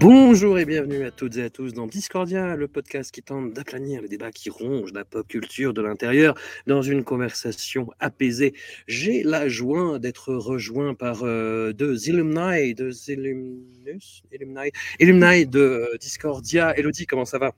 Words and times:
Bonjour 0.00 0.60
et 0.60 0.64
bienvenue 0.64 1.04
à 1.04 1.10
toutes 1.10 1.38
et 1.38 1.42
à 1.42 1.50
tous 1.50 1.74
dans 1.74 1.88
Discordia, 1.88 2.54
le 2.54 2.68
podcast 2.68 3.10
qui 3.10 3.20
tente 3.20 3.52
d'aplanir 3.52 4.00
les 4.00 4.06
débats 4.06 4.30
qui 4.30 4.48
rongent 4.48 4.92
la 4.92 5.04
pop 5.04 5.26
culture 5.26 5.74
de 5.74 5.82
l'intérieur 5.82 6.38
dans 6.68 6.82
une 6.82 7.02
conversation 7.02 7.90
apaisée. 7.98 8.54
J'ai 8.86 9.24
la 9.24 9.48
joie 9.48 9.98
d'être 9.98 10.32
rejoint 10.34 10.94
par 10.94 11.24
euh, 11.24 11.72
deux 11.72 12.08
alumni, 12.08 12.74
deux 12.74 12.92
alumni, 13.10 14.70
alumni 15.00 15.46
de 15.46 15.58
euh, 15.58 15.96
Discordia. 15.98 16.78
Elodie, 16.78 17.06
comment 17.06 17.24
ça 17.24 17.38
va? 17.38 17.50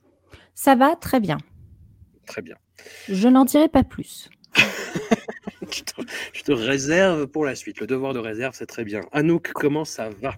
Ça 0.54 0.74
va 0.74 0.96
très 0.96 1.20
bien. 1.20 1.36
Très 2.24 2.40
bien. 2.40 2.56
Je 3.10 3.28
n'en 3.28 3.44
dirai 3.44 3.68
pas 3.68 3.84
plus. 3.84 4.30
je, 5.70 5.82
te, 5.82 6.02
je 6.32 6.42
te 6.42 6.52
réserve 6.52 7.26
pour 7.26 7.44
la 7.44 7.54
suite. 7.54 7.80
Le 7.80 7.86
devoir 7.86 8.14
de 8.14 8.18
réserve, 8.18 8.54
c'est 8.56 8.64
très 8.64 8.84
bien. 8.84 9.02
Anouk, 9.12 9.52
comment 9.52 9.84
ça 9.84 10.08
va? 10.22 10.36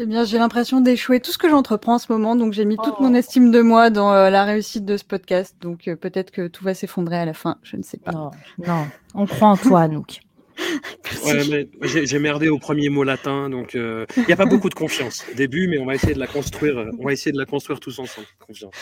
Eh 0.00 0.06
bien, 0.06 0.24
j'ai 0.24 0.38
l'impression 0.38 0.80
d'échouer 0.80 1.20
tout 1.20 1.32
ce 1.32 1.38
que 1.38 1.48
j'entreprends 1.48 1.94
en 1.94 1.98
ce 1.98 2.12
moment, 2.12 2.36
donc 2.36 2.52
j'ai 2.52 2.64
mis 2.64 2.76
toute 2.76 3.00
mon 3.00 3.14
estime 3.14 3.50
de 3.50 3.60
moi 3.60 3.90
dans 3.90 4.12
euh, 4.12 4.30
la 4.30 4.44
réussite 4.44 4.84
de 4.84 4.96
ce 4.96 5.04
podcast. 5.04 5.56
Donc 5.60 5.88
euh, 5.88 5.96
peut-être 5.96 6.30
que 6.30 6.46
tout 6.46 6.62
va 6.62 6.74
s'effondrer 6.74 7.16
à 7.16 7.24
la 7.24 7.34
fin, 7.34 7.56
je 7.62 7.76
ne 7.76 7.82
sais 7.82 7.98
pas. 7.98 8.12
Non, 8.12 8.30
non, 8.64 8.86
on 9.14 9.26
croit 9.26 9.48
en 9.48 9.56
toi, 9.56 9.80
Anouk. 9.82 10.20
Ouais, 11.24 11.68
j'ai 11.82 12.18
merdé 12.18 12.48
au 12.48 12.58
premier 12.58 12.90
mot 12.90 13.02
latin, 13.02 13.48
donc 13.48 13.74
il 13.74 13.80
euh, 13.80 14.06
n'y 14.26 14.32
a 14.32 14.36
pas 14.36 14.46
beaucoup 14.46 14.68
de 14.68 14.74
confiance 14.74 15.24
au 15.30 15.34
début, 15.36 15.66
mais 15.68 15.78
on 15.78 15.86
va 15.86 15.94
essayer 15.94 16.14
de 16.14 16.18
la 16.18 16.26
construire. 16.26 16.90
On 16.98 17.04
va 17.04 17.12
essayer 17.12 17.32
de 17.32 17.38
la 17.38 17.46
construire 17.46 17.80
tous 17.80 17.98
ensemble. 17.98 18.26
Confiance. 18.38 18.74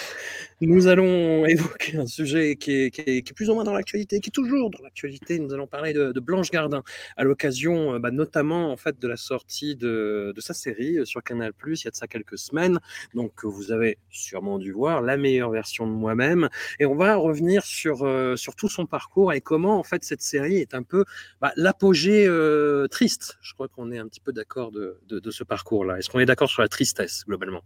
Nous 0.60 0.86
allons 0.86 1.46
évoquer 1.46 1.96
un 1.98 2.06
sujet 2.06 2.56
qui 2.56 2.72
est, 2.72 2.90
qui 2.90 3.00
est, 3.02 3.22
qui 3.22 3.30
est 3.30 3.34
plus 3.34 3.48
ou 3.48 3.54
moins 3.54 3.64
dans 3.64 3.72
l'actualité, 3.72 4.20
qui 4.20 4.28
est 4.28 4.32
toujours 4.32 4.70
dans 4.70 4.82
l'actualité. 4.82 5.38
Nous 5.38 5.52
allons 5.54 5.66
parler 5.66 5.92
de, 5.92 6.12
de 6.12 6.20
Blanche 6.20 6.50
Gardin 6.50 6.82
à 7.16 7.24
l'occasion, 7.24 7.98
bah, 8.00 8.10
notamment 8.10 8.72
en 8.72 8.76
fait 8.76 8.98
de 8.98 9.08
la 9.08 9.16
sortie 9.16 9.76
de, 9.76 10.32
de 10.34 10.40
sa 10.40 10.54
série 10.54 10.98
sur 11.06 11.22
Canal+ 11.22 11.52
il 11.66 11.84
y 11.84 11.88
a 11.88 11.90
de 11.90 11.96
ça 11.96 12.06
quelques 12.06 12.38
semaines. 12.38 12.78
Donc 13.14 13.44
vous 13.44 13.72
avez 13.72 13.98
sûrement 14.10 14.58
dû 14.58 14.72
voir 14.72 15.02
la 15.02 15.16
meilleure 15.16 15.50
version 15.50 15.86
de 15.86 15.92
moi-même, 15.92 16.48
et 16.80 16.86
on 16.86 16.94
va 16.94 17.16
revenir 17.16 17.64
sur 17.64 18.04
euh, 18.04 18.36
sur 18.36 18.54
tout 18.56 18.68
son 18.68 18.86
parcours 18.86 19.32
et 19.32 19.40
comment 19.40 19.78
en 19.78 19.82
fait 19.82 20.04
cette 20.04 20.22
série 20.22 20.58
est 20.58 20.74
un 20.74 20.82
peu 20.82 21.04
bah, 21.40 21.52
l'apogée 21.66 22.26
euh, 22.28 22.86
triste. 22.86 23.38
Je 23.42 23.52
crois 23.54 23.66
qu'on 23.66 23.90
est 23.90 23.98
un 23.98 24.06
petit 24.06 24.20
peu 24.20 24.32
d'accord 24.32 24.70
de, 24.70 25.00
de, 25.08 25.18
de, 25.18 25.30
ce 25.32 25.42
parcours-là. 25.42 25.98
Est-ce 25.98 26.08
qu'on 26.08 26.20
est 26.20 26.26
d'accord 26.26 26.48
sur 26.48 26.62
la 26.62 26.68
tristesse 26.68 27.24
globalement? 27.26 27.62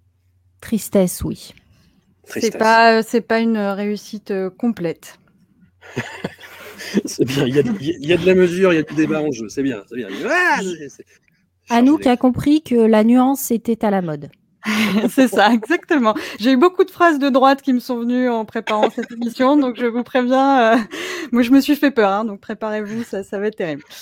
Tristesse, 0.62 1.22
oui. 1.22 1.54
C'est 2.24 2.56
pas, 2.56 3.02
c'est 3.02 3.20
pas 3.20 3.41
une 3.41 3.58
réussite 3.58 4.30
euh, 4.30 4.48
complète. 4.48 5.19
c'est 7.04 7.26
bien. 7.26 7.47
Il 7.47 7.54
y, 7.54 7.58
a, 7.58 7.62
il 7.62 8.06
y, 8.06 8.12
a, 8.12 8.16
de 8.16 8.26
la 8.26 8.34
mesure, 8.34 8.72
il 8.72 8.76
y 8.76 8.78
a 8.78 8.82
du 8.82 8.94
débat 8.94 9.20
en 9.20 9.32
jeu. 9.32 9.48
C'est 9.48 9.62
bien, 9.62 9.82
c'est 9.88 9.97
bien. 9.97 10.08
Ah, 10.28 10.60
Anouk 11.69 12.06
a 12.06 12.16
compris 12.16 12.62
que 12.62 12.74
la 12.74 13.04
nuance 13.04 13.50
était 13.50 13.84
à 13.84 13.91
la 13.91 14.00
mode. 14.00 14.30
c'est 15.09 15.28
ça, 15.28 15.53
exactement. 15.53 16.15
J'ai 16.38 16.53
eu 16.53 16.56
beaucoup 16.56 16.84
de 16.84 16.91
phrases 16.91 17.19
de 17.19 17.28
droite 17.28 17.62
qui 17.62 17.72
me 17.72 17.81
sont 17.81 17.98
venues 17.98 18.28
en 18.28 18.44
préparant 18.44 18.91
cette 18.91 19.10
émission, 19.22 19.56
donc 19.56 19.76
je 19.78 19.87
vous 19.87 20.03
préviens. 20.03 20.75
Euh, 20.75 20.78
moi, 21.32 21.43
je 21.43 21.50
me 21.50 21.60
suis 21.60 21.76
fait 21.76 21.91
peur, 21.91 22.10
hein, 22.10 22.25
donc 22.25 22.41
préparez-vous, 22.41 23.04
ça, 23.04 23.22
ça 23.22 23.38
va 23.38 23.47
être 23.47 23.56
terrible. 23.56 23.84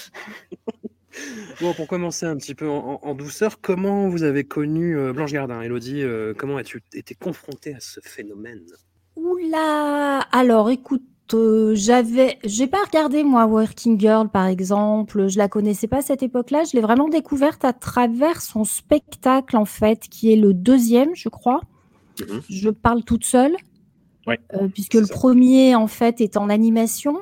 Bon, 1.61 1.75
pour 1.75 1.89
commencer 1.89 2.27
un 2.27 2.37
petit 2.37 2.55
peu 2.55 2.69
en, 2.69 3.01
en 3.03 3.15
douceur, 3.15 3.61
comment 3.61 4.09
vous 4.09 4.23
avez 4.23 4.45
connu 4.45 4.97
euh, 4.97 5.13
Blanche 5.13 5.33
Gardin 5.33 5.61
Elodie, 5.61 6.03
euh, 6.03 6.33
comment 6.37 6.57
as-tu 6.59 6.81
été 6.93 7.17
confrontée 7.17 7.75
à 7.75 7.81
ce 7.81 7.99
phénomène? 8.01 8.65
Oula 9.17 10.21
Alors, 10.31 10.71
écoute, 10.71 11.03
euh, 11.34 11.75
j'avais, 11.75 12.39
j'ai 12.44 12.66
pas 12.66 12.83
regardé 12.84 13.25
moi 13.25 13.47
Working 13.47 13.99
Girl 13.99 14.28
par 14.28 14.47
exemple, 14.47 15.28
je 15.28 15.39
la 15.39 15.49
connaissais 15.49 15.87
pas 15.87 15.99
à 15.99 16.03
cette 16.03 16.22
époque-là, 16.22 16.65
je 16.65 16.77
l'ai 16.77 16.83
vraiment 16.83 17.09
découverte 17.09 17.65
à 17.65 17.72
travers 17.72 18.41
son 18.41 18.65
spectacle 18.65 19.56
en 19.56 19.65
fait, 19.65 20.00
qui 20.09 20.33
est 20.33 20.37
le 20.37 20.55
deuxième, 20.55 21.15
je 21.15 21.28
crois. 21.28 21.61
Mmh. 22.21 22.25
Je 22.49 22.71
parle 22.71 23.05
toute 23.05 23.25
seule, 23.25 23.56
ouais, 24.27 24.39
euh, 24.55 24.69
puisque 24.69 24.94
le 24.94 25.06
ça. 25.06 25.15
premier 25.15 25.75
en 25.75 25.87
fait 25.87 26.21
est 26.21 26.37
en 26.37 26.49
animation. 26.49 27.19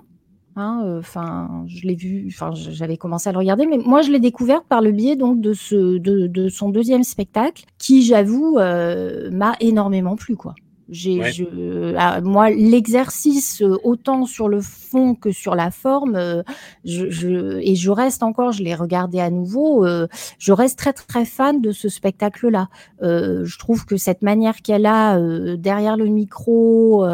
Enfin, 0.58 1.20
hein, 1.20 1.62
euh, 1.64 1.64
je 1.66 1.86
l'ai 1.86 1.96
vu, 1.96 2.28
enfin, 2.28 2.52
j'avais 2.54 2.96
commencé 2.96 3.28
à 3.28 3.32
le 3.32 3.38
regarder, 3.38 3.66
mais 3.66 3.76
moi 3.76 4.00
je 4.00 4.10
l'ai 4.10 4.20
découverte 4.20 4.64
par 4.66 4.80
le 4.80 4.90
biais 4.90 5.14
donc 5.14 5.40
de 5.40 5.52
ce, 5.52 5.98
de, 5.98 6.26
de 6.28 6.48
son 6.48 6.70
deuxième 6.70 7.04
spectacle, 7.04 7.64
qui 7.76 8.02
j'avoue 8.02 8.54
m'a 8.54 9.56
énormément 9.60 10.16
plu 10.16 10.34
quoi. 10.34 10.54
J'ai, 10.88 11.18
Ouais. 11.18 11.32
je, 11.32 11.44
euh, 11.44 12.20
moi, 12.22 12.50
l'exercice, 12.50 13.60
euh, 13.60 13.76
autant 13.82 14.24
sur 14.24 14.48
le 14.48 14.60
fond 14.60 15.14
que 15.16 15.32
sur 15.32 15.56
la 15.56 15.70
forme, 15.72 16.14
euh, 16.14 16.42
je, 16.84 17.10
je, 17.10 17.58
et 17.60 17.74
je 17.74 17.90
reste 17.90 18.22
encore, 18.22 18.52
je 18.52 18.62
l'ai 18.62 18.74
regardé 18.74 19.18
à 19.18 19.30
nouveau, 19.30 19.84
euh, 19.84 20.06
je 20.38 20.52
reste 20.52 20.78
très 20.78 20.92
très 20.92 21.24
fan 21.24 21.60
de 21.60 21.72
ce 21.72 21.88
spectacle-là. 21.88 22.68
Euh, 23.02 23.44
je 23.44 23.58
trouve 23.58 23.84
que 23.84 23.96
cette 23.96 24.22
manière 24.22 24.62
qu'elle 24.62 24.86
a 24.86 25.16
euh, 25.18 25.56
derrière 25.56 25.96
le 25.96 26.06
micro, 26.06 27.04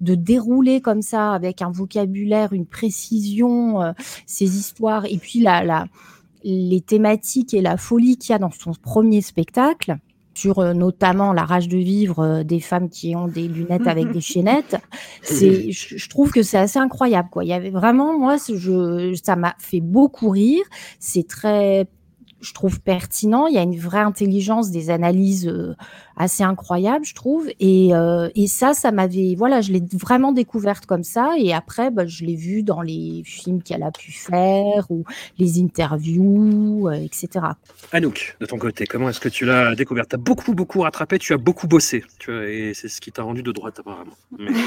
de 0.00 0.14
dérouler 0.14 0.80
comme 0.80 1.02
ça 1.02 1.32
avec 1.32 1.62
un 1.62 1.70
vocabulaire, 1.70 2.52
une 2.52 2.66
précision, 2.66 3.94
ses 4.26 4.58
histoires, 4.58 5.06
et 5.06 5.16
puis 5.16 5.40
la, 5.40 5.64
la, 5.64 5.86
les 6.44 6.80
thématiques 6.80 7.54
et 7.54 7.62
la 7.62 7.76
folie 7.76 8.16
qu'il 8.18 8.32
y 8.32 8.34
a 8.34 8.38
dans 8.38 8.50
son 8.50 8.72
premier 8.74 9.22
spectacle 9.22 9.96
sur 10.34 10.58
euh, 10.58 10.72
notamment 10.72 11.32
la 11.32 11.44
rage 11.44 11.68
de 11.68 11.78
vivre 11.78 12.20
euh, 12.20 12.44
des 12.44 12.60
femmes 12.60 12.88
qui 12.88 13.14
ont 13.16 13.28
des 13.28 13.48
lunettes 13.48 13.86
avec 13.86 14.10
des 14.10 14.20
chaînettes. 14.32 14.76
C'est, 15.22 15.70
je, 15.72 15.96
je 15.96 16.08
trouve 16.08 16.30
que 16.30 16.42
c'est 16.42 16.58
assez 16.58 16.78
incroyable, 16.78 17.28
quoi. 17.30 17.44
Il 17.44 17.48
y 17.48 17.52
avait 17.52 17.70
vraiment, 17.70 18.18
moi, 18.18 18.36
je, 18.36 19.18
ça 19.22 19.36
m'a 19.36 19.54
fait 19.58 19.80
beaucoup 19.80 20.30
rire. 20.30 20.64
C'est 20.98 21.26
très, 21.26 21.86
je 22.42 22.52
trouve 22.52 22.80
pertinent. 22.80 23.46
Il 23.46 23.54
y 23.54 23.58
a 23.58 23.62
une 23.62 23.78
vraie 23.78 24.00
intelligence 24.00 24.70
des 24.70 24.90
analyses 24.90 25.46
euh, 25.48 25.74
assez 26.16 26.42
incroyables, 26.42 27.04
je 27.04 27.14
trouve. 27.14 27.48
Et, 27.60 27.94
euh, 27.94 28.28
et 28.34 28.46
ça, 28.48 28.74
ça 28.74 28.90
m'avait, 28.90 29.34
voilà, 29.36 29.60
je 29.60 29.72
l'ai 29.72 29.82
vraiment 29.92 30.32
découverte 30.32 30.86
comme 30.86 31.04
ça. 31.04 31.34
Et 31.38 31.54
après, 31.54 31.90
bah, 31.90 32.06
je 32.06 32.24
l'ai 32.24 32.34
vue 32.34 32.62
dans 32.62 32.82
les 32.82 33.22
films 33.24 33.62
qu'elle 33.62 33.82
a 33.82 33.92
pu 33.92 34.12
faire 34.12 34.90
ou 34.90 35.04
les 35.38 35.60
interviews, 35.60 36.88
euh, 36.88 36.92
etc. 36.92 37.28
Anouk, 37.92 38.36
de 38.40 38.46
ton 38.46 38.58
côté, 38.58 38.86
comment 38.86 39.08
est-ce 39.08 39.20
que 39.20 39.28
tu 39.28 39.44
l'as 39.44 39.74
découverte? 39.74 40.10
Tu 40.10 40.16
as 40.16 40.18
beaucoup, 40.18 40.54
beaucoup 40.54 40.80
rattrapé, 40.80 41.18
tu 41.18 41.32
as 41.32 41.38
beaucoup 41.38 41.68
bossé, 41.68 42.04
tu 42.18 42.32
vois, 42.32 42.48
et 42.48 42.72
c'est 42.74 42.88
ce 42.88 43.00
qui 43.00 43.12
t'a 43.12 43.22
rendu 43.22 43.42
de 43.42 43.52
droite 43.52 43.78
apparemment. 43.78 44.16
Mais... 44.38 44.50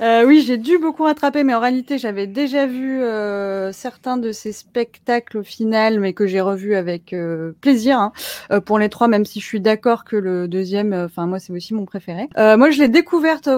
Euh, 0.00 0.24
oui, 0.26 0.42
j'ai 0.44 0.56
dû 0.56 0.78
beaucoup 0.78 1.04
rattraper, 1.04 1.44
mais 1.44 1.54
en 1.54 1.60
réalité, 1.60 1.98
j'avais 1.98 2.26
déjà 2.26 2.66
vu 2.66 3.00
euh, 3.00 3.72
certains 3.72 4.16
de 4.16 4.32
ces 4.32 4.52
spectacles 4.52 5.38
au 5.38 5.42
final, 5.44 6.00
mais 6.00 6.12
que 6.12 6.26
j'ai 6.26 6.40
revus 6.40 6.74
avec 6.74 6.91
euh, 7.12 7.52
plaisir 7.60 7.98
hein, 7.98 8.12
euh, 8.50 8.60
pour 8.60 8.78
les 8.78 8.88
trois, 8.88 9.08
même 9.08 9.24
si 9.24 9.40
je 9.40 9.46
suis 9.46 9.60
d'accord 9.60 10.04
que 10.04 10.16
le 10.16 10.48
deuxième, 10.48 10.92
euh, 10.92 11.06
enfin 11.06 11.26
moi, 11.26 11.38
c'est 11.38 11.52
aussi 11.52 11.74
mon 11.74 11.84
préféré. 11.84 12.28
Moi, 12.36 12.70
je 12.70 12.80
l'ai 12.80 12.88
découverte 12.88 13.48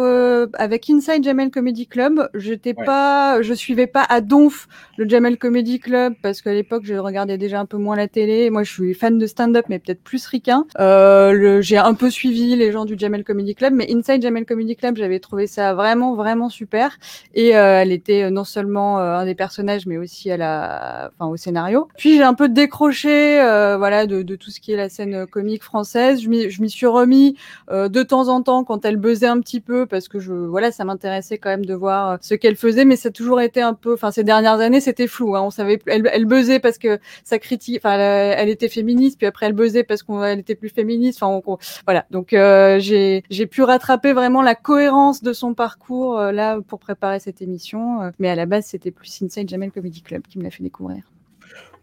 avec 0.55 0.89
Inside 0.89 1.25
Jamel 1.25 1.51
Comedy 1.51 1.87
Club. 1.87 2.29
J'étais 2.35 2.75
Ouais. 2.77 2.85
pas, 2.85 3.41
je 3.43 3.55
suivais 3.55 3.87
pas 3.87 4.05
à 4.09 4.21
donf 4.21 4.67
le 4.97 5.09
Jamel 5.09 5.39
Comedy 5.39 5.79
Club 5.81 6.15
parce 6.23 6.43
qu'à 6.43 6.53
l'époque, 6.53 6.83
je 6.85 6.95
regardais 6.95 7.39
déjà 7.39 7.61
un 7.61 7.67
peu 7.67 7.77
moins 7.77 7.97
la 7.97 8.09
télé. 8.09 8.51
Moi, 8.51 8.63
je 8.63 8.73
suis 8.73 8.95
fan 8.95 9.19
de 9.19 9.27
stand-up, 9.27 9.67
mais 9.69 9.79
peut-être 9.79 10.03
plus 10.03 10.27
ricain. 10.27 10.67
Euh, 10.81 11.61
j'ai 11.61 11.77
un 11.79 11.95
peu 11.95 12.11
suivi 12.11 12.57
les 12.57 12.73
gens 12.73 12.85
du 12.85 12.97
Jamel 12.99 13.25
Comedy 13.25 13.55
Club, 13.55 13.75
mais 13.75 13.87
Inside 13.93 14.23
Jamel 14.23 14.45
Comedy 14.45 14.77
Club, 14.77 14.97
j'avais 14.97 15.19
trouvé 15.21 15.47
ça 15.47 15.75
vraiment, 15.75 16.15
vraiment 16.15 16.49
super. 16.49 16.99
Et 17.35 17.57
euh, 17.57 17.81
elle 17.83 17.93
était 17.93 18.31
non 18.31 18.45
seulement 18.45 18.99
euh, 18.99 19.17
un 19.17 19.25
des 19.25 19.35
personnages, 19.35 19.87
mais 19.87 19.97
aussi 19.97 20.31
à 20.31 20.37
la, 20.37 21.11
enfin, 21.19 21.31
au 21.31 21.37
scénario. 21.37 21.89
Puis 21.97 22.17
j'ai 22.17 22.23
un 22.23 22.35
peu 22.35 22.49
décroché 22.49 23.24
euh, 23.41 23.77
voilà, 23.77 24.07
de, 24.07 24.23
de, 24.23 24.37
tout 24.37 24.51
ce 24.51 24.61
qui 24.61 24.73
est 24.73 24.77
la 24.77 24.89
scène 24.89 25.27
comique 25.27 25.63
française. 25.63 26.23
Je 26.23 26.29
m'y 26.29 26.71
suis 26.71 26.87
remis 26.87 27.37
euh, 27.71 27.89
de 27.89 28.03
temps 28.03 28.29
en 28.29 28.43
temps 28.43 28.65
quand 28.65 28.85
elle 28.85 28.97
buzzait 28.97 29.27
un 29.27 29.41
petit 29.41 29.61
peu, 29.61 29.87
parce 29.87 30.09
que 30.09 30.19
je, 30.19 30.33
voilà, 30.33 30.73
ça 30.73 30.85
m'intéressait 30.85 31.39
quand 31.39 31.51
même 31.51 31.65
de 31.65 31.75
voir 31.75 32.19
ce 32.21 32.35
qu'elle 32.35 32.57
faisait, 32.57 32.85
mais 32.85 32.97
ça 32.97 33.09
a 33.09 33.13
toujours 33.13 33.41
été 33.41 33.61
un 33.61 33.75
peu, 33.75 33.95
enfin, 33.95 34.11
ces 34.11 34.25
dernières 34.25 34.61
années, 34.61 34.81
c'était 34.81 35.07
flou. 35.07 35.37
Hein, 35.37 35.43
on 35.43 35.51
savait, 35.51 35.79
elle, 35.87 36.09
elle 36.13 36.25
buzzait 36.25 36.61
parce 36.61 36.79
que 36.79 36.99
ça 37.25 37.39
critique, 37.39 37.79
enfin, 37.79 37.99
elle, 37.99 38.49
était 38.49 38.69
féministe, 38.69 39.19
puis 39.19 39.27
après 39.27 39.47
elle 39.47 39.53
buzzait 39.53 39.85
parce 39.85 40.03
qu'elle 40.03 40.41
était 40.41 40.55
plus 40.55 40.69
féministe. 40.69 41.23
Enfin, 41.23 41.41
voilà. 41.87 42.07
Donc 42.11 42.29
j'ai 42.31 43.25
j'ai 43.31 43.47
pu 43.47 43.63
rattraper 43.63 44.13
vraiment 44.13 44.43
la 44.43 44.55
cohérence 44.55 45.23
de 45.23 45.33
son 45.33 45.55
parcours 45.55 46.19
là 46.19 46.61
pour 46.67 46.79
préparer 46.79 47.21
cette 47.21 47.43
émission, 47.43 48.13
mais 48.19 48.29
à 48.29 48.35
la 48.35 48.47
base 48.47 48.67
c'était 48.67 48.91
plus 48.91 49.23
Inside 49.23 49.49
Jamel 49.49 49.71
Comedy 49.73 50.03
Club 50.03 50.23
qui 50.29 50.39
me 50.39 50.45
l'a 50.45 50.51
fait 50.51 50.63
découvrir. 50.63 51.05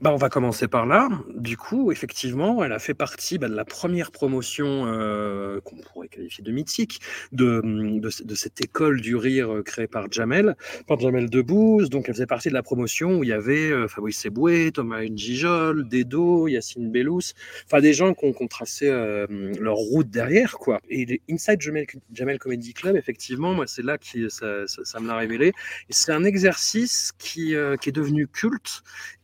Bah, 0.02 0.12
on 0.12 0.16
va 0.16 0.30
commencer 0.30 0.68
par 0.68 0.88
là. 0.88 1.10
Du 1.36 1.58
coup, 1.58 1.92
effectivement, 1.92 2.64
elle 2.64 2.72
a 2.72 2.80
fait 2.80 2.96
partie 2.96 3.38
bah, 3.38 3.48
de 3.48 3.54
la 3.54 3.66
première 3.66 4.12
promotion 4.12 4.88
euh, 4.88 5.62
qu'on 5.62 5.76
pourrait 5.76 6.08
qualifier 6.08 6.44
de 6.44 6.52
mythique 6.52 7.02
de, 7.32 7.62
de, 7.64 8.36
cette 8.36 8.62
école 8.62 9.00
du 9.00 9.16
rire 9.16 9.54
euh, 9.54 9.62
créée 9.62 9.86
par 9.86 10.12
Jamel, 10.12 10.56
par 10.88 11.00
Jamel 11.00 11.30
Debbouze. 11.30 11.92
Donc, 11.92 12.10
elle 12.10 12.16
faisait 12.16 12.26
partie 12.26 12.50
de 12.50 12.56
la 12.56 12.64
promotion 12.64 13.20
où 13.20 13.24
il 13.24 13.30
y 13.30 13.34
avait 13.34 13.70
euh, 13.70 13.88
Fabrice 13.88 14.26
Eboué, 14.26 14.72
Thomas 14.72 15.04
Njijol, 15.04 15.88
Dedo, 15.88 16.48
Yacine 16.48 16.92
Bellous, 16.92 17.34
enfin 17.68 17.80
des 17.80 17.94
gens 17.94 18.16
qui 18.16 18.26
ont, 18.26 18.48
tracé 18.48 18.90
leur 18.90 19.76
route 19.76 20.10
derrière, 20.10 20.58
quoi. 20.58 20.82
Et 20.90 21.22
Inside 21.30 21.62
Jamel, 21.62 22.40
Comedy 22.40 22.74
Club, 22.74 22.96
effectivement, 22.96 23.54
moi, 23.54 23.68
c'est 23.68 23.84
là 23.84 24.00
que 24.00 24.30
ça, 24.30 24.66
ça, 24.66 25.00
me 25.00 25.08
l'a 25.08 25.16
révélé. 25.16 25.50
Et 25.90 25.94
c'est 25.94 26.12
un 26.12 26.24
exercice 26.24 27.12
qui, 27.20 27.54
qui 27.80 27.90
est 27.90 27.96
devenu 27.96 28.28
culte 28.28 28.82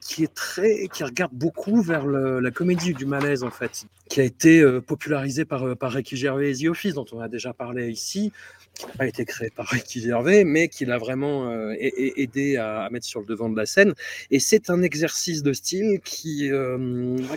qui 0.07 0.23
est 0.23 0.33
très, 0.33 0.87
qui 0.87 1.03
regarde 1.03 1.33
beaucoup 1.33 1.81
vers 1.81 2.07
la 2.07 2.51
comédie 2.51 2.93
du 2.93 3.05
malaise 3.05 3.43
en 3.43 3.51
fait, 3.51 3.85
qui 4.07 4.21
a 4.21 4.23
été 4.23 4.61
euh, 4.61 4.79
popularisé 4.79 5.43
par, 5.43 5.63
euh, 5.63 5.75
par 5.75 5.91
Ricky 5.91 6.15
Gervais 6.15 6.51
et 6.51 6.63
The 6.63 6.69
Office, 6.69 6.93
dont 6.93 7.05
on 7.11 7.19
a 7.19 7.27
déjà 7.27 7.53
parlé 7.53 7.89
ici, 7.89 8.31
qui 8.73 8.85
n'a 8.85 8.93
pas 8.93 9.05
été 9.05 9.25
créé 9.25 9.49
par 9.49 9.67
Ricky 9.67 9.99
Gervais, 9.99 10.45
mais 10.45 10.69
qui 10.69 10.85
l'a 10.85 10.97
vraiment 10.97 11.51
euh, 11.51 11.73
aidé 11.77 12.55
à, 12.55 12.87
mettre 12.89 13.05
sur 13.05 13.19
le 13.19 13.25
devant 13.25 13.49
de 13.49 13.57
la 13.57 13.65
scène. 13.65 13.93
Et 14.31 14.39
c'est 14.39 14.69
un 14.69 14.81
exercice 14.81 15.43
de 15.43 15.51
style 15.51 15.99
qui, 15.99 16.49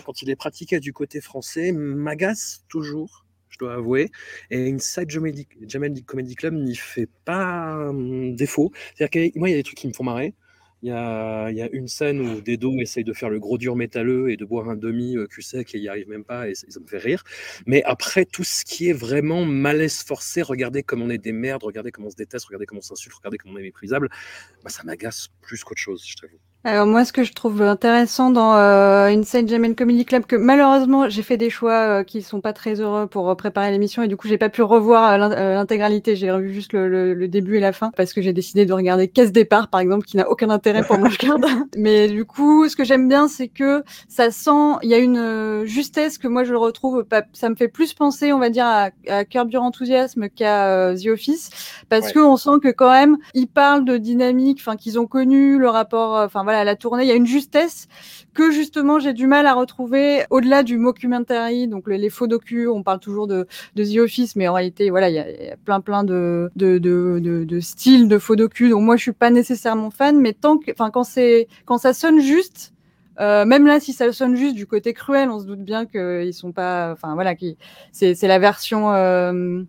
quand 0.05 0.21
il 0.21 0.29
est 0.29 0.37
pratiqué 0.37 0.79
du 0.79 0.93
côté 0.93 1.19
français, 1.19 1.73
m'agace 1.73 2.63
toujours 2.69 3.25
je 3.49 3.57
dois 3.57 3.73
avouer. 3.73 4.09
Et 4.49 4.71
Inside 4.71 5.09
Jamel 5.09 6.03
Comedy 6.05 6.35
Club 6.35 6.53
n'y 6.53 6.75
fait 6.75 7.09
pas 7.25 7.91
défaut. 8.31 8.71
C'est-à-dire 8.95 9.31
que 9.33 9.37
moi, 9.37 9.49
il 9.49 9.51
y 9.51 9.55
a 9.55 9.57
des 9.57 9.63
trucs 9.63 9.77
qui 9.77 9.89
me 9.89 9.93
font 9.93 10.05
marrer. 10.05 10.33
Il 10.83 10.89
y, 10.89 10.91
a, 10.91 11.51
y 11.51 11.61
a, 11.61 11.69
une 11.71 11.87
scène 11.87 12.19
où 12.19 12.41
Dedo 12.41 12.79
essaye 12.79 13.03
de 13.03 13.13
faire 13.13 13.29
le 13.29 13.39
gros 13.39 13.59
dur 13.59 13.75
métalleux 13.75 14.31
et 14.31 14.37
de 14.37 14.45
boire 14.45 14.67
un 14.67 14.75
demi 14.75 15.15
euh, 15.15 15.27
cul 15.27 15.43
sec 15.43 15.75
et 15.75 15.77
il 15.77 15.81
n'y 15.81 15.87
arrive 15.87 16.09
même 16.09 16.23
pas 16.23 16.49
et 16.49 16.55
ça, 16.55 16.65
me 16.79 16.87
fait 16.87 16.97
rire. 16.97 17.23
Mais 17.67 17.83
après, 17.83 18.25
tout 18.25 18.43
ce 18.43 18.65
qui 18.65 18.89
est 18.89 18.93
vraiment 18.93 19.45
malaise 19.45 20.01
forcé, 20.01 20.41
regardez 20.41 20.81
comme 20.81 21.03
on 21.03 21.09
est 21.11 21.19
des 21.19 21.33
merdes, 21.33 21.63
regardez 21.63 21.91
comment 21.91 22.07
on 22.07 22.11
se 22.11 22.15
déteste, 22.15 22.45
regardez 22.45 22.65
comment 22.65 22.79
on 22.79 22.81
s'insulte, 22.81 23.15
regardez 23.15 23.37
comment 23.37 23.53
on 23.53 23.57
est 23.57 23.61
méprisable, 23.61 24.09
bah, 24.63 24.71
ça 24.71 24.83
m'agace 24.83 25.27
plus 25.41 25.63
qu'autre 25.63 25.81
chose, 25.81 26.03
je 26.05 26.15
t'avoue. 26.15 26.39
Alors 26.63 26.85
moi, 26.85 27.05
ce 27.05 27.11
que 27.11 27.23
je 27.23 27.33
trouve 27.33 27.63
intéressant 27.63 28.29
dans 28.29 28.55
euh, 28.55 29.07
Inside 29.07 29.49
Jamel 29.49 29.73
Comedy 29.73 30.05
Club, 30.05 30.27
que 30.27 30.35
malheureusement 30.35 31.09
j'ai 31.09 31.23
fait 31.23 31.35
des 31.35 31.49
choix 31.49 31.73
euh, 31.73 32.03
qui 32.03 32.21
sont 32.21 32.39
pas 32.39 32.53
très 32.53 32.79
heureux 32.79 33.07
pour 33.07 33.27
euh, 33.31 33.33
préparer 33.33 33.71
l'émission 33.71 34.03
et 34.03 34.07
du 34.07 34.15
coup 34.15 34.27
j'ai 34.27 34.37
pas 34.37 34.49
pu 34.49 34.61
revoir 34.61 35.11
euh, 35.11 35.55
l'intégralité. 35.55 36.15
J'ai 36.15 36.29
revu 36.29 36.53
juste 36.53 36.73
le, 36.73 37.15
le, 37.15 37.27
début 37.27 37.57
et 37.57 37.59
la 37.59 37.73
fin 37.73 37.89
parce 37.97 38.13
que 38.13 38.21
j'ai 38.21 38.31
décidé 38.31 38.67
de 38.67 38.73
regarder 38.73 39.07
Caisse 39.07 39.31
départ 39.31 39.69
par 39.69 39.79
exemple, 39.81 40.05
qui 40.05 40.17
n'a 40.17 40.29
aucun 40.29 40.51
intérêt 40.51 40.83
pour 40.83 40.99
Blanche 40.99 41.17
Gardin. 41.17 41.65
Mais 41.77 42.07
du 42.07 42.25
coup, 42.25 42.69
ce 42.69 42.75
que 42.75 42.83
j'aime 42.83 43.07
bien, 43.07 43.27
c'est 43.27 43.47
que 43.47 43.83
ça 44.07 44.29
sent, 44.29 44.77
il 44.83 44.89
y 44.89 44.93
a 44.93 44.99
une 44.99 45.63
justesse 45.65 46.19
que 46.19 46.27
moi 46.27 46.43
je 46.43 46.53
retrouve. 46.53 47.05
Ça 47.33 47.49
me 47.49 47.55
fait 47.55 47.69
plus 47.69 47.95
penser, 47.95 48.33
on 48.33 48.39
va 48.39 48.51
dire, 48.51 48.67
à, 48.67 48.89
à 49.07 49.25
Curb 49.25 49.51
Your 49.51 49.63
Enthusiasm 49.63 50.29
qu'à 50.29 50.93
The 50.93 51.07
Office, 51.07 51.49
parce 51.89 52.11
que 52.11 52.19
on 52.19 52.37
sent 52.37 52.59
que 52.61 52.69
quand 52.69 52.91
même 52.91 53.17
ils 53.33 53.47
parlent 53.47 53.83
de 53.83 53.97
dynamique, 53.97 54.59
enfin 54.61 54.75
qu'ils 54.75 54.99
ont 54.99 55.07
connu 55.07 55.57
le 55.57 55.67
rapport, 55.67 56.23
enfin 56.23 56.43
voilà, 56.51 56.63
la 56.65 56.75
tournée. 56.75 57.03
Il 57.03 57.07
y 57.07 57.11
a 57.11 57.15
une 57.15 57.25
justesse 57.25 57.87
que 58.33 58.51
justement 58.51 58.99
j'ai 58.99 59.13
du 59.13 59.27
mal 59.27 59.45
à 59.45 59.53
retrouver 59.53 60.23
au-delà 60.29 60.63
du 60.63 60.77
mockumentary, 60.77 61.67
donc 61.67 61.87
les, 61.87 62.09
faux 62.09 62.27
docus. 62.27 62.67
On 62.67 62.83
parle 62.83 62.99
toujours 62.99 63.27
de, 63.27 63.47
de, 63.75 63.83
The 63.83 63.99
Office, 63.99 64.35
mais 64.35 64.47
en 64.47 64.53
réalité, 64.53 64.89
voilà, 64.89 65.09
il 65.09 65.15
y 65.15 65.19
a, 65.19 65.55
plein 65.63 65.79
plein 65.81 66.03
de 66.03 66.51
styles 67.61 68.07
de 68.07 68.19
faux 68.19 68.35
docus. 68.35 68.69
Donc 68.71 68.83
moi, 68.83 68.97
je 68.97 69.01
suis 69.01 69.11
pas 69.13 69.29
nécessairement 69.29 69.91
fan, 69.91 70.19
mais 70.19 70.33
tant 70.33 70.57
que, 70.57 70.71
enfin, 70.71 70.91
quand 70.91 71.03
c'est 71.03 71.47
quand 71.65 71.77
ça 71.77 71.93
sonne 71.93 72.19
juste. 72.19 72.73
Euh, 73.19 73.45
même 73.45 73.67
là, 73.67 73.79
si 73.79 73.93
ça 73.93 74.11
sonne 74.13 74.35
juste 74.35 74.55
du 74.55 74.65
côté 74.65 74.93
cruel, 74.93 75.29
on 75.29 75.39
se 75.39 75.45
doute 75.45 75.63
bien 75.63 75.85
qu'ils 75.85 76.33
sont 76.33 76.51
pas, 76.51 76.91
enfin 76.91 77.13
voilà, 77.13 77.35
c'est 77.91 78.23
la 78.23 78.39
version 78.39 78.91
euh, 78.93 79.63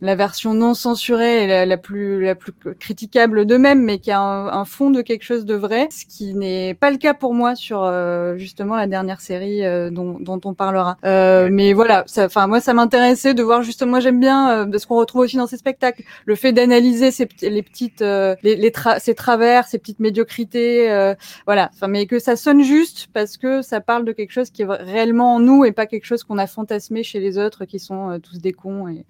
la 0.00 0.14
version 0.14 0.54
non 0.54 0.74
censurée 0.74 1.44
et 1.44 1.66
la, 1.66 1.76
plus 1.76 2.22
la 2.22 2.34
plus 2.34 2.52
critiquable 2.78 3.46
d'eux-mêmes, 3.46 3.82
mais 3.82 3.98
qui 3.98 4.10
a 4.10 4.20
un, 4.20 4.64
fond 4.64 4.90
de 4.90 5.00
quelque 5.00 5.22
chose 5.22 5.44
de 5.44 5.54
vrai, 5.54 5.88
ce 5.90 6.04
qui 6.04 6.34
n'est 6.34 6.74
pas 6.74 6.90
le 6.90 6.96
cas 6.96 7.14
pour 7.14 7.34
moi 7.34 7.54
sur 7.54 7.82
euh, 7.84 8.36
justement 8.36 8.76
la 8.76 8.86
dernière 8.86 9.20
série 9.20 9.64
euh, 9.64 9.90
dont, 9.90 10.18
dont, 10.20 10.40
on 10.44 10.54
parlera. 10.54 10.96
Euh, 11.04 11.48
mais 11.50 11.72
voilà, 11.72 12.04
enfin 12.18 12.46
moi 12.46 12.60
ça 12.60 12.74
m'intéressait 12.74 13.32
de 13.32 13.42
voir 13.42 13.62
justement, 13.62 13.92
moi 13.92 14.00
j'aime 14.00 14.20
bien 14.20 14.68
ce 14.76 14.86
qu'on 14.86 14.96
retrouve 14.96 15.22
aussi 15.22 15.36
dans 15.36 15.46
ces 15.46 15.56
spectacles, 15.56 16.02
le 16.24 16.34
fait 16.34 16.52
d'analyser 16.52 17.10
ces 17.10 17.28
les 17.42 17.62
petites 17.62 18.00
les, 18.00 18.36
les 18.42 18.72
ces 18.98 19.14
travers, 19.14 19.66
ces 19.66 19.78
petites 19.78 20.00
médiocrités, 20.00 21.14
voilà. 21.46 21.70
Enfin 21.74 21.88
mais 21.88 22.06
que 22.06 22.18
ça 22.18 22.36
sonne 22.36 22.62
juste 22.62 23.08
parce 23.12 23.36
que 23.36 23.62
ça 23.62 23.80
parle 23.80 24.04
de 24.04 24.12
quelque 24.12 24.32
chose 24.32 24.50
qui 24.50 24.62
est 24.62 24.66
réellement 24.66 25.36
en 25.36 25.40
nous 25.40 25.64
et 25.64 25.72
pas 25.72 25.86
quelque 25.86 26.04
chose 26.04 26.24
qu'on 26.24 26.38
a 26.38 26.46
fantasmé 26.46 27.02
chez 27.02 27.20
les 27.20 27.38
autres 27.38 27.64
qui 27.64 27.78
sont 27.78 28.18
tous 28.22 28.38
des 28.38 28.52
cons 28.52 28.88
et 28.88 29.04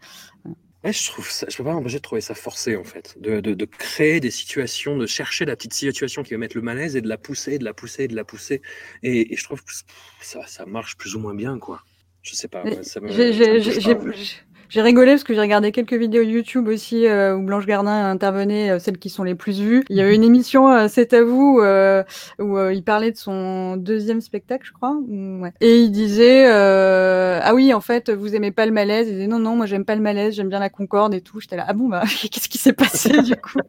je 0.85 1.07
trouve 1.11 1.29
ça, 1.29 1.47
je 1.49 1.57
peux 1.57 1.65
pas 1.65 1.73
m'empêcher 1.73 1.97
de 1.97 2.03
trouver 2.03 2.21
ça 2.21 2.35
forcé 2.35 2.77
en 2.77 2.85
fait, 2.85 3.17
de, 3.21 3.41
de, 3.41 3.55
de, 3.55 3.65
créer 3.65 4.21
des 4.21 4.31
situations, 4.31 4.97
de 4.97 5.07
chercher 5.07 5.45
la 5.45 5.57
petite 5.57 5.75
situation 5.75 6.23
qui 6.23 6.33
va 6.33 6.39
mettre 6.39 6.57
le 6.57 6.63
malaise 6.63 6.97
et 6.97 7.01
de 7.01 7.09
la 7.09 7.19
pousser, 7.19 7.59
de 7.59 7.65
la 7.65 7.75
pousser, 7.75 8.09
de 8.09 8.15
la 8.15 8.25
pousser. 8.25 8.63
Et, 9.03 9.33
et 9.33 9.37
je 9.37 9.45
trouve 9.45 9.65
que 9.65 9.73
ça, 10.21 10.47
ça 10.47 10.67
marche 10.67 10.97
plus 10.97 11.15
ou 11.17 11.19
moins 11.19 11.35
bien, 11.35 11.59
quoi. 11.59 11.83
Je 12.23 12.35
sais 12.35 12.49
pas. 12.49 12.65
Ça 12.83 13.01
me, 13.01 13.09
j'ai 13.09 13.95
rigolé 14.75 15.13
parce 15.13 15.25
que 15.25 15.35
j'ai 15.35 15.41
regardé 15.41 15.73
quelques 15.73 15.95
vidéos 15.95 16.23
YouTube 16.23 16.69
aussi 16.69 17.07
euh, 17.07 17.37
où 17.37 17.43
Blanche 17.43 17.67
Gardin 17.67 18.11
intervenait, 18.11 18.71
euh, 18.71 18.79
celles 18.79 18.99
qui 18.99 19.11
sont 19.11 19.23
les 19.23 19.35
plus 19.35 19.61
vues. 19.61 19.85
Il 19.89 19.97
y 19.97 20.01
avait 20.01 20.15
une 20.15 20.25
émission, 20.25 20.71
euh, 20.71 20.87
C'est 20.89 21.13
à 21.13 21.23
vous, 21.23 21.61
où 22.39 22.59
il 22.71 22.83
parlait 22.85 23.13
de 23.13 23.17
son 23.17 23.77
deuxième 23.77 24.21
spectacle, 24.21 24.67
je 24.67 24.73
crois. 24.73 24.97
Ouais. 25.09 25.53
Et 25.61 25.79
il 25.79 25.91
disait 25.91 26.47
ah 26.47 27.55
oui, 27.55 27.73
en 27.73 27.81
fait, 27.81 28.11
vous 28.11 28.35
aimez 28.35 28.51
pas 28.51 28.67
le 28.67 28.73
malaise? 28.73 29.09
Il 29.09 29.15
disait 29.15 29.27
non 29.27 29.39
non, 29.39 29.57
moi 29.57 29.67
j'aime 29.67 29.85
pas 29.85 29.95
le 29.95 30.03
malaise, 30.03 30.35
j'aime 30.35 30.49
bien 30.49 30.59
la 30.59 30.71
concorde 30.71 31.15
et 31.15 31.21
tout. 31.21 31.41
J'étais 31.41 31.57
là 31.57 31.65
ah 31.69 31.73
bon 31.73 31.89
bah 31.89 32.03
qu'est-ce 32.31 32.49
qui 32.49 32.59
s'est 32.59 32.73
passé 32.73 33.23
du 33.23 33.37
coup? 33.37 33.61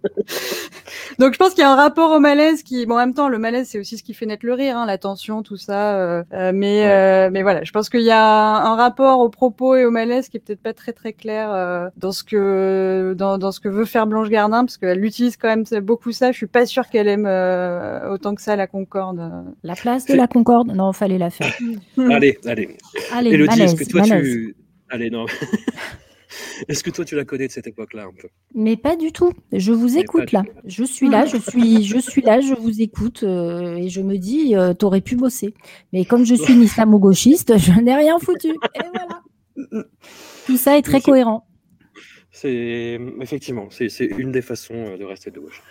Donc 1.19 1.33
je 1.33 1.37
pense 1.37 1.51
qu'il 1.51 1.61
y 1.61 1.65
a 1.65 1.71
un 1.71 1.75
rapport 1.75 2.11
au 2.11 2.19
malaise 2.19 2.63
qui, 2.63 2.85
bon 2.85 2.95
en 2.95 2.97
même 2.97 3.13
temps 3.13 3.29
le 3.29 3.39
malaise 3.39 3.69
c'est 3.69 3.79
aussi 3.79 3.97
ce 3.97 4.03
qui 4.03 4.13
fait 4.13 4.25
naître 4.25 4.45
le 4.45 4.53
rire, 4.53 4.77
hein, 4.77 4.85
la 4.85 4.97
tension, 4.97 5.43
tout 5.43 5.57
ça. 5.57 6.23
mais 6.31 7.29
mais 7.29 7.41
voilà, 7.41 7.63
je 7.63 7.71
pense 7.71 7.89
qu'il 7.89 8.01
y 8.01 8.11
a 8.11 8.23
un 8.23 8.75
rapport 8.75 9.19
au 9.19 9.29
propos 9.29 9.75
et 9.75 9.85
au 9.85 9.91
malaise 9.91 10.29
qui 10.29 10.37
est 10.37 10.39
peut-être 10.39 10.61
pas 10.61 10.73
très 10.73 10.86
très 10.93 11.13
clair 11.13 11.51
euh, 11.51 11.89
dans 11.97 12.11
ce 12.11 12.23
que 12.23 13.13
dans, 13.17 13.37
dans, 13.37 13.51
ce 13.51 13.59
que 13.59 13.69
veut 13.69 13.85
faire 13.85 14.07
Blanche 14.07 14.29
Gardin 14.29 14.65
parce 14.65 14.77
qu'elle 14.77 15.03
utilise 15.03 15.37
quand 15.37 15.47
même 15.47 15.63
beaucoup 15.81 16.11
ça. 16.11 16.31
Je 16.31 16.37
suis 16.37 16.47
pas 16.47 16.65
sûre 16.65 16.87
qu'elle 16.89 17.07
aime 17.07 17.25
euh, 17.25 18.11
autant 18.11 18.35
que 18.35 18.41
ça 18.41 18.55
la 18.55 18.67
Concorde. 18.67 19.45
La 19.63 19.75
place 19.75 20.05
de 20.05 20.15
la 20.15 20.27
Concorde, 20.27 20.73
non, 20.73 20.93
fallait 20.93 21.17
la 21.17 21.29
faire. 21.29 21.53
allez, 21.97 22.37
allez. 22.45 22.77
Allez, 23.11 23.31
Elodie, 23.31 23.61
est-ce 23.61 23.75
que 23.75 23.89
toi 23.89 24.01
tu 24.01 24.55
Allez, 24.89 25.09
non. 25.09 25.25
Est-ce 26.67 26.83
que 26.83 26.89
toi 26.89 27.05
tu 27.05 27.15
la 27.15 27.23
connais 27.25 27.47
de 27.47 27.51
cette 27.51 27.67
époque-là 27.67 28.03
un 28.03 28.13
peu? 28.19 28.27
Mais 28.53 28.75
pas 28.75 28.95
du 28.95 29.11
tout. 29.11 29.31
Je 29.51 29.71
vous 29.71 29.97
écoute 29.97 30.31
là. 30.31 30.43
Je 30.65 30.83
suis 30.83 31.09
là, 31.09 31.25
je 31.25 31.37
suis, 31.37 31.83
je 31.83 31.97
suis 31.99 32.21
là, 32.21 32.41
je 32.41 32.53
vous 32.53 32.81
écoute 32.81 33.23
euh, 33.23 33.75
et 33.75 33.89
je 33.89 34.01
me 34.01 34.17
dis, 34.17 34.53
tu 34.53 34.75
t'aurais 34.75 35.01
pu 35.01 35.15
bosser. 35.15 35.53
Mais 35.93 36.05
comme 36.05 36.25
je 36.25 36.35
suis 36.35 36.53
une 36.53 36.63
islamo-gauchiste, 36.63 37.57
je 37.57 37.79
n'ai 37.79 37.95
rien 37.95 38.17
foutu. 38.19 38.49
Et 38.49 38.81
voilà. 38.93 39.21
Tout 40.47 40.55
ça 40.55 40.77
est 40.77 40.81
très 40.81 41.01
cohérent. 41.01 41.45
C'est 42.31 42.97
effectivement, 43.19 43.67
c'est 43.69 44.05
une 44.05 44.31
des 44.31 44.41
façons 44.41 44.75
euh, 44.75 44.97
de 44.97 45.03
rester 45.03 45.29
de 45.29 45.39
gauche. 45.39 45.61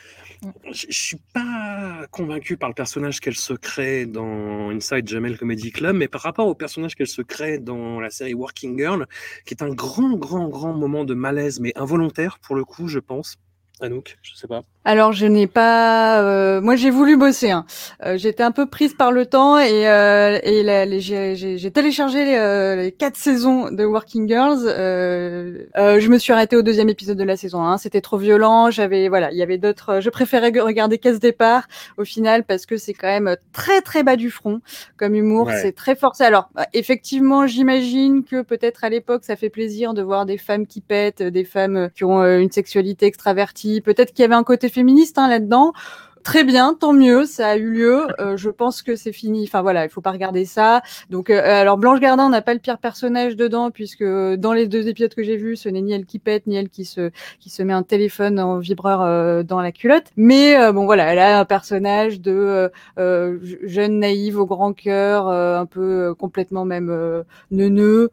Je, 0.71 0.87
ne 0.87 0.93
suis 0.93 1.17
pas 1.33 2.07
convaincu 2.11 2.59
par 2.59 2.69
le 2.69 2.75
personnage 2.75 3.21
qu'elle 3.21 3.37
se 3.37 3.55
crée 3.55 4.05
dans 4.05 4.69
Inside 4.69 5.09
Jamel 5.09 5.39
Comedy 5.39 5.73
Club, 5.73 5.97
mais 5.97 6.09
par 6.09 6.21
rapport 6.21 6.47
au 6.47 6.55
personnage 6.55 6.95
qu'elle 6.95 7.07
se 7.07 7.23
crée 7.23 7.57
dans 7.57 8.01
la 8.01 8.11
série 8.11 8.35
Working 8.35 8.77
Girl, 8.77 9.07
qui 9.47 9.55
est 9.55 9.63
un 9.63 9.71
grand, 9.71 10.15
grand, 10.19 10.49
grand 10.49 10.75
moment 10.75 11.07
de 11.07 11.15
malaise, 11.15 11.59
mais 11.59 11.73
involontaire 11.75 12.39
pour 12.39 12.55
le 12.55 12.65
coup, 12.65 12.87
je 12.87 12.99
pense. 12.99 13.39
Anouk, 13.81 14.17
je 14.23 14.35
sais 14.35 14.47
pas. 14.47 14.63
Alors, 14.87 15.13
je 15.13 15.27
n'ai 15.27 15.47
pas. 15.47 16.23
euh, 16.23 16.61
moi, 16.63 16.77
j'ai 16.77 16.91
voulu 16.91 17.17
bosser. 17.19 17.51
Hein. 17.51 17.67
Euh, 18.05 18.17
J'étais 18.17 18.43
un 18.43 18.53
peu 18.53 18.67
prise 18.67 18.95
par 18.95 19.13
le 19.13 19.27
temps 19.27 19.59
et, 19.59 19.87
euh, 19.89 20.39
et 20.45 21.01
j'ai 21.01 21.71
téléchargé 21.73 22.25
les, 22.25 22.37
euh, 22.37 22.77
les 22.77 22.93
quatre 22.93 23.17
saisons 23.17 23.71
de 23.71 23.85
Working 23.85 24.29
Girls. 24.29 24.61
Euh, 24.65 25.67
euh, 25.77 26.01
je 26.01 26.09
me 26.09 26.17
suis 26.19 26.33
arrêtée 26.33 26.57
au 26.57 26.63
deuxième 26.63 26.89
épisode 26.89 27.19
de 27.19 27.25
la 27.25 27.37
saison 27.37 27.63
1. 27.65 27.77
C'était 27.79 28.01
trop 28.01 28.17
violent. 28.17 28.71
J'avais 28.71 29.09
voilà, 29.09 29.31
il 29.33 29.37
y 29.37 29.43
avait 29.43 29.59
d'autres. 29.59 30.01
Je 30.01 30.09
préférais 30.09 30.53
regarder 30.59 30.97
Casse 30.99 31.19
Départ 31.21 31.67
au 31.99 32.05
final 32.05 32.45
parce 32.45 32.65
que 32.65 32.77
c'est 32.79 32.95
quand 32.95 33.09
même 33.09 33.37
très 33.53 33.83
très 33.83 34.05
bas 34.05 34.17
du 34.17 34.31
front 34.31 34.61
comme 34.97 35.15
humour. 35.17 35.49
Ouais. 35.49 35.61
C'est 35.61 35.73
très 35.73 35.97
forcé. 35.97 36.25
Alors, 36.25 36.49
effectivement, 36.73 37.47
j'imagine 37.47 38.25
que 38.25 38.41
peut-être 38.43 38.85
à 38.85 38.89
l'époque, 38.89 39.25
ça 39.25 39.37
fait 39.37 39.51
plaisir 39.51 39.93
de 39.93 40.01
voir 40.03 40.25
des 40.25 40.39
femmes 40.39 40.67
qui 40.67 40.81
pètent, 40.81 41.23
des 41.23 41.45
femmes 41.45 41.91
qui 41.95 42.05
ont 42.05 42.23
une 42.25 42.51
sexualité 42.53 43.05
extravertie. 43.07 43.66
Peut-être 43.85 44.13
qu'il 44.13 44.23
y 44.23 44.25
avait 44.25 44.35
un 44.35 44.45
côté 44.45 44.69
féministe 44.69 45.19
hein, 45.19 45.29
là-dedans. 45.29 45.73
Très 46.27 46.43
bien, 46.43 46.75
tant 46.75 46.93
mieux, 46.93 47.25
ça 47.25 47.51
a 47.51 47.57
eu 47.57 47.71
lieu. 47.71 48.09
Euh, 48.19 48.37
je 48.37 48.51
pense 48.51 48.83
que 48.83 48.97
c'est 48.97 49.13
fini. 49.13 49.45
Enfin 49.45 49.63
voilà, 49.63 49.85
il 49.85 49.91
faut 49.91 50.01
pas 50.01 50.11
regarder 50.11 50.45
ça. 50.45 50.83
Donc 51.09 51.31
euh, 51.31 51.41
alors 51.41 51.79
Blanche 51.79 52.01
Gardin 52.01 52.29
n'a 52.29 52.43
pas 52.43 52.53
le 52.53 52.59
pire 52.59 52.79
personnage 52.79 53.37
dedans 53.37 53.71
puisque 53.71 54.03
dans 54.03 54.53
les 54.53 54.67
deux 54.67 54.89
épisodes 54.89 55.15
que 55.15 55.23
j'ai 55.23 55.37
vus, 55.37 55.55
ce 55.55 55.69
n'est 55.69 55.83
ni 55.83 55.93
elle 55.93 56.05
qui 56.05 56.19
pète 56.19 56.49
ni 56.49 56.57
elle 56.57 56.69
qui 56.69 56.85
se 56.85 57.13
qui 57.39 57.49
se 57.49 57.63
met 57.63 57.73
un 57.73 57.85
téléphone 57.85 58.41
en 58.41 58.59
vibreur 58.59 59.03
euh, 59.03 59.45
dans 59.45 59.61
la 59.61 59.71
culotte. 59.71 60.07
Mais 60.17 60.59
euh, 60.59 60.73
bon 60.73 60.85
voilà, 60.85 61.13
elle 61.13 61.21
a 61.21 61.39
un 61.39 61.45
personnage 61.45 62.21
de 62.21 62.33
euh, 62.33 62.69
euh, 62.99 63.39
jeune 63.63 64.01
naïve 64.01 64.41
au 64.41 64.47
grand 64.47 64.73
cœur, 64.73 65.29
euh, 65.29 65.61
un 65.61 65.67
peu 65.67 66.09
euh, 66.09 66.15
complètement 66.15 66.65
même 66.65 66.91
euh, 66.91 67.23
neuneux. 67.53 68.11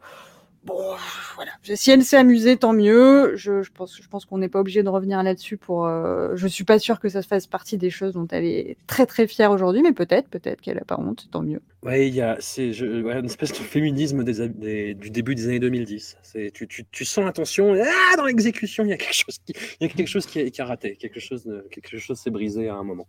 Bon, 0.64 0.96
voilà. 1.34 1.50
Si 1.74 1.90
elle 1.90 2.02
s'est 2.04 2.16
amusée, 2.16 2.56
tant 2.56 2.72
mieux. 2.72 3.36
Je, 3.36 3.68
pense, 3.72 4.00
je 4.00 4.08
pense 4.08 4.24
qu'on 4.24 4.38
n'est 4.38 4.48
pas 4.48 4.60
obligé 4.60 4.82
de 4.82 4.88
revenir 4.88 5.22
là-dessus 5.22 5.56
pour. 5.56 5.86
Euh, 5.86 6.32
je 6.36 6.46
suis 6.46 6.64
pas 6.64 6.78
sûre 6.78 7.00
que 7.00 7.08
ça 7.08 7.22
fasse 7.22 7.46
partie 7.46 7.76
des 7.76 7.90
choses 7.90 8.14
dont 8.14 8.26
elle 8.30 8.44
est 8.44 8.76
très 8.86 9.04
très 9.04 9.26
fière 9.26 9.50
aujourd'hui, 9.50 9.82
mais 9.82 9.92
peut-être, 9.92 10.28
peut-être 10.28 10.60
qu'elle 10.62 10.78
a 10.78 10.84
pas 10.84 10.98
honte, 10.98 11.28
tant 11.30 11.42
mieux. 11.42 11.60
Ouais, 11.82 12.08
il 12.08 12.14
y 12.14 12.22
a 12.22 12.38
c'est 12.40 12.70
une 12.70 13.26
espèce 13.26 13.50
de 13.52 13.56
féminisme 13.58 14.24
du 14.24 15.10
début 15.10 15.34
des 15.34 15.48
années 15.48 15.58
2010. 15.58 16.16
C'est 16.22 16.50
tu, 16.50 17.04
sens 17.04 17.24
l'attention, 17.24 17.74
ah, 17.78 18.16
dans 18.16 18.24
l'exécution, 18.24 18.84
il 18.84 18.90
y 18.90 18.92
a 18.94 18.96
quelque 18.96 19.14
chose 19.14 19.38
qui 19.44 19.52
il 19.80 19.86
y 19.86 19.90
a 19.90 19.92
quelque 19.92 20.08
chose 20.08 20.24
qui, 20.24 20.40
a- 20.60 20.64
raté, 20.64 20.96
quelque 20.96 21.20
chose 21.20 21.46
quelque 21.70 21.98
chose 21.98 22.18
s'est 22.18 22.30
brisé 22.30 22.68
à 22.68 22.74
un 22.76 22.84
moment. 22.84 23.06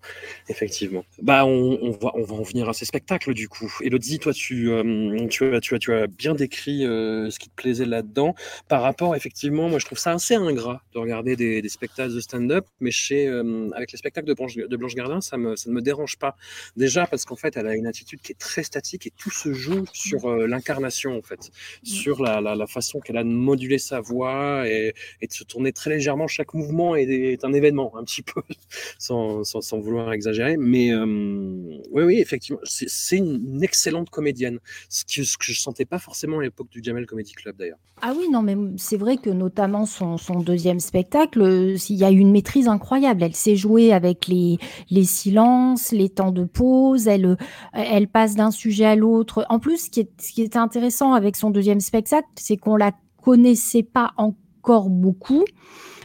Effectivement. 0.49 1.05
Bah 1.21 1.45
on, 1.45 1.79
on 1.81 1.91
va 1.91 2.11
on 2.15 2.23
va 2.23 2.35
en 2.35 2.43
venir 2.43 2.67
à 2.67 2.73
ces 2.73 2.83
spectacles 2.83 3.33
du 3.33 3.47
coup. 3.47 3.71
Elodie, 3.81 4.19
toi 4.19 4.33
tu 4.33 4.69
euh, 4.71 5.25
tu 5.29 5.55
as 5.55 5.61
tu 5.61 5.75
as 5.75 5.79
tu 5.79 5.93
as 5.93 6.07
bien 6.07 6.35
décrit 6.35 6.85
euh, 6.85 7.29
ce 7.29 7.39
qui 7.39 7.44
plaisait 7.49 7.85
là-dedans 7.85 8.35
par 8.67 8.81
rapport 8.81 9.15
effectivement, 9.15 9.69
moi 9.69 9.79
je 9.79 9.85
trouve 9.85 9.97
ça 9.97 10.11
assez 10.11 10.35
ingrat 10.35 10.81
de 10.93 10.99
regarder 10.99 11.35
des, 11.35 11.67
spectacles 11.69 12.13
de 12.13 12.19
stand-up, 12.19 12.65
mais 12.79 12.91
chez 12.91 13.27
euh, 13.27 13.69
avec 13.75 13.91
les 13.91 13.97
spectacles 13.97 14.27
de 14.27 14.33
Blanche 14.33 14.55
de 14.55 14.77
Blanche 14.77 14.95
Gardin, 14.95 15.21
ça 15.21 15.37
me 15.37 15.55
ça 15.55 15.69
me 15.69 15.81
dérange 15.81 16.17
pas. 16.17 16.35
Déjà 16.77 17.07
parce 17.07 17.25
qu'en 17.25 17.35
fait, 17.35 17.57
elle 17.57 17.67
a 17.67 17.75
une 17.75 17.87
attitude 17.87 18.21
qui 18.21 18.31
est 18.31 18.39
très 18.39 18.63
statique 18.63 19.07
et 19.07 19.11
tout 19.11 19.31
se 19.31 19.53
joue 19.53 19.85
sur 19.93 20.25
euh, 20.25 20.47
l'incarnation 20.47 21.17
en 21.17 21.21
fait, 21.21 21.51
sur 21.83 22.21
la, 22.21 22.41
la, 22.41 22.67
façon 22.67 22.99
qu'elle 22.99 23.17
a 23.17 23.23
de 23.23 23.29
moduler 23.29 23.77
sa 23.77 23.99
voix 23.99 24.67
et, 24.67 24.93
de 25.21 25.33
se 25.33 25.43
tourner 25.43 25.71
très 25.71 25.89
légèrement. 25.89 26.27
Chaque 26.27 26.53
mouvement 26.53 26.95
est, 26.95 27.43
un 27.43 27.53
événement 27.53 27.95
un 27.97 28.03
petit 28.03 28.21
peu, 28.21 28.41
sans, 28.99 29.43
sans, 29.43 29.79
vouloir 29.79 30.13
exagérer. 30.13 30.57
Mais 30.57 30.91
euh, 30.91 31.05
oui, 31.91 32.03
oui, 32.03 32.19
effectivement, 32.19 32.59
c'est 32.63 33.17
une 33.17 33.63
excellente 33.63 34.09
comédienne, 34.09 34.59
ce 34.89 35.03
que, 35.05 35.23
ce 35.23 35.37
que 35.37 35.45
je 35.45 35.59
sentais 35.59 35.85
pas 35.85 35.99
forcément 35.99 36.39
à 36.39 36.43
l'époque 36.43 36.69
du 36.69 36.81
Jamel 36.83 37.05
Comedy 37.05 37.33
Ah 38.01 38.13
oui, 38.17 38.29
non, 38.29 38.41
mais 38.41 38.57
c'est 38.77 38.97
vrai 38.97 39.17
que 39.17 39.29
notamment 39.29 39.85
son, 39.85 40.17
son 40.17 40.41
deuxième 40.41 40.79
spectacle, 40.79 41.41
euh, 41.41 41.77
il 41.89 41.95
y 41.95 42.03
a 42.03 42.11
une 42.11 42.31
maîtrise 42.31 42.67
incroyable. 42.67 43.23
Elle 43.23 43.35
sait 43.35 43.55
jouer 43.55 43.93
avec 43.93 44.27
les, 44.27 44.57
les 44.89 45.05
silences, 45.05 45.91
les 45.91 46.09
temps 46.09 46.31
de 46.31 46.43
pause, 46.43 47.07
elle, 47.07 47.25
euh, 47.25 47.35
elle 47.73 48.07
passe 48.07 48.35
d'un 48.35 48.51
sujet 48.51 48.85
à 48.85 48.95
l'autre. 48.95 49.45
En 49.49 49.59
plus, 49.59 49.85
ce 49.85 49.89
qui, 49.89 50.01
est, 50.01 50.21
ce 50.21 50.33
qui 50.33 50.41
était 50.41 50.57
intéressant 50.57 51.13
avec 51.13 51.35
son 51.37 51.51
deuxième 51.51 51.79
spectacle, 51.79 52.27
c'est 52.35 52.57
qu'on 52.57 52.75
la 52.75 52.91
connaissait 53.23 53.83
pas 53.83 54.13
encore 54.17 54.89
beaucoup. 54.89 55.45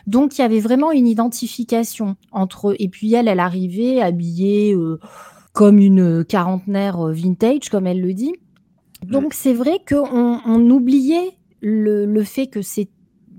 Donc, 0.07 0.39
il 0.39 0.43
y 0.43 0.45
avait 0.45 0.61
vraiment 0.61 0.93
une 0.93 1.09
identification 1.09 2.17
entre. 2.31 2.75
Et 2.79 2.89
puis, 2.89 3.13
elle, 3.15 3.29
elle 3.29 3.41
arrivait 3.41 4.01
habillée 4.01 4.75
euh, 4.75 5.01
comme 5.53 5.79
une 5.79 6.25
quarantenaire 6.25 6.99
vintage, 7.09 7.69
comme 7.69 7.87
elle 7.89 8.01
le 8.01 8.15
dit. 8.15 8.35
Donc, 9.07 9.35
c'est 9.35 9.55
vrai 9.55 9.79
qu'on 9.87 10.41
on 10.45 10.71
oubliait 10.71 11.33
le, 11.61 12.07
le 12.07 12.25
fait 12.25 12.47
que 12.47 12.63
c'est 12.63 12.89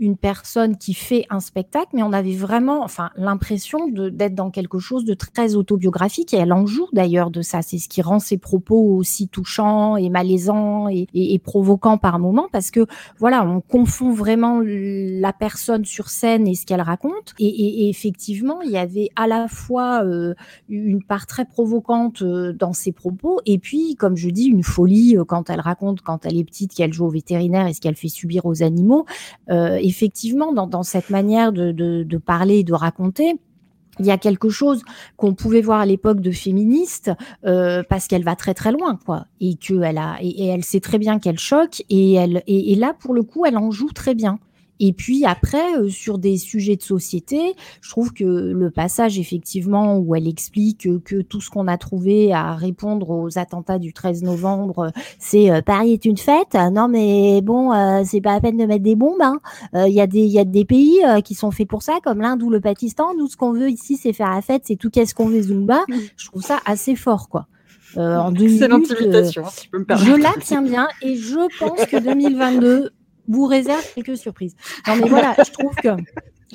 une 0.01 0.17
personne 0.17 0.75
qui 0.77 0.93
fait 0.93 1.25
un 1.29 1.39
spectacle, 1.39 1.87
mais 1.93 2.03
on 2.03 2.11
avait 2.11 2.35
vraiment, 2.35 2.83
enfin, 2.83 3.11
l'impression 3.15 3.87
d'être 3.87 4.35
dans 4.35 4.51
quelque 4.51 4.79
chose 4.79 5.05
de 5.05 5.13
très 5.13 5.55
autobiographique. 5.55 6.33
Et 6.33 6.37
elle 6.37 6.51
en 6.51 6.65
joue 6.65 6.87
d'ailleurs 6.91 7.31
de 7.31 7.41
ça. 7.41 7.61
C'est 7.61 7.77
ce 7.77 7.87
qui 7.87 8.01
rend 8.01 8.19
ses 8.19 8.37
propos 8.37 8.95
aussi 8.97 9.29
touchants 9.29 9.95
et 9.95 10.09
malaisants 10.09 10.89
et, 10.89 11.07
et, 11.13 11.33
et 11.35 11.39
provoquants 11.39 11.99
par 11.99 12.19
moments, 12.19 12.47
parce 12.51 12.71
que 12.71 12.85
voilà, 13.19 13.45
on 13.47 13.61
confond 13.61 14.11
vraiment 14.11 14.59
la 14.65 15.31
personne 15.33 15.85
sur 15.85 16.09
scène 16.09 16.47
et 16.47 16.55
ce 16.55 16.65
qu'elle 16.65 16.81
raconte. 16.81 17.33
Et, 17.39 17.45
et- 17.47 17.83
et 17.85 17.89
effectivement, 17.89 18.61
il 18.63 18.71
y 18.71 18.77
avait 18.77 19.09
à 19.15 19.27
la 19.27 19.47
fois 19.47 20.03
euh, 20.03 20.33
une 20.67 21.03
part 21.03 21.27
très 21.27 21.45
provocante 21.45 22.23
euh, 22.23 22.53
dans 22.53 22.73
ses 22.73 22.91
propos, 22.91 23.39
et 23.45 23.59
puis, 23.59 23.95
comme 23.95 24.17
je 24.17 24.29
dis, 24.29 24.45
une 24.45 24.63
folie 24.63 25.15
euh, 25.15 25.23
quand 25.25 25.49
elle 25.51 25.59
raconte 25.61 26.01
quand 26.01 26.25
elle 26.25 26.37
est 26.37 26.43
petite 26.43 26.73
qu'elle 26.73 26.91
joue 26.91 27.05
au 27.05 27.09
vétérinaire 27.11 27.67
et 27.67 27.73
ce 27.73 27.81
qu'elle 27.81 27.95
fait 27.95 28.07
subir 28.07 28.45
aux 28.47 28.63
animaux. 28.63 29.05
Euh, 29.49 29.77
effectivement, 29.91 30.53
dans, 30.53 30.67
dans 30.67 30.83
cette 30.83 31.09
manière 31.09 31.51
de, 31.51 31.71
de, 31.71 32.17
parler 32.17 32.59
et 32.59 32.63
de 32.63 32.73
raconter, 32.73 33.35
il 33.99 34.05
y 34.05 34.11
a 34.11 34.17
quelque 34.17 34.49
chose 34.49 34.83
qu'on 35.17 35.33
pouvait 35.33 35.61
voir 35.61 35.81
à 35.81 35.85
l'époque 35.85 36.21
de 36.21 36.31
féministe 36.31 37.11
euh, 37.45 37.83
parce 37.87 38.07
qu'elle 38.07 38.23
va 38.23 38.37
très 38.37 38.53
très 38.53 38.71
loin 38.71 38.97
quoi 39.05 39.25
et 39.41 39.55
que 39.55 39.81
elle 39.81 39.97
a 39.97 40.15
et, 40.21 40.47
elle 40.47 40.63
sait 40.63 40.79
très 40.79 40.97
bien 40.97 41.19
qu'elle 41.19 41.37
choque 41.37 41.83
et 41.89 42.13
elle 42.13 42.41
et 42.47 42.73
là 42.75 42.95
pour 42.97 43.13
le 43.13 43.21
coup 43.21 43.45
elle 43.45 43.57
en 43.57 43.69
joue 43.69 43.91
très 43.91 44.15
bien 44.15 44.39
et 44.81 44.91
puis 44.93 45.23
après 45.25 45.77
euh, 45.77 45.87
sur 45.87 46.17
des 46.17 46.37
sujets 46.37 46.75
de 46.75 46.81
société 46.81 47.55
je 47.81 47.89
trouve 47.89 48.11
que 48.11 48.23
le 48.23 48.71
passage 48.71 49.17
effectivement 49.19 49.97
où 49.97 50.15
elle 50.15 50.27
explique 50.27 50.81
que, 50.81 50.97
que 50.97 51.21
tout 51.21 51.39
ce 51.39 51.49
qu'on 51.49 51.67
a 51.67 51.77
trouvé 51.77 52.33
à 52.33 52.55
répondre 52.55 53.09
aux 53.11 53.37
attentats 53.37 53.79
du 53.79 53.93
13 53.93 54.23
novembre 54.23 54.79
euh, 54.79 54.89
c'est 55.19 55.51
euh, 55.51 55.61
Paris 55.61 55.93
est 55.93 56.05
une 56.05 56.17
fête. 56.17 56.55
Non 56.71 56.87
mais 56.87 57.41
bon 57.41 57.71
euh, 57.71 58.01
c'est 58.05 58.21
pas 58.21 58.33
la 58.33 58.41
peine 58.41 58.57
de 58.57 58.65
mettre 58.65 58.83
des 58.83 58.95
bombes 58.95 59.21
hein. 59.21 59.39
Euh, 59.75 59.87
Il 59.87 59.93
y 59.93 60.01
a 60.01 60.07
des 60.07 60.21
il 60.21 60.31
y 60.31 60.39
a 60.39 60.45
des 60.45 60.65
pays 60.65 60.99
euh, 61.07 61.21
qui 61.21 61.35
sont 61.35 61.51
faits 61.51 61.67
pour 61.67 61.83
ça 61.83 61.93
comme 62.03 62.21
l'Inde 62.21 62.41
ou 62.43 62.49
le 62.49 62.59
Pakistan. 62.59 63.13
Nous 63.17 63.27
ce 63.27 63.37
qu'on 63.37 63.53
veut 63.53 63.69
ici 63.69 63.97
c'est 63.97 64.13
faire 64.13 64.31
la 64.31 64.41
fête 64.41 64.63
c'est 64.65 64.75
tout 64.75 64.89
qu'est-ce 64.89 65.13
qu'on 65.13 65.27
veut 65.27 65.41
Zumba. 65.41 65.81
Je 66.17 66.25
trouve 66.27 66.41
ça 66.41 66.59
assez 66.65 66.95
fort 66.95 67.29
quoi. 67.29 67.47
Euh, 67.97 68.17
en 68.17 68.33
Excellente 68.33 68.83
euh, 68.89 69.25
si 69.25 69.33
je 69.65 69.69
peux 69.69 69.79
me 69.79 69.83
je 69.83 69.85
permettre. 69.85 70.17
la 70.19 70.41
tiens 70.41 70.61
bien 70.61 70.87
et 71.01 71.15
je 71.15 71.39
pense 71.59 71.85
que 71.85 71.97
2022 71.97 72.91
vous 73.27 73.45
réserve 73.45 73.85
quelques 73.95 74.17
surprises. 74.17 74.55
Non 74.87 74.95
mais 74.95 75.09
voilà, 75.09 75.35
je 75.37 75.51
trouve 75.51 75.75
que 75.75 75.89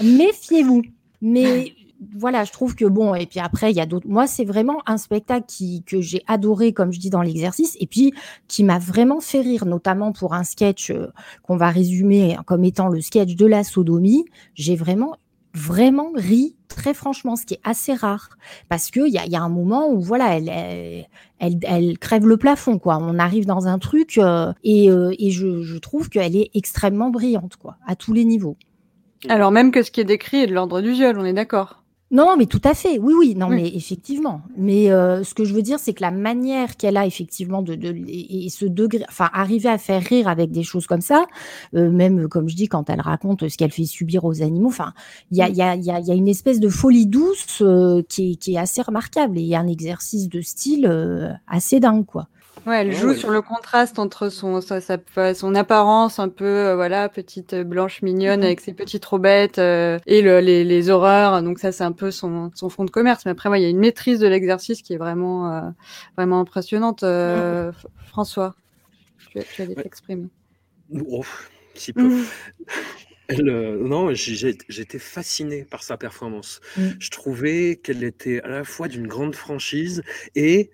méfiez-vous. 0.02 0.82
Mais 1.22 1.72
voilà, 2.14 2.44
je 2.44 2.52
trouve 2.52 2.74
que 2.74 2.84
bon, 2.84 3.14
et 3.14 3.26
puis 3.26 3.40
après, 3.40 3.70
il 3.70 3.76
y 3.76 3.80
a 3.80 3.86
d'autres. 3.86 4.06
Moi, 4.08 4.26
c'est 4.26 4.44
vraiment 4.44 4.82
un 4.86 4.98
spectacle 4.98 5.46
qui, 5.46 5.82
que 5.84 6.00
j'ai 6.00 6.22
adoré, 6.26 6.72
comme 6.72 6.92
je 6.92 7.00
dis 7.00 7.10
dans 7.10 7.22
l'exercice, 7.22 7.76
et 7.80 7.86
puis 7.86 8.12
qui 8.48 8.64
m'a 8.64 8.78
vraiment 8.78 9.20
fait 9.20 9.40
rire, 9.40 9.66
notamment 9.66 10.12
pour 10.12 10.34
un 10.34 10.44
sketch 10.44 10.90
euh, 10.90 11.08
qu'on 11.42 11.56
va 11.56 11.70
résumer 11.70 12.36
comme 12.46 12.64
étant 12.64 12.88
le 12.88 13.00
sketch 13.00 13.34
de 13.34 13.46
la 13.46 13.64
sodomie. 13.64 14.24
J'ai 14.54 14.76
vraiment, 14.76 15.16
vraiment 15.56 16.10
ri, 16.14 16.54
très 16.68 16.94
franchement, 16.94 17.34
ce 17.34 17.46
qui 17.46 17.54
est 17.54 17.60
assez 17.64 17.94
rare. 17.94 18.28
Parce 18.68 18.90
qu'il 18.90 19.08
y 19.08 19.18
a, 19.18 19.26
y 19.26 19.36
a 19.36 19.42
un 19.42 19.48
moment 19.48 19.88
où, 19.88 20.00
voilà, 20.00 20.36
elle, 20.36 20.48
elle, 20.48 21.06
elle, 21.38 21.58
elle 21.62 21.98
crève 21.98 22.26
le 22.26 22.36
plafond, 22.36 22.78
quoi. 22.78 22.98
On 23.00 23.18
arrive 23.18 23.46
dans 23.46 23.66
un 23.66 23.78
truc, 23.78 24.18
euh, 24.18 24.52
et, 24.62 24.90
euh, 24.90 25.14
et 25.18 25.30
je, 25.30 25.62
je 25.62 25.78
trouve 25.78 26.08
qu'elle 26.08 26.36
est 26.36 26.50
extrêmement 26.54 27.10
brillante, 27.10 27.56
quoi, 27.56 27.76
à 27.86 27.96
tous 27.96 28.12
les 28.12 28.24
niveaux. 28.24 28.56
Alors 29.28 29.50
même 29.50 29.72
que 29.72 29.82
ce 29.82 29.90
qui 29.90 30.00
est 30.00 30.04
décrit 30.04 30.42
est 30.42 30.46
de 30.46 30.54
l'ordre 30.54 30.80
du 30.80 30.92
viol, 30.92 31.18
on 31.18 31.24
est 31.24 31.32
d'accord. 31.32 31.82
Non, 32.12 32.36
mais 32.38 32.46
tout 32.46 32.60
à 32.62 32.72
fait. 32.74 33.00
Oui, 33.00 33.14
oui, 33.18 33.34
non, 33.34 33.48
Oui. 33.48 33.56
mais 33.56 33.68
effectivement. 33.74 34.42
Mais 34.56 34.92
euh, 34.92 35.24
ce 35.24 35.34
que 35.34 35.44
je 35.44 35.52
veux 35.52 35.62
dire, 35.62 35.80
c'est 35.80 35.92
que 35.92 36.02
la 36.02 36.12
manière 36.12 36.76
qu'elle 36.76 36.96
a 36.96 37.04
effectivement 37.04 37.62
de, 37.62 37.74
de 37.74 37.88
et, 38.06 38.46
et 38.46 38.48
ce 38.48 38.64
degré, 38.64 39.04
enfin, 39.08 39.28
arriver 39.32 39.68
à 39.68 39.76
faire 39.76 40.02
rire 40.02 40.28
avec 40.28 40.52
des 40.52 40.62
choses 40.62 40.86
comme 40.86 41.00
ça, 41.00 41.26
euh, 41.74 41.90
même 41.90 42.28
comme 42.28 42.48
je 42.48 42.54
dis 42.54 42.68
quand 42.68 42.88
elle 42.90 43.00
raconte 43.00 43.48
ce 43.48 43.56
qu'elle 43.56 43.72
fait 43.72 43.86
subir 43.86 44.24
aux 44.24 44.40
animaux, 44.40 44.68
enfin, 44.68 44.92
il 45.32 45.38
y 45.38 45.42
a, 45.42 45.48
il 45.48 45.56
y, 45.56 45.62
a, 45.62 45.74
il 45.74 45.84
y, 45.84 45.90
a, 45.90 45.98
y 45.98 46.10
a 46.12 46.14
une 46.14 46.28
espèce 46.28 46.60
de 46.60 46.68
folie 46.68 47.06
douce 47.06 47.58
euh, 47.62 48.02
qui, 48.08 48.32
est, 48.32 48.36
qui 48.36 48.54
est 48.54 48.58
assez 48.58 48.82
remarquable 48.82 49.36
et 49.36 49.40
il 49.40 49.48
y 49.48 49.56
a 49.56 49.60
un 49.60 49.66
exercice 49.66 50.28
de 50.28 50.40
style 50.42 50.86
euh, 50.88 51.32
assez 51.48 51.80
dingue, 51.80 52.06
quoi. 52.06 52.28
Ouais, 52.64 52.80
elle 52.80 52.88
Ouais, 52.88 52.94
joue 52.94 53.14
sur 53.14 53.30
le 53.30 53.42
contraste 53.42 53.98
entre 53.98 54.28
son, 54.28 54.60
sa, 54.60 54.80
sa- 54.80 55.34
son 55.34 55.54
apparence 55.54 56.18
un 56.18 56.28
peu, 56.28 56.44
euh, 56.44 56.74
voilà, 56.74 57.08
petite 57.08 57.52
euh, 57.52 57.64
blanche 57.64 58.02
mignonne 58.02 58.40
Mhm. 58.40 58.46
avec 58.46 58.60
ses 58.60 58.72
petites 58.72 59.04
robettes 59.04 59.58
euh, 59.58 59.98
et 60.06 60.20
le- 60.22 60.40
les, 60.40 60.64
les 60.64 60.90
horreurs. 60.90 61.42
Donc 61.42 61.58
ça, 61.60 61.70
c'est 61.70 61.84
un 61.84 61.92
peu 61.92 62.10
son, 62.10 62.50
son 62.54 62.68
fond 62.68 62.84
de 62.84 62.90
commerce. 62.90 63.24
Mais 63.24 63.30
après, 63.32 63.48
ouais, 63.48 63.60
il 63.60 63.62
y 63.62 63.66
a 63.66 63.70
une 63.70 63.78
maîtrise 63.78 64.18
de 64.18 64.26
l'exercice 64.26 64.82
qui 64.82 64.94
est 64.94 64.96
vraiment, 64.96 65.52
euh, 65.52 65.60
vraiment 66.16 66.40
impressionnante. 66.40 67.04
François, 68.06 68.54
tu 69.30 69.38
tu 69.54 69.62
Ouais. 69.62 69.74
t'exprimer. 69.74 70.28
Oh, 71.08 71.24
si 71.74 71.92
peu. 71.92 72.08
Elle, 73.28 73.48
euh, 73.48 73.76
non, 73.86 74.14
j'étais 74.14 74.98
fasciné 75.00 75.64
par 75.64 75.82
sa 75.82 75.96
performance. 75.96 76.60
Mm. 76.76 76.88
Je 77.00 77.10
trouvais 77.10 77.80
qu'elle 77.82 78.04
était 78.04 78.40
à 78.42 78.48
la 78.48 78.62
fois 78.64 78.86
d'une 78.86 79.08
grande 79.08 79.34
franchise 79.34 80.02
et 80.36 80.70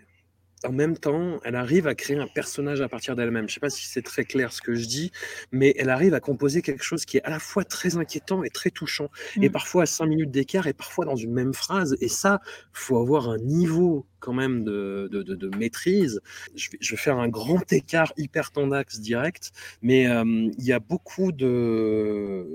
en 0.64 0.72
même 0.72 0.96
temps, 0.98 1.40
elle 1.44 1.56
arrive 1.56 1.86
à 1.86 1.94
créer 1.94 2.16
un 2.18 2.26
personnage 2.26 2.80
à 2.80 2.88
partir 2.88 3.16
d'elle-même. 3.16 3.48
Je 3.48 3.54
sais 3.54 3.60
pas 3.60 3.70
si 3.70 3.86
c'est 3.86 4.02
très 4.02 4.24
clair 4.24 4.52
ce 4.52 4.62
que 4.62 4.74
je 4.74 4.86
dis, 4.86 5.10
mais 5.50 5.74
elle 5.78 5.90
arrive 5.90 6.14
à 6.14 6.20
composer 6.20 6.62
quelque 6.62 6.84
chose 6.84 7.04
qui 7.04 7.16
est 7.18 7.22
à 7.24 7.30
la 7.30 7.38
fois 7.38 7.64
très 7.64 7.96
inquiétant 7.96 8.42
et 8.44 8.50
très 8.50 8.70
touchant, 8.70 9.08
et 9.40 9.48
Mm. 9.48 9.52
parfois 9.52 9.82
à 9.84 9.86
cinq 9.86 10.06
minutes 10.06 10.30
d'écart, 10.30 10.66
et 10.66 10.72
parfois 10.74 11.04
dans 11.04 11.16
une 11.16 11.32
même 11.32 11.54
phrase. 11.54 11.96
Et 12.00 12.08
ça, 12.08 12.40
faut 12.72 12.98
avoir 12.98 13.28
un 13.28 13.38
niveau 13.38 14.06
quand 14.20 14.32
même 14.32 14.62
de, 14.64 15.08
de, 15.10 15.22
de- 15.22 15.34
de 15.34 15.48
maîtrise. 15.56 16.20
Je 16.54 16.70
vais, 16.70 16.78
je 16.80 16.90
vais 16.92 16.96
faire 16.96 17.18
un 17.18 17.28
grand 17.28 17.70
écart 17.72 18.12
hyper 18.16 18.50
tendax 18.52 19.00
direct, 19.00 19.50
mais 19.82 20.06
euh, 20.08 20.24
il 20.58 20.64
y 20.64 20.72
a 20.72 20.78
beaucoup 20.80 21.32
de, 21.32 22.46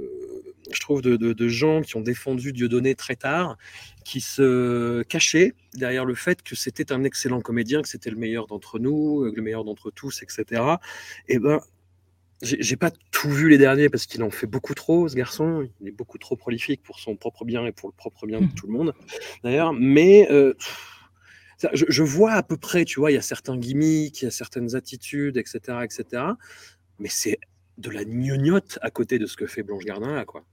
je 0.71 0.79
trouve, 0.79 1.01
de, 1.01 1.15
de- 1.15 1.33
de 1.33 1.47
gens 1.47 1.81
qui 1.81 1.95
ont 1.95 2.01
défendu 2.01 2.51
Dieudonné 2.51 2.95
très 2.95 3.15
tard, 3.15 3.57
qui 4.03 4.19
se 4.21 5.03
cachaient 5.03 5.53
derrière 5.73 6.05
le 6.05 6.15
fait 6.15 6.41
que 6.43 6.55
c'était 6.55 6.91
un 6.91 7.03
excellent 7.03 7.41
comédien, 7.41 7.81
que 7.81 7.87
c'était 7.89 8.09
le 8.09 8.17
meilleur 8.17 8.47
d'entre 8.47 8.79
nous, 8.79 9.23
euh, 9.23 9.33
le 9.35 9.41
meilleur 9.41 9.63
d'entre 9.63 9.91
tous, 9.91 10.23
etc. 10.23 10.61
Et 11.27 11.39
ben, 11.39 11.59
j'ai 12.43 12.75
pas 12.75 12.91
tout 13.11 13.31
vu 13.31 13.49
les 13.49 13.57
derniers 13.57 13.89
parce 13.89 14.05
qu'il 14.05 14.21
en 14.21 14.29
fait 14.29 14.45
beaucoup 14.45 14.75
trop, 14.75 15.07
ce 15.07 15.15
garçon. 15.15 15.67
Il 15.81 15.87
est 15.87 15.91
beaucoup 15.91 16.19
trop 16.19 16.35
prolifique 16.35 16.83
pour 16.83 16.99
son 16.99 17.15
propre 17.15 17.45
bien 17.45 17.65
et 17.65 17.71
pour 17.71 17.89
le 17.89 17.93
propre 17.95 18.27
bien 18.27 18.39
de 18.41 18.47
tout 18.55 18.67
le 18.67 18.73
monde, 18.73 18.93
d'ailleurs. 19.43 19.73
Mais 19.73 20.27
euh, 20.31 20.53
je, 21.73 21.85
je 21.89 22.03
vois 22.03 22.33
à 22.33 22.43
peu 22.43 22.55
près, 22.57 22.85
tu 22.85 22.99
vois, 22.99 23.09
il 23.11 23.15
y 23.15 23.17
a 23.17 23.23
certains 23.23 23.57
gimmicks, 23.57 24.21
il 24.21 24.25
y 24.25 24.27
a 24.27 24.31
certaines 24.31 24.75
attitudes, 24.75 25.37
etc., 25.37 25.79
etc. 25.83 26.23
Mais 26.99 27.09
c'est 27.09 27.39
de 27.77 27.89
la 27.89 28.05
gnognotte 28.05 28.79
à 28.81 28.91
côté 28.91 29.19
de 29.19 29.25
ce 29.25 29.37
que 29.37 29.47
fait 29.47 29.63
Blanche 29.63 29.85
Gardin 29.85 30.13
là, 30.15 30.25
quoi. 30.25 30.45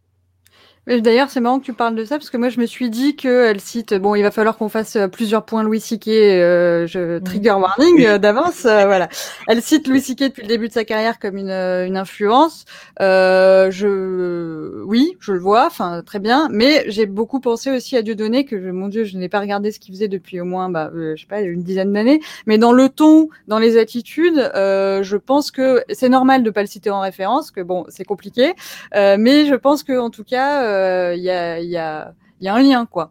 D'ailleurs, 0.87 1.31
c'est 1.31 1.41
marrant 1.41 1.61
que 1.61 1.65
tu 1.65 1.73
parles 1.73 1.95
de 1.95 2.05
ça 2.05 2.19
parce 2.19 2.29
que 2.29 2.37
moi, 2.37 2.51
je 2.51 2.61
me 2.61 2.67
suis 2.67 2.91
dit 2.91 3.17
qu'elle 3.17 3.59
cite. 3.59 3.95
Bon, 3.95 4.15
il 4.15 4.23
va 4.23 4.31
falloir 4.31 4.59
qu'on 4.59 4.69
fasse 4.69 4.97
euh, 4.97 5.09
plusieurs 5.09 5.47
points 5.47 5.63
Louis 5.63 5.81
C.K. 5.81 6.09
euh, 6.09 6.87
je 6.87 7.19
trigger 7.21 7.53
warning 7.53 8.05
euh, 8.05 8.19
d'avance. 8.19 8.67
euh, 8.67 8.85
voilà. 8.85 9.09
Elle 9.49 9.63
cite 9.63 9.89
Louis 9.89 10.03
C.K. 10.03 10.25
depuis 10.25 10.43
le 10.43 10.49
début 10.49 10.69
de 10.69 10.75
sa 10.75 10.85
carrière 10.85 11.19
comme 11.19 11.39
une, 11.39 11.49
euh, 11.49 11.87
une 11.87 11.97
influence. 11.97 12.67
Euh, 13.01 13.71
je, 13.71 14.83
oui, 14.85 15.17
je 15.21 15.33
le 15.33 15.39
vois. 15.39 15.65
Enfin, 15.67 16.03
très 16.05 16.19
bien. 16.19 16.49
Mais 16.51 16.85
j'ai 16.89 17.07
beaucoup 17.07 17.41
pensé 17.41 17.71
aussi 17.71 17.97
à 17.97 18.03
Dieudonné 18.03 18.45
que, 18.45 18.61
je- 18.61 18.69
mon 18.69 18.89
Dieu, 18.89 19.05
je 19.05 19.17
n'ai 19.17 19.31
pas 19.31 19.41
regardé 19.41 19.73
ce 19.73 19.81
qu'il 19.81 19.95
faisait 19.95 20.09
depuis 20.09 20.39
au 20.43 20.45
moins, 20.45 20.69
bah, 20.69 20.91
je 20.95 21.19
sais 21.19 21.27
pas, 21.27 21.41
une 21.41 21.63
dizaine 21.63 21.95
d'années. 21.95 22.21
Mais 22.47 22.59
dans 22.59 22.73
le 22.73 22.91
ton, 22.91 23.31
dans 23.49 23.59
les 23.59 23.79
attitudes, 23.79 24.39
euh, 24.55 25.03
je 25.03 25.17
pense 25.17 25.51
que 25.51 25.83
c'est 25.91 26.11
normal 26.11 26.43
de 26.43 26.51
pas 26.51 26.61
le 26.61 26.67
citer 26.67 26.91
en 26.91 27.01
référence. 27.01 27.51
Que 27.51 27.63
bon, 27.63 27.87
c'est 27.89 28.05
compliqué. 28.05 28.53
Euh, 28.95 29.17
mais 29.19 29.47
je 29.47 29.55
pense 29.55 29.83
que 29.83 29.99
en 29.99 30.11
tout 30.11 30.25
cas, 30.25 30.74
il 31.15 31.23
y, 31.23 31.31
a, 31.31 31.61
il 31.61 31.69
y, 31.71 31.77
a, 31.77 32.15
il 32.41 32.45
y 32.45 32.49
a 32.49 32.55
un 32.55 32.63
lien, 32.63 32.87
quoi. 32.87 33.11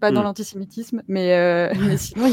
Pas 0.00 0.12
dans 0.12 0.22
Mm. 0.22 0.24
l'antisémitisme, 0.24 1.02
mais, 1.08 1.34
euh, 1.34 1.68
mais 1.78 1.98
sinon, 1.98 2.24
il 2.26 2.32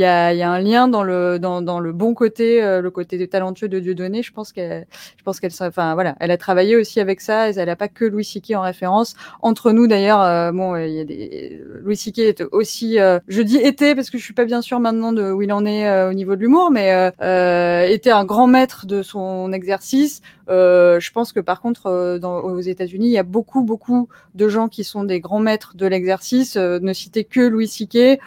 y 0.00 0.04
a, 0.04 0.32
y, 0.32 0.42
un 0.42 0.58
lien 0.60 0.88
dans 0.88 1.02
le, 1.02 1.38
dans, 1.38 1.60
dans 1.60 1.78
le 1.78 1.92
bon 1.92 2.14
côté, 2.14 2.64
euh, 2.64 2.80
le 2.80 2.90
côté 2.90 3.28
talentueux 3.28 3.68
de 3.68 3.78
Dieudonné. 3.78 4.22
Je 4.22 4.32
pense 4.32 4.50
qu'elle, 4.50 4.86
enfin 5.26 5.92
voilà, 5.92 6.16
elle 6.20 6.30
a 6.30 6.38
travaillé 6.38 6.74
aussi 6.74 6.98
avec 6.98 7.20
ça. 7.20 7.50
Elle 7.50 7.66
n'a 7.66 7.76
pas 7.76 7.88
que 7.88 8.06
Louis 8.06 8.24
C.K. 8.24 8.54
en 8.56 8.62
référence. 8.62 9.14
Entre 9.42 9.72
nous, 9.72 9.86
d'ailleurs, 9.86 10.22
euh, 10.22 10.52
bon, 10.52 10.74
il 10.76 10.92
y 10.94 11.00
a 11.00 11.04
des, 11.04 11.62
Louis 11.82 11.96
C.K. 11.96 12.18
est 12.20 12.40
aussi, 12.52 12.98
euh, 12.98 13.18
je 13.28 13.42
dis 13.42 13.58
était 13.58 13.94
parce 13.94 14.08
que 14.08 14.16
je 14.16 14.24
suis 14.24 14.32
pas 14.32 14.46
bien 14.46 14.62
sûre 14.62 14.80
maintenant 14.80 15.12
de 15.12 15.30
où 15.30 15.42
il 15.42 15.52
en 15.52 15.66
est 15.66 15.86
euh, 15.86 16.08
au 16.08 16.14
niveau 16.14 16.34
de 16.34 16.40
l'humour, 16.40 16.70
mais 16.70 16.94
euh, 16.94 17.10
euh, 17.20 17.86
était 17.86 18.10
un 18.10 18.24
grand 18.24 18.46
maître 18.46 18.86
de 18.86 19.02
son 19.02 19.52
exercice. 19.52 20.22
Euh, 20.48 21.00
je 21.00 21.10
pense 21.10 21.32
que 21.32 21.40
par 21.40 21.60
contre, 21.60 21.86
euh, 21.86 22.18
dans, 22.18 22.40
aux 22.40 22.60
États-Unis, 22.60 23.06
il 23.06 23.12
y 23.12 23.18
a 23.18 23.22
beaucoup, 23.22 23.62
beaucoup 23.62 24.08
de 24.34 24.48
gens 24.48 24.68
qui 24.68 24.84
sont 24.84 25.04
des 25.04 25.20
grands 25.20 25.40
maîtres 25.40 25.76
de 25.76 25.86
l'exercice. 25.86 26.56
Euh, 26.56 26.78
ne 26.80 26.92
citer 26.92 27.24
que 27.24 27.40
Louis 27.40 27.68
C.K. 27.68 28.20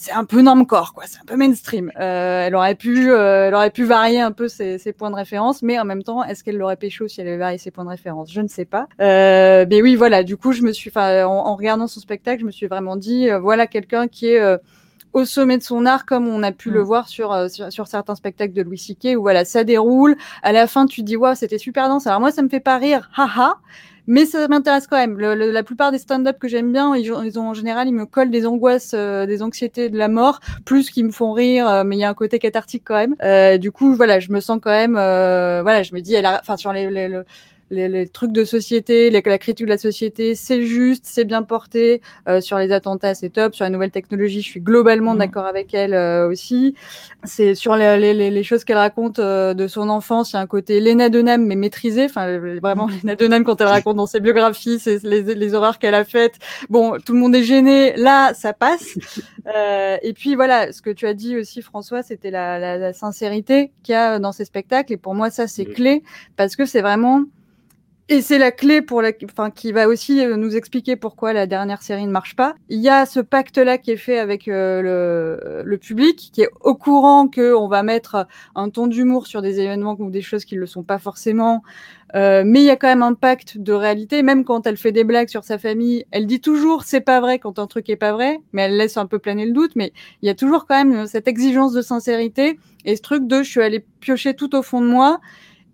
C'est 0.00 0.12
un 0.12 0.24
peu 0.24 0.42
normcore, 0.42 0.94
quoi. 0.94 1.04
C'est 1.08 1.18
un 1.18 1.24
peu 1.26 1.34
mainstream. 1.34 1.90
Euh, 1.98 2.46
elle 2.46 2.54
aurait 2.54 2.76
pu, 2.76 3.10
euh, 3.10 3.48
elle 3.48 3.54
aurait 3.54 3.72
pu 3.72 3.82
varier 3.82 4.20
un 4.20 4.30
peu 4.30 4.46
ses, 4.46 4.78
ses 4.78 4.92
points 4.92 5.10
de 5.10 5.16
référence, 5.16 5.60
mais 5.60 5.76
en 5.80 5.84
même 5.84 6.04
temps, 6.04 6.22
est-ce 6.22 6.44
qu'elle 6.44 6.56
l'aurait 6.56 6.76
pécho 6.76 7.08
si 7.08 7.20
elle 7.20 7.26
avait 7.26 7.36
varié 7.36 7.58
ses 7.58 7.72
points 7.72 7.84
de 7.84 7.90
référence? 7.90 8.32
Je 8.32 8.40
ne 8.40 8.46
sais 8.46 8.64
pas. 8.64 8.86
Mais 9.00 9.82
oui, 9.82 9.96
voilà. 9.96 10.22
Du 10.22 10.36
coup, 10.36 10.52
je 10.52 10.62
me 10.62 10.72
suis, 10.72 10.92
en, 10.94 11.02
en 11.02 11.56
regardant 11.56 11.88
son 11.88 11.98
spectacle, 11.98 12.42
je 12.42 12.46
me 12.46 12.52
suis 12.52 12.68
vraiment 12.68 12.94
dit, 12.94 13.28
voilà 13.40 13.66
quelqu'un 13.66 14.06
qui 14.06 14.26
est 14.28 14.58
au 15.12 15.24
sommet 15.24 15.58
de 15.58 15.62
son 15.62 15.86
art, 15.86 16.04
comme 16.06 16.28
on 16.28 16.42
a 16.42 16.52
pu 16.52 16.70
Mm. 16.70 16.74
le 16.74 16.80
voir 16.82 17.08
sur, 17.08 17.32
euh, 17.32 17.48
sur, 17.48 17.72
sur 17.72 17.86
certains 17.86 18.14
spectacles 18.14 18.52
de 18.52 18.62
Louis 18.62 18.78
C.K. 18.78 19.16
où 19.16 19.22
voilà, 19.22 19.44
ça 19.44 19.64
déroule. 19.64 20.16
À 20.42 20.52
la 20.52 20.66
fin, 20.66 20.86
tu 20.86 21.02
dis, 21.02 21.16
waouh, 21.16 21.34
c'était 21.34 21.58
super 21.58 21.88
dense. 21.88 22.06
Alors 22.06 22.20
moi, 22.20 22.30
ça 22.30 22.42
me 22.42 22.48
fait 22.48 22.60
pas 22.60 22.78
rire, 22.78 23.10
haha. 23.16 23.54
Mais 24.10 24.24
ça 24.24 24.48
m'intéresse 24.48 24.86
quand 24.86 24.96
même. 24.96 25.18
Le, 25.18 25.34
le- 25.34 25.50
la 25.50 25.62
plupart 25.62 25.92
des 25.92 25.98
stand-up 25.98 26.38
que 26.38 26.48
j'aime 26.48 26.72
bien, 26.72 26.96
ils, 26.96 27.12
ont- 27.12 27.22
ils 27.22 27.38
ont 27.38 27.48
en 27.50 27.52
général, 27.52 27.88
ils 27.88 27.92
me 27.94 28.06
collent 28.06 28.30
des 28.30 28.46
angoisses, 28.46 28.92
euh, 28.94 29.26
des 29.26 29.42
anxiétés 29.42 29.90
de 29.90 29.98
la 29.98 30.08
mort, 30.08 30.40
plus 30.64 30.88
qu'ils 30.88 31.04
me 31.04 31.10
font 31.10 31.32
rire. 31.32 31.68
euh, 31.68 31.84
mais 31.84 31.96
il 31.96 31.98
y 31.98 32.04
a 32.04 32.08
un 32.08 32.14
côté 32.14 32.38
cathartique 32.38 32.84
quand 32.86 32.94
même. 32.94 33.14
Euh, 33.22 33.58
du 33.58 33.70
coup, 33.70 33.94
voilà, 33.94 34.18
je 34.18 34.32
me 34.32 34.40
sens 34.40 34.60
quand 34.62 34.70
même, 34.70 34.96
euh, 34.96 35.60
voilà, 35.62 35.82
je 35.82 35.94
me 35.94 36.00
dis, 36.00 36.14
elle 36.14 36.24
a, 36.24 36.38
enfin 36.40 36.56
sur 36.56 36.72
les, 36.72 36.88
les, 36.90 37.08
le- 37.08 37.26
les, 37.70 37.88
les 37.88 38.08
trucs 38.08 38.32
de 38.32 38.44
société, 38.44 39.10
les- 39.10 39.22
la 39.24 39.38
critique 39.38 39.66
de 39.66 39.70
la 39.70 39.78
société, 39.78 40.34
c'est 40.34 40.62
juste, 40.62 41.04
c'est 41.06 41.24
bien 41.24 41.42
porté. 41.42 42.00
Euh, 42.28 42.40
sur 42.40 42.58
les 42.58 42.72
attentats, 42.72 43.14
c'est 43.14 43.30
top. 43.30 43.54
Sur 43.54 43.64
la 43.64 43.70
nouvelle 43.70 43.90
technologie, 43.90 44.40
je 44.42 44.48
suis 44.48 44.60
globalement 44.60 45.12
Mhm. 45.12 45.18
d'accord 45.18 45.46
avec 45.46 45.74
elle 45.74 45.94
euh, 45.94 46.28
aussi. 46.28 46.74
C'est 47.24 47.54
sur 47.54 47.76
les, 47.76 48.14
les, 48.14 48.42
choses 48.42 48.64
qu'elle 48.64 48.76
raconte 48.78 49.18
euh, 49.18 49.54
de 49.54 49.66
son 49.66 49.88
enfance, 49.88 50.32
il 50.32 50.36
y 50.36 50.38
a 50.38 50.40
un 50.40 50.46
côté 50.46 50.80
Lena 50.80 51.08
Dunham 51.08 51.44
mais 51.44 51.56
maîtrisé. 51.56 52.04
Enfin, 52.06 52.26
euh, 52.28 52.58
vraiment 52.62 52.86
Lena 53.02 53.16
Dunham 53.16 53.44
quand 53.44 53.60
elle 53.60 53.66
raconte 53.68 53.96
dans 53.96 54.06
ses 54.06 54.20
biographies, 54.20 54.78
c'est 54.78 55.02
les, 55.04 55.22
les 55.34 55.54
horreurs 55.54 55.78
qu'elle 55.78 55.94
a 55.94 56.04
faites. 56.04 56.34
Bon, 56.70 56.96
tout 57.04 57.12
le 57.12 57.18
monde 57.20 57.34
est 57.34 57.42
gêné. 57.42 57.94
Là, 57.96 58.34
ça 58.34 58.52
passe. 58.52 58.98
Euh, 59.56 59.96
et 60.02 60.12
puis 60.12 60.34
voilà, 60.34 60.72
ce 60.74 60.82
que 60.82 60.90
tu 60.90 61.06
as 61.06 61.14
dit 61.14 61.34
aussi, 61.38 61.62
François, 61.62 62.02
c'était 62.02 62.30
la, 62.30 62.58
la, 62.58 62.76
la 62.76 62.92
sincérité 62.92 63.72
qu'il 63.82 63.94
y 63.94 63.96
a 63.96 64.18
dans 64.18 64.30
ces 64.32 64.44
spectacles. 64.44 64.92
Et 64.92 64.98
pour 64.98 65.14
moi, 65.14 65.30
ça 65.30 65.46
c'est 65.46 65.66
Mhm. 65.66 65.74
clé 65.74 66.02
parce 66.36 66.54
que 66.54 66.66
c'est 66.66 66.82
vraiment 66.82 67.22
et 68.10 68.22
c'est 68.22 68.38
la 68.38 68.50
clé 68.52 68.80
pour 68.80 69.02
la, 69.02 69.12
enfin, 69.24 69.50
qui 69.50 69.70
va 69.72 69.86
aussi 69.86 70.24
euh, 70.24 70.36
nous 70.36 70.56
expliquer 70.56 70.96
pourquoi 70.96 71.34
la 71.34 71.46
dernière 71.46 71.82
série 71.82 72.06
ne 72.06 72.10
marche 72.10 72.36
pas. 72.36 72.54
Il 72.70 72.80
y 72.80 72.88
a 72.88 73.04
ce 73.04 73.20
pacte-là 73.20 73.76
qui 73.76 73.90
est 73.90 73.96
fait 73.96 74.18
avec 74.18 74.48
euh, 74.48 74.80
le, 74.80 75.62
le 75.62 75.78
public, 75.78 76.30
qui 76.32 76.40
est 76.40 76.48
au 76.60 76.74
courant 76.74 77.28
que 77.28 77.54
on 77.54 77.68
va 77.68 77.82
mettre 77.82 78.26
un 78.54 78.70
ton 78.70 78.86
d'humour 78.86 79.26
sur 79.26 79.42
des 79.42 79.60
événements 79.60 79.94
ou 79.98 80.10
des 80.10 80.22
choses 80.22 80.46
qui 80.46 80.54
ne 80.54 80.60
le 80.60 80.66
sont 80.66 80.82
pas 80.82 80.98
forcément. 80.98 81.62
Euh, 82.14 82.42
mais 82.46 82.60
il 82.60 82.64
y 82.64 82.70
a 82.70 82.76
quand 82.76 82.88
même 82.88 83.02
un 83.02 83.12
pacte 83.12 83.58
de 83.58 83.72
réalité. 83.74 84.22
Même 84.22 84.44
quand 84.44 84.66
elle 84.66 84.78
fait 84.78 84.92
des 84.92 85.04
blagues 85.04 85.28
sur 85.28 85.44
sa 85.44 85.58
famille, 85.58 86.06
elle 86.10 86.26
dit 86.26 86.40
toujours 86.40 86.84
c'est 86.84 87.02
pas 87.02 87.20
vrai 87.20 87.38
quand 87.38 87.58
un 87.58 87.66
truc 87.66 87.90
est 87.90 87.96
pas 87.96 88.12
vrai, 88.12 88.40
mais 88.52 88.62
elle 88.62 88.76
laisse 88.76 88.96
un 88.96 89.06
peu 89.06 89.18
planer 89.18 89.44
le 89.44 89.52
doute. 89.52 89.72
Mais 89.76 89.92
il 90.22 90.26
y 90.26 90.30
a 90.30 90.34
toujours 90.34 90.66
quand 90.66 90.82
même 90.82 91.06
cette 91.06 91.28
exigence 91.28 91.74
de 91.74 91.82
sincérité 91.82 92.58
et 92.86 92.96
ce 92.96 93.02
truc 93.02 93.26
de 93.26 93.42
je 93.42 93.50
suis 93.50 93.60
allée 93.60 93.84
piocher 94.00 94.34
tout 94.34 94.54
au 94.56 94.62
fond 94.62 94.80
de 94.80 94.86
moi 94.86 95.20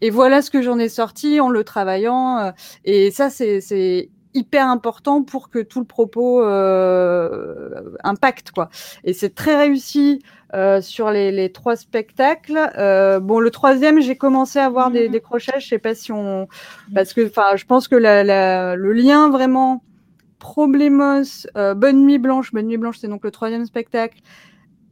et 0.00 0.10
voilà 0.10 0.42
ce 0.42 0.50
que 0.50 0.62
j'en 0.62 0.78
ai 0.78 0.88
sorti 0.88 1.40
en 1.40 1.48
le 1.48 1.64
travaillant. 1.64 2.38
euh, 2.38 2.50
et 2.84 3.10
ça, 3.10 3.30
c'est 3.30 4.10
hyper 4.34 4.68
important 4.68 5.22
pour 5.22 5.48
que 5.48 5.60
tout 5.60 5.78
le 5.80 5.86
propos 5.86 6.42
euh, 6.42 7.70
impacte 8.02 8.50
quoi. 8.50 8.68
Et 9.04 9.12
c'est 9.12 9.34
très 9.34 9.56
réussi 9.56 10.22
euh, 10.54 10.80
sur 10.80 11.10
les, 11.10 11.30
les 11.30 11.52
trois 11.52 11.76
spectacles. 11.76 12.58
Euh, 12.76 13.20
bon, 13.20 13.38
le 13.38 13.50
troisième, 13.50 14.00
j'ai 14.00 14.16
commencé 14.16 14.58
à 14.58 14.66
avoir 14.66 14.90
des 14.90 15.08
décrochages. 15.08 15.64
Je 15.64 15.68
sais 15.68 15.78
pas 15.78 15.94
si 15.94 16.10
on 16.12 16.48
parce 16.94 17.12
que 17.14 17.26
enfin, 17.28 17.56
je 17.56 17.64
pense 17.64 17.86
que 17.88 17.96
la, 17.96 18.24
la, 18.24 18.76
le 18.76 18.92
lien 18.92 19.30
vraiment 19.30 19.82
Problemos, 20.40 21.46
euh, 21.56 21.72
Bonne 21.74 22.04
Nuit 22.04 22.18
Blanche, 22.18 22.52
Bonne 22.52 22.66
Nuit 22.66 22.76
Blanche, 22.76 22.98
c'est 23.00 23.08
donc 23.08 23.24
le 23.24 23.30
troisième 23.30 23.64
spectacle. 23.64 24.18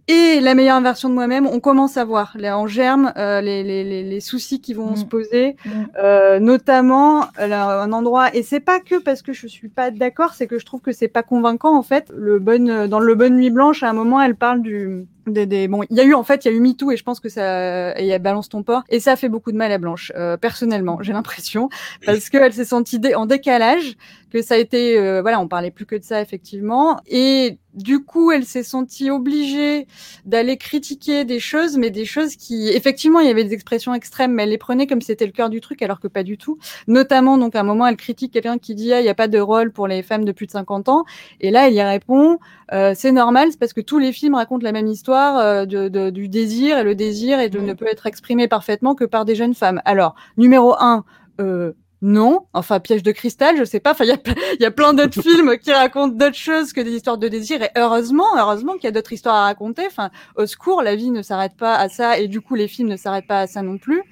Et 0.08 0.40
la 0.40 0.54
meilleure 0.54 0.80
version 0.80 1.08
de 1.08 1.14
moi-même, 1.14 1.46
on 1.46 1.60
commence 1.60 1.96
à 1.96 2.04
voir 2.04 2.34
là, 2.36 2.58
en 2.58 2.66
germe 2.66 3.12
euh, 3.16 3.40
les, 3.40 3.62
les, 3.62 3.84
les, 3.84 4.02
les 4.02 4.20
soucis 4.20 4.60
qui 4.60 4.74
vont 4.74 4.90
Mm. 4.92 4.96
se 4.96 5.04
poser, 5.04 5.56
Mm. 5.64 5.70
euh, 6.02 6.40
notamment 6.40 7.26
là, 7.38 7.80
un 7.82 7.92
endroit. 7.92 8.34
Et 8.34 8.42
c'est 8.42 8.60
pas 8.60 8.80
que 8.80 8.96
parce 9.00 9.22
que 9.22 9.32
je 9.32 9.46
suis 9.46 9.68
pas 9.68 9.90
d'accord, 9.92 10.34
c'est 10.34 10.46
que 10.48 10.58
je 10.58 10.66
trouve 10.66 10.80
que 10.80 10.92
c'est 10.92 11.06
pas 11.08 11.22
convaincant 11.22 11.76
en 11.76 11.82
fait. 11.82 12.10
Le 12.16 12.38
bon, 12.40 12.88
dans 12.88 12.98
le 12.98 13.14
Bonne 13.14 13.36
Nuit 13.36 13.50
Blanche, 13.50 13.82
à 13.84 13.90
un 13.90 13.92
moment, 13.92 14.20
elle 14.20 14.34
parle 14.34 14.60
du 14.60 15.06
des, 15.26 15.46
des- 15.46 15.68
bon, 15.68 15.82
il 15.90 15.96
y 15.96 16.00
a 16.00 16.04
eu 16.04 16.14
en 16.14 16.24
fait, 16.24 16.44
il 16.44 16.48
y 16.48 16.50
a 16.50 16.54
eu 16.56 16.61
MeToo 16.61 16.90
et 16.90 16.96
je 16.96 17.02
pense 17.04 17.20
que 17.20 17.28
ça, 17.28 17.98
il 18.00 18.06
y 18.06 18.12
a 18.12 18.18
Balance 18.18 18.48
ton 18.48 18.62
port 18.62 18.82
et 18.88 19.00
ça 19.00 19.16
fait 19.16 19.28
beaucoup 19.28 19.52
de 19.52 19.56
mal 19.56 19.70
à 19.72 19.78
Blanche. 19.78 20.12
euh, 20.16 20.37
personnellement, 20.37 20.98
j'ai 21.02 21.12
l'impression 21.12 21.68
parce 22.06 22.28
qu'elle 22.28 22.52
s'est 22.52 22.64
sentie 22.64 22.98
dé- 22.98 23.14
en 23.14 23.26
décalage, 23.26 23.96
que 24.30 24.42
ça 24.42 24.54
a 24.54 24.58
été, 24.58 24.98
euh, 24.98 25.20
voilà, 25.22 25.40
on 25.40 25.48
parlait 25.48 25.70
plus 25.70 25.87
que 25.87 25.94
de 25.96 26.04
ça 26.04 26.20
effectivement 26.22 27.00
et 27.06 27.58
du 27.74 28.04
coup, 28.04 28.30
elle 28.32 28.44
s'est 28.44 28.62
sentie 28.62 29.11
obligée 29.11 29.87
d'aller 30.26 30.58
critiquer 30.58 31.24
des 31.24 31.40
choses, 31.40 31.78
mais 31.78 31.90
des 31.90 32.04
choses 32.04 32.37
qui, 32.37 32.68
effectivement, 32.68 33.20
il 33.20 33.26
y 33.26 33.30
avait 33.30 33.44
des 33.44 33.54
expressions 33.54 33.94
extrêmes, 33.94 34.32
mais 34.32 34.42
elle 34.42 34.50
les 34.50 34.58
prenait 34.58 34.87
comme 34.87 35.00
si 35.00 35.06
c'était 35.06 35.24
le 35.24 35.32
cœur 35.32 35.48
du 35.48 35.61
truc, 35.62 35.80
alors 35.80 35.98
que 35.98 36.06
pas 36.08 36.22
du 36.22 36.37
tout. 36.37 36.58
Notamment, 36.87 37.38
donc, 37.38 37.54
à 37.54 37.61
un 37.61 37.62
moment, 37.62 37.87
elle 37.87 37.96
critique 37.96 38.30
quelqu'un 38.32 38.58
qui 38.58 38.74
dit, 38.74 38.92
ah, 38.92 39.00
il 39.00 39.04
n'y 39.04 39.08
a 39.08 39.14
pas 39.14 39.26
de 39.28 39.38
rôle 39.38 39.72
pour 39.72 39.87
les 39.87 40.02
femmes 40.02 40.26
de 40.26 40.32
plus 40.32 40.46
de 40.46 40.50
50 40.52 40.90
ans. 40.90 41.04
Et 41.40 41.50
là, 41.50 41.66
elle 41.68 41.72
y 41.74 41.82
répond, 41.82 42.38
euh, 42.72 42.92
c'est 42.94 43.12
normal, 43.12 43.48
c'est 43.52 43.58
parce 43.58 43.72
que 43.72 43.80
tous 43.80 43.98
les 43.98 44.12
films 44.12 44.35
racontent 44.35 44.64
la 44.64 44.72
même 44.72 44.87
histoire 44.87 45.12
euh, 45.18 45.64
de, 45.66 45.88
de- 45.88 46.11
du 46.11 46.29
désir, 46.29 46.79
et 46.79 46.85
le 46.85 46.94
désir 46.94 47.40
et 47.40 47.48
de, 47.48 47.61
ne 47.61 47.72
peut 47.72 47.87
être 47.87 48.07
exprimé 48.07 48.48
parfaitement 48.48 48.94
que 48.94 49.05
par 49.05 49.25
des 49.25 49.35
jeunes 49.35 49.55
femmes. 49.55 49.81
Alors, 49.85 50.14
numéro 50.37 50.75
un, 50.79 51.05
euh, 51.40 51.72
non. 52.03 52.46
Enfin, 52.53 52.81
Piège 52.81 53.03
de 53.05 53.12
cristal, 53.12 53.57
je 53.57 53.64
sais 53.64 53.79
pas. 53.79 53.92
Enfin, 53.92 54.05
il 54.05 54.09
y 54.09 54.12
a, 54.12 54.18
y 54.61 54.64
a 54.64 54.70
plein 54.72 54.92
d'autres 54.92 55.22
films 55.22 55.57
qui 55.59 55.72
racontent 55.72 56.14
d'autres 56.14 56.37
choses 56.37 56.72
que 56.72 56.81
des 56.81 56.90
histoires 56.92 57.16
de 57.18 57.29
désir. 57.29 57.62
Et 57.62 57.70
heureusement, 57.77 58.27
heureusement 58.37 58.75
qu'il 58.75 58.85
y 58.85 58.88
a 58.88 58.90
d'autres 58.90 59.12
histoires 59.12 59.37
à 59.37 59.44
raconter. 59.44 59.87
Enfin, 59.87 60.11
au 60.37 60.46
secours, 60.46 60.83
la 60.83 60.96
vie 60.96 61.11
ne 61.11 61.22
s'arrête 61.22 61.57
pas 61.57 61.77
à 61.77 61.88
ça. 61.88 62.18
Et 62.18 62.27
du 62.27 62.40
coup, 62.40 62.57
les 62.57 62.66
films 62.66 62.88
ne 62.88 62.96
s'arrêtent 62.96 63.29
pas 63.29 63.40
à 63.42 63.46
ça 63.46 63.62
non 63.62 63.79
plus. 63.79 64.03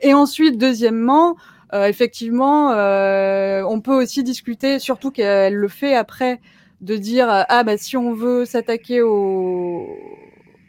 Et 0.00 0.14
ensuite, 0.14 0.58
deuxièmement, 0.58 1.34
euh, 1.72 1.86
effectivement, 1.86 2.70
euh, 2.70 3.62
on 3.68 3.80
peut 3.80 3.94
aussi 3.94 4.22
discuter, 4.22 4.78
surtout 4.78 5.10
qu'elle 5.10 5.54
le 5.54 5.68
fait 5.68 5.96
après, 5.96 6.40
de 6.80 6.96
dire 6.96 7.26
ah 7.30 7.62
bah 7.64 7.76
si 7.78 7.96
on 7.96 8.12
veut 8.12 8.44
s'attaquer 8.44 9.00
au 9.02 9.86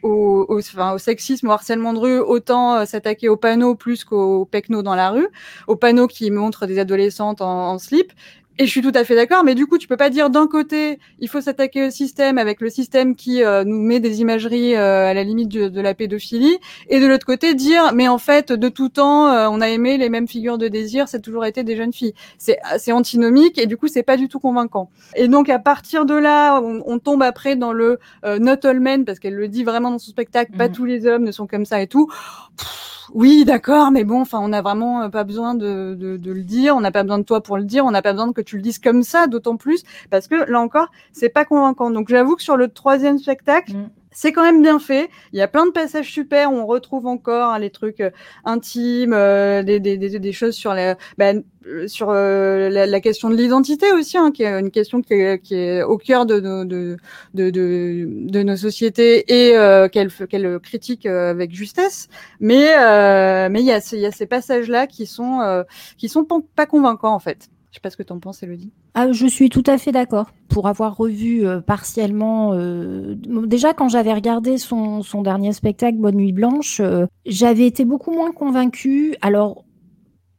au, 0.06 0.46
au, 0.48 0.58
enfin, 0.58 0.92
au, 0.92 0.98
sexisme, 0.98 1.48
au 1.48 1.50
harcèlement 1.52 1.92
de 1.92 1.98
rue, 1.98 2.18
autant 2.18 2.76
euh, 2.76 2.84
s'attaquer 2.84 3.28
aux 3.28 3.36
panneaux 3.36 3.74
plus 3.74 4.04
qu'aux 4.04 4.44
pecnos 4.44 4.82
dans 4.82 4.94
la 4.94 5.10
rue, 5.10 5.28
aux 5.66 5.76
panneaux 5.76 6.06
qui 6.06 6.30
montrent 6.30 6.66
des 6.66 6.78
adolescentes 6.78 7.40
en, 7.40 7.72
en 7.72 7.78
slip, 7.78 8.12
et 8.58 8.64
je 8.64 8.70
suis 8.70 8.80
tout 8.80 8.92
à 8.94 9.04
fait 9.04 9.14
d'accord, 9.14 9.44
mais 9.44 9.54
du 9.54 9.66
coup, 9.66 9.76
tu 9.76 9.86
peux 9.86 9.98
pas 9.98 10.08
dire 10.08 10.30
d'un 10.30 10.46
côté, 10.46 10.98
il 11.18 11.28
faut 11.28 11.40
s'attaquer 11.42 11.86
au 11.86 11.90
système 11.90 12.38
avec 12.38 12.60
le 12.62 12.70
système 12.70 13.14
qui 13.14 13.44
euh, 13.44 13.64
nous 13.64 13.82
met 13.82 14.00
des 14.00 14.22
imageries 14.22 14.74
euh, 14.74 15.10
à 15.10 15.14
la 15.14 15.24
limite 15.24 15.48
de, 15.48 15.68
de, 15.68 15.80
la 15.80 15.92
pédophilie, 15.92 16.56
et 16.88 16.98
de 16.98 17.06
l'autre 17.06 17.26
côté 17.26 17.54
dire, 17.54 17.92
mais 17.94 18.08
en 18.08 18.16
fait, 18.16 18.52
de 18.52 18.68
tout 18.68 18.88
temps, 18.88 19.28
euh, 19.28 19.48
on 19.50 19.60
a 19.60 19.68
aimé 19.68 19.98
les 19.98 20.08
mêmes 20.08 20.26
figures 20.26 20.56
de 20.56 20.68
désir, 20.68 21.06
c'est 21.08 21.20
toujours 21.20 21.44
été 21.44 21.64
des 21.64 21.76
jeunes 21.76 21.92
filles. 21.92 22.14
C'est 22.38 22.58
c'est 22.78 22.92
antinomique 22.92 23.58
et 23.58 23.66
du 23.66 23.76
coup, 23.76 23.88
c'est 23.88 24.02
pas 24.02 24.16
du 24.16 24.28
tout 24.28 24.40
convaincant. 24.40 24.90
Et 25.14 25.28
donc, 25.28 25.50
à 25.50 25.58
partir 25.58 26.06
de 26.06 26.14
là, 26.14 26.60
on, 26.60 26.82
on 26.86 26.98
tombe 26.98 27.22
après 27.22 27.56
dans 27.56 27.72
le 27.72 27.98
not 28.24 28.64
all 28.64 28.80
men 28.80 29.04
parce 29.04 29.18
qu'elle 29.18 29.34
le 29.34 29.48
dit 29.48 29.64
vraiment 29.64 29.90
dans 29.90 29.98
son 29.98 30.10
spectacle, 30.10 30.52
mmh. 30.54 30.58
pas 30.58 30.68
tous 30.68 30.84
les 30.84 31.06
hommes 31.06 31.24
ne 31.24 31.32
sont 31.32 31.46
comme 31.46 31.66
ça 31.66 31.82
et 31.82 31.86
tout. 31.86 32.08
Pff, 32.56 32.96
oui, 33.14 33.44
d'accord, 33.44 33.90
mais 33.90 34.04
bon, 34.04 34.20
enfin, 34.20 34.38
on 34.40 34.48
n'a 34.48 34.62
vraiment 34.62 35.02
euh, 35.02 35.08
pas 35.08 35.24
besoin 35.24 35.54
de, 35.54 35.94
de, 35.94 36.32
le 36.32 36.42
dire, 36.42 36.76
on 36.76 36.80
n'a 36.80 36.90
pas 36.90 37.02
besoin 37.02 37.18
de 37.18 37.24
toi 37.24 37.42
pour 37.42 37.56
le 37.56 37.64
dire, 37.64 37.84
on 37.84 37.90
n'a 37.90 38.02
pas 38.02 38.12
besoin 38.12 38.32
que 38.32 38.40
tu 38.40 38.56
le 38.56 38.62
dises 38.62 38.78
comme 38.78 39.02
ça, 39.02 39.26
d'autant 39.26 39.56
plus 39.56 39.82
parce 40.10 40.28
que 40.28 40.50
là 40.50 40.60
encore, 40.60 40.88
c'est 41.12 41.28
pas 41.28 41.44
convaincant. 41.44 41.90
Donc, 41.90 42.08
j'avoue 42.08 42.36
que 42.36 42.42
sur 42.42 42.56
le 42.56 42.68
troisième 42.68 43.18
spectacle, 43.18 43.74
mmh 43.74 43.90
c'est 44.16 44.32
quand 44.32 44.42
même 44.42 44.62
bien 44.62 44.78
fait. 44.78 45.10
Il 45.34 45.38
y 45.38 45.42
a 45.42 45.48
plein 45.48 45.66
de 45.66 45.72
passages 45.72 46.10
super 46.10 46.50
où 46.50 46.56
on 46.56 46.64
retrouve 46.64 47.06
encore 47.06 47.50
hein, 47.52 47.58
les 47.58 47.68
trucs 47.68 48.00
euh, 48.00 48.10
intimes, 48.46 49.12
euh, 49.12 49.62
des, 49.62 49.78
des, 49.78 49.98
des, 49.98 50.32
choses 50.32 50.54
sur 50.54 50.72
la, 50.72 50.96
bah, 51.18 51.34
sur 51.86 52.08
euh, 52.08 52.70
la, 52.70 52.86
la, 52.86 53.00
question 53.02 53.28
de 53.28 53.36
l'identité 53.36 53.92
aussi, 53.92 54.16
hein, 54.16 54.30
qui 54.30 54.44
est 54.44 54.58
une 54.58 54.70
question 54.70 55.02
qui 55.02 55.12
est, 55.12 55.38
qui 55.42 55.54
est 55.54 55.82
au 55.82 55.98
cœur 55.98 56.24
de 56.24 56.40
nos, 56.40 56.64
de, 56.64 56.96
de, 57.34 57.50
de, 57.50 58.42
nos 58.42 58.56
sociétés 58.56 59.18
et 59.28 59.52
qu'elle 59.90 60.10
qu'elle 60.10 60.60
critique 60.60 61.04
avec 61.04 61.54
justesse. 61.54 62.08
Mais 62.40 62.74
mais 63.50 63.60
il 63.60 63.66
y 63.66 63.72
a, 63.72 63.86
il 63.92 64.00
y 64.00 64.06
a 64.06 64.12
ces 64.12 64.26
passages 64.26 64.68
là 64.68 64.86
qui 64.86 65.06
sont 65.06 65.64
qui 65.98 66.08
sont 66.08 66.24
pas 66.24 66.64
convaincants 66.64 67.14
en 67.14 67.20
fait. 67.20 67.50
Je 67.70 67.76
sais 67.76 67.80
pas 67.80 67.90
ce 67.90 67.96
que 67.96 68.02
tu 68.02 68.12
en 68.12 68.20
penses, 68.20 68.42
Elodie. 68.42 68.72
Ah, 68.94 69.12
je 69.12 69.26
suis 69.26 69.50
tout 69.50 69.64
à 69.66 69.76
fait 69.76 69.92
d'accord. 69.92 70.30
Pour 70.48 70.68
avoir 70.68 70.96
revu 70.96 71.46
euh, 71.46 71.60
partiellement, 71.60 72.52
euh, 72.54 73.14
déjà 73.16 73.74
quand 73.74 73.88
j'avais 73.88 74.14
regardé 74.14 74.56
son, 74.56 75.02
son, 75.02 75.22
dernier 75.22 75.52
spectacle, 75.52 75.98
Bonne 75.98 76.16
Nuit 76.16 76.32
Blanche, 76.32 76.80
euh, 76.80 77.06
j'avais 77.26 77.66
été 77.66 77.84
beaucoup 77.84 78.12
moins 78.12 78.32
convaincue. 78.32 79.16
Alors, 79.20 79.64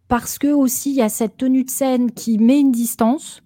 parce 0.07 0.39
que 0.39 0.47
aussi, 0.47 0.91
il 0.91 0.95
y 0.95 1.01
a 1.01 1.09
cette 1.09 1.37
tenue 1.37 1.63
de 1.63 1.69
scène 1.69 2.11
qui 2.11 2.37
met 2.39 2.59
une 2.59 2.71
distance. 2.71 3.43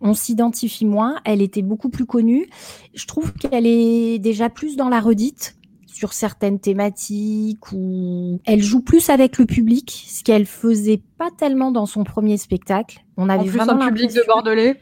On 0.00 0.12
s'identifie 0.12 0.84
moins. 0.84 1.20
Elle 1.24 1.40
était 1.40 1.62
beaucoup 1.62 1.88
plus 1.88 2.04
connue. 2.04 2.48
Je 2.94 3.06
trouve 3.06 3.32
qu'elle 3.32 3.66
est 3.66 4.18
déjà 4.18 4.50
plus 4.50 4.76
dans 4.76 4.88
la 4.88 5.00
redite 5.00 5.56
sur 5.94 6.12
certaines 6.12 6.58
thématiques 6.58 7.70
ou 7.72 8.40
elle 8.46 8.60
joue 8.60 8.80
plus 8.80 9.10
avec 9.10 9.38
le 9.38 9.46
public, 9.46 10.04
ce 10.08 10.24
qu'elle 10.24 10.44
faisait 10.44 11.00
pas 11.18 11.28
tellement 11.38 11.70
dans 11.70 11.86
son 11.86 12.02
premier 12.02 12.36
spectacle. 12.36 13.04
On 13.16 13.28
avait 13.28 13.42
en 13.42 13.44
plus 13.44 13.58
vraiment 13.58 13.80
un 13.80 13.88
public 13.88 14.12
de 14.12 14.22
Bordelais. 14.26 14.80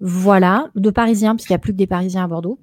Voilà, 0.00 0.68
de 0.74 0.90
Parisiens, 0.90 1.36
puisqu'il 1.36 1.52
n'y 1.52 1.56
a 1.56 1.60
plus 1.60 1.72
que 1.72 1.78
des 1.78 1.86
Parisiens 1.86 2.24
à 2.24 2.26
Bordeaux 2.26 2.58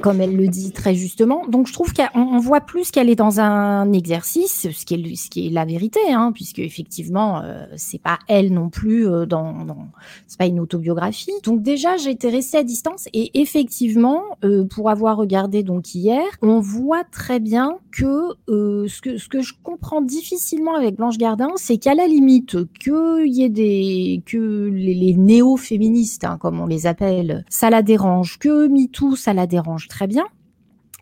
comme 0.00 0.20
elle 0.20 0.36
le 0.36 0.48
dit 0.48 0.72
très 0.72 0.94
justement. 0.94 1.46
Donc 1.48 1.66
je 1.66 1.72
trouve 1.72 1.92
qu'on 1.92 2.38
voit 2.38 2.60
plus 2.60 2.90
qu'elle 2.90 3.08
est 3.08 3.16
dans 3.16 3.40
un 3.40 3.92
exercice, 3.92 4.68
ce 4.70 4.84
qui 4.84 5.46
est, 5.46 5.50
la 5.50 5.64
vérité, 5.64 6.00
hein, 6.10 6.32
puisque 6.32 6.58
effectivement 6.58 7.42
euh, 7.42 7.66
c'est 7.76 8.00
pas 8.00 8.18
elle 8.28 8.52
non 8.52 8.68
plus 8.68 9.08
euh, 9.08 9.26
dans, 9.26 9.64
dans 9.64 9.88
c'est 10.26 10.38
pas 10.38 10.46
une 10.46 10.60
autobiographie. 10.60 11.32
Donc 11.44 11.62
déjà 11.62 11.96
j'ai 11.96 12.10
été 12.10 12.28
restée 12.28 12.58
à 12.58 12.64
distance 12.64 13.08
et 13.12 13.40
effectivement 13.40 14.22
euh, 14.44 14.64
pour 14.64 14.90
avoir 14.90 15.16
regardé 15.16 15.62
donc 15.62 15.94
hier, 15.94 16.24
on 16.42 16.60
voit 16.60 17.04
très 17.04 17.40
bien 17.40 17.78
que 17.90 18.34
euh, 18.48 18.86
ce 18.88 19.00
que 19.00 19.18
ce 19.18 19.28
que 19.28 19.42
je 19.42 19.54
comprends 19.62 20.02
difficilement 20.02 20.76
avec 20.76 20.96
Blanche 20.96 21.18
Gardin, 21.18 21.50
c'est 21.56 21.78
qu'à 21.78 21.94
la 21.94 22.06
limite 22.06 22.56
qu'il 22.78 23.32
y 23.32 23.42
ait 23.42 23.48
des 23.48 24.22
que 24.26 24.70
les, 24.72 24.94
les 24.94 25.14
néo-féministes 25.14 26.24
hein, 26.24 26.38
comme 26.40 26.60
on 26.60 26.66
les 26.66 26.86
appelle, 26.86 27.44
ça 27.48 27.70
la 27.70 27.82
dérange, 27.82 28.38
que 28.38 28.68
MeToo 28.68 29.16
ça 29.16 29.32
la 29.32 29.46
dérange 29.46 29.61
très 29.88 30.06
bien. 30.06 30.24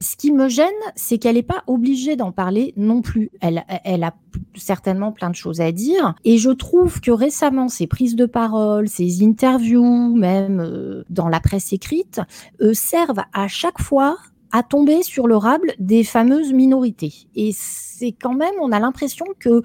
Ce 0.03 0.17
qui 0.17 0.33
me 0.33 0.49
gêne, 0.49 0.67
c'est 0.97 1.19
qu'elle 1.19 1.35
n'est 1.35 1.43
pas 1.43 1.63
obligée 1.67 2.17
d'en 2.17 2.33
parler 2.33 2.73
non 2.79 3.03
plus. 3.03 3.31
Elle, 3.43 3.65
elle 3.85 4.03
a 4.03 4.15
certainement 4.55 5.13
plein 5.13 5.29
de 5.29 5.35
choses 5.35 5.61
à 5.61 5.73
dire. 5.73 6.15
Et 6.25 6.39
je 6.39 6.51
trouve 6.51 7.03
que 7.03 7.11
récemment, 7.11 7.69
ses 7.69 7.87
prises 7.87 8.17
de 8.17 8.25
parole, 8.25 8.89
ses 8.89 9.23
interviews, 9.23 10.15
même 10.17 10.61
euh, 10.61 11.05
dans 11.11 11.29
la 11.29 11.41
presse 11.41 11.75
écrite, 11.75 12.23
euh, 12.63 12.73
servent 12.73 13.25
à 13.35 13.47
chaque 13.47 13.79
fois 13.79 14.17
à 14.53 14.63
tomber 14.63 15.03
sur 15.03 15.27
le 15.27 15.37
rable 15.37 15.75
des 15.79 16.03
fameuses 16.03 16.53
minorités. 16.53 17.29
Et 17.35 17.51
c'est 17.55 18.13
quand 18.13 18.35
même, 18.35 18.55
on 18.61 18.73
a 18.73 18.81
l'impression 18.81 19.27
que 19.39 19.63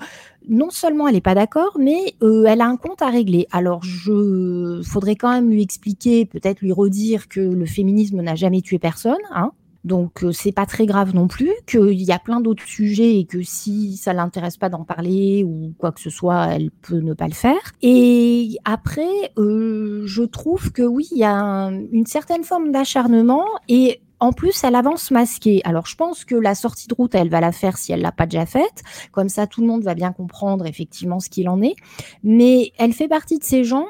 non 0.49 0.69
seulement 0.69 1.07
elle 1.07 1.15
n'est 1.15 1.21
pas 1.21 1.35
d'accord, 1.35 1.77
mais 1.79 2.15
euh, 2.21 2.45
elle 2.45 2.61
a 2.61 2.67
un 2.67 2.77
compte 2.77 3.01
à 3.01 3.09
régler. 3.09 3.47
Alors, 3.51 3.83
je 3.83 4.81
faudrait 4.83 5.15
quand 5.15 5.31
même 5.31 5.49
lui 5.49 5.61
expliquer, 5.61 6.25
peut-être 6.25 6.61
lui 6.61 6.71
redire 6.71 7.27
que 7.27 7.39
le 7.39 7.65
féminisme 7.65 8.21
n'a 8.21 8.35
jamais 8.35 8.61
tué 8.61 8.79
personne, 8.79 9.15
hein. 9.33 9.51
Donc 9.85 10.23
euh, 10.23 10.31
c'est 10.31 10.51
pas 10.51 10.65
très 10.65 10.87
grave 10.87 11.13
non 11.13 11.27
plus, 11.27 11.51
qu'il 11.67 12.01
y 12.01 12.11
a 12.11 12.17
plein 12.17 12.41
d'autres 12.41 12.65
sujets 12.65 13.19
et 13.19 13.25
que 13.25 13.43
si 13.43 13.97
ça 13.97 14.13
l'intéresse 14.13 14.57
pas 14.57 14.67
d'en 14.67 14.83
parler 14.83 15.43
ou 15.45 15.73
quoi 15.77 15.91
que 15.91 16.01
ce 16.01 16.09
soit, 16.09 16.47
elle 16.47 16.71
peut 16.71 16.99
ne 16.99 17.13
pas 17.13 17.27
le 17.27 17.33
faire. 17.33 17.73
Et 17.83 18.57
après, 18.65 19.31
euh, 19.37 20.01
je 20.07 20.23
trouve 20.23 20.71
que 20.71 20.81
oui, 20.81 21.07
il 21.11 21.19
y 21.19 21.23
a 21.23 21.35
un, 21.35 21.79
une 21.91 22.07
certaine 22.07 22.43
forme 22.43 22.71
d'acharnement 22.71 23.45
et 23.69 24.01
en 24.19 24.31
plus, 24.31 24.63
elle 24.63 24.75
avance 24.75 25.11
masquée. 25.11 25.61
Alors, 25.65 25.85
je 25.85 25.95
pense 25.95 26.25
que 26.25 26.35
la 26.35 26.55
sortie 26.55 26.87
de 26.87 26.93
route, 26.93 27.15
elle 27.15 27.29
va 27.29 27.41
la 27.41 27.51
faire 27.51 27.77
si 27.77 27.91
elle 27.91 28.01
l'a 28.01 28.11
pas 28.11 28.25
déjà 28.25 28.45
faite. 28.45 28.83
Comme 29.11 29.29
ça, 29.29 29.47
tout 29.47 29.61
le 29.61 29.67
monde 29.67 29.83
va 29.83 29.93
bien 29.93 30.11
comprendre 30.11 30.65
effectivement 30.65 31.19
ce 31.19 31.29
qu'il 31.29 31.49
en 31.49 31.61
est. 31.61 31.75
Mais 32.23 32.71
elle 32.77 32.93
fait 32.93 33.07
partie 33.07 33.37
de 33.39 33.43
ces 33.43 33.63
gens 33.63 33.87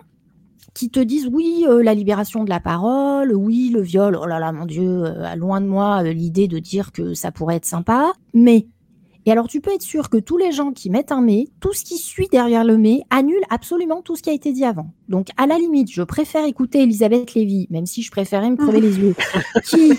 qui 0.75 0.89
te 0.89 0.99
disent 0.99 1.27
oui, 1.31 1.65
euh, 1.67 1.81
la 1.81 1.95
libération 1.95 2.43
de 2.43 2.49
la 2.49 2.59
parole, 2.59 3.33
oui, 3.33 3.71
le 3.73 3.81
viol, 3.81 4.15
oh 4.21 4.25
là 4.25 4.39
là, 4.39 4.51
mon 4.51 4.65
Dieu, 4.65 5.05
euh, 5.05 5.35
loin 5.35 5.61
de 5.61 5.67
moi 5.67 6.03
euh, 6.03 6.11
l'idée 6.11 6.47
de 6.47 6.59
dire 6.59 6.91
que 6.91 7.13
ça 7.13 7.31
pourrait 7.31 7.55
être 7.55 7.65
sympa, 7.65 8.11
mais 8.33 8.67
et 9.25 9.31
alors, 9.31 9.47
tu 9.47 9.59
peux 9.59 9.73
être 9.73 9.81
sûr 9.81 10.09
que 10.09 10.17
tous 10.17 10.37
les 10.37 10.51
gens 10.51 10.71
qui 10.71 10.89
mettent 10.89 11.11
un 11.11 11.21
mais, 11.21 11.47
tout 11.59 11.73
ce 11.73 11.83
qui 11.83 11.97
suit 11.97 12.27
derrière 12.31 12.63
le 12.63 12.77
mais, 12.77 13.01
annule 13.09 13.41
absolument 13.49 14.01
tout 14.01 14.15
ce 14.15 14.21
qui 14.21 14.29
a 14.29 14.33
été 14.33 14.51
dit 14.51 14.65
avant. 14.65 14.91
Donc, 15.09 15.29
à 15.37 15.47
la 15.47 15.57
limite, 15.57 15.91
je 15.91 16.03
préfère 16.03 16.45
écouter 16.45 16.83
Elisabeth 16.83 17.33
Lévy, 17.33 17.67
même 17.71 17.87
si 17.87 18.03
je 18.03 18.11
préférais 18.11 18.51
me 18.51 18.55
crever 18.55 18.81
les 18.81 18.99
yeux, 18.99 19.15
qui 19.65 19.93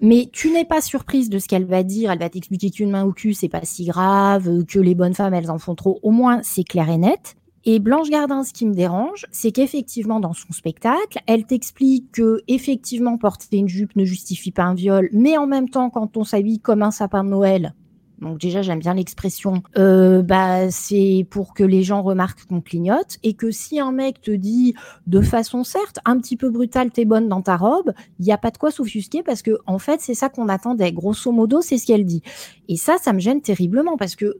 mais 0.00 0.28
tu 0.30 0.50
n'es 0.50 0.66
pas 0.66 0.82
surprise 0.82 1.30
de 1.30 1.38
ce 1.38 1.48
qu'elle 1.48 1.64
va 1.64 1.82
dire. 1.82 2.10
Elle 2.10 2.18
va 2.18 2.28
t'expliquer 2.28 2.70
qu'une 2.70 2.90
main 2.90 3.04
au 3.04 3.12
cul, 3.12 3.32
c'est 3.32 3.48
pas 3.48 3.64
si 3.64 3.86
grave, 3.86 4.64
que 4.66 4.78
les 4.78 4.94
bonnes 4.94 5.14
femmes, 5.14 5.32
elles 5.32 5.50
en 5.50 5.58
font 5.58 5.74
trop. 5.74 5.98
Au 6.02 6.10
moins, 6.10 6.40
c'est 6.42 6.64
clair 6.64 6.90
et 6.90 6.98
net. 6.98 7.36
Et 7.64 7.80
Blanche 7.80 8.10
Gardin, 8.10 8.44
ce 8.44 8.52
qui 8.52 8.66
me 8.66 8.74
dérange, 8.74 9.26
c'est 9.32 9.50
qu'effectivement, 9.50 10.20
dans 10.20 10.34
son 10.34 10.52
spectacle, 10.52 11.18
elle 11.26 11.46
t'explique 11.46 12.12
que, 12.12 12.42
effectivement, 12.46 13.18
porter 13.18 13.56
une 13.56 13.68
jupe 13.68 13.96
ne 13.96 14.04
justifie 14.04 14.52
pas 14.52 14.62
un 14.62 14.74
viol, 14.74 15.08
mais 15.12 15.36
en 15.36 15.48
même 15.48 15.68
temps, 15.68 15.90
quand 15.90 16.16
on 16.16 16.22
s'habille 16.22 16.60
comme 16.60 16.82
un 16.82 16.92
sapin 16.92 17.24
de 17.24 17.30
Noël, 17.30 17.74
donc 18.20 18.38
déjà, 18.38 18.62
j'aime 18.62 18.78
bien 18.78 18.94
l'expression. 18.94 19.62
Euh, 19.76 20.22
bah, 20.22 20.70
c'est 20.70 21.26
pour 21.30 21.54
que 21.54 21.62
les 21.62 21.82
gens 21.82 22.02
remarquent 22.02 22.44
qu'on 22.46 22.60
clignote 22.60 23.18
et 23.22 23.34
que 23.34 23.50
si 23.50 23.78
un 23.78 23.92
mec 23.92 24.20
te 24.20 24.30
dit 24.30 24.74
de 25.06 25.20
façon 25.20 25.64
certes 25.64 25.98
un 26.04 26.18
petit 26.18 26.36
peu 26.36 26.50
brutale, 26.50 26.90
t'es 26.90 27.04
bonne 27.04 27.28
dans 27.28 27.42
ta 27.42 27.56
robe, 27.56 27.92
il 28.18 28.24
n'y 28.24 28.32
a 28.32 28.38
pas 28.38 28.50
de 28.50 28.58
quoi 28.58 28.70
s'offusquer 28.70 29.22
parce 29.22 29.42
que 29.42 29.58
en 29.66 29.78
fait, 29.78 30.00
c'est 30.00 30.14
ça 30.14 30.28
qu'on 30.28 30.48
attendait. 30.48 30.92
Grosso 30.92 31.30
modo, 31.30 31.60
c'est 31.60 31.78
ce 31.78 31.86
qu'elle 31.86 32.04
dit. 32.04 32.22
Et 32.68 32.76
ça, 32.76 32.96
ça 32.98 33.12
me 33.12 33.18
gêne 33.18 33.42
terriblement 33.42 33.96
parce 33.96 34.16
que 34.16 34.38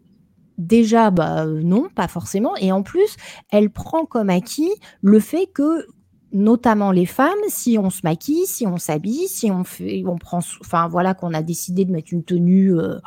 déjà, 0.57 1.11
bah 1.11 1.45
non, 1.47 1.89
pas 1.95 2.09
forcément. 2.09 2.57
Et 2.57 2.73
en 2.73 2.83
plus, 2.83 3.17
elle 3.51 3.71
prend 3.71 4.07
comme 4.07 4.31
acquis 4.31 4.71
le 5.03 5.21
fait 5.21 5.47
que 5.53 5.87
notamment 6.33 6.91
les 6.91 7.07
femmes, 7.07 7.33
si 7.49 7.79
on 7.79 7.91
se 7.91 8.01
maquille, 8.05 8.47
si 8.47 8.67
on 8.67 8.77
s'habille, 8.77 9.29
si 9.29 9.51
on 9.51 9.65
fait, 9.65 10.05
on 10.07 10.17
prend, 10.17 10.41
enfin 10.61 10.89
voilà, 10.89 11.15
qu'on 11.15 11.35
a 11.35 11.43
décidé 11.43 11.85
de 11.85 11.93
mettre 11.93 12.13
une 12.13 12.25
tenue 12.25 12.79
euh, 12.79 12.99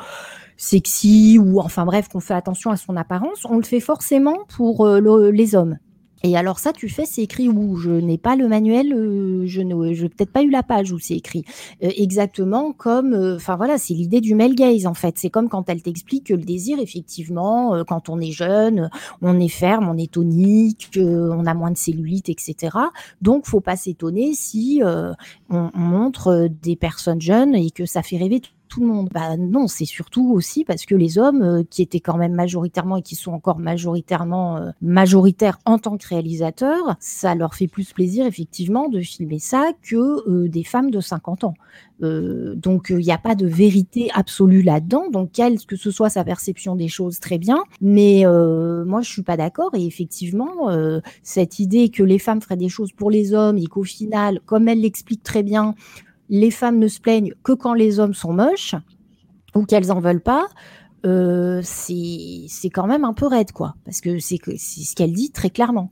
sexy 0.57 1.37
ou 1.39 1.59
enfin 1.59 1.85
bref, 1.85 2.07
qu'on 2.07 2.19
fait 2.19 2.33
attention 2.33 2.71
à 2.71 2.77
son 2.77 2.97
apparence, 2.97 3.45
on 3.45 3.57
le 3.57 3.63
fait 3.63 3.79
forcément 3.79 4.37
pour 4.55 4.85
euh, 4.85 4.99
le, 4.99 5.31
les 5.31 5.55
hommes. 5.55 5.77
Et 6.23 6.35
alors 6.35 6.59
ça, 6.59 6.73
tu 6.73 6.89
fais, 6.89 7.05
c'est 7.05 7.23
écrit 7.23 7.47
où? 7.47 7.77
Je 7.77 7.91
n'ai 7.91 8.17
pas 8.17 8.35
le 8.35 8.47
manuel, 8.47 8.93
euh, 8.93 9.43
je 9.45 9.61
n'ai 9.61 9.93
je 9.95 10.07
peut-être 10.07 10.31
pas 10.31 10.43
eu 10.43 10.49
la 10.49 10.63
page 10.63 10.91
où 10.91 10.99
c'est 10.99 11.15
écrit. 11.15 11.45
Euh, 11.83 11.89
exactement 11.95 12.73
comme, 12.73 13.13
euh, 13.13 13.35
enfin 13.37 13.55
voilà, 13.55 13.77
c'est 13.77 13.93
l'idée 13.93 14.19
du 14.19 14.35
male 14.35 14.55
gaze 14.55 14.85
en 14.85 14.93
fait. 14.93 15.17
C'est 15.17 15.29
comme 15.29 15.47
quand 15.47 15.69
elle 15.69 15.81
t'explique 15.81 16.27
que 16.27 16.33
le 16.33 16.43
désir, 16.43 16.79
effectivement, 16.79 17.73
euh, 17.73 17.83
quand 17.83 18.09
on 18.09 18.19
est 18.19 18.31
jeune, 18.31 18.89
on 19.21 19.39
est 19.39 19.47
ferme, 19.49 19.87
on 19.87 19.97
est 19.97 20.11
tonique, 20.11 20.91
on 20.97 21.45
a 21.45 21.53
moins 21.53 21.71
de 21.71 21.77
cellulite, 21.77 22.29
etc. 22.29 22.77
Donc, 23.21 23.45
faut 23.45 23.61
pas 23.61 23.77
s'étonner 23.77 24.33
si 24.33 24.81
on, 24.83 25.15
on 25.49 25.79
montre 25.79 26.49
des 26.61 26.75
personnes 26.75 27.21
jeunes 27.21 27.55
et 27.55 27.71
que 27.71 27.85
ça 27.85 28.03
fait 28.03 28.17
rêver 28.17 28.41
tout 28.69 28.81
le 28.81 28.87
monde. 28.87 29.09
Bah 29.11 29.35
non, 29.35 29.67
c'est 29.67 29.85
surtout 29.85 30.31
aussi 30.31 30.63
parce 30.63 30.85
que 30.85 30.95
les 30.95 31.17
hommes 31.17 31.41
euh, 31.41 31.63
qui 31.69 31.81
étaient 31.81 31.99
quand 31.99 32.17
même 32.17 32.33
majoritairement 32.33 32.97
et 32.97 33.01
qui 33.01 33.15
sont 33.15 33.31
encore 33.33 33.59
majoritairement 33.59 34.57
euh, 34.57 34.69
majoritaires 34.81 35.59
en 35.65 35.79
tant 35.79 35.97
que 35.97 36.07
réalisateurs, 36.07 36.95
ça 36.99 37.35
leur 37.35 37.55
fait 37.55 37.67
plus 37.67 37.91
plaisir 37.91 38.25
effectivement 38.25 38.87
de 38.87 39.01
filmer 39.01 39.39
ça 39.39 39.71
que 39.81 40.29
euh, 40.29 40.47
des 40.47 40.63
femmes 40.63 40.91
de 40.91 41.01
50 41.01 41.43
ans. 41.43 41.55
Donc 42.01 42.91
il 42.91 42.99
n'y 42.99 43.11
a 43.11 43.17
pas 43.17 43.35
de 43.35 43.45
vérité 43.45 44.09
absolue 44.13 44.61
là-dedans. 44.61 45.09
Donc 45.09 45.33
quelle 45.33 45.59
que 45.65 45.75
ce 45.75 45.91
soit 45.91 46.09
sa 46.09 46.23
perception 46.23 46.77
des 46.77 46.87
choses, 46.87 47.19
très 47.19 47.37
bien. 47.37 47.61
Mais 47.81 48.23
moi 48.23 49.01
je 49.01 49.09
suis 49.09 49.21
pas 49.21 49.35
d'accord. 49.35 49.71
Et 49.73 49.85
effectivement, 49.85 50.69
cette 51.23 51.59
idée 51.59 51.89
que 51.89 52.01
les 52.01 52.17
femmes 52.17 52.39
feraient 52.39 52.55
des 52.55 52.69
choses 52.69 52.93
pour 52.93 53.11
les 53.11 53.33
hommes 53.33 53.57
et 53.57 53.65
qu'au 53.65 53.83
final, 53.83 54.39
comme 54.45 54.69
elle 54.69 54.79
l'explique 54.79 55.23
très 55.23 55.43
bien, 55.43 55.75
les 56.29 56.51
femmes 56.51 56.79
ne 56.79 56.87
se 56.87 56.99
plaignent 56.99 57.33
que 57.43 57.51
quand 57.53 57.73
les 57.73 57.99
hommes 57.99 58.13
sont 58.13 58.33
moches 58.33 58.75
ou 59.55 59.65
qu'elles 59.65 59.91
en 59.91 59.99
veulent 59.99 60.21
pas, 60.21 60.47
euh, 61.05 61.61
c'est 61.63 62.69
quand 62.73 62.87
même 62.87 63.05
un 63.05 63.13
peu 63.13 63.25
raide, 63.27 63.51
quoi. 63.51 63.75
Parce 63.85 64.01
que 64.01 64.19
c'est 64.19 64.37
ce 64.45 64.95
qu'elle 64.95 65.13
dit 65.13 65.31
très 65.31 65.49
clairement. 65.49 65.91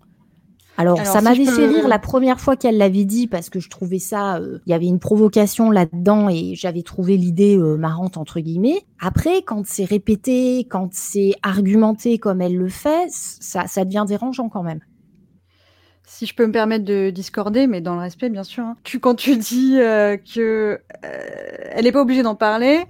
Alors, 0.80 1.00
Alors, 1.00 1.12
ça 1.12 1.19
si 1.19 1.23
m'avait 1.23 1.45
fait 1.45 1.52
peux- 1.67 1.73
rire 1.76 1.88
la 1.88 1.97
première 1.97 2.39
fois 2.39 2.56
qu'elle 2.56 2.78
l'avait 2.78 3.06
dit 3.06 3.26
parce 3.26 3.50
que 3.50 3.60
je 3.60 3.67
trouvais 3.67 3.97
ça, 3.97 4.38
euh, 4.38 4.60
il 4.67 4.69
y 4.69 4.73
avait 4.73 4.86
une 4.86 5.00
provocation 5.00 5.71
là-dedans 5.71 6.30
et 6.30 6.54
j'avais 6.54 6.84
trouvé 6.84 7.17
l'idée 7.17 7.58
euh, 7.58 7.78
marrante 7.78 8.15
entre 8.15 8.39
guillemets. 8.41 8.82
Après, 9.00 9.41
quand 9.41 9.65
c'est 9.65 9.86
répété, 9.86 10.67
quand 10.69 10.89
c'est 10.91 11.34
argumenté 11.41 12.19
comme 12.19 12.41
elle 12.41 12.56
le 12.56 12.69
fait, 12.69 13.08
ça, 13.10 13.65
ça 13.65 13.86
devient 13.86 14.06
dérangeant 14.08 14.50
quand 14.50 14.62
même. 14.62 14.82
Si 16.10 16.26
je 16.26 16.34
peux 16.34 16.48
me 16.48 16.54
permettre 16.54 16.86
de 16.86 17.10
discorder, 17.10 17.67
mais 17.67 17.82
dans 17.82 17.93
le 17.96 18.00
respect, 18.00 18.30
bien 18.30 18.43
sûr. 18.46 18.63
hein. 18.63 18.78
Tu, 18.86 18.98
quand 19.02 19.13
tu 19.15 19.36
dis 19.36 19.76
euh, 19.78 20.15
que 20.15 20.80
euh, 21.04 21.28
elle 21.72 21.84
n'est 21.84 21.91
pas 21.91 22.02
obligée 22.02 22.24
d'en 22.24 22.34
parler, 22.34 22.86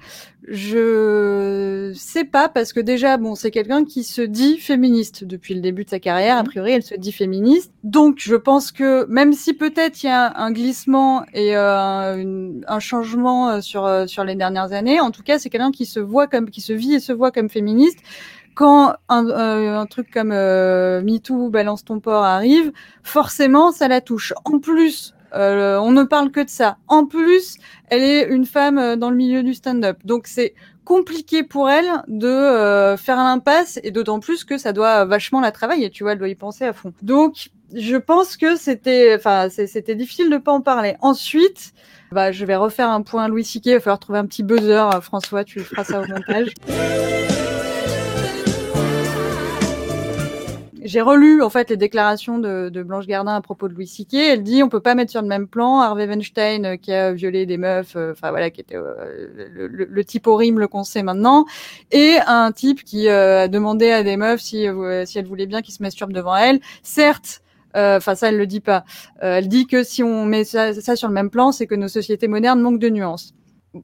je 0.47 1.91
sais 1.95 2.25
pas 2.25 2.47
parce 2.47 2.73
que 2.73 2.79
déjà, 2.79 3.17
bon, 3.17 3.33
c'est 3.33 3.49
quelqu'un 3.49 3.85
qui 3.85 4.03
se 4.03 4.21
dit 4.21 4.59
féministe 4.59 5.23
depuis 5.23 5.55
le 5.55 5.61
début 5.61 5.83
de 5.83 5.89
sa 5.89 5.99
carrière. 5.99 6.37
A 6.37 6.43
priori, 6.43 6.73
elle 6.73 6.83
se 6.83 6.93
dit 6.93 7.11
féministe. 7.11 7.71
Donc, 7.83 8.17
je 8.19 8.35
pense 8.35 8.71
que 8.71 9.05
même 9.07 9.33
si 9.33 9.55
peut-être 9.55 10.03
il 10.03 10.05
y 10.05 10.09
a 10.09 10.37
un 10.39 10.51
glissement 10.51 11.25
et 11.33 11.57
euh, 11.57 12.17
une- 12.17 12.63
un 12.67 12.79
changement 12.79 13.49
euh, 13.49 13.61
sur 13.61 13.85
euh, 13.87 14.05
sur 14.05 14.25
les 14.25 14.35
dernières 14.35 14.73
années, 14.73 14.99
en 14.99 15.09
tout 15.09 15.23
cas, 15.23 15.39
c'est 15.39 15.49
quelqu'un 15.49 15.71
qui 15.71 15.87
se 15.87 15.99
voit 15.99 16.27
comme 16.27 16.51
qui 16.51 16.61
se 16.61 16.71
vit 16.73 16.93
et 16.93 16.99
se 16.99 17.13
voit 17.13 17.31
comme 17.31 17.49
féministe 17.49 17.97
quand 18.57 18.95
un, 19.07 19.29
euh, 19.29 19.79
un 19.79 19.85
truc 19.85 20.09
comme 20.11 20.31
euh, 20.33 20.99
MeToo, 21.03 21.49
balance 21.49 21.85
ton 21.85 21.99
porc 21.99 22.25
arrive, 22.25 22.71
forcément, 23.03 23.71
ça 23.71 23.87
la 23.87 24.01
touche. 24.01 24.33
En 24.45 24.57
plus, 24.57 25.13
euh, 25.35 25.77
on 25.77 25.91
ne 25.91 26.03
parle 26.03 26.31
que 26.31 26.39
de 26.39 26.49
ça. 26.49 26.77
En 26.87 27.05
plus, 27.05 27.57
elle 27.89 28.01
est 28.01 28.23
une 28.23 28.47
femme 28.47 28.79
euh, 28.79 28.95
dans 28.95 29.11
le 29.11 29.15
milieu 29.15 29.43
du 29.43 29.53
stand-up. 29.53 29.99
Donc, 30.05 30.25
c'est 30.25 30.55
compliqué 30.85 31.43
pour 31.43 31.69
elle 31.69 31.85
de 32.07 32.27
euh, 32.27 32.97
faire 32.97 33.17
l'impasse 33.17 33.79
et 33.83 33.91
d'autant 33.91 34.19
plus 34.19 34.43
que 34.43 34.57
ça 34.57 34.73
doit 34.73 35.05
vachement 35.05 35.39
la 35.39 35.51
travailler. 35.51 35.91
Tu 35.91 36.03
vois, 36.03 36.13
elle 36.13 36.19
doit 36.19 36.27
y 36.27 36.33
penser 36.35 36.65
à 36.65 36.73
fond. 36.73 36.93
Donc, 37.03 37.49
je 37.75 37.95
pense 37.95 38.37
que 38.37 38.55
c'était, 38.55 39.13
enfin, 39.15 39.49
c'était 39.49 39.93
difficile 39.93 40.31
de 40.31 40.37
pas 40.37 40.51
en 40.51 40.61
parler. 40.61 40.95
Ensuite, 41.01 41.73
bah, 42.11 42.31
je 42.31 42.43
vais 42.43 42.55
refaire 42.55 42.89
un 42.89 43.03
point 43.03 43.27
Louis 43.27 43.43
Siquet. 43.43 43.71
Il 43.71 43.73
va 43.75 43.81
falloir 43.81 43.99
trouver 43.99 44.17
un 44.17 44.25
petit 44.25 44.41
buzzer. 44.41 44.95
Euh, 44.95 45.01
François, 45.01 45.43
tu 45.43 45.59
feras 45.59 45.83
ça 45.83 46.01
au 46.01 46.07
montage. 46.07 46.53
J'ai 50.83 51.01
relu 51.01 51.41
en 51.41 51.49
fait 51.49 51.69
les 51.69 51.77
déclarations 51.77 52.37
de, 52.39 52.69
de 52.69 52.83
Blanche 52.83 53.07
Gardin 53.07 53.35
à 53.35 53.41
propos 53.41 53.67
de 53.67 53.73
Louis 53.73 53.87
Siquet. 53.87 54.33
Elle 54.33 54.43
dit 54.43 54.61
on 54.63 54.69
peut 54.69 54.79
pas 54.79 54.95
mettre 54.95 55.11
sur 55.11 55.21
le 55.21 55.27
même 55.27 55.47
plan 55.47 55.79
Harvey 55.79 56.05
Weinstein 56.07 56.65
euh, 56.65 56.75
qui 56.77 56.93
a 56.93 57.13
violé 57.13 57.45
des 57.45 57.57
meufs, 57.57 57.95
euh, 57.95 58.11
enfin 58.11 58.29
voilà, 58.29 58.49
qui 58.51 58.61
était 58.61 58.75
euh, 58.75 59.27
le, 59.51 59.67
le- 59.67 59.87
le 59.89 60.05
type 60.05 60.27
horrible 60.27 60.67
qu'on 60.67 60.83
sait 60.83 61.03
maintenant, 61.03 61.45
et 61.91 62.17
un 62.27 62.51
type 62.51 62.83
qui 62.83 63.09
a 63.09 63.47
demandé 63.47 63.91
à 63.91 64.03
des 64.03 64.17
meufs 64.17 64.41
si, 64.41 64.67
si 65.05 65.19
elles 65.19 65.25
voulaient 65.25 65.45
bien 65.47 65.61
qu'ils 65.61 65.73
se 65.73 65.81
masturbent 65.83 66.13
devant 66.13 66.35
elle. 66.35 66.59
Certes. 66.83 67.41
Enfin, 67.75 68.15
ça, 68.15 68.29
elle 68.29 68.37
le 68.37 68.47
dit 68.47 68.59
pas. 68.61 68.85
Euh, 69.23 69.37
elle 69.37 69.47
dit 69.47 69.67
que 69.67 69.83
si 69.83 70.01
on 70.01 70.25
met 70.25 70.43
ça, 70.45 70.73
ça 70.73 70.95
sur 70.95 71.07
le 71.09 71.13
même 71.13 71.29
plan, 71.29 71.51
c'est 71.51 71.67
que 71.67 71.75
nos 71.75 71.87
sociétés 71.87 72.27
modernes 72.27 72.59
manquent 72.59 72.79
de 72.79 72.89
nuances. 72.89 73.35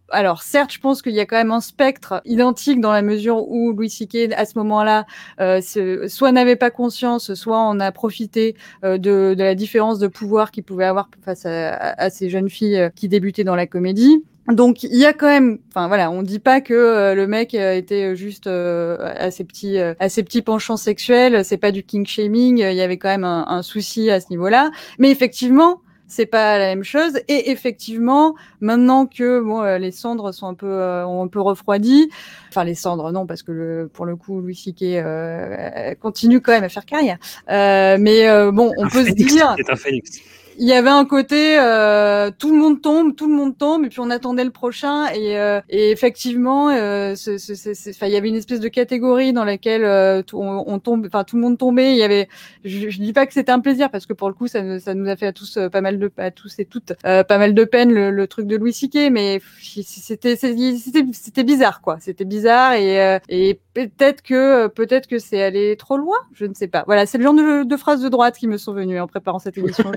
Alors, 0.10 0.42
certes, 0.44 0.72
je 0.74 0.80
pense 0.80 1.02
qu'il 1.02 1.14
y 1.14 1.20
a 1.20 1.26
quand 1.26 1.36
même 1.38 1.52
un 1.52 1.62
spectre 1.62 2.22
identique 2.26 2.80
dans 2.82 2.92
la 2.92 3.02
mesure 3.02 3.48
où 3.50 3.72
Louis 3.74 3.90
C.K. 3.90 4.34
à 4.36 4.46
ce 4.46 4.58
moment-là 4.60 5.06
euh, 5.40 5.62
soit 6.08 6.32
n'avait 6.32 6.56
pas 6.56 6.70
conscience, 6.72 7.34
soit 7.34 7.60
on 7.60 7.80
a 7.80 7.92
profité 7.92 8.56
euh, 8.84 8.98
de, 8.98 9.34
de 9.38 9.44
la 9.44 9.56
différence 9.56 10.00
de 10.00 10.08
pouvoir 10.08 10.52
qu'il 10.52 10.64
pouvait 10.64 10.86
avoir 10.86 11.10
face 11.24 11.46
à, 11.46 11.74
à- 11.74 12.04
à 12.04 12.10
ces 12.10 12.30
jeunes 12.30 12.50
filles 12.50 12.78
euh, 12.78 12.90
qui 12.96 13.08
débutaient 13.08 13.44
dans 13.44 13.56
la 13.56 13.68
comédie. 13.68 14.24
Donc 14.52 14.84
il 14.84 14.98
y 14.98 15.06
a 15.06 15.14
quand 15.14 15.28
même, 15.30 15.60
enfin 15.70 15.88
voilà, 15.88 16.12
on 16.12 16.22
dit 16.22 16.40
pas 16.40 16.60
que 16.60 16.74
euh, 16.74 17.16
le 17.16 17.28
mec 17.28 17.56
euh, 17.56 17.76
était 17.78 18.14
juste 18.14 18.48
euh, 18.48 18.98
à 19.18 19.32
ses 19.32 19.46
petits 19.46 19.78
à 19.80 20.10
ses 20.10 20.22
petits 20.22 20.42
penchants 20.42 20.76
sexuels, 20.76 21.46
c'est 21.46 21.56
pas 21.56 21.72
du 21.72 21.84
king 21.84 22.06
shaming, 22.06 22.58
il 22.58 22.76
y 22.76 22.82
avait 22.82 22.98
quand 22.98 23.08
même 23.08 23.24
un, 23.24 23.46
un 23.48 23.62
souci 23.62 24.10
à 24.12 24.20
ce 24.20 24.26
niveau-là. 24.32 24.72
Mais 25.00 25.12
effectivement, 25.12 25.80
c'est 26.13 26.28
pas 26.28 26.60
la 26.60 26.65
même 26.65 26.84
chose. 26.84 27.19
Et 27.28 27.49
effectivement, 27.49 28.36
maintenant 28.62 29.08
que 29.08 29.41
bon, 29.41 29.62
euh, 29.62 29.80
les 29.80 29.91
cendres 29.91 30.32
sont 30.32 30.47
un 30.47 30.54
peu 30.54 30.67
euh, 30.67 31.06
ont 31.08 31.23
un 31.23 31.28
peu 31.28 31.41
refroidi, 31.41 32.10
enfin 32.49 32.63
les 32.63 32.76
cendres 32.76 33.12
non 33.12 33.26
parce 33.26 33.41
que 33.41 33.52
le, 33.52 33.89
pour 33.91 34.06
le 34.06 34.15
coup 34.15 34.39
Louis 34.39 34.56
C.K. 34.56 34.84
euh, 34.84 35.95
continue 35.95 36.39
quand 36.39 36.52
même 36.52 36.63
à 36.63 36.69
faire 36.69 36.86
carrière. 36.86 37.17
Euh, 37.49 37.97
mais 37.99 38.30
euh, 38.30 38.52
bon, 38.52 38.71
on 38.78 38.88
peut 38.88 39.06
se 39.06 39.12
dire 39.12 39.56
C'est 39.58 39.71
un 39.71 39.76
phénix. 39.76 40.19
Il 40.60 40.68
y 40.68 40.74
avait 40.74 40.89
un 40.89 41.06
côté 41.06 41.58
euh, 41.60 42.32
tout 42.38 42.52
le 42.52 42.58
monde 42.58 42.82
tombe, 42.82 43.16
tout 43.16 43.28
le 43.28 43.34
monde 43.34 43.58
tombe, 43.58 43.86
et 43.86 43.89
puis 43.89 44.00
on 44.00 44.10
attendait 44.10 44.44
le 44.44 44.52
prochain. 44.52 45.08
Et, 45.08 45.38
euh, 45.38 45.62
et 45.70 45.92
effectivement, 45.92 46.70
euh, 46.70 47.16
il 47.26 48.08
y 48.08 48.16
avait 48.16 48.30
une 48.30 48.36
espèce 48.36 48.60
de 48.60 48.68
catégorie 48.68 49.34
dans 49.34 49.46
laquelle 49.46 49.84
euh, 49.84 50.22
tout, 50.22 50.39
on, 50.39 50.80
tombe, 50.80 51.06
enfin 51.08 51.24
tout 51.24 51.36
le 51.36 51.42
monde 51.42 51.58
tombait. 51.58 51.92
Il 51.94 51.98
y 51.98 52.04
avait, 52.04 52.28
je, 52.63 52.89
je 52.89 53.00
dis 53.00 53.13
pas 53.13 53.26
que 53.26 53.34
c'était 53.34 53.52
un 53.52 53.60
plaisir 53.60 53.89
parce 53.89 54.06
que 54.06 54.13
pour 54.13 54.28
le 54.28 54.34
coup, 54.34 54.48
ça, 54.48 54.80
ça 54.80 54.94
nous 54.94 55.10
a 55.10 55.16
fait 55.16 55.28
à 55.28 55.34
tous 55.34 55.58
euh, 55.58 55.70
pas 55.70 55.82
mal 55.82 56.00
de, 56.00 56.12
à 56.18 56.32
tous 56.32 56.60
et 56.60 56.66
toutes, 56.66 56.94
euh, 57.06 57.24
pas 57.24 57.38
mal 57.38 57.54
de 57.54 57.63
peine 57.63 57.92
le, 57.92 58.12
le 58.12 58.28
truc 58.28 58.48
de 58.48 58.56
Louis 58.56 58.74
C.K. 58.74 59.10
Mais 59.12 59.42
c'était, 59.84 60.36
c'était, 60.36 61.44
bizarre 61.44 61.82
quoi. 61.82 61.98
C'était 62.00 62.26
bizarre 62.26 62.74
et, 62.74 63.20
et 63.30 63.60
peut-être 63.74 64.22
que, 64.22 64.68
peut-être 64.68 65.08
que 65.08 65.20
c'est 65.20 65.42
allé 65.42 65.76
trop 65.78 65.98
loin. 65.98 66.18
Je 66.34 66.46
ne 66.46 66.54
sais 66.54 66.68
pas. 66.68 66.84
Voilà, 66.86 67.06
c'est 67.06 67.18
le 67.18 67.24
genre 67.24 67.34
de, 67.34 67.63
de 67.63 67.78
phrases 67.78 68.02
de 68.02 68.10
droite 68.10 68.38
qui 68.38 68.48
me 68.48 68.58
sont 68.58 68.74
venues 68.74 69.00
en 69.00 69.08
préparant 69.08 69.39
cette 69.39 69.58
émission. 69.58 69.92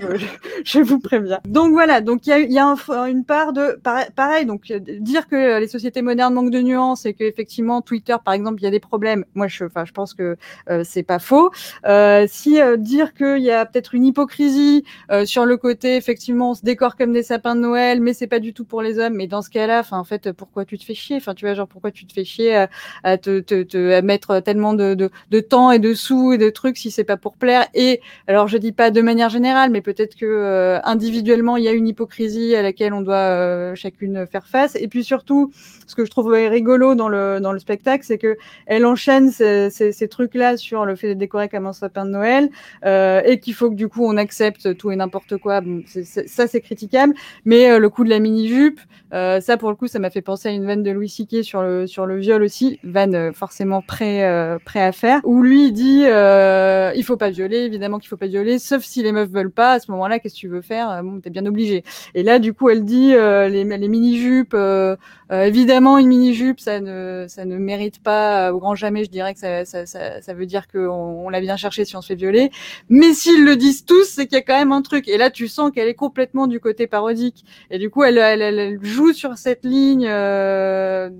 je 0.64 0.80
vous 0.80 0.98
préviens. 0.98 1.40
Donc 1.48 1.72
voilà, 1.72 2.00
donc 2.00 2.26
il 2.26 2.30
y 2.30 2.32
a, 2.32 2.38
y 2.40 2.58
a 2.58 2.66
un- 2.66 3.06
une 3.06 3.24
part 3.24 3.52
de 3.52 3.78
pareil, 4.14 4.46
donc 4.46 4.70
euh, 4.70 4.78
dire 5.00 5.28
que 5.28 5.58
les 5.60 5.68
sociétés 5.68 6.02
modernes 6.02 6.34
manquent 6.34 6.50
de 6.50 6.60
nuances 6.60 7.06
et 7.06 7.14
que 7.14 7.24
effectivement 7.24 7.82
Twitter 7.82 8.16
par 8.24 8.34
exemple 8.34 8.60
il 8.60 8.64
y 8.64 8.66
a 8.66 8.70
des 8.70 8.80
problèmes. 8.80 9.24
Moi 9.34 9.48
je, 9.48 9.64
enfin 9.64 9.84
je 9.84 9.92
pense 9.92 10.14
que 10.14 10.36
euh, 10.70 10.82
c'est 10.84 11.02
pas 11.02 11.18
faux. 11.18 11.50
Euh, 11.86 12.26
si 12.28 12.60
euh, 12.60 12.76
dire 12.76 13.14
qu'il 13.14 13.38
y 13.42 13.50
a 13.50 13.64
peut-être 13.66 13.94
une 13.94 14.04
hypocrisie 14.04 14.84
euh, 15.10 15.24
sur 15.24 15.46
le 15.46 15.56
côté 15.56 15.96
effectivement 15.96 16.50
on 16.50 16.54
se 16.54 16.62
décore 16.62 16.96
comme 16.96 17.12
des 17.12 17.22
sapins 17.22 17.54
de 17.54 17.60
Noël, 17.60 18.00
mais 18.00 18.12
c'est 18.12 18.26
pas 18.26 18.40
du 18.40 18.52
tout 18.52 18.64
pour 18.64 18.82
les 18.82 18.98
hommes. 18.98 19.14
Mais 19.14 19.26
dans 19.26 19.42
ce 19.42 19.50
cas-là, 19.50 19.80
enfin 19.80 19.98
en 19.98 20.04
fait 20.04 20.32
pourquoi 20.32 20.64
tu 20.64 20.78
te 20.78 20.84
fais 20.84 20.94
chier? 20.94 21.16
Enfin 21.16 21.34
tu 21.34 21.44
vois 21.46 21.54
genre 21.54 21.68
pourquoi 21.68 21.90
tu 21.90 22.06
te 22.06 22.12
fais 22.12 22.24
chier 22.24 22.54
à, 22.56 22.68
à 23.04 23.18
te, 23.18 23.40
te, 23.40 23.62
te 23.62 23.92
à 23.92 24.02
mettre 24.02 24.40
tellement 24.40 24.74
de, 24.74 24.94
de, 24.94 25.10
de 25.30 25.40
temps 25.40 25.70
et 25.70 25.78
de 25.78 25.94
sous 25.94 26.32
et 26.32 26.38
de 26.38 26.50
trucs 26.50 26.76
si 26.78 26.90
c'est 26.90 27.04
pas 27.04 27.16
pour 27.16 27.36
plaire? 27.36 27.66
Et 27.74 28.00
alors 28.26 28.48
je 28.48 28.58
dis 28.58 28.72
pas 28.72 28.90
de 28.90 29.00
manière 29.00 29.28
générale, 29.30 29.70
mais 29.70 29.80
peut-être 29.80 30.14
que 30.16 30.26
euh, 30.36 30.80
individuellement 30.84 31.56
il 31.56 31.64
y 31.64 31.68
a 31.68 31.72
une 31.72 31.88
hypocrisie 31.88 32.54
à 32.54 32.62
laquelle 32.62 32.92
on 32.92 33.00
doit 33.00 33.16
euh, 33.16 33.74
chacune 33.74 34.26
faire 34.26 34.46
face. 34.46 34.76
Et 34.76 34.88
puis 34.88 35.04
surtout, 35.04 35.50
ce 35.86 35.94
que 35.94 36.04
je 36.04 36.10
trouve 36.10 36.32
rigolo 36.32 36.94
dans 36.94 37.08
le 37.08 37.40
dans 37.40 37.52
le 37.52 37.58
spectacle, 37.58 38.04
c'est 38.04 38.18
que 38.18 38.36
elle 38.66 38.86
enchaîne 38.86 39.30
ces, 39.30 39.70
ces, 39.70 39.92
ces 39.92 40.08
trucs-là 40.08 40.56
sur 40.56 40.84
le 40.84 40.96
fait 40.96 41.08
d'être 41.08 41.18
décoré 41.18 41.48
comme 41.48 41.66
un 41.66 41.72
sapin 41.72 42.04
de 42.04 42.10
Noël 42.10 42.50
euh, 42.84 43.22
et 43.24 43.40
qu'il 43.40 43.54
faut 43.54 43.70
que 43.70 43.74
du 43.74 43.88
coup 43.88 44.04
on 44.04 44.16
accepte 44.16 44.76
tout 44.76 44.90
et 44.90 44.96
n'importe 44.96 45.36
quoi. 45.36 45.60
Bon, 45.60 45.82
ça 45.86 46.46
c'est 46.46 46.60
critiquable, 46.60 47.14
mais 47.44 47.78
le 47.78 47.88
coup 47.88 48.04
de 48.04 48.10
la 48.10 48.18
mini 48.18 48.48
jupe, 48.48 48.80
ça 49.12 49.56
pour 49.58 49.70
le 49.70 49.76
coup, 49.76 49.86
ça 49.86 49.98
m'a 49.98 50.10
fait 50.10 50.22
penser 50.22 50.48
à 50.48 50.52
une 50.52 50.66
vanne 50.66 50.82
de 50.82 50.90
Louis 50.90 51.08
C.K. 51.08 51.42
sur 51.42 51.62
le 51.62 51.86
sur 51.86 52.06
le 52.06 52.18
viol 52.18 52.42
aussi, 52.42 52.78
vanne 52.84 53.32
forcément 53.32 53.82
prêt 53.82 54.58
prêt 54.64 54.82
à 54.82 54.92
faire, 54.92 55.20
où 55.24 55.42
lui 55.42 55.72
dit 55.72 56.04
il 56.04 57.04
faut 57.04 57.16
pas 57.16 57.30
violer, 57.30 57.58
évidemment 57.58 57.98
qu'il 57.98 58.08
faut 58.08 58.16
pas 58.16 58.26
violer, 58.26 58.58
sauf 58.58 58.82
si 58.82 59.02
les 59.02 59.12
meufs 59.12 59.30
veulent 59.30 59.50
pas. 59.50 59.72
À 59.72 59.80
ce 59.80 59.90
moment-là, 59.90 60.18
qu'est-ce 60.26 60.34
que 60.34 60.40
tu 60.40 60.48
veux 60.48 60.62
faire 60.62 60.90
euh, 60.90 61.02
Bon, 61.02 61.20
t'es 61.20 61.30
bien 61.30 61.46
obligé. 61.46 61.84
Et 62.14 62.22
là, 62.22 62.38
du 62.38 62.52
coup, 62.52 62.68
elle 62.68 62.84
dit 62.84 63.14
euh, 63.14 63.48
les, 63.48 63.64
les 63.64 63.88
mini-jupes, 63.88 64.54
euh, 64.54 64.96
euh, 65.30 65.44
évidemment, 65.44 65.98
une 65.98 66.08
mini-jupe, 66.08 66.58
ça 66.58 66.80
ne, 66.80 67.26
ça 67.28 67.44
ne 67.44 67.56
mérite 67.56 68.02
pas, 68.02 68.48
euh, 68.48 68.52
au 68.52 68.58
grand 68.58 68.74
jamais, 68.74 69.04
je 69.04 69.10
dirais 69.10 69.34
que 69.34 69.40
ça, 69.40 69.64
ça, 69.64 69.86
ça, 69.86 70.20
ça 70.20 70.34
veut 70.34 70.46
dire 70.46 70.66
qu'on 70.66 70.88
on 70.88 71.28
l'a 71.28 71.40
bien 71.40 71.56
cherché 71.56 71.84
si 71.84 71.96
on 71.96 72.02
se 72.02 72.08
fait 72.08 72.14
violer. 72.16 72.50
Mais 72.88 73.14
s'ils 73.14 73.44
le 73.44 73.56
disent 73.56 73.84
tous, 73.84 74.04
c'est 74.04 74.26
qu'il 74.26 74.36
y 74.36 74.40
a 74.40 74.42
quand 74.42 74.58
même 74.58 74.72
un 74.72 74.82
truc. 74.82 75.08
Et 75.08 75.16
là, 75.16 75.30
tu 75.30 75.46
sens 75.46 75.70
qu'elle 75.70 75.88
est 75.88 75.94
complètement 75.94 76.48
du 76.48 76.58
côté 76.58 76.86
parodique. 76.86 77.44
Et 77.70 77.78
du 77.78 77.88
coup, 77.88 78.02
elle, 78.02 78.18
elle, 78.18 78.42
elle, 78.42 78.78
joue 78.82 79.12
sur 79.12 79.36
cette 79.38 79.64
ligne 79.64 80.06
de 80.06 81.10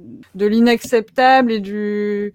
l'inacceptable 0.46 1.52
et 1.52 1.60
du 1.60 2.32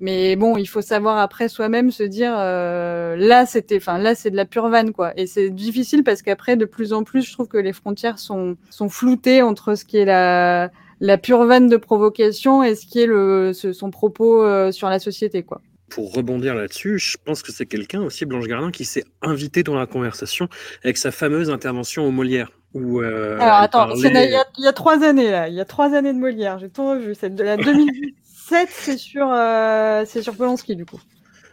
mais 0.00 0.36
bon, 0.36 0.56
il 0.56 0.66
faut 0.66 0.80
savoir 0.82 1.18
après 1.18 1.48
soi-même 1.48 1.90
se 1.90 2.02
dire 2.02 2.34
euh, 2.38 3.16
là 3.16 3.46
c'était, 3.46 3.76
enfin 3.76 3.98
là 3.98 4.14
c'est 4.14 4.30
de 4.30 4.36
la 4.36 4.46
pure 4.46 4.68
vanne 4.68 4.92
quoi. 4.92 5.12
Et 5.18 5.26
c'est 5.26 5.50
difficile 5.50 6.02
parce 6.04 6.22
qu'après 6.22 6.56
de 6.56 6.64
plus 6.64 6.92
en 6.92 7.04
plus, 7.04 7.22
je 7.26 7.32
trouve 7.32 7.48
que 7.48 7.58
les 7.58 7.72
frontières 7.72 8.18
sont 8.18 8.56
sont 8.70 8.88
floutées 8.88 9.42
entre 9.42 9.74
ce 9.74 9.84
qui 9.84 9.98
est 9.98 10.04
la 10.06 10.70
la 11.00 11.18
pure 11.18 11.44
vanne 11.46 11.68
de 11.68 11.76
provocation 11.76 12.62
et 12.62 12.74
ce 12.74 12.86
qui 12.86 13.00
est 13.00 13.06
le 13.06 13.52
ce- 13.54 13.72
son 13.72 13.90
propos 13.90 14.42
euh, 14.42 14.72
sur 14.72 14.88
la 14.88 14.98
société 14.98 15.42
quoi. 15.42 15.60
Pour 15.88 16.12
rebondir 16.14 16.54
là-dessus, 16.54 16.98
je 16.98 17.16
pense 17.24 17.42
que 17.42 17.50
c'est 17.52 17.66
quelqu'un 17.66 18.00
aussi, 18.02 18.24
Blanche 18.24 18.46
Gardin, 18.46 18.70
qui 18.70 18.84
s'est 18.84 19.04
invité 19.22 19.62
dans 19.64 19.74
la 19.74 19.86
conversation 19.86 20.48
avec 20.84 20.96
sa 20.96 21.10
fameuse 21.10 21.50
intervention 21.50 22.06
au 22.06 22.12
Molière. 22.12 22.52
Où, 22.74 23.00
euh, 23.00 23.36
Alors 23.40 23.56
attends, 23.56 23.78
parlait- 23.88 24.00
c'est 24.00 24.08
il 24.26 24.30
y, 24.30 24.34
a, 24.36 24.44
il 24.58 24.64
y 24.64 24.68
a 24.68 24.72
trois 24.72 25.02
années 25.02 25.30
là, 25.30 25.48
il 25.48 25.54
y 25.54 25.60
a 25.60 25.64
trois 25.64 25.92
années 25.94 26.12
de 26.12 26.18
Molière, 26.18 26.58
j'ai 26.58 26.68
tout 26.70 26.88
revu. 26.88 27.14
C'est 27.18 27.34
de 27.34 27.42
la 27.42 27.56
2017, 27.56 28.68
c'est 28.70 28.96
sur 28.96 29.28
euh, 29.32 30.04
c'est 30.06 30.22
sur 30.22 30.36
Polanski 30.36 30.76
du 30.76 30.86
coup. 30.86 31.00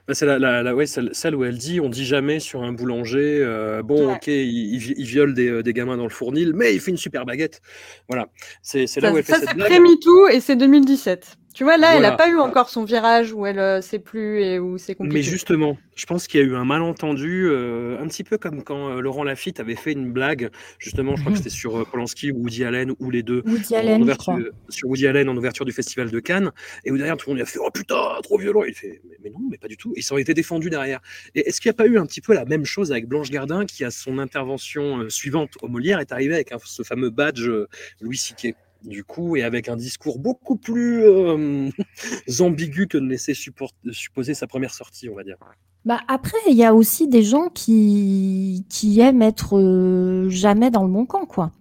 Bah, 0.08 0.14
c'est 0.14 0.26
la, 0.26 0.40
la- 0.40 0.64
la- 0.64 0.74
ouais, 0.76 0.86
celle, 0.86 1.10
celle 1.14 1.36
où 1.36 1.44
elle 1.44 1.58
dit 1.58 1.82
on 1.82 1.90
dit 1.90 2.06
jamais 2.06 2.40
sur 2.40 2.62
un 2.64 2.72
boulanger, 2.72 3.40
euh, 3.42 3.82
bon, 3.84 4.08
Ouais. 4.08 4.14
ok, 4.16 4.28
il, 4.28 4.76
il 4.76 4.80
vi- 4.80 4.94
il 4.96 5.06
viole 5.06 5.34
des, 5.34 5.64
des 5.64 5.74
gamins 5.74 5.98
dans 5.98 6.04
le 6.04 6.10
fournil, 6.10 6.54
mais 6.56 6.74
il 6.74 6.80
fait 6.80 6.92
une 6.92 6.98
super 6.98 7.26
baguette. 7.26 7.62
Voilà, 8.08 8.28
c'est 8.62 8.86
c'est 8.88 9.02
là 9.02 9.10
Ça, 9.10 9.14
où 9.14 9.18
elle 9.18 9.24
fait 9.24 9.34
ça, 9.34 9.40
cette 9.40 9.50
c'est 9.50 9.56
blague. 9.56 9.68
pré-MeToo 9.70 10.28
et 10.30 10.40
c'est 10.40 10.56
2017. 10.56 11.36
Tu 11.58 11.64
vois, 11.64 11.78
là, 11.78 11.96
elle 11.96 12.04
n'a 12.04 12.12
pas 12.12 12.30
eu 12.30 12.38
encore 12.38 12.70
son 12.70 12.84
virage 12.84 13.34
où 13.34 13.48
elle 13.48 13.58
euh, 13.58 13.82
sait 13.82 13.98
plus 13.98 14.44
et 14.44 14.60
où 14.60 14.78
c'est 14.78 14.94
compliqué. 14.94 15.18
Mais 15.18 15.24
justement, 15.24 15.76
je 15.96 16.06
pense 16.06 16.28
qu'il 16.28 16.40
y 16.40 16.44
a 16.44 16.46
eu 16.46 16.56
un 16.56 16.66
malentendu, 16.66 17.48
euh, 17.50 17.98
un 18.00 18.08
petit 18.08 18.24
peu 18.24 18.38
comme 18.38 18.62
quand 18.64 18.92
euh, 18.92 19.02
Laurent 19.02 19.24
Lafitte 19.24 19.60
avait 19.60 19.74
fait 19.76 19.94
une 19.94 20.12
blague, 20.12 20.52
justement, 20.78 21.16
je 21.16 21.22
crois 21.22 21.32
que 21.32 21.40
c'était 21.40 21.50
sur 21.50 21.80
euh, 21.80 21.84
Polanski 21.84 22.32
ou 22.32 22.44
Woody 22.44 22.64
Allen 22.64 22.94
ou 23.00 23.10
les 23.10 23.24
deux, 23.24 23.42
Woody 23.48 23.74
en 23.76 23.80
Allen, 23.80 23.98
je 23.98 24.04
ouverture- 24.04 24.34
crois. 24.34 24.40
sur 24.70 24.88
Woody 24.88 25.08
Allen 25.08 25.30
en 25.30 25.36
ouverture 25.36 25.66
du 25.66 25.72
festival 25.72 26.12
de 26.12 26.20
Cannes, 26.20 26.52
et 26.86 26.92
où 26.92 26.98
derrière 26.98 27.18
tout 27.18 27.28
le 27.32 27.34
monde 27.38 27.42
a 27.42 27.46
fait 27.46 27.58
Oh 27.60 27.72
putain, 27.74 28.04
trop 28.22 28.38
violent 28.38 28.62
Il 28.64 28.76
fait 28.76 29.02
mais, 29.10 29.18
mais 29.24 29.30
non, 29.32 29.40
mais 29.50 29.58
pas 29.58 29.68
du 29.68 29.78
tout. 29.78 29.94
Et 29.96 30.04
ça 30.04 30.14
aurait 30.14 30.22
été 30.22 30.36
défendu 30.36 30.70
derrière. 30.70 31.00
Et 31.34 31.50
est-ce 31.50 31.60
qu'il 31.60 31.70
n'y 31.70 31.74
a 31.74 31.78
pas 31.84 31.88
eu 31.88 31.98
un 31.98 32.06
petit 32.06 32.22
peu 32.22 32.36
la 32.36 32.46
même 32.46 32.66
chose 32.66 32.92
avec 32.92 33.08
Blanche 33.08 33.32
Gardin 33.32 33.66
qui, 33.66 33.84
à 33.84 33.90
son 33.90 34.20
intervention 34.20 35.00
euh, 35.00 35.10
suivante 35.10 35.54
au 35.64 35.70
Molière, 35.70 36.00
est 36.02 36.12
arrivée 36.12 36.36
avec 36.36 36.54
ce 36.66 36.84
fameux 36.84 37.10
badge 37.10 37.48
euh, 37.48 37.68
Louis 38.00 38.18
Siquet? 38.18 38.54
Du 38.84 39.04
coup, 39.04 39.36
et 39.36 39.44
avec 39.44 39.70
un 39.70 39.76
discours 39.76 40.20
beaucoup 40.20 40.56
plus 40.56 41.04
euh, 41.04 41.70
ambigu 42.40 42.88
que 42.88 42.98
ne 42.98 43.10
laissait 43.10 43.34
supposer 43.34 44.34
sa 44.34 44.48
première 44.48 44.74
sortie, 44.74 45.10
on 45.10 45.16
va 45.16 45.24
dire. 45.24 45.38
Bah 45.86 46.02
après, 46.08 46.38
il 46.50 46.56
y 46.56 46.66
a 46.66 46.74
aussi 46.74 47.08
des 47.08 47.24
gens 47.24 47.50
qui, 47.50 48.66
qui 48.70 49.00
aiment 49.00 49.22
être 49.22 49.58
euh, 49.58 50.30
jamais 50.30 50.72
dans 50.72 50.84
le 50.84 50.92
bon 50.92 51.06
camp, 51.06 51.26
quoi. 51.26 51.52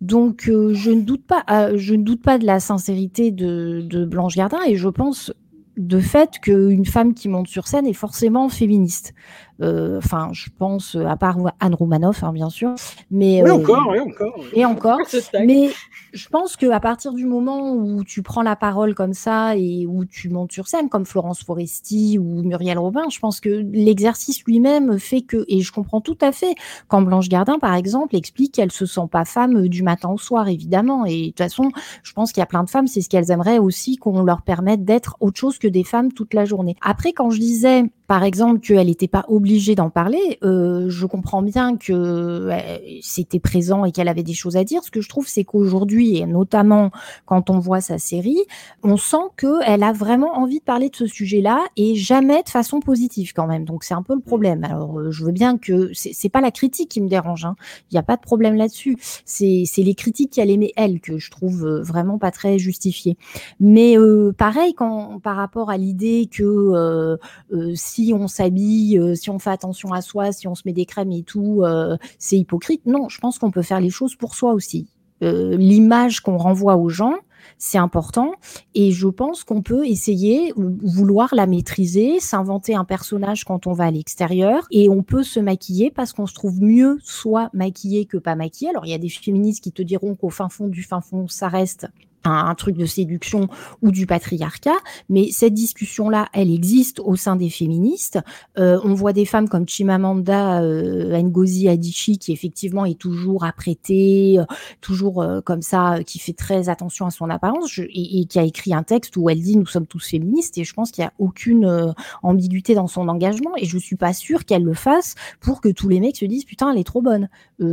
Donc, 0.00 0.48
euh, 0.48 0.74
je 0.74 0.90
ne 0.90 1.02
doute 1.02 1.24
pas, 1.26 1.44
je 1.76 1.94
ne 1.94 2.02
doute 2.02 2.22
pas 2.22 2.38
de 2.38 2.44
la 2.44 2.58
sincérité 2.58 3.30
de, 3.30 3.82
de 3.82 4.04
Blanche 4.04 4.34
Gardin 4.34 4.58
et 4.66 4.76
je 4.76 4.88
pense 4.88 5.32
de 5.76 6.00
fait 6.00 6.38
qu'une 6.40 6.84
femme 6.84 7.14
qui 7.14 7.28
monte 7.28 7.48
sur 7.48 7.66
scène 7.66 7.86
est 7.86 7.92
forcément 7.92 8.48
féministe. 8.48 9.14
Euh, 9.62 9.98
Enfin, 9.98 10.30
je 10.32 10.48
pense, 10.58 10.96
à 10.96 11.16
part 11.16 11.38
Anne 11.60 11.74
Roumanoff, 11.74 12.24
hein, 12.24 12.32
bien 12.32 12.50
sûr, 12.50 12.74
mais 13.10 13.42
Oui, 13.42 13.50
euh, 13.50 13.54
encore, 13.54 13.88
oui, 13.90 14.00
encore. 14.00 14.34
et 14.52 14.64
encore. 14.64 14.98
Mais 15.46 15.70
je 16.12 16.28
pense 16.28 16.56
qu'à 16.56 16.80
partir 16.80 17.12
du 17.12 17.24
moment 17.24 17.72
où 17.72 18.02
tu 18.04 18.22
prends 18.22 18.42
la 18.42 18.56
parole 18.56 18.94
comme 18.94 19.12
ça 19.14 19.56
et 19.56 19.86
où 19.86 20.04
tu 20.04 20.28
montes 20.28 20.52
sur 20.52 20.66
scène, 20.68 20.88
comme 20.88 21.06
Florence 21.06 21.42
Foresti 21.44 22.18
ou 22.18 22.42
Muriel 22.42 22.78
Robin, 22.78 23.04
je 23.10 23.18
pense 23.20 23.40
que 23.40 23.48
l'exercice 23.72 24.42
lui-même 24.44 24.98
fait 24.98 25.22
que, 25.22 25.44
et 25.48 25.60
je 25.60 25.72
comprends 25.72 26.00
tout 26.00 26.18
à 26.20 26.32
fait, 26.32 26.54
quand 26.88 27.02
Blanche 27.02 27.28
Gardin, 27.28 27.58
par 27.58 27.74
exemple, 27.74 28.16
explique 28.16 28.54
qu'elle 28.54 28.72
se 28.72 28.86
sent 28.86 29.08
pas 29.10 29.24
femme 29.24 29.68
du 29.68 29.82
matin 29.82 30.10
au 30.10 30.18
soir, 30.18 30.48
évidemment. 30.48 31.04
Et 31.06 31.20
de 31.20 31.26
toute 31.28 31.38
façon, 31.38 31.70
je 32.02 32.12
pense 32.12 32.32
qu'il 32.32 32.40
y 32.40 32.44
a 32.44 32.46
plein 32.46 32.64
de 32.64 32.70
femmes, 32.70 32.86
c'est 32.88 33.00
ce 33.00 33.08
qu'elles 33.08 33.30
aimeraient 33.30 33.58
aussi 33.58 33.96
qu'on 33.96 34.22
leur 34.24 34.42
permette 34.42 34.84
d'être 34.84 35.16
autre 35.20 35.38
chose 35.38 35.58
que 35.58 35.68
des 35.68 35.84
femmes 35.84 36.12
toute 36.12 36.34
la 36.34 36.44
journée. 36.44 36.76
Après, 36.82 37.12
quand 37.12 37.30
je 37.30 37.38
disais, 37.38 37.84
par 38.12 38.24
exemple, 38.24 38.60
qu'elle 38.60 38.88
n'était 38.88 39.08
pas 39.08 39.24
obligée 39.28 39.74
d'en 39.74 39.88
parler, 39.88 40.38
euh, 40.44 40.84
je 40.90 41.06
comprends 41.06 41.40
bien 41.40 41.78
que 41.78 41.94
euh, 41.94 42.78
c'était 43.00 43.40
présent 43.40 43.86
et 43.86 43.90
qu'elle 43.90 44.08
avait 44.08 44.22
des 44.22 44.34
choses 44.34 44.58
à 44.58 44.64
dire. 44.64 44.84
Ce 44.84 44.90
que 44.90 45.00
je 45.00 45.08
trouve, 45.08 45.26
c'est 45.26 45.44
qu'aujourd'hui, 45.44 46.18
et 46.18 46.26
notamment 46.26 46.90
quand 47.24 47.48
on 47.48 47.58
voit 47.58 47.80
sa 47.80 47.96
série, 47.96 48.36
on 48.82 48.98
sent 48.98 49.30
qu'elle 49.38 49.82
a 49.82 49.94
vraiment 49.94 50.36
envie 50.36 50.58
de 50.58 50.64
parler 50.64 50.90
de 50.90 50.96
ce 50.96 51.06
sujet-là 51.06 51.60
et 51.78 51.94
jamais 51.94 52.42
de 52.42 52.50
façon 52.50 52.80
positive 52.80 53.32
quand 53.34 53.46
même. 53.46 53.64
Donc 53.64 53.82
c'est 53.82 53.94
un 53.94 54.02
peu 54.02 54.14
le 54.14 54.20
problème. 54.20 54.62
Alors 54.64 54.98
euh, 54.98 55.10
je 55.10 55.24
veux 55.24 55.32
bien 55.32 55.56
que 55.56 55.90
c'est 55.94 56.28
pas 56.28 56.42
la 56.42 56.50
critique 56.50 56.90
qui 56.90 57.00
me 57.00 57.08
dérange. 57.08 57.46
hein. 57.46 57.56
Il 57.90 57.94
n'y 57.94 57.98
a 57.98 58.02
pas 58.02 58.16
de 58.16 58.20
problème 58.20 58.56
là-dessus. 58.56 58.98
C'est 59.24 59.64
les 59.78 59.94
critiques 59.94 60.34
qu'elle 60.34 60.50
aimait 60.50 60.74
elle 60.76 61.00
que 61.00 61.16
je 61.16 61.30
trouve 61.30 61.66
vraiment 61.80 62.18
pas 62.18 62.30
très 62.30 62.58
justifiées. 62.58 63.16
Mais 63.58 63.96
pareil 64.36 64.74
quand 64.74 65.18
par 65.22 65.36
rapport 65.36 65.70
à 65.70 65.78
l'idée 65.78 66.28
que 66.30 67.16
euh, 67.54 67.74
si 68.02 68.12
on 68.12 68.28
s'habille, 68.28 68.98
euh, 68.98 69.14
si 69.14 69.30
on 69.30 69.38
fait 69.38 69.50
attention 69.50 69.92
à 69.92 70.00
soi, 70.00 70.32
si 70.32 70.48
on 70.48 70.54
se 70.54 70.62
met 70.64 70.72
des 70.72 70.86
crèmes 70.86 71.12
et 71.12 71.22
tout, 71.22 71.62
euh, 71.62 71.96
c'est 72.18 72.36
hypocrite. 72.36 72.84
Non, 72.86 73.08
je 73.08 73.18
pense 73.18 73.38
qu'on 73.38 73.50
peut 73.50 73.62
faire 73.62 73.80
les 73.80 73.90
choses 73.90 74.16
pour 74.16 74.34
soi 74.34 74.52
aussi. 74.52 74.88
Euh, 75.22 75.56
L'image 75.56 76.20
qu'on 76.20 76.36
renvoie 76.36 76.76
aux 76.76 76.88
gens, 76.88 77.14
c'est 77.58 77.78
important. 77.78 78.32
Et 78.74 78.90
je 78.90 79.06
pense 79.06 79.44
qu'on 79.44 79.62
peut 79.62 79.86
essayer, 79.86 80.52
ou 80.56 80.76
vouloir 80.82 81.34
la 81.34 81.46
maîtriser, 81.46 82.18
s'inventer 82.18 82.74
un 82.74 82.84
personnage 82.84 83.44
quand 83.44 83.66
on 83.66 83.72
va 83.72 83.84
à 83.84 83.90
l'extérieur. 83.90 84.66
Et 84.72 84.88
on 84.88 85.02
peut 85.02 85.22
se 85.22 85.38
maquiller 85.38 85.90
parce 85.90 86.12
qu'on 86.12 86.26
se 86.26 86.34
trouve 86.34 86.60
mieux 86.60 86.98
soit 87.02 87.50
maquillé 87.52 88.06
que 88.06 88.16
pas 88.16 88.34
maquillé. 88.34 88.70
Alors, 88.70 88.86
il 88.86 88.90
y 88.90 88.94
a 88.94 88.98
des 88.98 89.08
féministes 89.08 89.62
qui 89.62 89.72
te 89.72 89.82
diront 89.82 90.16
qu'au 90.16 90.30
fin 90.30 90.48
fond 90.48 90.66
du 90.66 90.82
fin 90.82 91.00
fond, 91.00 91.28
ça 91.28 91.48
reste 91.48 91.86
un, 92.24 92.46
un 92.46 92.54
truc 92.54 92.76
de 92.76 92.86
séduction 92.86 93.48
ou 93.82 93.90
du 93.90 94.06
patriarcat, 94.06 94.76
mais 95.08 95.30
cette 95.30 95.54
discussion-là, 95.54 96.28
elle 96.32 96.50
existe 96.50 97.00
au 97.00 97.16
sein 97.16 97.36
des 97.36 97.50
féministes. 97.50 98.18
Euh, 98.58 98.80
on 98.84 98.94
voit 98.94 99.12
des 99.12 99.24
femmes 99.24 99.48
comme 99.48 99.66
Chimamanda 99.68 100.62
euh, 100.62 101.20
Ngozi 101.22 101.68
Adichie 101.68 102.18
qui 102.18 102.32
effectivement 102.32 102.84
est 102.84 102.98
toujours 102.98 103.44
apprêtée, 103.44 104.38
euh, 104.38 104.44
toujours 104.80 105.22
euh, 105.22 105.40
comme 105.40 105.62
ça, 105.62 105.94
euh, 105.94 106.02
qui 106.02 106.18
fait 106.18 106.32
très 106.32 106.68
attention 106.68 107.06
à 107.06 107.10
son 107.10 107.30
apparence 107.30 107.70
je- 107.70 107.82
et, 107.84 108.20
et 108.20 108.24
qui 108.26 108.38
a 108.38 108.44
écrit 108.44 108.74
un 108.74 108.82
texte 108.82 109.16
où 109.16 109.28
elle 109.30 109.40
dit 109.40 109.56
nous 109.56 109.66
sommes 109.66 109.86
tous 109.86 110.06
féministes 110.08 110.58
et 110.58 110.64
je 110.64 110.74
pense 110.74 110.90
qu'il 110.90 111.02
y 111.02 111.06
a 111.06 111.12
aucune 111.18 111.64
euh, 111.64 111.92
ambiguïté 112.22 112.74
dans 112.74 112.86
son 112.86 113.08
engagement 113.08 113.52
et 113.56 113.64
je 113.66 113.78
suis 113.78 113.96
pas 113.96 114.12
sûre 114.12 114.44
qu'elle 114.44 114.64
le 114.64 114.74
fasse 114.74 115.14
pour 115.40 115.60
que 115.60 115.68
tous 115.68 115.88
les 115.88 116.00
mecs 116.00 116.16
se 116.16 116.24
disent 116.24 116.44
putain 116.44 116.70
elle 116.72 116.78
est 116.78 116.84
trop 116.84 117.02
bonne. 117.02 117.28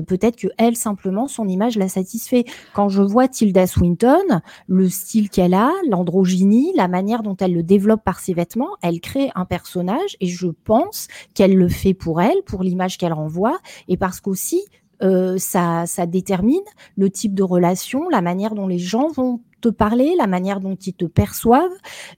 Peut-être 0.08 0.36
que 0.36 0.48
elle 0.58 0.76
simplement 0.76 1.28
son 1.28 1.48
image 1.48 1.76
la 1.78 1.90
satisfait. 1.90 2.46
Quand 2.74 2.90
je 2.90 3.02
vois 3.02 3.28
Tilda 3.28 3.66
Swinton, 3.66 4.39
le 4.68 4.90
style 4.90 5.30
qu'elle 5.30 5.54
a, 5.54 5.72
l'androgynie, 5.90 6.74
la 6.76 6.88
manière 6.88 7.24
dont 7.24 7.36
elle 7.38 7.54
le 7.54 7.64
développe 7.64 8.04
par 8.04 8.20
ses 8.20 8.34
vêtements, 8.34 8.76
elle 8.82 9.00
crée 9.02 9.32
un 9.36 9.46
personnage 9.46 10.18
et 10.20 10.28
je 10.28 10.48
pense 10.48 11.08
qu'elle 11.34 11.56
le 11.56 11.70
fait 11.70 11.94
pour 11.94 12.22
elle, 12.22 12.42
pour 12.46 12.64
l'image 12.64 12.98
qu'elle 12.98 13.14
renvoie. 13.14 13.60
Et 13.88 13.98
parce 13.98 14.20
qu'aussi 14.20 14.62
euh, 15.02 15.38
ça, 15.38 15.86
ça 15.86 16.06
détermine 16.06 16.60
le 16.98 17.10
type 17.10 17.34
de 17.34 17.44
relation, 17.44 18.10
la 18.10 18.22
manière 18.22 18.54
dont 18.54 18.68
les 18.68 18.80
gens 18.80 19.08
vont 19.10 19.42
te 19.60 19.70
parler, 19.70 20.16
la 20.18 20.28
manière 20.28 20.60
dont 20.60 20.76
ils 20.76 20.94
te 20.94 21.06
perçoivent, 21.06 21.72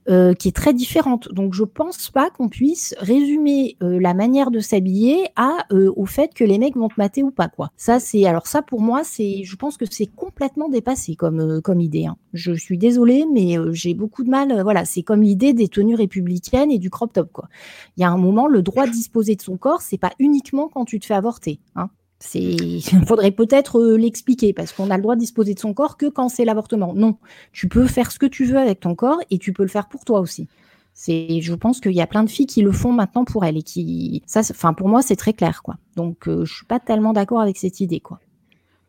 euh, 0.08 0.34
qui 0.34 0.48
est 0.48 0.56
très 0.56 0.72
différente. 0.74 1.28
Donc 1.32 1.54
je 1.54 1.64
pense 1.64 2.10
pas 2.10 2.30
qu'on 2.30 2.48
puisse 2.48 2.94
résumer 2.98 3.76
euh, 3.82 3.98
la 4.00 4.14
manière 4.14 4.50
de 4.50 4.60
s'habiller 4.60 5.28
à 5.36 5.66
euh, 5.72 5.92
au 5.96 6.06
fait 6.06 6.34
que 6.34 6.44
les 6.44 6.58
mecs 6.58 6.76
vont 6.76 6.88
te 6.88 6.94
mater 6.98 7.22
ou 7.22 7.30
pas 7.30 7.48
quoi. 7.48 7.70
Ça 7.76 8.00
c'est 8.00 8.24
alors 8.26 8.46
ça 8.46 8.62
pour 8.62 8.80
moi 8.80 9.02
c'est 9.04 9.44
je 9.44 9.56
pense 9.56 9.76
que 9.76 9.84
c'est 9.90 10.06
complètement 10.06 10.68
dépassé 10.68 11.16
comme 11.16 11.60
comme 11.62 11.80
idée. 11.80 12.06
hein. 12.06 12.16
Je 12.32 12.52
suis 12.52 12.78
désolée 12.78 13.24
mais 13.32 13.56
j'ai 13.72 13.94
beaucoup 13.94 14.24
de 14.24 14.30
mal. 14.30 14.62
voilà 14.62 14.84
c'est 14.84 15.02
comme 15.02 15.22
l'idée 15.22 15.52
des 15.52 15.68
tenues 15.68 15.94
républicaines 15.94 16.70
et 16.70 16.78
du 16.78 16.90
crop 16.90 17.12
top. 17.12 17.40
Il 17.96 18.00
y 18.00 18.04
a 18.04 18.10
un 18.10 18.18
moment 18.18 18.46
le 18.46 18.62
droit 18.62 18.86
de 18.86 18.92
disposer 18.92 19.36
de 19.36 19.42
son 19.42 19.56
corps 19.56 19.82
c'est 19.82 19.98
pas 19.98 20.12
uniquement 20.18 20.68
quand 20.68 20.84
tu 20.84 21.00
te 21.00 21.06
fais 21.06 21.14
avorter. 21.14 21.60
Hein. 21.76 21.90
Il 22.34 22.82
faudrait 23.06 23.30
peut-être 23.30 23.78
euh, 23.78 23.96
l'expliquer 23.96 24.52
parce 24.52 24.72
qu'on 24.72 24.90
a 24.90 24.96
le 24.96 25.02
droit 25.02 25.14
de 25.14 25.20
disposer 25.20 25.54
de 25.54 25.58
son 25.58 25.74
corps 25.74 25.96
que 25.96 26.06
quand 26.06 26.28
c'est 26.28 26.44
l'avortement. 26.44 26.94
Non, 26.94 27.16
tu 27.52 27.68
peux 27.68 27.86
faire 27.86 28.12
ce 28.12 28.18
que 28.18 28.26
tu 28.26 28.44
veux 28.44 28.58
avec 28.58 28.80
ton 28.80 28.94
corps 28.94 29.20
et 29.30 29.38
tu 29.38 29.52
peux 29.52 29.62
le 29.62 29.68
faire 29.68 29.88
pour 29.88 30.04
toi 30.04 30.20
aussi. 30.20 30.48
C'est, 30.94 31.40
je 31.40 31.54
pense 31.54 31.80
qu'il 31.80 31.92
y 31.92 32.02
a 32.02 32.06
plein 32.06 32.22
de 32.22 32.30
filles 32.30 32.46
qui 32.46 32.60
le 32.60 32.70
font 32.70 32.92
maintenant 32.92 33.24
pour 33.24 33.44
elles 33.44 33.56
et 33.56 33.62
qui, 33.62 34.22
ça, 34.26 34.40
enfin 34.40 34.74
pour 34.74 34.88
moi 34.88 35.00
c'est 35.00 35.16
très 35.16 35.32
clair 35.32 35.62
quoi. 35.62 35.76
Donc 35.96 36.28
euh, 36.28 36.44
je 36.44 36.54
suis 36.54 36.66
pas 36.66 36.80
tellement 36.80 37.12
d'accord 37.12 37.40
avec 37.40 37.56
cette 37.56 37.80
idée 37.80 38.00
quoi. 38.00 38.20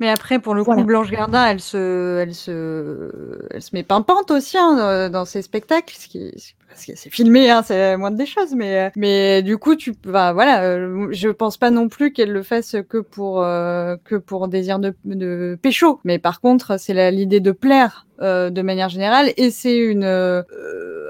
Mais 0.04 0.10
après, 0.10 0.40
pour 0.40 0.54
le 0.54 0.66
coup. 0.66 0.84
Blanche 0.84 1.10
Gardin, 1.10 1.46
elle 1.46 1.62
se, 1.62 2.20
elle 2.20 2.36
se, 2.36 3.48
elle 3.52 3.62
se 3.62 3.70
met 3.72 3.84
pimpante 3.84 4.32
aussi 4.32 4.58
hein, 4.58 4.78
euh, 4.82 5.08
dans 5.08 5.24
ses 5.24 5.42
spectacles, 5.42 5.96
ce 5.98 6.10
qui, 6.10 6.30
parce 6.68 6.86
que 6.86 6.92
c'est 6.98 7.10
filmé, 7.10 7.50
hein, 7.50 7.64
c'est 7.64 7.96
moindre 7.96 8.18
des 8.18 8.26
choses, 8.26 8.54
mais, 8.54 8.80
euh, 8.80 8.90
mais 8.98 9.42
du 9.44 9.58
coup, 9.58 9.78
tu, 9.78 9.94
bah, 10.04 10.34
voilà, 10.34 10.62
euh, 10.64 11.08
je 11.12 11.30
pense 11.30 11.56
pas 11.56 11.72
non 11.72 11.88
plus 11.88 12.12
qu'elle 12.12 12.34
le 12.34 12.44
fasse 12.44 12.76
que 12.90 12.98
pour, 12.98 13.44
euh, 13.44 13.96
que 14.04 14.16
pour 14.16 14.50
désir 14.50 14.78
de, 14.78 14.94
de 15.06 15.58
pécho. 15.62 16.02
Mais 16.04 16.20
par 16.20 16.42
contre, 16.42 16.78
c'est 16.78 17.12
l'idée 17.12 17.40
de 17.40 17.54
plaire 17.54 18.06
euh, 18.22 18.50
de 18.50 18.62
manière 18.62 18.90
générale, 18.90 19.32
et 19.38 19.52
c'est 19.52 19.78
une, 19.78 20.04
euh, 20.04 20.44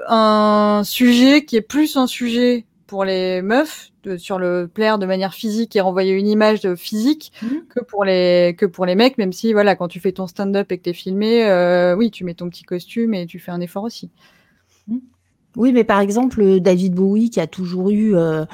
un 0.06 0.82
sujet 0.84 1.44
qui 1.44 1.56
est 1.56 1.62
plus 1.62 1.96
un 1.96 2.06
sujet 2.06 2.64
pour 2.86 3.04
les 3.04 3.42
meufs 3.42 3.90
de- 4.04 4.16
sur 4.16 4.38
le 4.38 4.68
plaire 4.72 4.98
de 4.98 5.06
manière 5.06 5.34
physique 5.34 5.74
et 5.76 5.80
renvoyer 5.80 6.12
une 6.12 6.26
image 6.28 6.60
de 6.60 6.74
physique 6.74 7.32
que 7.70 7.80
pour 7.82 8.04
les 8.04 8.54
que 8.58 8.66
pour 8.66 8.84
les 8.86 8.94
mecs 8.94 9.16
même 9.18 9.32
si 9.32 9.52
voilà 9.52 9.74
quand 9.76 9.88
tu 9.88 10.00
fais 10.00 10.12
ton 10.12 10.26
stand-up 10.26 10.70
et 10.72 10.78
que 10.78 10.82
t'es 10.82 10.92
filmé 10.92 11.44
euh, 11.46 11.96
oui 11.96 12.10
tu 12.10 12.24
mets 12.24 12.34
ton 12.34 12.48
petit 12.50 12.64
costume 12.64 13.14
et 13.14 13.26
tu 13.26 13.38
fais 13.38 13.50
un 13.52 13.60
effort 13.60 13.84
aussi. 13.84 14.10
Oui, 15.56 15.72
mais 15.72 15.84
par 15.84 16.00
exemple, 16.00 16.40
euh, 16.42 16.58
David 16.58 16.94
Bowie, 16.94 17.30
qui 17.30 17.38
a 17.40 17.46
toujours 17.46 17.90
eu 17.90 18.16
euh, 18.16 18.44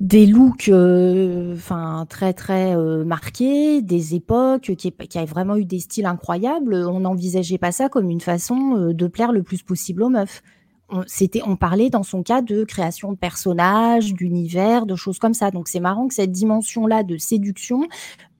des 0.00 0.26
looks 0.26 0.68
euh, 0.68 1.54
enfin 1.54 2.04
très 2.08 2.32
très 2.32 2.74
euh, 2.76 3.04
marqués, 3.04 3.80
des 3.80 4.16
époques, 4.16 4.74
qui, 4.76 4.88
est- 4.88 5.06
qui 5.06 5.18
a 5.18 5.24
vraiment 5.24 5.54
eu 5.56 5.64
des 5.64 5.78
styles 5.78 6.06
incroyables, 6.06 6.74
on 6.74 6.98
n'envisageait 7.00 7.58
pas 7.58 7.70
ça 7.70 7.88
comme 7.88 8.10
une 8.10 8.20
façon 8.20 8.76
euh, 8.76 8.92
de 8.92 9.06
plaire 9.06 9.30
le 9.30 9.44
plus 9.44 9.62
possible 9.62 10.02
aux 10.02 10.08
meufs. 10.08 10.42
On, 10.88 11.56
parlait 11.56 11.90
dans 11.90 12.04
son 12.04 12.22
cas 12.22 12.42
de 12.42 12.62
création 12.64 13.12
de 13.12 13.16
personnages, 13.16 14.14
d'univers, 14.14 14.86
de 14.86 14.94
choses 14.94 15.18
comme 15.18 15.34
ça. 15.34 15.50
Donc 15.50 15.68
c'est 15.68 15.80
marrant 15.80 16.06
que 16.06 16.14
cette 16.14 16.30
dimension-là 16.30 17.02
de 17.02 17.16
séduction 17.16 17.88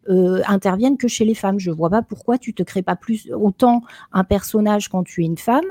euh, 0.08 0.40
intervienne 0.46 0.96
que 0.96 1.08
chez 1.08 1.24
les 1.24 1.34
femmes. 1.34 1.58
Je 1.58 1.70
vois 1.72 1.90
pas 1.90 2.02
pourquoi 2.02 2.38
tu 2.38 2.54
te 2.54 2.62
crées 2.62 2.82
pas 2.82 2.94
plus 2.94 3.28
autant 3.32 3.82
un 4.12 4.22
personnage 4.22 4.88
quand 4.88 5.02
tu 5.02 5.22
es 5.22 5.26
une 5.26 5.38
femme 5.38 5.66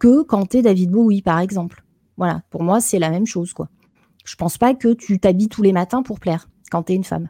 que 0.00 0.22
quand 0.22 0.46
tu 0.46 0.58
es 0.58 0.62
David 0.62 0.90
Bowie, 0.90 1.22
par 1.22 1.38
exemple. 1.38 1.84
Voilà, 2.16 2.42
pour 2.50 2.64
moi, 2.64 2.80
c'est 2.80 2.98
la 2.98 3.10
même 3.10 3.26
chose, 3.26 3.52
quoi. 3.52 3.68
Je 4.24 4.34
pense 4.34 4.58
pas 4.58 4.74
que 4.74 4.92
tu 4.92 5.20
t'habilles 5.20 5.48
tous 5.48 5.62
les 5.62 5.72
matins 5.72 6.02
pour 6.02 6.18
plaire 6.18 6.48
quand 6.70 6.82
tu 6.84 6.92
es 6.92 6.96
une 6.96 7.04
femme. 7.04 7.28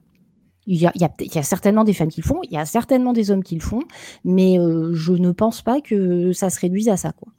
Il 0.67 0.77
y 0.77 0.87
a 0.87 1.43
certainement 1.43 1.85
des 1.85 1.95
femmes 1.95 2.09
qui 2.09 2.21
le 2.21 2.27
font, 2.27 2.41
il 2.43 2.53
y 2.53 2.59
a 2.59 2.67
certainement 2.67 3.15
des 3.15 3.31
hommes 3.31 3.43
qui 3.43 3.55
le 3.55 3.63
font, 3.63 3.85
mais 4.25 4.59
euh, 4.59 4.93
je 4.93 5.15
ne 5.15 5.33
pense 5.33 5.63
pas 5.63 5.81
que 5.81 6.33
ça 6.33 6.51
se 6.51 6.61
réduise 6.61 6.91
à 6.91 6.99
ça, 6.99 7.13
quoi. 7.13 7.33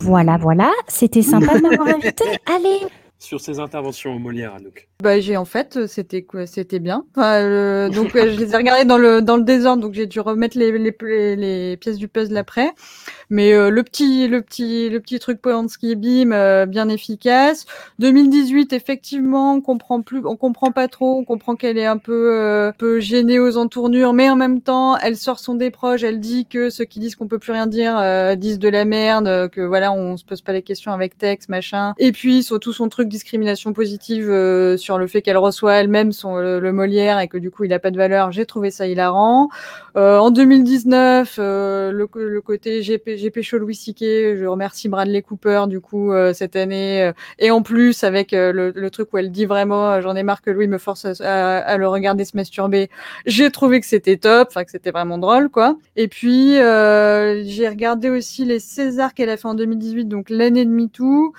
Voilà, 0.00 0.36
voilà, 0.36 0.70
c'était 0.88 1.22
sympa 1.22 1.56
de 1.58 1.62
m'avoir 1.62 1.88
invité. 1.96 2.24
Allez, 2.46 2.80
Sur 3.18 3.40
ces 3.40 3.58
interventions 3.58 4.14
au 4.14 4.18
Molière, 4.18 4.54
Anouk. 4.54 4.88
Bah 5.02 5.20
j'ai 5.20 5.36
en 5.36 5.44
fait 5.44 5.76
euh, 5.76 5.86
c'était 5.86 6.26
c'était 6.46 6.78
bien. 6.78 7.04
Enfin, 7.14 7.34
euh, 7.42 7.90
donc 7.90 8.16
euh, 8.16 8.32
je 8.32 8.40
les 8.40 8.54
ai 8.54 8.56
regardés 8.56 8.86
dans 8.86 8.96
le 8.96 9.20
dans 9.20 9.36
le 9.36 9.42
désordre 9.42 9.82
donc 9.82 9.92
j'ai 9.92 10.06
dû 10.06 10.20
remettre 10.20 10.56
les, 10.56 10.72
les, 10.72 11.36
les, 11.36 11.76
pièces 11.76 11.98
du 11.98 12.08
puzzle 12.08 12.36
après. 12.36 12.70
Mais 13.28 13.52
euh, 13.52 13.68
le 13.68 13.82
petit 13.82 14.26
le 14.26 14.40
petit 14.40 14.88
le 14.88 15.00
petit 15.00 15.18
truc 15.18 15.42
Polanski 15.42 15.96
bim 15.96 16.32
euh, 16.32 16.64
bien 16.64 16.88
efficace. 16.88 17.66
2018 17.98 18.72
effectivement 18.72 19.54
on 19.54 19.60
comprend 19.60 20.00
plus 20.00 20.22
on 20.24 20.36
comprend 20.36 20.70
pas 20.72 20.88
trop 20.88 21.18
on 21.18 21.24
comprend 21.24 21.56
qu'elle 21.56 21.76
est 21.76 21.86
un 21.86 21.98
peu 21.98 22.30
euh, 22.32 22.72
peu 22.78 22.98
gênée 22.98 23.38
aux 23.38 23.58
entournures 23.58 24.14
mais 24.14 24.30
en 24.30 24.36
même 24.36 24.62
temps 24.62 24.96
elle 24.96 25.16
sort 25.16 25.40
son 25.40 25.56
des 25.56 25.70
proches 25.70 26.04
elle 26.04 26.20
dit 26.20 26.46
que 26.46 26.70
ceux 26.70 26.84
qui 26.86 27.00
disent 27.00 27.16
qu'on 27.16 27.28
peut 27.28 27.38
plus 27.38 27.52
rien 27.52 27.66
dire 27.66 28.36
disent 28.36 28.58
de 28.58 28.68
la 28.68 28.86
merde 28.86 29.50
que 29.50 29.60
voilà 29.60 29.92
on 29.92 30.16
se 30.16 30.24
pose 30.24 30.40
pas 30.40 30.52
les 30.52 30.62
questions 30.62 30.92
avec 30.92 31.18
texte 31.18 31.50
machin. 31.50 31.92
Et 31.98 32.12
puis 32.12 32.42
surtout 32.42 32.72
son 32.72 32.88
truc 32.88 33.08
discrimination 33.08 33.74
positive 33.74 34.30
euh, 34.30 34.76
sur 34.86 34.98
le 34.98 35.08
fait 35.08 35.20
qu'elle 35.20 35.36
reçoit 35.36 35.74
elle-même 35.74 36.12
son 36.12 36.36
le, 36.36 36.72
Molière 36.72 37.18
et 37.18 37.26
que 37.26 37.38
du 37.38 37.50
coup 37.50 37.64
il 37.64 37.72
a 37.72 37.80
pas 37.80 37.90
de 37.90 37.96
valeur 37.96 38.30
j'ai 38.30 38.46
trouvé 38.46 38.70
ça 38.70 38.86
hilarant 38.86 39.48
euh, 39.96 40.18
en 40.18 40.30
2019 40.30 41.36
euh, 41.38 41.90
le, 41.90 42.08
le 42.14 42.40
côté 42.40 42.82
GP 42.82 43.42
Show 43.42 43.58
Louis 43.58 43.74
C.K. 43.74 43.98
je 44.00 44.46
remercie 44.46 44.88
Bradley 44.88 45.22
Cooper 45.22 45.64
du 45.68 45.80
coup 45.80 46.12
euh, 46.12 46.32
cette 46.32 46.54
année 46.54 47.02
euh, 47.02 47.12
et 47.40 47.50
en 47.50 47.62
plus 47.62 48.04
avec 48.04 48.32
euh, 48.32 48.52
le, 48.52 48.70
le, 48.70 48.90
truc 48.90 49.12
où 49.12 49.18
elle 49.18 49.32
dit 49.32 49.44
vraiment 49.44 50.00
j'en 50.00 50.14
ai 50.14 50.22
marre 50.22 50.40
que 50.40 50.50
Louis 50.50 50.68
me 50.68 50.78
force 50.78 51.04
à, 51.20 51.58
à, 51.58 51.76
le 51.76 51.88
regarder 51.88 52.24
se 52.24 52.36
masturber 52.36 52.88
j'ai 53.26 53.50
trouvé 53.50 53.80
que 53.80 53.86
c'était 53.86 54.18
top 54.18 54.46
enfin 54.50 54.62
que 54.64 54.70
c'était 54.70 54.92
vraiment 54.92 55.18
drôle 55.18 55.48
quoi 55.48 55.76
et 55.96 56.06
puis 56.06 56.52
j'ai 56.54 57.68
regardé 57.68 58.08
aussi 58.08 58.44
les 58.44 58.60
Césars 58.60 59.14
qu'elle 59.14 59.30
a 59.30 59.36
fait 59.36 59.48
en 59.48 59.54
2018 59.54 60.04
donc 60.04 60.30
l'année 60.30 60.64
de 60.64 60.70
MeToo 60.70 61.32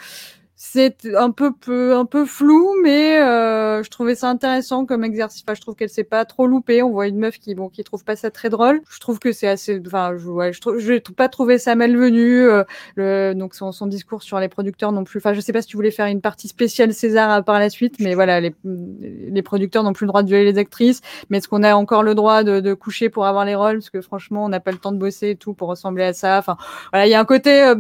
c'est 0.60 0.96
un 1.16 1.30
peu, 1.30 1.54
peu 1.54 1.96
un 1.96 2.06
peu 2.06 2.26
flou, 2.26 2.68
mais 2.82 3.20
euh, 3.20 3.84
je 3.84 3.90
trouvais 3.92 4.16
ça 4.16 4.28
intéressant 4.28 4.88
comme 4.88 5.04
exercice. 5.04 5.44
Enfin, 5.46 5.54
je 5.54 5.62
trouve 5.62 5.76
qu'elle 5.76 5.88
s'est 5.90 6.04
pas 6.04 6.26
trop 6.26 6.48
loupée. 6.48 6.82
On 6.82 6.90
voit 6.90 7.06
une 7.06 7.20
meuf 7.20 7.38
qui, 7.38 7.54
bon, 7.54 7.70
qui 7.70 7.84
trouve 7.84 8.04
pas 8.04 8.16
ça 8.16 8.32
très 8.32 8.50
drôle. 8.50 8.82
Je 8.90 9.00
trouve 9.00 9.20
que 9.20 9.32
c'est 9.32 9.48
assez, 9.48 9.80
enfin, 9.86 10.14
je, 10.18 10.28
ouais, 10.28 10.54
je 10.54 10.60
trouve, 10.60 11.16
pas 11.16 11.30
trouvé 11.30 11.60
ça 11.60 11.76
malvenu. 11.76 12.42
Euh, 12.42 12.64
le, 12.96 13.34
donc 13.36 13.54
son, 13.54 13.72
son 13.72 13.86
discours 13.86 14.24
sur 14.24 14.40
les 14.40 14.50
producteurs 14.50 14.92
non 14.92 15.04
plus. 15.04 15.20
Enfin, 15.20 15.34
je 15.34 15.42
sais 15.42 15.54
pas 15.54 15.62
si 15.62 15.68
tu 15.68 15.78
voulais 15.78 15.92
faire 15.92 16.08
une 16.08 16.22
partie 16.22 16.48
spéciale 16.48 16.92
César 16.92 17.44
par 17.44 17.60
la 17.60 17.70
suite, 17.70 17.98
mais 18.00 18.16
voilà, 18.16 18.42
les, 18.42 18.56
les 18.64 19.42
producteurs 19.44 19.84
n'ont 19.84 19.94
plus 19.94 20.06
le 20.06 20.10
droit 20.10 20.24
de 20.24 20.28
violer 20.28 20.52
les 20.52 20.58
actrices. 20.58 21.02
Mais 21.30 21.38
est-ce 21.38 21.48
qu'on 21.48 21.62
a 21.62 21.76
encore 21.76 22.02
le 22.02 22.16
droit 22.16 22.44
de, 22.44 22.62
de, 22.62 22.74
coucher 22.74 23.10
pour 23.10 23.28
avoir 23.28 23.46
les 23.46 23.54
rôles? 23.54 23.78
Parce 23.78 23.92
que 23.92 24.02
franchement, 24.02 24.46
on 24.46 24.50
n'a 24.50 24.60
pas 24.60 24.72
le 24.72 24.80
temps 24.80 24.92
de 24.92 24.98
bosser 24.98 25.30
et 25.30 25.36
tout 25.36 25.54
pour 25.54 25.68
ressembler 25.68 26.06
à 26.06 26.14
ça. 26.14 26.40
Enfin, 26.40 26.58
voilà, 26.92 27.06
il 27.06 27.12
y 27.12 27.14
a 27.14 27.20
un 27.20 27.26
côté 27.26 27.62
euh, 27.62 27.76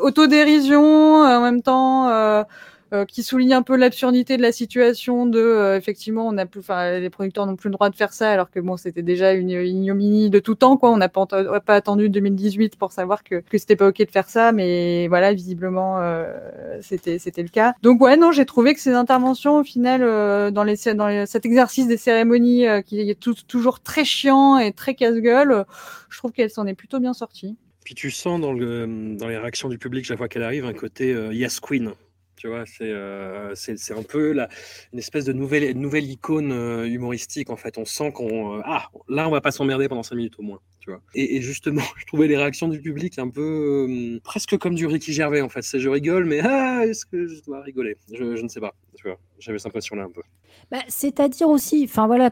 autodérision 0.00 1.24
en 1.24 1.40
même 1.40 1.62
temps. 1.62 2.19
Euh, 2.20 2.44
euh, 2.92 3.04
qui 3.04 3.22
souligne 3.22 3.54
un 3.54 3.62
peu 3.62 3.76
l'absurdité 3.76 4.36
de 4.36 4.42
la 4.42 4.50
situation 4.50 5.24
de 5.24 5.38
euh, 5.38 5.76
effectivement 5.76 6.26
on 6.26 6.36
a 6.38 6.44
plus 6.44 6.58
enfin 6.58 6.98
les 6.98 7.08
producteurs 7.08 7.46
n'ont 7.46 7.54
plus 7.54 7.68
le 7.68 7.74
droit 7.74 7.88
de 7.88 7.94
faire 7.94 8.12
ça 8.12 8.32
alors 8.32 8.50
que 8.50 8.58
bon 8.58 8.76
c'était 8.76 9.04
déjà 9.04 9.32
une 9.32 9.50
ignominie 9.50 10.28
de 10.28 10.40
tout 10.40 10.56
temps 10.56 10.76
quoi. 10.76 10.90
On 10.90 10.96
n'a 10.96 11.08
pas, 11.08 11.28
attendu 11.68 12.10
2018 12.10 12.74
pour 12.74 12.90
savoir 12.90 13.22
que, 13.22 13.44
que 13.48 13.58
c'était 13.58 13.76
pas 13.76 13.86
ok 13.86 13.98
de 14.04 14.10
faire 14.10 14.28
ça 14.28 14.50
mais 14.50 15.06
voilà 15.06 15.32
visiblement 15.32 16.00
c'était 16.80 17.20
c'était 17.20 17.44
le 17.44 17.48
cas. 17.48 17.74
Donc 17.80 18.00
ouais 18.00 18.16
non 18.16 18.32
j'ai 18.32 18.44
trouvé 18.44 18.74
que 18.74 18.80
ces 18.80 18.94
interventions 18.94 19.58
au 19.58 19.62
final 19.62 20.00
dans 20.50 20.64
les 20.64 20.74
dans 20.92 21.26
cet 21.28 21.46
exercice 21.46 21.86
des 21.86 21.96
cérémonies 21.96 22.64
qui 22.86 22.98
est 22.98 23.20
toujours 23.46 23.78
très 23.78 24.04
chiant 24.04 24.58
et 24.58 24.72
très 24.72 24.96
casse-gueule 24.96 25.64
je 26.08 26.18
trouve 26.18 26.32
qu'elle 26.32 26.50
s'en 26.50 26.66
est 26.66 26.74
plutôt 26.74 26.98
bien 26.98 27.12
sortie. 27.12 27.56
Puis 27.84 27.94
tu 27.94 28.10
sens 28.10 28.40
dans 28.40 28.52
dans 28.52 29.28
les 29.28 29.38
réactions 29.38 29.68
du 29.68 29.78
public 29.78 30.04
chaque 30.04 30.18
fois 30.18 30.26
qu'elle 30.26 30.42
arrive 30.42 30.64
un 30.64 30.72
côté 30.72 31.12
yes 31.30 31.60
queen 31.60 31.92
tu 32.40 32.48
vois, 32.48 32.64
c'est 32.64 32.90
euh, 32.90 33.54
c'est 33.54 33.92
un 33.92 34.02
peu 34.02 34.34
une 34.94 34.98
espèce 34.98 35.26
de 35.26 35.34
nouvelle, 35.34 35.76
nouvelle 35.76 36.10
icône 36.10 36.52
euh, 36.52 36.88
humoristique, 36.88 37.50
en 37.50 37.56
fait. 37.56 37.76
On 37.76 37.84
sent 37.84 38.12
qu'on. 38.12 38.56
Euh, 38.56 38.62
ah, 38.64 38.88
là, 39.10 39.28
on 39.28 39.30
va 39.30 39.42
pas 39.42 39.50
s'emmerder 39.50 39.88
pendant 39.88 40.02
5 40.02 40.14
minutes 40.14 40.38
au 40.38 40.42
moins. 40.42 40.58
Tu 40.78 40.88
vois. 40.88 41.02
Et, 41.14 41.42
justement, 41.42 41.82
je 41.98 42.06
trouvais 42.06 42.28
les 42.28 42.38
réactions 42.38 42.68
du 42.68 42.80
public 42.80 43.18
un 43.18 43.28
peu. 43.28 43.86
euh, 43.90 44.20
presque 44.24 44.56
comme 44.56 44.74
du 44.74 44.86
Ricky 44.86 45.12
Gervais, 45.12 45.42
en 45.42 45.50
fait. 45.50 45.60
C'est 45.60 45.80
je 45.80 45.90
rigole, 45.90 46.24
mais 46.24 46.40
ah, 46.42 46.86
est-ce 46.86 47.04
que 47.04 47.26
je 47.26 47.42
dois 47.42 47.60
rigoler? 47.60 47.98
Je, 48.10 48.36
je, 48.36 48.42
ne 48.42 48.48
sais 48.48 48.60
pas. 48.60 48.74
Tu 48.96 49.06
vois, 49.06 49.18
j'avais 49.38 49.58
cette 49.58 49.66
impression-là 49.66 50.04
un 50.04 50.10
peu. 50.10 50.22
Bah, 50.70 50.78
C'est-à-dire 50.88 51.48
aussi, 51.48 51.84
enfin 51.84 52.06
voilà, 52.06 52.30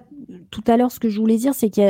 tout 0.50 0.62
à 0.66 0.76
l'heure, 0.76 0.92
ce 0.92 1.00
que 1.00 1.08
je 1.08 1.18
voulais 1.18 1.36
dire, 1.36 1.54
c'est 1.54 1.70
que 1.70 1.80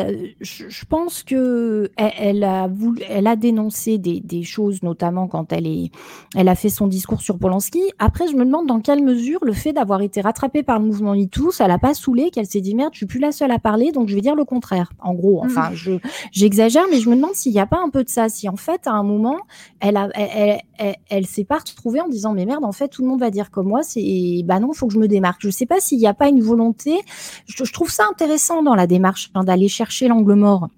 je, 0.41 0.65
je, 0.69 0.85
pense 0.87 1.23
que 1.23 1.91
elle, 1.97 2.13
elle, 2.19 2.45
a 2.45 2.69
voulu, 2.69 3.03
elle 3.09 3.27
a 3.27 3.37
dénoncé 3.37 3.99
des, 3.99 4.21
des, 4.21 4.43
choses, 4.43 4.83
notamment 4.83 5.27
quand 5.27 5.53
elle 5.53 5.67
est, 5.67 5.91
elle 6.35 6.49
a 6.49 6.55
fait 6.55 6.69
son 6.71 6.87
discours 6.87 7.21
sur 7.21 7.39
Polanski. 7.39 7.83
Après, 7.99 8.27
je 8.29 8.35
me 8.35 8.45
demande 8.45 8.67
dans 8.67 8.81
quelle 8.81 9.03
mesure 9.03 9.41
le 9.43 9.53
fait 9.53 9.73
d'avoir 9.73 10.01
été 10.01 10.21
rattrapée 10.21 10.63
par 10.63 10.79
le 10.79 10.87
mouvement 10.87 11.15
MeToo, 11.15 11.51
ça 11.51 11.69
l'a 11.69 11.79
pas 11.79 11.95
saoulée, 11.95 12.31
qu'elle 12.31 12.47
s'est 12.47 12.61
dit 12.61 12.75
merde, 12.75 12.91
je 12.93 12.99
suis 12.99 13.07
plus 13.07 13.21
la 13.21 13.33
seule 13.33 13.51
à 13.51 13.59
parler, 13.59 13.93
donc 13.93 14.09
je 14.09 14.15
vais 14.15 14.21
dire 14.21 14.35
le 14.35 14.45
contraire. 14.45 14.93
En 15.01 15.15
gros, 15.15 15.43
enfin, 15.45 15.71
mmh. 15.71 15.75
je, 15.75 15.93
j'exagère, 16.33 16.85
mais 16.91 17.01
je 17.01 17.11
me 17.11 17.17
demande 17.17 17.35
s'il 17.35 17.53
n'y 17.53 17.61
a 17.61 17.67
pas 17.67 17.81
un 17.85 17.91
peu 17.91 18.05
de 18.05 18.09
ça, 18.09 18.29
si 18.29 18.49
en 18.49 18.57
fait, 18.57 18.87
à 18.87 18.93
un 18.93 19.03
moment, 19.03 19.39
elle 19.81 19.97
a, 19.97 20.09
elle, 20.15 20.29
elle, 20.35 20.61
elle, 20.79 20.97
elle 21.11 21.27
s'est 21.27 21.45
pas 21.45 21.59
retrouvée 21.59 22.01
en 22.01 22.09
disant 22.09 22.33
mais 22.33 22.47
merde, 22.47 22.65
en 22.65 22.73
fait, 22.73 22.89
tout 22.89 23.03
le 23.03 23.09
monde 23.09 23.21
va 23.21 23.31
dire 23.31 23.51
comme 23.51 23.69
moi, 23.69 23.83
c'est, 23.83 24.43
bah 24.45 24.61
non, 24.61 24.73
faut 24.73 24.87
que 24.87 24.95
je 24.95 24.99
me 24.99 25.09
démarque. 25.09 25.41
Je 25.43 25.51
sais 25.51 25.67
pas 25.67 25.81
s'il 25.81 25.99
n'y 25.99 26.07
a 26.07 26.15
pas 26.19 26.29
une 26.29 26.43
volonté. 26.43 27.01
Je, 27.47 27.65
je, 27.65 27.73
trouve 27.73 27.91
ça 27.91 28.05
intéressant 28.11 28.63
dans 28.63 28.75
la 28.75 28.87
démarche 28.87 29.31
hein, 29.35 29.45
d'aller 29.45 29.69
chercher 29.69 30.09
l'angle 30.09 30.35
mort. 30.35 30.69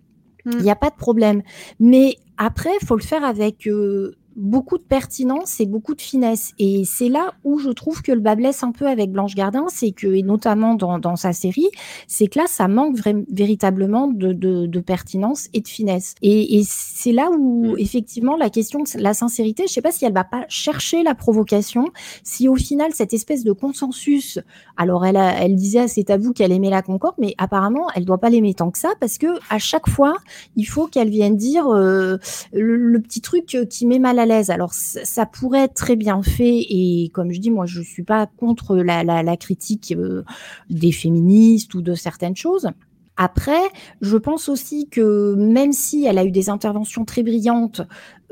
Il 0.47 0.57
mmh. 0.57 0.63
n'y 0.63 0.71
a 0.71 0.77
pas 0.77 0.91
de 0.91 0.97
problème. 0.97 1.43
Mais 1.79 2.17
après, 2.37 2.71
il 2.81 2.87
faut 2.87 2.97
le 2.97 3.03
faire 3.03 3.25
avec 3.25 3.67
euh, 3.67 4.17
beaucoup 4.37 4.79
de 4.79 4.83
pertinence 4.83 5.61
et 5.61 5.67
beaucoup 5.67 5.95
de 5.95 6.01
finesse. 6.01 6.53
Et 6.59 6.85
c'est 6.85 7.09
là 7.09 7.35
où 7.45 7.59
je 7.59 7.71
trouve 7.71 8.03
que 8.03 8.13
le 8.13 8.21
bas 8.21 8.35
blesse 8.35 8.63
un 8.63 8.73
peu 8.73 8.87
avec 8.87 9.11
Blanche 9.11 9.35
Gardin, 9.35 9.67
c'est 9.69 9.93
que, 9.93 10.07
et 10.07 10.23
notamment 10.23 10.75
dans, 10.75 10.99
dans 10.99 11.17
sa 11.17 11.33
série, 11.33 11.69
c'est 12.07 12.29
que 12.29 12.39
là, 12.39 12.47
ça 12.49 12.69
manque 12.69 12.97
véritablement 13.31 14.09
de, 14.09 14.33
de, 14.33 14.67
de, 14.67 14.81
pertinence 14.81 15.49
et 15.53 15.61
de 15.61 15.69
finesse. 15.69 16.15
Et, 16.23 16.59
et 16.59 16.63
c'est 16.65 17.13
là 17.13 17.31
où, 17.37 17.77
effectivement, 17.77 18.37
la 18.37 18.51
question 18.51 18.81
de 18.81 19.03
la 19.03 19.15
sincérité, 19.15 19.65
je 19.67 19.73
sais 19.73 19.83
pas 19.83 19.93
si 19.93 20.05
elle 20.05 20.13
va 20.13 20.25
pas 20.25 20.45
chercher 20.49 21.03
la 21.03 21.15
provocation, 21.15 21.87
si 22.23 22.49
au 22.49 22.57
final, 22.57 22.93
cette 22.95 23.13
espèce 23.13 23.45
de 23.45 23.53
consensus, 23.53 24.39
alors 24.77 25.05
elle, 25.05 25.17
a, 25.17 25.43
elle 25.43 25.57
disait 25.57 25.81
à 25.81 25.89
C'est 25.89 26.11
à 26.11 26.17
vous 26.17 26.33
qu'elle 26.33 26.53
aimait 26.53 26.71
la 26.71 26.83
Concorde, 26.83 27.15
mais 27.19 27.35
apparemment, 27.39 27.87
elle 27.95 28.05
doit 28.05 28.19
pas 28.19 28.31
l'aimer 28.31 28.55
tant 28.55 28.71
que 28.71 28.79
ça, 28.79 28.91
parce 29.01 29.19
que 29.19 29.27
à 29.51 29.59
chaque 29.59 29.89
fois, 29.89 30.17
il 30.57 30.65
faut 30.65 30.87
qu'elle 30.87 31.11
vienne 31.11 31.37
dire 31.37 31.69
euh, 31.69 32.17
le, 32.53 32.77
le, 32.77 33.01
petit 33.01 33.21
truc 33.21 33.57
qui 33.69 33.87
met 33.87 33.99
mal 33.99 34.19
à 34.19 34.27
Alors, 34.31 34.73
ça 34.73 35.27
pourrait 35.27 35.65
être 35.65 35.75
très 35.75 35.97
bien 35.97 36.23
fait 36.23 36.59
et 36.69 37.11
comme 37.13 37.33
je 37.33 37.41
dis, 37.41 37.51
moi, 37.51 37.67
je 37.67 37.81
suis 37.81 38.05
pas 38.05 38.27
contre 38.27 38.77
la, 38.77 39.37
critique 39.37 39.95
euh, 39.97 40.23
des 40.69 40.93
féministes 40.93 41.75
ou 41.75 41.83
de 41.83 41.95
certaines 41.95 42.37
choses. 42.37 42.69
Après, 43.17 43.61
je 44.01 44.17
pense 44.17 44.49
aussi 44.49 44.89
que 44.89 45.35
même 45.35 45.73
si 45.73 46.07
elle 46.07 46.17
a 46.17 46.25
eu 46.25 46.31
des 46.31 46.49
interventions 46.49 47.05
très 47.05 47.23
brillantes, 47.23 47.83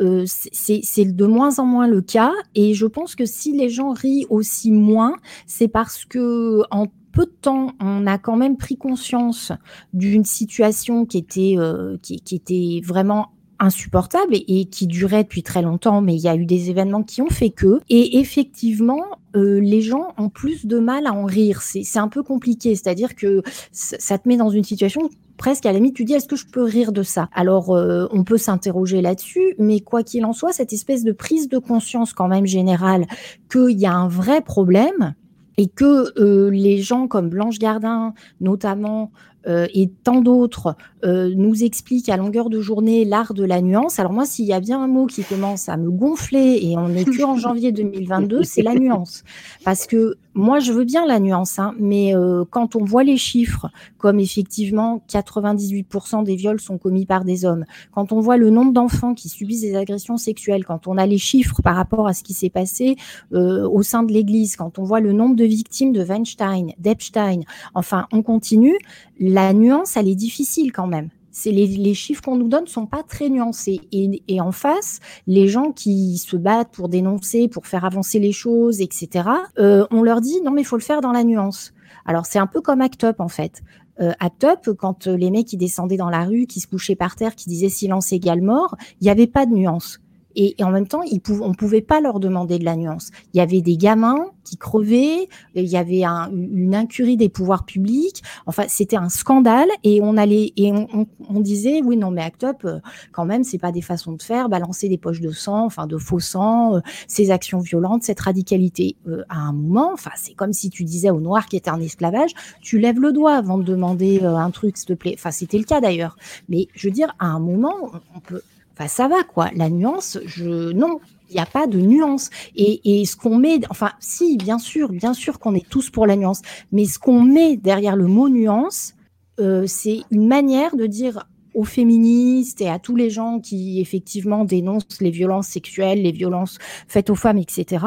euh, 0.00 0.24
c'est 0.26 1.04
de 1.04 1.26
moins 1.26 1.58
en 1.58 1.66
moins 1.66 1.88
le 1.88 2.00
cas. 2.00 2.32
Et 2.54 2.72
je 2.74 2.86
pense 2.86 3.14
que 3.14 3.26
si 3.26 3.52
les 3.52 3.68
gens 3.68 3.92
rient 3.92 4.24
aussi 4.30 4.70
moins, 4.70 5.14
c'est 5.46 5.68
parce 5.68 6.04
que 6.04 6.62
en 6.70 6.86
peu 7.12 7.26
de 7.26 7.36
temps, 7.42 7.72
on 7.80 8.06
a 8.06 8.16
quand 8.16 8.36
même 8.36 8.56
pris 8.56 8.76
conscience 8.76 9.52
d'une 9.92 10.24
situation 10.24 11.04
qui 11.04 11.18
était, 11.18 11.54
euh, 11.58 11.96
qui, 12.00 12.22
était 12.30 12.80
vraiment 12.84 13.32
insupportable 13.58 14.34
et, 14.34 14.66
qui 14.66 14.86
durait 14.86 15.24
depuis 15.24 15.42
très 15.42 15.62
longtemps, 15.62 16.00
mais 16.00 16.14
il 16.14 16.20
y 16.20 16.28
a 16.28 16.36
eu 16.36 16.46
des 16.46 16.70
événements 16.70 17.02
qui 17.02 17.22
ont 17.22 17.28
fait 17.28 17.50
que. 17.50 17.80
Et 17.88 18.18
effectivement, 18.18 19.04
euh, 19.36 19.60
les 19.60 19.80
gens 19.80 20.14
ont 20.16 20.28
plus 20.28 20.66
de 20.66 20.78
mal 20.78 21.06
à 21.06 21.12
en 21.12 21.24
rire. 21.24 21.62
C'est 21.62 21.98
un 21.98 22.08
peu 22.08 22.22
compliqué, 22.22 22.74
c'est-à-dire 22.74 23.14
que 23.14 23.42
ça 23.72 24.18
te 24.18 24.28
met 24.28 24.36
dans 24.36 24.50
une 24.50 24.64
situation 24.64 25.08
presque 25.38 25.64
à 25.64 25.72
la 25.72 25.78
limite, 25.78 25.94
tu 25.94 26.04
dis 26.04 26.14
est-ce 26.14 26.28
que 26.28 26.36
je 26.36 26.46
peux 26.46 26.64
rire 26.64 26.92
de 26.92 27.02
ça? 27.02 27.30
Alors, 27.32 27.74
euh, 27.74 28.06
on 28.10 28.24
peut 28.24 28.36
s'interroger 28.36 29.00
là-dessus, 29.00 29.54
mais 29.58 29.80
quoi 29.80 30.02
qu'il 30.02 30.24
en 30.26 30.32
soit, 30.34 30.52
cette 30.52 30.72
espèce 30.72 31.04
de 31.04 31.12
prise 31.12 31.48
de 31.48 31.58
conscience 31.58 32.12
quand 32.12 32.28
même 32.28 32.44
générale 32.44 33.06
qu'il 33.50 33.78
y 33.78 33.86
a 33.86 33.94
un 33.94 34.08
vrai 34.08 34.42
problème 34.42 35.14
et 35.56 35.68
que 35.68 36.12
euh, 36.20 36.50
les 36.50 36.78
gens 36.78 37.08
comme 37.08 37.30
Blanche 37.30 37.58
Gardin, 37.58 38.14
notamment, 38.40 39.10
et 39.46 39.88
tant 40.04 40.20
d'autres 40.20 40.76
euh, 41.04 41.32
nous 41.36 41.62
expliquent 41.62 42.08
à 42.08 42.16
longueur 42.16 42.50
de 42.50 42.60
journée 42.60 43.04
l'art 43.04 43.32
de 43.32 43.44
la 43.44 43.60
nuance. 43.60 44.00
Alors 44.00 44.12
moi, 44.12 44.26
s'il 44.26 44.46
y 44.46 44.52
a 44.52 44.58
bien 44.58 44.82
un 44.82 44.88
mot 44.88 45.06
qui 45.06 45.22
commence 45.22 45.68
à 45.68 45.76
me 45.76 45.90
gonfler 45.90 46.58
et 46.62 46.76
on 46.76 46.88
n'est 46.88 47.04
que 47.04 47.22
en 47.22 47.36
janvier 47.38 47.70
2022, 47.70 48.42
c'est 48.42 48.62
la 48.62 48.74
nuance. 48.74 49.22
Parce 49.64 49.86
que 49.86 50.16
moi, 50.34 50.58
je 50.58 50.72
veux 50.72 50.84
bien 50.84 51.06
la 51.06 51.20
nuance, 51.20 51.58
hein, 51.58 51.74
mais 51.78 52.16
euh, 52.16 52.44
quand 52.50 52.74
on 52.74 52.84
voit 52.84 53.04
les 53.04 53.16
chiffres, 53.16 53.68
comme 53.96 54.18
effectivement 54.18 55.02
98% 55.08 56.24
des 56.24 56.36
viols 56.36 56.60
sont 56.60 56.78
commis 56.78 57.06
par 57.06 57.24
des 57.24 57.44
hommes, 57.44 57.64
quand 57.92 58.12
on 58.12 58.20
voit 58.20 58.36
le 58.36 58.50
nombre 58.50 58.72
d'enfants 58.72 59.14
qui 59.14 59.28
subissent 59.28 59.62
des 59.62 59.76
agressions 59.76 60.16
sexuelles, 60.16 60.64
quand 60.64 60.88
on 60.88 60.96
a 60.96 61.06
les 61.06 61.18
chiffres 61.18 61.60
par 61.62 61.76
rapport 61.76 62.08
à 62.08 62.12
ce 62.12 62.22
qui 62.22 62.34
s'est 62.34 62.50
passé 62.50 62.96
au 63.32 63.82
sein 63.82 64.02
de 64.02 64.12
l'Église, 64.12 64.56
quand 64.56 64.78
on 64.78 64.84
voit 64.84 65.00
le 65.00 65.12
nombre 65.12 65.34
de 65.34 65.44
victimes 65.44 65.92
de 65.92 66.04
Weinstein, 66.04 66.72
d'Epstein, 66.78 67.40
enfin, 67.74 68.06
on 68.12 68.22
continue 68.22 68.78
la 69.18 69.52
nuance, 69.52 69.96
elle 69.96 70.08
est 70.08 70.14
difficile 70.14 70.72
quand 70.72 70.86
même. 70.86 71.10
C'est 71.30 71.52
les, 71.52 71.94
chiffres 71.94 72.22
qu'on 72.22 72.36
nous 72.36 72.48
donne 72.48 72.66
sont 72.66 72.86
pas 72.86 73.04
très 73.04 73.28
nuancés. 73.28 73.80
Et, 73.92 74.40
en 74.40 74.50
face, 74.50 74.98
les 75.28 75.46
gens 75.46 75.70
qui 75.70 76.18
se 76.18 76.36
battent 76.36 76.72
pour 76.72 76.88
dénoncer, 76.88 77.46
pour 77.46 77.66
faire 77.66 77.84
avancer 77.84 78.18
les 78.18 78.32
choses, 78.32 78.80
etc., 78.80 79.28
euh, 79.58 79.86
on 79.92 80.02
leur 80.02 80.20
dit 80.20 80.40
non 80.42 80.50
mais 80.50 80.62
il 80.62 80.64
faut 80.64 80.76
le 80.76 80.82
faire 80.82 81.00
dans 81.00 81.12
la 81.12 81.22
nuance. 81.22 81.74
Alors 82.06 82.26
c'est 82.26 82.40
un 82.40 82.48
peu 82.48 82.60
comme 82.60 82.80
Act 82.80 83.04
Up 83.04 83.20
en 83.20 83.28
fait. 83.28 83.62
Euh, 84.00 84.12
Act 84.18 84.44
Up, 84.44 84.70
quand 84.76 85.06
les 85.06 85.30
mecs 85.30 85.46
qui 85.46 85.56
descendaient 85.56 85.96
dans 85.96 86.10
la 86.10 86.24
rue, 86.24 86.46
qui 86.46 86.58
se 86.58 86.66
couchaient 86.66 86.96
par 86.96 87.14
terre, 87.14 87.36
qui 87.36 87.48
disaient 87.48 87.68
silence 87.68 88.12
égale 88.12 88.42
mort, 88.42 88.76
il 89.00 89.04
n'y 89.04 89.10
avait 89.10 89.26
pas 89.26 89.46
de 89.46 89.52
nuance. 89.52 90.00
Et, 90.40 90.54
en 90.62 90.70
même 90.70 90.86
temps, 90.86 91.02
on 91.02 91.48
ne 91.48 91.54
pouvait 91.54 91.82
pas 91.82 92.00
leur 92.00 92.20
demander 92.20 92.60
de 92.60 92.64
la 92.64 92.76
nuance. 92.76 93.10
Il 93.34 93.38
y 93.38 93.40
avait 93.40 93.60
des 93.60 93.76
gamins 93.76 94.26
qui 94.44 94.56
crevaient, 94.56 95.28
il 95.56 95.64
y 95.64 95.76
avait 95.76 96.04
une 96.04 96.76
incurie 96.76 97.16
des 97.16 97.28
pouvoirs 97.28 97.64
publics. 97.64 98.22
Enfin, 98.46 98.62
c'était 98.68 98.96
un 98.96 99.08
scandale 99.08 99.68
et 99.82 100.00
on 100.00 100.16
allait 100.16 100.52
et 100.56 100.72
on, 100.72 101.40
disait 101.40 101.82
oui 101.84 101.96
non 101.96 102.10
mais 102.10 102.22
Act 102.22 102.44
Up, 102.44 102.56
euh, 102.64 102.78
quand 103.12 103.24
même, 103.24 103.42
c'est 103.42 103.58
pas 103.58 103.72
des 103.72 103.82
façons 103.82 104.12
de 104.12 104.22
faire, 104.22 104.48
balancer 104.48 104.88
des 104.88 104.96
poches 104.96 105.20
de 105.20 105.32
sang, 105.32 105.64
enfin 105.64 105.88
de 105.88 105.98
faux 105.98 106.20
sang, 106.20 106.76
euh, 106.76 106.80
ces 107.08 107.32
actions 107.32 107.58
violentes, 107.58 108.04
cette 108.04 108.20
radicalité. 108.20 108.96
Euh, 109.08 109.24
à 109.28 109.38
un 109.38 109.52
moment, 109.52 109.90
enfin 109.92 110.12
c'est 110.14 110.34
comme 110.34 110.52
si 110.52 110.70
tu 110.70 110.84
disais 110.84 111.10
au 111.10 111.20
noir 111.20 111.46
qui 111.46 111.56
était 111.56 111.70
un 111.70 111.80
esclavage, 111.80 112.30
tu 112.60 112.78
lèves 112.78 113.00
le 113.00 113.12
doigt 113.12 113.34
avant 113.34 113.58
de 113.58 113.64
demander 113.64 114.20
un 114.22 114.50
truc, 114.52 114.76
s'il 114.76 114.86
te 114.86 114.92
plaît. 114.92 115.14
Enfin 115.18 115.32
c'était 115.32 115.58
le 115.58 115.64
cas 115.64 115.80
d'ailleurs. 115.80 116.16
Mais 116.48 116.68
je 116.74 116.86
veux 116.86 116.92
dire, 116.92 117.12
à 117.18 117.26
un 117.26 117.40
moment, 117.40 117.74
on 118.14 118.20
peut 118.20 118.42
Enfin, 118.78 118.88
ça 118.88 119.08
va, 119.08 119.24
quoi. 119.24 119.50
La 119.56 119.70
nuance, 119.70 120.18
je. 120.24 120.70
Non, 120.72 121.00
il 121.30 121.34
n'y 121.34 121.40
a 121.40 121.46
pas 121.46 121.66
de 121.66 121.78
nuance. 121.78 122.30
Et, 122.54 123.04
ce 123.04 123.16
qu'on 123.16 123.36
met, 123.36 123.60
enfin, 123.70 123.90
si, 123.98 124.36
bien 124.36 124.58
sûr, 124.58 124.90
bien 124.90 125.14
sûr 125.14 125.40
qu'on 125.40 125.54
est 125.54 125.68
tous 125.68 125.90
pour 125.90 126.06
la 126.06 126.14
nuance, 126.14 126.42
mais 126.70 126.84
ce 126.84 126.98
qu'on 126.98 127.22
met 127.22 127.56
derrière 127.56 127.96
le 127.96 128.06
mot 128.06 128.28
nuance, 128.28 128.94
euh, 129.40 129.64
c'est 129.66 130.02
une 130.12 130.28
manière 130.28 130.76
de 130.76 130.86
dire 130.86 131.28
aux 131.54 131.64
féministes 131.64 132.60
et 132.60 132.68
à 132.68 132.78
tous 132.78 132.94
les 132.94 133.10
gens 133.10 133.40
qui 133.40 133.80
effectivement 133.80 134.44
dénoncent 134.44 135.00
les 135.00 135.10
violences 135.10 135.48
sexuelles, 135.48 136.02
les 136.02 136.12
violences 136.12 136.58
faites 136.86 137.10
aux 137.10 137.16
femmes, 137.16 137.38
etc. 137.38 137.84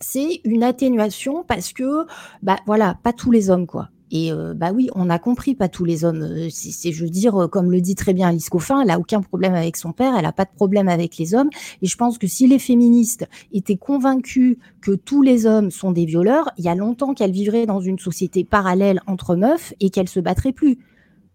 C'est 0.00 0.40
une 0.44 0.64
atténuation 0.64 1.44
parce 1.46 1.72
que, 1.72 2.04
bah 2.42 2.56
voilà, 2.66 2.98
pas 3.04 3.12
tous 3.12 3.30
les 3.30 3.48
hommes, 3.48 3.66
quoi. 3.66 3.90
Et 4.10 4.32
euh, 4.32 4.54
bah 4.54 4.72
oui, 4.74 4.88
on 4.94 5.08
a 5.08 5.18
compris, 5.18 5.54
pas 5.54 5.68
tous 5.68 5.84
les 5.84 6.04
hommes. 6.04 6.22
Euh, 6.22 6.48
c'est, 6.50 6.92
je 6.92 7.04
veux 7.04 7.10
dire, 7.10 7.42
euh, 7.42 7.48
comme 7.48 7.70
le 7.70 7.80
dit 7.80 7.94
très 7.94 8.12
bien 8.12 8.28
Alice 8.28 8.48
Coffin, 8.48 8.80
elle 8.80 8.90
a 8.90 8.98
aucun 8.98 9.20
problème 9.20 9.54
avec 9.54 9.76
son 9.76 9.92
père, 9.92 10.14
elle 10.18 10.26
a 10.26 10.32
pas 10.32 10.44
de 10.44 10.50
problème 10.54 10.88
avec 10.88 11.16
les 11.16 11.34
hommes. 11.34 11.50
Et 11.82 11.86
je 11.86 11.96
pense 11.96 12.18
que 12.18 12.26
si 12.26 12.46
les 12.46 12.58
féministes 12.58 13.26
étaient 13.52 13.76
convaincus 13.76 14.56
que 14.80 14.92
tous 14.92 15.22
les 15.22 15.46
hommes 15.46 15.70
sont 15.70 15.92
des 15.92 16.06
violeurs, 16.06 16.50
il 16.58 16.64
y 16.64 16.68
a 16.68 16.74
longtemps 16.74 17.14
qu'elles 17.14 17.30
vivraient 17.30 17.66
dans 17.66 17.80
une 17.80 17.98
société 17.98 18.44
parallèle 18.44 19.00
entre 19.06 19.36
meufs 19.36 19.74
et 19.80 19.90
qu'elles 19.90 20.08
se 20.08 20.20
battraient 20.20 20.52
plus. 20.52 20.78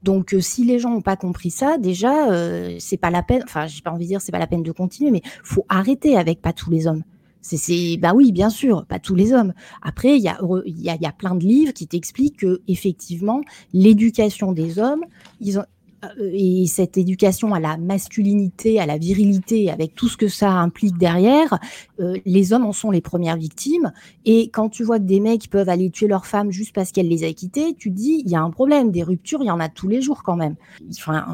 Donc, 0.03 0.35
si 0.39 0.65
les 0.65 0.77
gens 0.77 0.91
n'ont 0.91 1.01
pas 1.01 1.15
compris 1.15 1.49
ça, 1.49 1.77
déjà, 1.79 2.29
c'est 2.77 2.97
pas 2.97 3.09
la 3.09 3.23
peine. 3.23 3.41
Enfin, 3.43 3.65
j'ai 3.65 3.81
pas 3.81 3.91
envie 3.91 4.05
de 4.05 4.09
dire 4.09 4.21
c'est 4.21 4.31
pas 4.31 4.37
la 4.37 4.45
peine 4.45 4.61
de 4.61 4.71
continuer, 4.71 5.09
mais 5.09 5.23
faut 5.43 5.65
arrêter 5.67 6.15
avec 6.15 6.43
pas 6.43 6.53
tous 6.53 6.69
les 6.69 6.85
hommes. 6.85 7.01
C'est, 7.47 7.97
bah 7.97 8.13
oui, 8.15 8.31
bien 8.31 8.49
sûr, 8.49 8.85
pas 8.85 8.97
tous 8.97 9.13
les 9.13 9.31
hommes. 9.31 9.53
Après, 9.83 10.17
il 10.17 10.23
y 10.23 10.27
a, 10.27 11.11
plein 11.11 11.35
de 11.35 11.43
livres 11.43 11.73
qui 11.73 11.87
t'expliquent 11.87 12.37
que 12.37 12.61
effectivement, 12.67 13.41
l'éducation 13.71 14.51
des 14.51 14.79
hommes, 14.79 15.05
euh, 15.43 16.31
et 16.33 16.65
cette 16.65 16.97
éducation 16.97 17.53
à 17.53 17.59
la 17.59 17.77
masculinité, 17.77 18.79
à 18.79 18.87
la 18.87 18.97
virilité, 18.97 19.69
avec 19.69 19.93
tout 19.93 20.07
ce 20.07 20.17
que 20.17 20.27
ça 20.27 20.51
implique 20.51 20.97
derrière, 20.97 21.59
euh, 21.99 22.17
les 22.25 22.51
hommes 22.51 22.65
en 22.65 22.73
sont 22.73 22.89
les 22.89 23.01
premières 23.01 23.37
victimes. 23.37 23.93
Et 24.25 24.49
quand 24.49 24.69
tu 24.69 24.83
vois 24.83 24.97
que 24.97 25.05
des 25.05 25.19
mecs 25.19 25.47
peuvent 25.49 25.69
aller 25.69 25.91
tuer 25.91 26.07
leurs 26.07 26.25
femmes 26.25 26.51
juste 26.51 26.73
parce 26.73 26.91
qu'elles 26.91 27.09
les 27.09 27.23
a 27.23 27.33
quittées, 27.33 27.75
tu 27.75 27.91
te 27.91 27.95
dis, 27.95 28.23
il 28.25 28.31
y 28.31 28.35
a 28.35 28.41
un 28.41 28.49
problème. 28.49 28.91
Des 28.91 29.03
ruptures, 29.03 29.43
il 29.43 29.47
y 29.47 29.51
en 29.51 29.59
a 29.59 29.69
tous 29.69 29.87
les 29.87 30.01
jours 30.01 30.23
quand 30.23 30.35
même. 30.35 30.55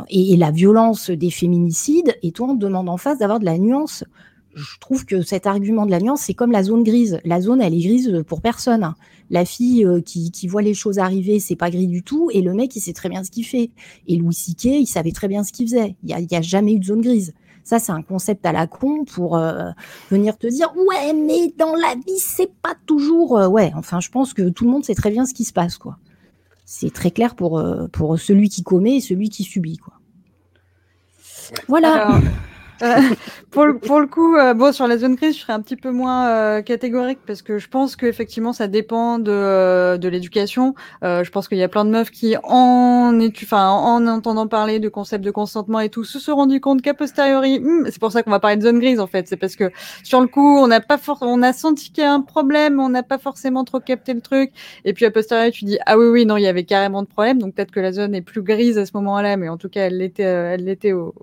Et, 0.10 0.34
et 0.34 0.38
la 0.38 0.52
violence 0.52 1.10
des 1.10 1.32
féminicides, 1.32 2.18
et 2.22 2.34
toi, 2.34 2.50
on 2.50 2.56
te 2.56 2.62
demande 2.62 2.90
en 2.90 2.98
face 2.98 3.20
d'avoir 3.20 3.40
de 3.40 3.46
la 3.46 3.58
nuance 3.58 4.04
je 4.56 4.80
trouve 4.80 5.06
que 5.06 5.22
cet 5.22 5.48
argument 5.48 5.86
de 5.86 5.92
la 5.92 6.00
nuance, 6.00 6.22
c'est 6.22 6.34
comme 6.34 6.52
la 6.52 6.64
zone 6.64 6.84
grise. 6.84 7.20
La 7.24 7.42
zone, 7.42 7.62
elle 7.62 7.74
est 7.74 7.82
grise 7.82 8.24
pour 8.28 8.42
personne. 8.42 8.94
La 9.30 9.46
fille 9.46 9.86
euh, 9.86 10.02
qui, 10.02 10.48
voit 10.48 10.62
les 10.62 10.74
choses 10.74 11.00
arriver, 11.00 11.40
c'est 11.40 11.56
pas 11.56 11.70
gris 11.70 11.88
du 11.88 12.04
tout, 12.04 12.30
et 12.34 12.42
le 12.42 12.54
mec, 12.54 12.76
il 12.76 12.82
sait 12.82 12.94
très 12.94 13.10
bien 13.10 13.24
ce 13.24 13.32
qu'il 13.32 13.46
fait. 13.46 13.72
Et 14.08 14.18
Louis 14.18 14.34
Siquet, 14.34 14.80
il 14.80 14.88
savait 14.88 15.12
très 15.12 15.28
bien 15.28 15.44
ce 15.44 15.54
qu'il 15.54 15.68
faisait. 15.68 15.96
Il 16.04 16.16
n'y 16.16 16.38
a, 16.38 16.42
jamais 16.42 16.74
eu 16.74 16.80
de 16.80 16.86
zone 16.86 17.02
grise. 17.02 17.34
Ça, 17.64 17.80
c'est 17.80 17.92
un 17.92 18.02
concept 18.02 18.46
à 18.46 18.52
la 18.52 18.68
con 18.68 19.06
pour 19.06 19.38
euh, 19.38 19.70
venir 20.10 20.38
te 20.38 20.48
dire 20.48 20.74
ouais, 20.76 21.14
mais 21.14 21.54
dans 21.58 21.76
la 21.76 21.96
vie, 21.96 22.20
c'est 22.20 22.52
pas 22.62 22.76
toujours. 22.86 23.38
Euh, 23.38 23.48
ouais, 23.48 23.72
enfin, 23.76 24.00
je 24.00 24.10
pense 24.10 24.34
que 24.34 24.50
tout 24.50 24.66
le 24.66 24.72
monde 24.72 24.84
sait 24.84 24.96
très 24.96 25.12
bien 25.12 25.26
ce 25.26 25.34
qui 25.34 25.46
se 25.46 25.54
passe, 25.54 25.78
quoi. 25.78 25.98
C'est 26.66 26.92
très 26.92 27.12
clair 27.12 27.36
pour, 27.36 27.62
pour 27.92 28.18
celui 28.18 28.48
qui 28.48 28.64
commet 28.64 28.98
et 28.98 29.02
celui 29.02 29.30
qui 29.30 29.44
subit, 29.44 29.78
quoi. 29.78 29.94
Voilà. 31.68 32.20
pour, 33.52 33.66
le, 33.66 33.78
pour 33.78 34.00
le 34.00 34.08
coup, 34.08 34.36
euh, 34.36 34.54
bon, 34.54 34.72
sur 34.74 34.88
la 34.88 34.98
zone 34.98 35.16
grise, 35.16 35.36
je 35.36 35.42
serais 35.42 35.54
un 35.54 35.62
petit 35.62 35.76
peu 35.76 35.92
moins 35.92 36.28
euh, 36.28 36.62
catégorique 36.62 37.20
parce 37.26 37.42
que 37.42 37.58
je 37.58 37.68
pense 37.68 37.96
qu'effectivement, 37.96 38.54
ça 38.54 38.68
dépend 38.68 39.20
de, 39.20 39.98
de 39.98 40.08
l'éducation. 40.10 40.76
je 41.02 41.30
pense 41.30 41.48
qu'il 41.48 41.58
y 41.58 41.64
a 41.64 41.70
plein 41.70 41.86
de 41.86 41.92
meufs 41.92 42.12
qui, 42.12 42.36
en, 42.44 43.20
enfin, 43.44 43.70
en 43.70 44.08
entendant 44.08 44.48
parler 44.48 44.80
de 44.80 44.90
concept 44.90 45.24
de 45.24 45.32
consentement 45.32 45.80
et 45.80 45.90
tout, 45.90 46.04
se 46.04 46.20
sont 46.20 46.36
rendu 46.36 46.60
compte 46.60 46.82
qu'à 46.82 46.94
posteriori, 46.94 47.60
hmm, 47.60 47.86
c'est 47.86 48.00
pour 48.00 48.12
ça 48.12 48.24
qu'on 48.24 48.32
va 48.32 48.40
parler 48.40 48.58
de 48.58 48.64
zone 48.64 48.80
grise 48.80 49.00
en 49.00 49.08
fait. 49.08 49.28
C'est 49.28 49.38
parce 49.38 49.56
que 49.56 49.72
sur 50.04 50.22
le 50.22 50.28
coup, 50.28 50.58
on 50.58 50.68
n'a 50.68 50.82
pas 50.82 50.98
on 51.22 51.42
a 51.42 51.54
senti 51.54 51.92
qu'il 51.92 52.04
y 52.04 52.08
a 52.08 52.14
un 52.14 52.22
problème, 52.22 52.80
on 52.80 52.90
n'a 52.90 53.04
pas 53.04 53.18
forcément 53.18 53.64
trop 53.64 53.80
capté 53.80 54.14
le 54.14 54.22
truc. 54.22 54.52
Et 54.86 54.94
puis 54.94 55.06
à 55.06 55.12
posteriori, 55.12 55.52
tu 55.52 55.66
dis 55.66 55.78
ah 55.86 55.98
oui 55.98 56.08
oui 56.08 56.26
non, 56.26 56.38
il 56.38 56.44
y 56.44 56.48
avait 56.48 56.64
carrément 56.64 57.02
de 57.02 57.08
problème. 57.08 57.40
Donc 57.40 57.56
peut-être 57.56 57.72
que 57.72 57.80
la 57.80 57.92
zone 57.92 58.16
est 58.16 58.22
plus 58.22 58.42
grise 58.42 58.78
à 58.78 58.86
ce 58.86 58.92
moment-là, 58.96 59.38
mais 59.38 59.50
en 59.50 59.58
tout 59.58 59.70
cas, 59.70 59.88
elle 59.88 59.98
l'était, 59.98 60.24
elle 60.24 60.66
l'était 60.66 60.94
au, 60.94 61.14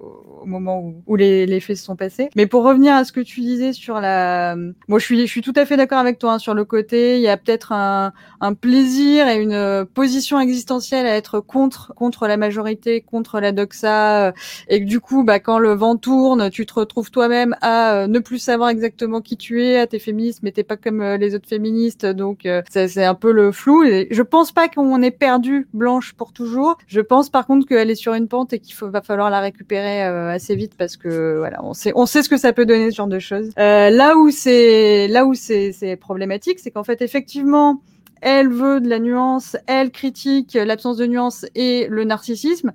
au, 0.42 0.46
moment 0.46 0.80
où, 0.80 1.02
où 1.06 1.16
les 1.16 1.46
les 1.48 1.60
faits 1.60 1.76
se 1.76 1.84
sont 1.84 1.96
passés. 1.96 2.30
Mais 2.36 2.46
pour 2.46 2.64
revenir 2.64 2.94
à 2.94 3.04
ce 3.04 3.12
que 3.12 3.20
tu 3.20 3.40
disais 3.40 3.72
sur 3.72 4.00
la, 4.00 4.56
moi 4.88 4.98
je 4.98 5.04
suis, 5.04 5.26
je 5.26 5.30
suis 5.30 5.42
tout 5.42 5.52
à 5.56 5.66
fait 5.66 5.76
d'accord 5.76 5.98
avec 5.98 6.18
toi 6.18 6.34
hein, 6.34 6.38
sur 6.38 6.54
le 6.54 6.64
côté. 6.64 7.16
Il 7.16 7.22
y 7.22 7.28
a 7.28 7.36
peut-être 7.36 7.72
un, 7.72 8.12
un, 8.40 8.54
plaisir 8.54 9.28
et 9.28 9.40
une 9.40 9.52
euh, 9.52 9.84
position 9.84 10.40
existentielle 10.40 11.06
à 11.06 11.16
être 11.16 11.40
contre, 11.40 11.92
contre 11.94 12.26
la 12.26 12.36
majorité, 12.36 13.00
contre 13.00 13.40
la 13.40 13.52
doxa, 13.52 14.28
euh, 14.28 14.32
et 14.68 14.80
que 14.80 14.88
du 14.88 15.00
coup, 15.00 15.24
bah 15.24 15.40
quand 15.40 15.58
le 15.58 15.72
vent 15.72 15.96
tourne, 15.96 16.50
tu 16.50 16.66
te 16.66 16.74
retrouves 16.74 17.10
toi-même 17.10 17.54
à 17.60 17.94
euh, 17.94 18.06
ne 18.06 18.18
plus 18.18 18.38
savoir 18.38 18.68
exactement 18.68 19.20
qui 19.20 19.36
tu 19.36 19.64
es, 19.64 19.78
à 19.78 19.86
tes 19.86 19.98
féministes, 19.98 20.40
mais 20.42 20.52
t'es 20.52 20.64
pas 20.64 20.76
comme 20.76 21.02
les 21.02 21.34
autres 21.34 21.48
féministes, 21.48 22.06
donc 22.06 22.46
c'est 22.68 23.04
un 23.04 23.14
peu 23.14 23.32
le 23.32 23.52
flou. 23.52 23.84
Et 23.84 24.08
je 24.10 24.22
pense 24.22 24.52
pas 24.52 24.68
qu'on 24.68 25.02
ait 25.02 25.10
perdu 25.10 25.68
Blanche 25.72 26.14
pour 26.14 26.32
toujours. 26.32 26.76
Je 26.86 27.00
pense 27.00 27.30
par 27.30 27.46
contre 27.46 27.66
qu'elle 27.66 27.90
est 27.90 27.94
sur 27.94 28.14
une 28.14 28.28
pente 28.28 28.52
et 28.52 28.58
qu'il 28.58 28.74
va 28.76 29.02
falloir 29.02 29.30
la 29.30 29.40
récupérer 29.40 30.02
assez 30.02 30.54
vite 30.54 30.72
parce 30.76 30.96
que 30.96 31.37
voilà, 31.38 31.64
on 31.64 31.74
sait, 31.74 31.92
on 31.94 32.06
sait 32.06 32.22
ce 32.22 32.28
que 32.28 32.36
ça 32.36 32.52
peut 32.52 32.66
donner 32.66 32.90
ce 32.90 32.96
genre 32.96 33.08
de 33.08 33.18
choses. 33.18 33.50
Euh, 33.58 33.90
là 33.90 34.16
où 34.16 34.30
c'est, 34.30 35.08
là 35.08 35.24
où 35.24 35.34
c'est, 35.34 35.96
problématique, 36.00 36.58
c'est 36.58 36.70
qu'en 36.70 36.84
fait, 36.84 37.02
effectivement, 37.02 37.80
elle 38.20 38.48
veut 38.48 38.80
de 38.80 38.88
la 38.88 38.98
nuance, 38.98 39.56
elle 39.66 39.90
critique 39.90 40.54
l'absence 40.54 40.96
de 40.96 41.06
nuance 41.06 41.46
et 41.54 41.86
le 41.88 42.04
narcissisme 42.04 42.72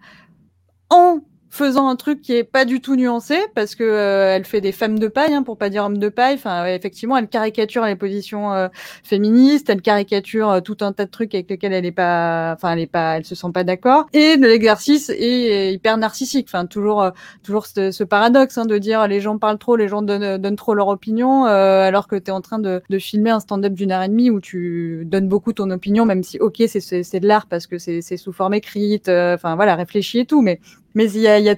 en 0.89 1.19
faisant 1.53 1.87
un 1.87 1.95
truc 1.95 2.21
qui 2.21 2.33
est 2.33 2.43
pas 2.43 2.65
du 2.65 2.81
tout 2.81 2.95
nuancé 2.95 3.37
parce 3.53 3.75
que 3.75 3.83
euh, 3.83 4.35
elle 4.35 4.43
fait 4.43 4.59
des 4.59 4.71
femmes 4.71 4.97
de 4.97 5.07
paille 5.07 5.35
hein, 5.35 5.43
pour 5.43 5.55
pas 5.55 5.69
dire 5.69 5.85
hommes 5.85 5.99
de 5.99 6.09
paille. 6.09 6.33
Enfin 6.33 6.65
effectivement 6.65 7.15
elle 7.15 7.27
caricature 7.27 7.85
les 7.85 7.95
positions 7.95 8.51
euh, 8.53 8.69
féministes 9.03 9.69
elle 9.69 9.83
caricature 9.83 10.49
euh, 10.49 10.59
tout 10.61 10.77
un 10.81 10.93
tas 10.93 11.05
de 11.05 11.11
trucs 11.11 11.35
avec 11.35 11.51
lesquels 11.51 11.73
elle 11.73 11.85
est 11.85 11.91
pas 11.91 12.53
enfin 12.55 12.73
elle 12.73 12.79
est 12.79 12.91
pas 12.91 13.17
elle 13.17 13.25
se 13.25 13.35
sent 13.35 13.51
pas 13.53 13.63
d'accord. 13.63 14.07
Et 14.13 14.35
l'exercice 14.35 15.11
est 15.11 15.71
hyper 15.71 15.97
narcissique. 15.97 16.47
Enfin 16.49 16.65
toujours 16.65 17.11
toujours 17.43 17.67
ce, 17.67 18.03
paradoxe 18.03 18.57
hein, 18.57 18.65
de 18.65 18.79
dire 18.79 19.07
les 19.07 19.21
gens 19.21 19.37
parlent 19.37 19.59
trop 19.59 19.75
les 19.75 19.87
gens 19.87 20.01
donnent, 20.01 20.37
donnent 20.37 20.55
trop 20.55 20.73
leur 20.73 20.87
opinion 20.87 21.45
alors 21.45 22.07
que 22.07 22.15
tu 22.15 22.31
es 22.31 22.31
en 22.31 22.41
train 22.41 22.57
de, 22.57 22.81
de 22.89 22.97
filmer 22.97 23.29
un 23.29 23.39
stand-up 23.39 23.73
d'une 23.73 23.91
heure 23.91 24.01
et 24.01 24.09
demie 24.09 24.31
où 24.31 24.41
tu 24.41 25.03
donnes 25.05 25.27
beaucoup 25.27 25.53
ton 25.53 25.69
opinion 25.69 26.05
même 26.05 26.23
si 26.23 26.39
ok 26.39 26.63
c'est 26.67 26.79
c'est 26.79 27.19
de 27.19 27.27
l'art 27.27 27.45
parce 27.45 27.67
que 27.67 27.77
c'est 27.77 28.01
sous 28.17 28.33
forme 28.33 28.55
écrite 28.55 29.07
enfin 29.07 29.55
voilà 29.55 29.75
réfléchi 29.75 30.17
et 30.17 30.25
tout. 30.25 30.41
Mais 30.41 30.59
mais 30.95 31.11
il 31.11 31.21
y 31.21 31.27
a, 31.27 31.55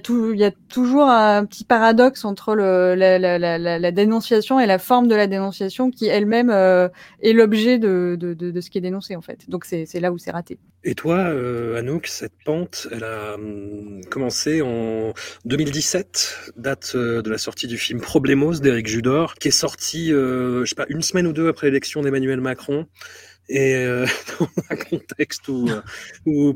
toujours 0.68 1.08
un 1.08 1.44
petit 1.44 1.64
paradoxe 1.64 2.24
entre 2.24 2.54
la, 2.54 3.92
dénonciation 3.92 4.60
et 4.60 4.66
la 4.66 4.78
forme 4.78 5.08
de 5.08 5.14
la 5.14 5.26
dénonciation 5.26 5.90
qui 5.90 6.06
elle-même 6.06 6.50
euh, 6.50 6.88
est 7.22 7.32
l'objet 7.32 7.78
de, 7.78 8.16
ce 8.60 8.70
qui 8.70 8.78
est 8.78 8.82
dénoncé 8.82 9.16
en 9.16 9.22
fait. 9.22 9.48
Donc 9.48 9.64
c'est 9.64 10.00
là 10.00 10.12
où 10.12 10.18
c'est 10.18 10.30
raté. 10.30 10.58
Et 10.88 10.94
toi, 10.94 11.16
euh, 11.16 11.76
Anouk, 11.76 12.06
cette 12.06 12.34
pente, 12.44 12.86
elle 12.92 13.02
a 13.02 13.34
hum, 13.34 14.02
commencé 14.08 14.62
en 14.62 15.12
2017, 15.44 16.52
date 16.56 16.92
euh, 16.94 17.22
de 17.22 17.30
la 17.30 17.38
sortie 17.38 17.66
du 17.66 17.76
film 17.76 18.00
Problemos 18.00 18.60
d'Éric 18.60 18.86
Judor, 18.86 19.34
qui 19.34 19.48
est 19.48 19.50
sorti, 19.50 20.12
euh, 20.12 20.64
je 20.64 20.68
sais 20.68 20.76
pas, 20.76 20.86
une 20.88 21.02
semaine 21.02 21.26
ou 21.26 21.32
deux 21.32 21.48
après 21.48 21.66
l'élection 21.66 22.02
d'Emmanuel 22.02 22.40
Macron 22.40 22.86
et 23.48 23.74
euh, 23.76 24.06
dans 24.40 24.48
un 24.70 24.76
contexte 24.76 25.48
où, 25.48 25.68
euh, 25.68 25.80
où, 26.26 26.54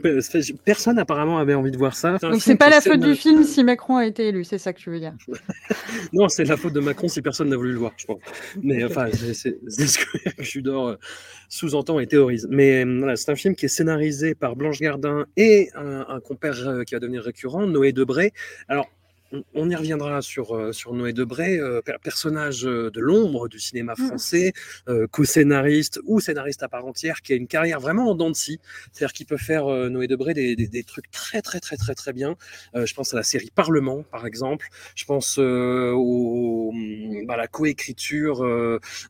personne 0.64 0.98
apparemment 0.98 1.38
avait 1.38 1.54
envie 1.54 1.70
de 1.70 1.78
voir 1.78 1.94
ça. 1.94 2.18
Donc 2.18 2.40
c'est 2.40 2.56
pas 2.56 2.70
la 2.70 2.80
faute 2.80 3.00
du 3.00 3.14
film 3.14 3.44
si 3.44 3.62
Macron 3.64 3.96
a 3.96 4.06
été 4.06 4.28
élu, 4.28 4.44
c'est 4.44 4.58
ça 4.58 4.72
que 4.72 4.80
tu 4.80 4.90
veux 4.90 5.00
dire 5.00 5.14
Non, 6.12 6.28
c'est 6.28 6.44
la 6.44 6.56
faute 6.56 6.72
de 6.72 6.80
Macron 6.80 7.08
si 7.08 7.22
personne 7.22 7.48
n'a 7.48 7.56
voulu 7.56 7.72
le 7.72 7.78
voir, 7.78 7.92
je 7.96 8.06
pense. 8.06 8.20
Mais 8.62 8.84
enfin, 8.84 9.08
c'est 9.12 9.34
ce 9.34 9.98
que 9.98 10.42
Judor 10.42 10.88
euh, 10.88 10.96
sous-entend 11.48 12.00
et 12.00 12.06
théorise. 12.06 12.46
Mais 12.50 12.84
voilà, 12.84 13.16
c'est 13.16 13.30
un 13.30 13.36
film 13.36 13.54
qui 13.54 13.66
est 13.66 13.68
scénarisé 13.70 14.34
par 14.34 14.56
Blanche 14.56 14.80
Gardin 14.80 15.26
et 15.36 15.70
un, 15.74 16.06
un 16.08 16.20
compère 16.20 16.54
qui 16.86 16.94
va 16.94 17.00
devenir 17.00 17.22
récurrent, 17.22 17.66
Noé 17.66 17.92
Debré. 17.92 18.32
Alors 18.68 18.88
on 19.54 19.70
y 19.70 19.76
reviendra 19.76 20.22
sur, 20.22 20.56
euh, 20.56 20.72
sur 20.72 20.92
Noé 20.92 21.12
Debray, 21.12 21.58
euh, 21.58 21.80
personnage 22.02 22.66
euh, 22.66 22.90
de 22.90 23.00
l'ombre 23.00 23.48
du 23.48 23.58
cinéma 23.58 23.94
mmh. 23.96 24.06
français, 24.06 24.52
co-scénariste 25.10 26.00
ou 26.04 26.20
scénariste 26.20 26.62
à 26.62 26.68
part 26.68 26.86
entière, 26.86 27.22
qui 27.22 27.32
a 27.32 27.36
une 27.36 27.46
carrière 27.46 27.80
vraiment 27.80 28.10
en 28.10 28.14
dents 28.14 28.30
de 28.30 28.36
scie. 28.36 28.60
C'est-à-dire 28.92 29.12
qu'il 29.12 29.26
peut 29.26 29.36
faire 29.36 29.66
Noé 29.66 30.06
Debray 30.06 30.34
des, 30.34 30.56
des, 30.56 30.84
trucs 30.84 31.10
très 31.10 31.42
très 31.42 31.60
très 31.60 31.76
très 31.76 31.94
très 31.94 32.12
bien. 32.12 32.36
je 32.74 32.92
pense 32.94 33.12
à 33.14 33.16
la 33.16 33.22
série 33.22 33.50
Parlement, 33.54 34.02
par 34.10 34.26
exemple. 34.26 34.68
Je 34.94 35.04
pense 35.04 35.38
au, 35.38 36.72
à 37.28 37.36
la 37.36 37.46
coécriture 37.46 38.40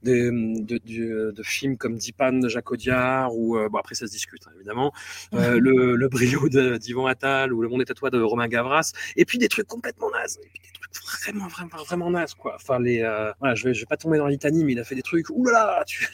de, 0.03 1.31
de, 1.33 1.43
films 1.43 1.77
comme 1.77 1.97
Dipan 1.97 2.33
de 2.33 2.49
Jacques 2.49 2.71
Audiard, 2.71 3.35
ou 3.35 3.57
bon 3.71 3.79
après 3.79 3.95
ça 3.95 4.07
se 4.07 4.13
discute 4.13 4.43
hein, 4.47 4.53
évidemment, 4.57 4.93
le, 5.33 5.95
le 5.97 6.09
brio 6.09 6.49
d'Yvan 6.49 7.07
Attal 7.07 7.53
ou 7.53 7.63
Le 7.63 7.69
Monde 7.69 7.83
est 7.83 7.91
à 7.91 7.95
toi 7.95 8.11
de 8.11 8.21
Romain 8.21 8.49
Gavras, 8.49 8.93
et 9.17 9.25
puis 9.25 9.39
des 9.39 9.49
trucs 9.49 9.67
complètement 9.67 10.10
trucs 10.11 10.61
vraiment, 11.11 11.49
vraiment, 11.49 11.85
vraiment 11.85 12.11
naze, 12.11 12.35
quoi. 12.35 12.57
Enfin, 12.57 12.79
les, 12.79 13.03
euh, 13.03 13.33
voilà, 13.41 13.55
je 13.55 13.65
vais, 13.65 13.75
je 13.75 13.81
vais 13.81 13.87
pas 13.87 13.97
tomber 13.97 14.19
dans 14.19 14.27
l'itanie, 14.27 14.65
mais 14.65 14.73
il 14.73 14.79
a 14.79 14.85
fait 14.85 14.95
des 14.95 15.03
trucs, 15.03 15.31
oulala, 15.31 15.85
tu, 15.87 16.07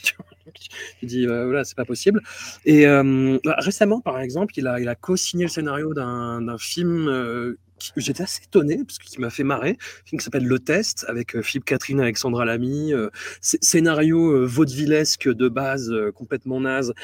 tu, 1.01 1.07
dis, 1.07 1.27
euh, 1.27 1.45
voilà, 1.45 1.65
c'est 1.65 1.77
pas 1.77 1.85
possible. 1.85 2.23
Et 2.65 2.87
euh, 2.87 3.39
bah, 3.45 3.57
récemment, 3.59 4.01
par 4.01 4.21
exemple, 4.21 4.55
il 4.57 4.67
a, 4.67 4.81
il 4.81 4.89
a 4.89 4.95
co-signé 4.95 5.45
le 5.45 5.51
scénario 5.51 5.95
d'un 5.95 6.59
film 6.59 7.57
j'étais 7.99 8.23
assez 8.23 8.43
étonné 8.43 8.79
parce 8.87 8.97
qu'il 8.99 9.21
m'a 9.21 9.29
fait 9.29 9.45
marrer, 9.45 9.73
un 9.73 10.07
film 10.07 10.19
qui 10.19 10.25
s'appelle 10.25 10.47
Le 10.47 10.59
Test 10.59 11.05
avec 11.09 11.39
Philippe 11.43 11.67
Catherine, 11.67 12.01
Alexandra 12.01 12.47
Lamy, 12.47 12.95
scénario 13.43 14.47
vaudevillesque 14.47 15.29
de 15.29 15.49
base 15.51 15.93
complètement 16.15 16.59
naze 16.59 16.95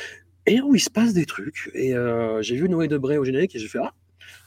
et 0.46 0.62
où 0.62 0.74
il 0.74 0.80
se 0.80 0.88
passe 0.88 1.12
des 1.12 1.26
trucs. 1.26 1.70
Et 1.74 1.92
j'ai 2.40 2.56
vu 2.56 2.70
Noé 2.70 2.88
Debré 2.88 3.18
au 3.18 3.24
générique 3.24 3.54
et 3.54 3.58
j'ai 3.58 3.68
fait 3.68 3.80
ah 3.82 3.92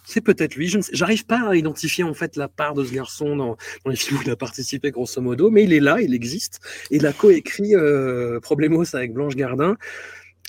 c'est 0.06 0.22
peut-être 0.22 0.56
lui. 0.56 0.68
Je 0.68 1.24
pas 1.26 1.49
à 1.49 1.56
identifier 1.56 2.03
en 2.03 2.14
fait 2.14 2.36
la 2.36 2.47
part 2.47 2.74
de 2.74 2.84
ce 2.84 2.93
garçon 2.93 3.36
dans, 3.36 3.58
dans, 3.84 3.91
les 3.91 3.95
films 3.95 4.20
où 4.20 4.24
il 4.24 4.30
a 4.30 4.36
participé 4.36 4.91
grosso 4.91 5.22
modo, 5.22 5.49
mais 5.49 5.64
il 5.64 5.74
est 5.74 5.80
là, 5.80 6.01
il 6.01 6.14
existe. 6.14 6.60
Il 6.91 7.06
a 7.06 7.14
coécrit 7.14 7.76
euh, 7.76 8.39
Problemos 8.39 8.84
avec 8.95 9.14
Blanche 9.14 9.36
Gardin. 9.36 9.76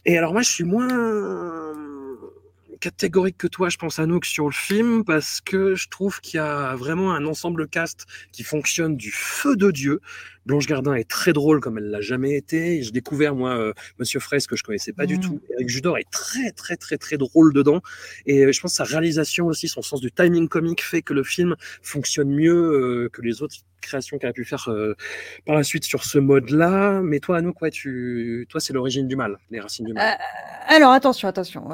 Et 0.04 0.16
alors 0.18 0.32
moi, 0.32 0.42
je 0.42 0.50
suis 0.50 0.64
moins 0.64 1.74
catégorique 2.80 3.38
que 3.38 3.46
toi, 3.46 3.68
je 3.68 3.76
pense 3.76 3.98
à 3.98 4.06
Nook 4.06 4.24
sur 4.24 4.46
le 4.46 4.52
film, 4.52 5.04
parce 5.04 5.40
que 5.40 5.74
je 5.74 5.88
trouve 5.88 6.20
qu'il 6.20 6.38
y 6.38 6.40
a 6.40 6.74
vraiment 6.76 7.14
un 7.14 7.24
ensemble 7.26 7.68
cast 7.68 8.06
qui 8.32 8.42
fonctionne 8.42 8.96
du 8.96 9.10
feu 9.10 9.56
de 9.56 9.70
Dieu. 9.70 10.00
Blanche 10.46 10.66
Gardin 10.66 10.94
est 10.94 11.08
très 11.08 11.32
drôle 11.32 11.60
comme 11.60 11.76
elle 11.76 11.90
l'a 11.90 12.00
jamais 12.00 12.36
été. 12.36 12.80
J'ai 12.82 12.92
découvert 12.92 13.34
moi 13.34 13.56
euh, 13.56 13.72
Monsieur 13.98 14.20
Fraisse 14.20 14.46
que 14.46 14.54
je 14.54 14.62
connaissais 14.62 14.92
pas 14.92 15.04
du 15.04 15.16
mmh. 15.16 15.20
tout. 15.20 15.40
Eric 15.54 15.68
Judor 15.68 15.98
est 15.98 16.08
très 16.10 16.52
très 16.52 16.76
très 16.76 16.98
très 16.98 17.16
drôle 17.16 17.52
dedans 17.52 17.80
et 18.26 18.44
euh, 18.44 18.52
je 18.52 18.60
pense 18.60 18.72
que 18.72 18.76
sa 18.76 18.84
réalisation 18.84 19.46
aussi, 19.46 19.66
son 19.66 19.82
sens 19.82 20.00
du 20.00 20.12
timing 20.12 20.48
comique 20.48 20.84
fait 20.84 21.02
que 21.02 21.14
le 21.14 21.24
film 21.24 21.56
fonctionne 21.82 22.30
mieux 22.30 22.54
euh, 22.54 23.08
que 23.12 23.22
les 23.22 23.42
autres 23.42 23.56
créations 23.86 24.18
qu'elle 24.18 24.30
a 24.30 24.32
pu 24.32 24.44
faire 24.44 24.68
par 25.44 25.54
la 25.54 25.62
suite 25.62 25.84
sur 25.84 26.04
ce 26.04 26.18
mode-là. 26.18 27.00
Mais 27.02 27.20
toi, 27.20 27.38
Anouk, 27.38 27.56
quoi, 27.56 27.70
tu, 27.70 28.46
toi, 28.48 28.60
c'est 28.60 28.72
l'origine 28.72 29.08
du 29.08 29.16
mal, 29.16 29.38
les 29.50 29.60
racines 29.60 29.86
du 29.86 29.92
mal. 29.92 30.18
alors 30.68 30.92
attention, 30.92 31.28
attention, 31.28 31.64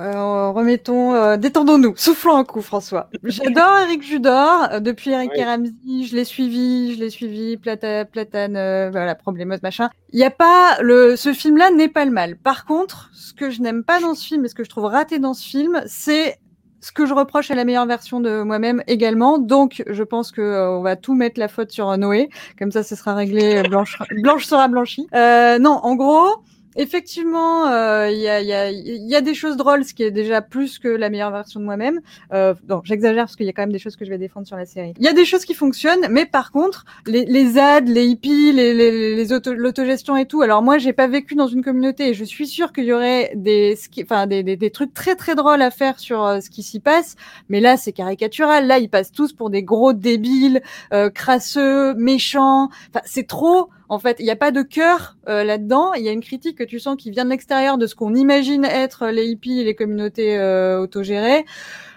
remettons, 0.53 1.37
détendons-nous, 1.37 1.97
soufflons 1.97 2.37
un 2.37 2.45
coup, 2.45 2.63
François. 2.63 3.09
J'adore 3.25 3.79
Eric 3.87 4.03
Judor 4.03 4.81
depuis 4.81 5.11
Eric 5.11 5.31
ouais. 5.33 6.05
je 6.05 6.15
l'ai 6.15 6.25
suivi, 6.25 6.95
je 6.95 7.01
l'ai 7.01 7.11
suivi, 7.11 7.57
Plata, 7.57 8.05
Platane 8.05 8.57
euh, 8.57 8.91
voilà, 8.91 9.15
problémose, 9.15 9.63
machin. 9.63 9.91
Il 10.11 10.19
y 10.19 10.25
a 10.25 10.31
pas 10.31 10.79
le, 10.81 11.17
ce 11.17 11.33
film-là 11.33 11.71
n'est 11.71 11.89
pas 11.89 12.05
le 12.05 12.11
mal. 12.11 12.37
Par 12.37 12.65
contre, 12.65 13.11
ce 13.13 13.33
que 13.33 13.51
je 13.51 13.61
n'aime 13.61 13.85
pas 13.85 14.01
dans 14.01 14.15
ce 14.15 14.27
film 14.27 14.45
et 14.45 14.49
ce 14.49 14.55
que 14.55 14.65
je 14.65 14.69
trouve 14.69 14.85
raté 14.85 15.19
dans 15.19 15.35
ce 15.35 15.47
film, 15.47 15.83
c'est 15.87 16.39
ce 16.83 16.91
que 16.91 17.07
je 17.07 17.14
reproche 17.14 17.51
à 17.51 17.55
la 17.55 17.64
meilleure 17.64 17.87
version 17.87 18.20
de 18.20 18.43
moi-même 18.43 18.83
également. 18.89 19.39
Donc, 19.39 19.85
je 19.87 20.03
pense 20.03 20.33
que 20.33 20.41
euh, 20.41 20.78
on 20.78 20.83
va 20.83 20.97
tout 20.97 21.14
mettre 21.14 21.39
la 21.39 21.47
faute 21.47 21.70
sur 21.70 21.97
Noé. 21.97 22.28
Comme 22.59 22.72
ça, 22.72 22.83
ce 22.83 22.97
sera 22.97 23.14
réglé. 23.14 23.62
Blanche, 23.62 23.99
Blanche 24.20 24.45
sera 24.45 24.66
blanchie. 24.66 25.07
Euh, 25.14 25.61
non, 25.61 25.78
en 25.83 25.95
gros, 25.95 26.43
Effectivement, 26.77 27.68
euh, 27.68 28.11
il 28.11 28.18
y, 28.18 28.29
a, 28.29 28.41
y, 28.41 28.53
a, 28.53 28.70
y, 28.70 29.14
a, 29.14 29.20
des 29.20 29.35
choses 29.35 29.57
drôles, 29.57 29.85
ce 29.85 29.93
qui 29.93 30.03
est 30.03 30.11
déjà 30.11 30.41
plus 30.41 30.79
que 30.79 30.89
la 30.89 31.11
meilleure 31.11 31.31
version 31.31 31.61
de 31.61 31.64
moi-même. 31.64 32.01
Euh, 32.33 32.55
non, 32.68 32.81
j'exagère 32.85 33.25
parce 33.25 33.37
qu'il 33.37 33.47
y 33.47 33.49
a 33.49 33.53
quand 33.53 33.62
même 33.62 33.73
des 33.73 33.79
choses 33.79 33.97
que 33.97 34.05
je 34.05 34.11
vais 34.11 34.18
défendre 34.18 34.47
sur 34.47 34.57
la 34.57 34.64
série. 34.64 34.95
Il 34.99 35.05
y 35.05 35.09
a 35.09 35.12
des 35.12 35.25
choses 35.25 35.45
qui 35.45 35.55
fonctionnent, 35.55 36.07
mais 36.11 36.25
par 36.25 36.51
contre, 36.51 36.85
les, 37.07 37.25
les 37.27 37.59
ads, 37.59 37.81
les 37.81 38.07
hippies, 38.07 38.53
les, 38.53 38.73
les, 38.73 39.14
les 39.16 39.27
l'autogestion 39.55 40.16
et 40.16 40.27
tout. 40.27 40.43
Alors 40.43 40.62
moi, 40.62 40.79
j'ai 40.79 40.93
pas 40.93 41.07
vécu 41.07 41.35
dans 41.35 41.47
une 41.47 41.62
communauté 41.62 42.09
et 42.09 42.14
je 42.14 42.25
suis 42.25 42.47
sûre 42.47 42.73
qu'il 42.73 42.85
y 42.85 42.93
aurait 42.93 43.33
des, 43.35 43.77
enfin 44.03 44.27
des, 44.27 44.43
des, 44.43 44.70
trucs 44.70 44.95
très 44.95 45.14
très 45.14 45.35
drôles 45.35 45.62
à 45.62 45.70
faire 45.70 45.99
sur 45.99 46.25
euh, 46.25 46.41
ce 46.41 46.49
qui 46.49 46.62
s'y 46.62 46.81
passe. 46.81 47.16
Mais 47.49 47.61
là, 47.61 47.77
c'est 47.77 47.93
caricatural. 47.93 48.66
Là, 48.66 48.79
ils 48.79 48.89
passent 48.89 49.12
tous 49.12 49.33
pour 49.33 49.51
des 49.51 49.62
gros 49.62 49.93
débiles, 49.93 50.62
euh, 50.93 51.11
crasseux, 51.11 51.95
méchants. 51.95 52.70
Enfin, 52.89 53.03
c'est 53.05 53.27
trop 53.27 53.68
en 53.93 53.99
fait, 53.99 54.16
il 54.20 54.24
n'y 54.24 54.30
a 54.30 54.36
pas 54.36 54.53
de 54.53 54.62
cœur 54.62 55.18
euh, 55.28 55.45
là-dedans. 55.45 55.93
Il 55.93 56.03
y 56.03 56.09
a 56.09 56.12
une 56.12 56.22
critique 56.22 56.57
que 56.57 56.64
tu 56.64 56.80
sens 56.80 56.97
qui 56.97 57.11
vient 57.11 57.26
de 57.26 57.30
l'extérieur 57.30 57.76
de 57.76 57.86
ce 57.86 57.95
qu'on 57.95 58.14
imagine 58.14 58.64
être 58.64 59.09
les 59.09 59.26
hippies 59.26 59.61
et 59.61 59.64
les 59.64 59.74
communautés 59.74 60.38
euh, 60.38 60.80
autogérées. 60.80 61.45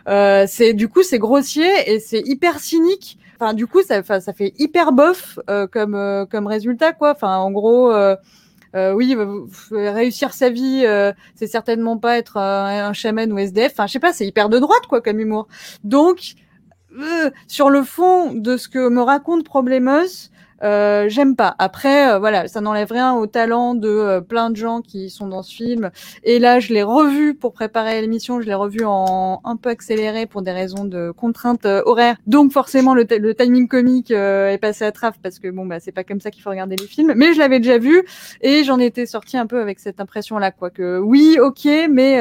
Euh, 0.09 0.43
c'est 0.45 0.73
du 0.73 0.89
coup 0.89 1.03
c'est 1.03 1.19
grossier 1.19 1.69
et 1.87 2.01
c'est 2.01 2.19
hyper 2.19 2.59
cynique. 2.59 3.17
Enfin, 3.39 3.53
du 3.53 3.65
coup, 3.65 3.81
ça, 3.81 4.03
ça 4.03 4.33
fait 4.33 4.53
hyper 4.59 4.91
bof 4.91 5.39
euh, 5.49 5.67
comme 5.67 5.95
euh, 5.95 6.25
comme 6.25 6.47
résultat 6.47 6.91
quoi. 6.91 7.11
Enfin, 7.11 7.37
en 7.37 7.49
gros. 7.51 7.93
oui, 8.73 9.15
réussir 9.71 10.33
sa 10.33 10.49
vie, 10.49 10.85
c'est 11.35 11.47
certainement 11.47 11.97
pas 11.97 12.17
être 12.17 12.35
un 12.35 12.91
chaman 12.91 13.31
ou 13.31 13.37
SDF. 13.37 13.71
Enfin, 13.71 13.87
je 13.87 13.93
sais 13.93 13.99
pas, 14.01 14.11
c'est 14.11 14.27
hyper 14.27 14.49
de 14.49 14.59
droite 14.59 14.85
quoi 14.89 14.99
comme 14.99 15.21
humour. 15.21 15.47
Donc, 15.85 16.33
sur 17.47 17.69
le 17.69 17.83
fond 17.83 18.33
de 18.33 18.57
ce 18.57 18.67
que 18.67 18.89
me 18.89 19.01
raconte 19.01 19.45
Problemos, 19.45 20.29
euh, 20.63 21.09
j'aime 21.09 21.35
pas. 21.35 21.55
Après, 21.59 22.11
euh, 22.11 22.19
voilà, 22.19 22.47
ça 22.47 22.61
n'enlève 22.61 22.91
rien 22.91 23.13
au 23.13 23.27
talent 23.27 23.75
de 23.75 23.89
euh, 23.89 24.21
plein 24.21 24.49
de 24.49 24.55
gens 24.55 24.81
qui 24.81 25.09
sont 25.09 25.27
dans 25.27 25.43
ce 25.43 25.53
film. 25.53 25.91
Et 26.23 26.39
là, 26.39 26.59
je 26.59 26.73
l'ai 26.73 26.83
revu 26.83 27.35
pour 27.35 27.53
préparer 27.53 27.99
l'émission. 28.01 28.41
Je 28.41 28.47
l'ai 28.47 28.53
revu 28.53 28.85
en 28.85 29.41
un 29.43 29.57
peu 29.57 29.69
accéléré 29.69 30.25
pour 30.25 30.41
des 30.41 30.51
raisons 30.51 30.85
de 30.85 31.11
contraintes 31.11 31.65
horaires. 31.65 32.17
Donc 32.27 32.51
forcément, 32.51 32.93
le, 32.95 33.05
timing 33.05 33.67
comique 33.67 34.11
est 34.11 34.59
passé 34.61 34.85
à 34.85 34.91
trave 34.91 35.15
parce 35.21 35.39
que 35.39 35.49
bon, 35.49 35.65
bah, 35.65 35.79
c'est 35.79 35.91
pas 35.91 36.03
comme 36.03 36.21
ça 36.21 36.31
qu'il 36.31 36.41
faut 36.41 36.49
regarder 36.49 36.75
les 36.75 36.87
films. 36.87 37.13
Mais 37.15 37.33
je 37.33 37.39
l'avais 37.39 37.59
déjà 37.59 37.77
vu 37.77 38.03
et 38.41 38.63
j'en 38.63 38.79
étais 38.79 39.05
sortie 39.05 39.37
un 39.37 39.47
peu 39.47 39.59
avec 39.59 39.79
cette 39.79 39.99
impression-là, 39.99 40.51
quoi. 40.51 40.69
Que 40.69 40.99
oui, 40.99 41.37
ok, 41.39 41.67
mais 41.89 42.19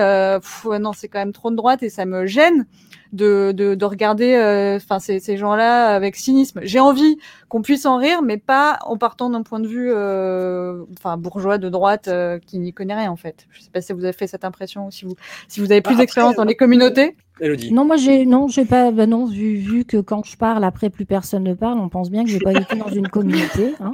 non, 0.81 0.93
c'est 0.93 1.09
quand 1.09 1.19
même 1.19 1.33
trop 1.33 1.51
de 1.51 1.57
droite 1.57 1.83
et 1.83 1.89
ça 1.89 2.05
me 2.05 2.27
gêne 2.27 2.67
de, 3.15 3.53
de, 3.53 3.75
de 3.75 3.85
regarder 3.85 4.35
enfin 4.77 4.99
ces, 4.99 5.21
ces 5.21 5.37
gens-là 5.37 5.95
avec 5.95 6.17
cynisme. 6.17 6.61
J'ai 6.63 6.81
envie 6.81 7.17
qu'on 7.49 7.63
puisse 7.63 7.87
en 7.87 7.97
rire, 7.97 8.23
mais 8.23 8.37
pas 8.37 8.79
en 8.85 8.97
partant 8.97 9.31
d'un 9.31 9.43
point 9.43 9.61
de 9.61 9.67
vue, 9.69 9.91
euh, 9.93 10.85
enfin 10.99 11.17
bourgeois 11.17 11.59
de 11.59 11.69
droite 11.69 12.09
euh, 12.09 12.39
qui 12.45 12.59
n'y 12.59 12.73
connaît 12.73 12.95
rien 12.95 13.11
en 13.11 13.17
fait. 13.17 13.47
Je 13.51 13.61
sais 13.61 13.71
pas 13.71 13.81
si 13.81 13.93
vous 13.93 14.05
avez 14.05 14.13
fait 14.13 14.27
cette 14.27 14.45
impression, 14.45 14.91
si 14.91 15.05
vous, 15.05 15.15
si 15.49 15.61
vous 15.61 15.71
avez 15.71 15.81
plus 15.81 15.95
Bah, 15.95 16.01
d'expérience 16.01 16.37
dans 16.37 16.45
les 16.45 16.57
communautés. 16.57 17.17
Elodie. 17.41 17.73
Non, 17.73 17.85
moi 17.85 17.97
j'ai 17.97 18.27
non, 18.27 18.47
j'ai 18.49 18.65
pas 18.65 18.91
bah 18.93 19.07
non 19.07 19.27
vu, 19.27 19.57
vu 19.57 19.85
que 19.85 19.97
quand 19.97 20.25
je 20.25 20.37
parle 20.37 20.63
après 20.65 20.89
plus 20.91 21.05
personne 21.05 21.43
ne 21.45 21.55
parle, 21.55 21.79
on 21.81 21.89
pense 21.89 22.11
bien 22.11 22.25
que 22.25 22.31
j'ai 22.31 22.39
pas 22.39 22.53
vécu 22.53 22.77
dans 22.77 22.89
une 22.89 23.09
communauté. 23.09 23.75
hein. 23.81 23.93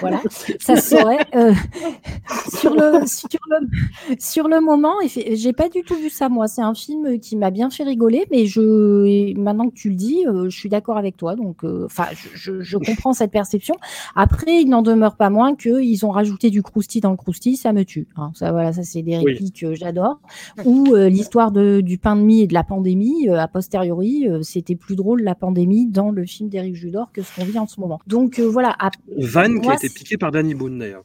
Voilà, 0.00 0.20
ça 0.60 0.76
se 0.76 0.90
saurait. 0.90 1.18
Euh, 1.34 1.54
sur 2.54 2.74
le 2.74 3.06
sur 3.06 3.38
le 3.50 4.16
sur 4.18 4.48
le 4.48 4.60
moment, 4.60 4.94
j'ai 5.06 5.52
pas 5.52 5.68
du 5.68 5.82
tout 5.82 5.94
vu 5.96 6.10
ça 6.10 6.28
moi. 6.28 6.48
C'est 6.48 6.60
un 6.62 6.74
film 6.74 7.18
qui 7.18 7.36
m'a 7.36 7.50
bien 7.50 7.70
fait 7.70 7.84
rigoler, 7.84 8.26
mais 8.30 8.46
je 8.46 9.32
maintenant 9.38 9.68
que 9.68 9.74
tu 9.74 9.88
le 9.88 9.96
dis, 9.96 10.26
euh, 10.26 10.50
je 10.50 10.58
suis 10.58 10.68
d'accord 10.68 10.98
avec 10.98 11.16
toi. 11.16 11.34
Donc, 11.34 11.64
euh, 11.64 11.86
enfin, 11.86 12.06
je, 12.12 12.28
je, 12.34 12.60
je 12.62 12.76
comprends 12.78 13.12
cette 13.14 13.30
perception. 13.30 13.76
Après, 14.16 14.60
il 14.62 14.68
n'en 14.68 14.82
demeure 14.82 15.16
pas 15.16 15.30
moins 15.30 15.54
que 15.54 15.80
ils 15.82 16.04
ont 16.04 16.10
rajouté 16.10 16.50
du 16.50 16.62
crousty 16.62 17.00
dans 17.00 17.10
le 17.10 17.16
crousty, 17.16 17.56
ça 17.56 17.72
me 17.72 17.84
tue. 17.84 18.06
hein. 18.16 18.32
Ça 18.34 18.52
voilà, 18.52 18.72
ça 18.72 18.82
c'est 18.82 19.02
des 19.02 19.16
Oui. 19.18 19.24
répliques 19.32 19.60
que 19.60 19.74
j'adore. 19.74 20.20
Ou 20.64 20.94
euh, 20.94 21.08
l'histoire 21.08 21.52
de, 21.52 21.80
du 21.80 21.96
pain 21.98 22.16
de 22.16 22.20
mie 22.22 22.42
et 22.42 22.46
de 22.46 22.54
la 22.54 22.64
pandémie, 22.64 22.81
euh, 22.86 23.38
a 23.38 23.48
posteriori, 23.48 24.28
euh, 24.28 24.42
c'était 24.42 24.76
plus 24.76 24.96
drôle 24.96 25.22
la 25.22 25.34
pandémie 25.34 25.86
dans 25.86 26.10
le 26.10 26.24
film 26.24 26.48
d'Éric 26.48 26.74
Judor 26.74 27.10
que 27.12 27.22
ce 27.22 27.34
qu'on 27.34 27.44
vit 27.44 27.58
en 27.58 27.66
ce 27.66 27.80
moment. 27.80 28.00
Donc 28.06 28.38
euh, 28.38 28.48
voilà. 28.48 28.76
Van 29.18 29.60
qui 29.60 29.68
a 29.68 29.74
été 29.74 29.88
piqué 29.88 30.16
par 30.16 30.30
Danny 30.32 30.54
Boone 30.54 30.78
d'ailleurs 30.78 31.04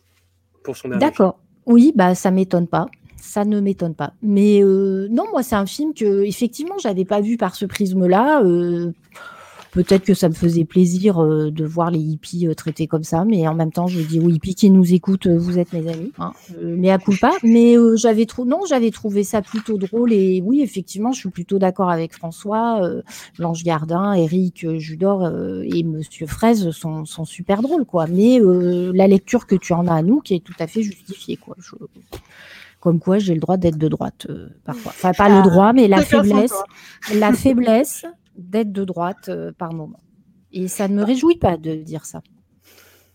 pour 0.63 0.75
son 0.75 0.89
D'accord. 0.89 1.39
Oui, 1.65 1.91
bah 1.95 2.15
ça 2.15 2.32
m'étonne 2.32 2.67
pas. 2.67 2.88
Ça 3.17 3.43
ne 3.45 3.59
m'étonne 3.59 3.95
pas. 3.95 4.13
Mais 4.21 4.63
euh, 4.63 5.07
non, 5.09 5.25
moi 5.32 5.43
c'est 5.43 5.55
un 5.55 5.65
film 5.65 5.93
que 5.93 6.23
effectivement 6.23 6.78
j'avais 6.80 7.05
pas 7.05 7.21
vu 7.21 7.38
par 7.38 7.55
ce 7.55 7.65
prisme-là. 7.65 8.43
Euh, 8.43 8.91
Peut-être 9.72 10.03
que 10.05 10.13
ça 10.13 10.30
me 10.30 10.34
faisait 10.34 10.63
plaisir 10.65 11.22
euh, 11.22 11.51
de 11.51 11.65
voir 11.65 11.91
les 11.91 11.99
hippies 11.99 12.47
euh, 12.47 12.53
traités 12.55 12.88
comme 12.88 13.03
ça, 13.03 13.26
mais 13.26 13.47
en 13.47 13.53
même 13.53 13.72
temps, 13.72 13.88
je 13.88 13.99
dis 14.01 14.20
aux 14.20 14.30
hippies 14.30 14.55
qui 14.55 14.70
nous 14.70 14.93
écoutent, 14.93 15.28
euh, 15.28 15.38
vous 15.38 15.59
êtes 15.59 15.74
mes 15.74 15.88
amis, 15.91 16.11
hein, 16.20 16.32
euh, 16.57 16.76
mais 16.78 16.89
à 16.89 16.97
coup 16.97 17.13
pas. 17.20 17.34
Mais 17.43 17.78
euh, 17.78 17.95
j'avais 17.95 18.26
trou- 18.26 18.45
non, 18.45 18.61
j'avais 18.68 18.91
trouvé 18.91 19.24
ça 19.24 19.41
plutôt 19.41 19.78
drôle 19.78 20.13
et 20.13 20.41
oui, 20.43 20.61
effectivement, 20.61 21.11
je 21.11 21.20
suis 21.20 21.30
plutôt 21.30 21.59
d'accord 21.59 21.89
avec 21.89 22.13
François, 22.13 22.82
euh, 22.84 23.01
Blanche 23.38 23.63
Gardin, 23.63 24.13
Eric 24.13 24.78
Judor 24.78 25.26
euh, 25.26 25.63
et 25.72 25.84
Monsieur 25.84 26.28
Fraise 26.28 26.72
sont, 26.72 27.05
sont 27.05 27.26
super 27.26 27.61
drôles, 27.61 27.86
quoi. 27.86 28.07
Mais 28.07 28.39
euh, 28.39 28.91
la 28.95 29.07
lecture 29.07 29.45
que 29.45 29.55
tu 29.55 29.74
en 29.74 29.86
as 29.88 29.95
à 29.95 30.01
nous, 30.01 30.22
qui 30.22 30.34
est 30.36 30.43
tout 30.43 30.55
à 30.59 30.68
fait 30.68 30.82
justifiée, 30.82 31.36
quoi. 31.36 31.55
Je- 31.59 31.76
Comme 32.80 32.99
quoi, 32.99 33.18
j'ai 33.20 33.34
le 33.34 33.39
droit 33.41 33.57
d'être 33.57 33.78
de 33.78 33.88
droite 33.88 34.28
euh, 34.30 34.47
parfois. 34.63 34.91
Enfin, 34.95 35.11
pas 35.11 35.30
le 35.30 35.43
droit, 35.49 35.74
mais 35.74 35.88
la 35.88 35.97
faiblesse, 36.24 36.53
la 37.20 37.34
faiblesse 37.34 38.05
d'être 38.38 38.71
de 38.71 38.83
droite 38.85 39.29
euh, 39.29 39.51
par 39.57 39.73
moment. 39.73 39.99
Et 40.51 40.67
ça 40.67 40.88
ne 40.88 40.95
me 40.95 41.03
réjouit 41.03 41.38
pas 41.38 41.57
de 41.57 41.75
dire 41.75 42.05
ça. 42.05 42.21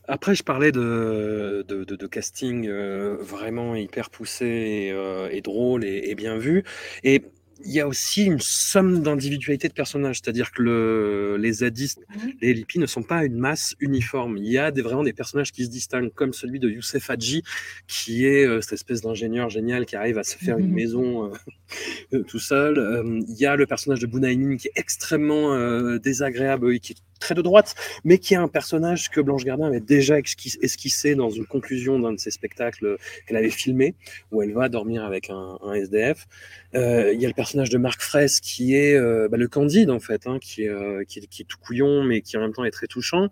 Après, 0.09 0.35
je 0.35 0.43
parlais 0.43 0.73
de, 0.73 1.65
de, 1.69 1.85
de- 1.85 2.07
casting 2.09 2.67
euh, 2.69 3.17
vraiment 3.21 3.77
hyper 3.77 4.11
poussé 4.11 4.45
et, 4.47 4.93
euh, 4.93 5.29
et 5.31 5.41
drôle 5.41 5.85
et, 5.85 6.11
et 6.11 6.15
bien 6.17 6.37
vu. 6.37 6.65
Et 7.05 7.23
il 7.65 7.73
y 7.73 7.81
a 7.81 7.87
aussi 7.87 8.25
une 8.25 8.41
somme 8.41 9.03
d'individualité 9.03 9.69
de 9.69 9.73
personnages, 9.73 10.21
c'est-à-dire 10.23 10.51
que 10.53 10.63
le, 10.63 11.37
les 11.39 11.53
zadistes, 11.53 12.01
les 12.41 12.55
lipis 12.55 12.79
ne 12.79 12.87
sont 12.87 13.03
pas 13.03 13.25
une 13.25 13.37
masse 13.37 13.75
uniforme. 13.81 14.37
Il 14.37 14.51
y 14.51 14.59
a 14.59 14.71
des, 14.71 14.83
vraiment 14.83 15.03
des 15.03 15.13
personnages 15.13 15.53
qui 15.53 15.65
se 15.65 15.71
distinguent, 15.71 16.13
comme 16.13 16.33
celui 16.33 16.59
de 16.59 16.69
Youssef 16.69 17.11
Hadji, 17.11 17.43
qui 17.87 18.27
est 18.27 18.45
euh, 18.47 18.61
cette 18.61 18.75
espèce 18.75 19.01
d'ingénieur 19.03 19.49
génial 19.51 19.87
qui 19.87 19.97
arrive 19.97 20.19
à 20.19 20.25
se 20.25 20.37
faire 20.37 20.59
une 20.59 20.69
Mhm. 20.69 20.75
maison 20.75 21.25
euh, 21.27 21.31
euh, 22.15 22.23
tout 22.25 22.39
seul. 22.39 23.25
Il 23.29 23.37
y 23.37 23.47
a 23.47 23.57
le 23.57 23.67
personnage 23.67 24.01
de 24.01 24.07
Bounaïmin 24.07 24.57
qui 24.57 24.69
est 24.69 24.73
extrêmement 24.77 25.57
désagréable 25.99 26.75
et 26.75 26.81
qui 26.81 26.93
est 26.93 26.97
très 27.23 27.35
de 27.35 27.43
droite, 27.43 27.75
mais 28.05 28.19
qui 28.19 28.35
est 28.35 28.37
un 28.37 28.49
personnage 28.49 29.09
que 29.11 29.21
Blanche 29.21 29.45
Gardin 29.45 29.67
avait 29.67 29.81
déjà 29.81 30.19
esquis- 30.19 30.59
esquissé 30.61 31.15
dans 31.15 31.31
une 31.31 31.47
conclusion 31.47 31.99
d'un 31.99 32.13
de 32.13 32.19
ses 32.21 32.31
spectacles 32.31 32.97
qu'elle 33.27 33.37
avait 33.37 33.51
filmé, 33.51 33.95
où 34.33 34.43
elle 34.43 34.53
va 34.53 34.69
dormir 34.69 35.05
avec 35.05 35.31
un, 35.31 35.59
un 35.63 35.75
SDF. 35.75 36.27
Euh, 36.75 37.13
Il 37.15 37.21
y 37.21 37.25
a 37.25 37.29
le 37.29 37.35
personnage 37.35 37.71
de 37.71 37.79
Marc 37.79 38.01
Fraisse 38.03 38.41
qui 38.41 38.75
est 38.75 38.95
euh, 38.95 39.29
bah, 39.31 39.37
le 39.37 39.47
Candide 39.49 39.91
en 39.91 40.01
fait, 40.01 40.27
hein, 40.27 40.39
qui, 40.41 40.65
est, 40.65 40.69
euh, 40.69 41.05
qui, 41.07 41.21
est, 41.21 41.27
qui 41.27 41.43
est 41.43 41.47
tout 41.47 41.59
couillon, 41.59 42.03
mais 42.03 42.21
qui 42.23 42.37
en 42.37 42.41
même 42.41 42.53
temps 42.53 42.65
est 42.65 42.71
très 42.71 42.87
touchant. 42.89 43.29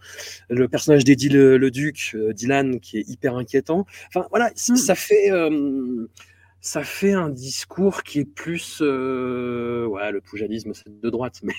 Le 0.49 0.68
personnage 0.68 1.05
d'Eddie 1.05 1.28
le, 1.30 1.57
le 1.59 1.70
Duc, 1.70 2.16
Dylan, 2.34 2.78
qui 2.80 2.99
est 2.99 3.09
hyper 3.09 3.36
inquiétant. 3.36 3.86
Enfin 4.09 4.26
voilà, 4.30 4.51
Mm. 4.68 4.76
ça 4.76 4.95
fait 4.95 5.30
euh, 5.32 6.07
ça 6.61 6.85
fait 6.85 7.13
un 7.13 7.31
discours 7.31 8.03
qui 8.03 8.21
est 8.21 8.25
plus 8.25 8.81
euh, 8.83 9.87
ouais 9.87 10.11
le 10.13 10.21
poujadisme 10.21 10.75
c'est 10.75 11.01
de 11.01 11.11
droite 11.11 11.41
mais 11.43 11.55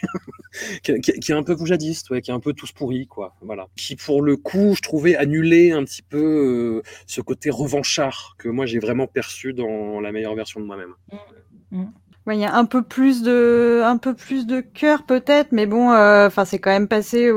qui, 1.01 1.31
est 1.31 1.35
un 1.35 1.43
peu 1.43 1.55
poujadiste 1.55 2.09
ouais 2.11 2.21
qui 2.21 2.31
est 2.31 2.33
un 2.33 2.39
peu 2.39 2.53
tous 2.53 2.71
pourris 2.71 3.07
quoi 3.07 3.35
voilà. 3.41 3.67
Qui 3.75 3.95
pour 3.95 4.21
le 4.21 4.37
coup 4.37 4.73
je 4.75 4.81
trouvais 4.81 5.15
annulé 5.15 5.71
un 5.71 5.83
petit 5.83 6.03
peu 6.03 6.81
euh, 6.83 6.89
ce 7.07 7.21
côté 7.21 7.49
revanchard 7.49 8.35
que 8.37 8.49
moi 8.49 8.65
j'ai 8.65 8.79
vraiment 8.79 9.07
perçu 9.07 9.53
dans 9.53 9.99
la 9.99 10.11
meilleure 10.11 10.35
version 10.35 10.59
de 10.59 10.65
moi-même. 10.65 10.93
Ouais, 11.11 11.85
il 12.33 12.39
y 12.39 12.45
a 12.45 12.55
un 12.55 12.65
peu 12.65 12.81
plus 12.83 13.21
de, 13.23 13.81
un 13.83 13.97
peu 13.97 14.13
plus 14.13 14.45
de 14.47 14.61
cœur 14.61 15.03
peut-être, 15.05 15.51
mais 15.51 15.65
bon, 15.65 15.91
euh, 15.91 16.27
enfin 16.27 16.45
c'est 16.45 16.59
quand 16.59 16.71
même 16.71 16.87
passé 16.87 17.31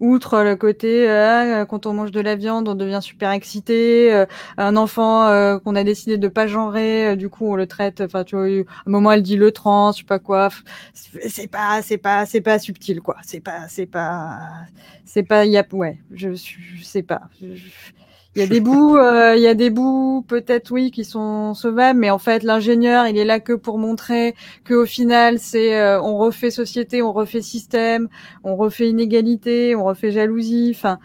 outre 0.00 0.42
le 0.42 0.56
côté 0.56 1.08
euh, 1.10 1.64
quand 1.66 1.86
on 1.86 1.92
mange 1.94 2.10
de 2.10 2.20
la 2.20 2.36
viande, 2.36 2.68
on 2.68 2.74
devient 2.74 3.00
super 3.02 3.30
excité. 3.32 4.12
euh, 4.12 4.26
un 4.56 4.76
enfant 4.76 5.26
euh, 5.28 5.58
qu'on 5.58 5.74
a 5.76 5.84
décidé 5.84 6.18
de 6.18 6.28
pas 6.28 6.46
genrer, 6.46 7.08
euh, 7.08 7.16
du 7.16 7.28
coup 7.28 7.46
on 7.50 7.56
le 7.56 7.66
traite. 7.66 8.00
Enfin 8.00 8.24
tu 8.24 8.36
vois, 8.36 8.46
à 8.46 8.48
un 8.48 8.90
moment 8.90 9.12
elle 9.12 9.22
dit 9.22 9.36
le 9.36 9.52
trans, 9.52 9.92
je 9.92 9.98
sais 9.98 10.04
pas 10.04 10.18
quoi. 10.18 10.48
C'est 11.28 11.48
pas, 11.48 11.82
c'est 11.82 11.98
pas, 11.98 12.26
c'est 12.26 12.40
pas 12.40 12.58
subtil 12.58 13.00
quoi. 13.00 13.16
C'est 13.24 13.40
pas, 13.40 13.68
c'est 13.68 13.86
pas, 13.86 14.38
c'est 15.04 15.22
pas. 15.22 15.44
Y 15.46 15.56
a, 15.58 15.64
ouais, 15.72 15.98
je, 16.12 16.32
je 16.34 16.82
sais 16.84 17.02
pas. 17.02 17.22
Il 18.34 18.40
y 18.40 18.44
a 18.44 18.46
des 18.46 18.60
bouts, 18.60 18.96
euh, 18.96 19.34
il 19.36 19.42
y 19.42 19.48
a 19.48 19.54
des 19.54 19.70
bouts 19.70 20.24
peut-être 20.28 20.70
oui 20.70 20.90
qui 20.90 21.04
sont 21.04 21.54
sauvables, 21.54 21.98
mais 21.98 22.10
en 22.10 22.18
fait 22.18 22.42
l'ingénieur 22.44 23.06
il 23.08 23.18
est 23.18 23.24
là 23.24 23.40
que 23.40 23.52
pour 23.54 23.78
montrer 23.78 24.34
que 24.64 24.74
au 24.74 24.86
final 24.86 25.38
c'est 25.38 25.74
euh, 25.80 26.00
on 26.00 26.16
refait 26.18 26.50
société, 26.50 27.02
on 27.02 27.12
refait 27.12 27.42
système, 27.42 28.08
on 28.44 28.54
refait 28.54 28.88
inégalité, 28.88 29.74
on 29.74 29.84
refait 29.84 30.12
jalousie. 30.12 30.72
Enfin, 30.74 30.98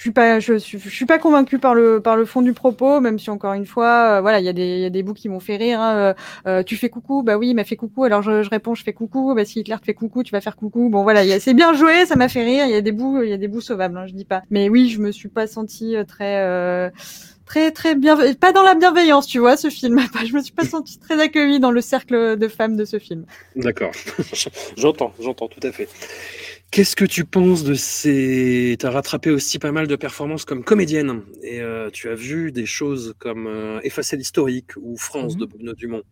suis 0.00 0.10
pas, 0.12 0.38
je 0.40 0.54
suis, 0.58 0.78
je 0.78 0.88
suis 0.88 1.06
pas 1.06 1.18
convaincue 1.18 1.58
par 1.58 1.74
le 1.74 2.00
par 2.00 2.16
le 2.16 2.24
fond 2.24 2.42
du 2.42 2.52
propos, 2.52 3.00
même 3.00 3.18
si 3.18 3.30
encore 3.30 3.54
une 3.54 3.66
fois, 3.66 4.18
euh, 4.18 4.20
voilà, 4.20 4.38
il 4.40 4.44
y 4.44 4.48
a 4.48 4.52
des 4.52 4.76
il 4.76 4.80
y 4.80 4.84
a 4.84 4.90
des 4.90 5.02
bouts 5.02 5.14
qui 5.14 5.28
m'ont 5.28 5.40
fait 5.40 5.56
rire. 5.56 5.80
hein, 5.80 5.96
euh, 5.96 6.14
euh, 6.46 6.62
tu 6.62 6.76
fais 6.76 6.88
coucou, 6.88 7.22
bah 7.22 7.36
oui, 7.36 7.48
il 7.48 7.54
m'a 7.54 7.64
fait 7.64 7.76
coucou, 7.76 8.04
alors 8.04 8.22
je, 8.22 8.42
je 8.42 8.50
réponds, 8.50 8.74
je 8.74 8.84
fais 8.84 8.92
coucou. 8.92 9.34
Bah 9.34 9.44
si 9.44 9.60
Hitler 9.60 9.76
te 9.80 9.84
fait 9.84 9.94
coucou, 9.94 10.22
tu 10.22 10.32
vas 10.32 10.40
faire 10.40 10.56
coucou. 10.56 10.88
Bon 10.88 11.02
voilà, 11.02 11.40
c'est 11.40 11.54
bien 11.54 11.72
joué, 11.74 12.06
ça 12.06 12.16
m'a 12.16 12.28
fait 12.28 12.44
rire. 12.44 12.64
Il 12.66 12.72
y 12.72 12.76
a 12.76 12.80
des 12.80 12.92
bouts, 12.92 13.22
il 13.22 13.30
y 13.30 13.32
a 13.32 13.36
des 13.36 13.48
bouts 13.48 13.60
sauvables, 13.60 13.96
hein, 13.96 14.06
je 14.06 14.12
dis 14.14 14.24
pas. 14.24 14.42
Mais 14.50 14.68
oui, 14.68 14.88
je 14.88 15.00
me 15.00 15.10
suis 15.10 15.28
pas 15.28 15.46
sentie 15.46 15.96
euh, 15.96 16.04
très 16.04 16.42
euh, 16.42 16.90
très 17.44 17.70
très 17.72 17.94
bien 17.94 18.16
pas 18.34 18.52
dans 18.52 18.62
la 18.62 18.74
bienveillance 18.74 19.26
tu 19.26 19.38
vois 19.38 19.56
ce 19.56 19.70
film 19.70 20.00
je 20.26 20.34
me 20.34 20.42
suis 20.42 20.52
pas 20.52 20.64
sentie 20.64 20.98
très 20.98 21.18
accueillie 21.20 21.60
dans 21.60 21.70
le 21.70 21.80
cercle 21.80 22.36
de 22.36 22.48
femmes 22.48 22.76
de 22.76 22.84
ce 22.84 22.98
film 22.98 23.24
D'accord, 23.56 23.92
j'entends, 24.76 25.12
j'entends 25.18 25.48
tout 25.48 25.66
à 25.66 25.72
fait. 25.72 25.88
Qu'est-ce 26.70 26.96
que 26.96 27.06
tu 27.06 27.24
penses 27.24 27.64
de 27.64 27.72
ces... 27.74 28.76
Tu 28.78 28.84
as 28.86 28.90
rattrapé 28.90 29.30
aussi 29.30 29.58
pas 29.58 29.72
mal 29.72 29.86
de 29.86 29.96
performances 29.96 30.44
comme 30.44 30.62
comédienne 30.62 31.22
et 31.42 31.62
euh, 31.62 31.88
tu 31.90 32.10
as 32.10 32.14
vu 32.14 32.52
des 32.52 32.66
choses 32.66 33.14
comme 33.18 33.46
euh, 33.46 33.80
Effacer 33.84 34.16
l'historique 34.18 34.72
ou 34.76 34.96
France 34.98 35.34
Mhm. 35.34 35.40
de 35.40 35.46
Bruno 35.46 35.72
Dumont. 35.72 36.02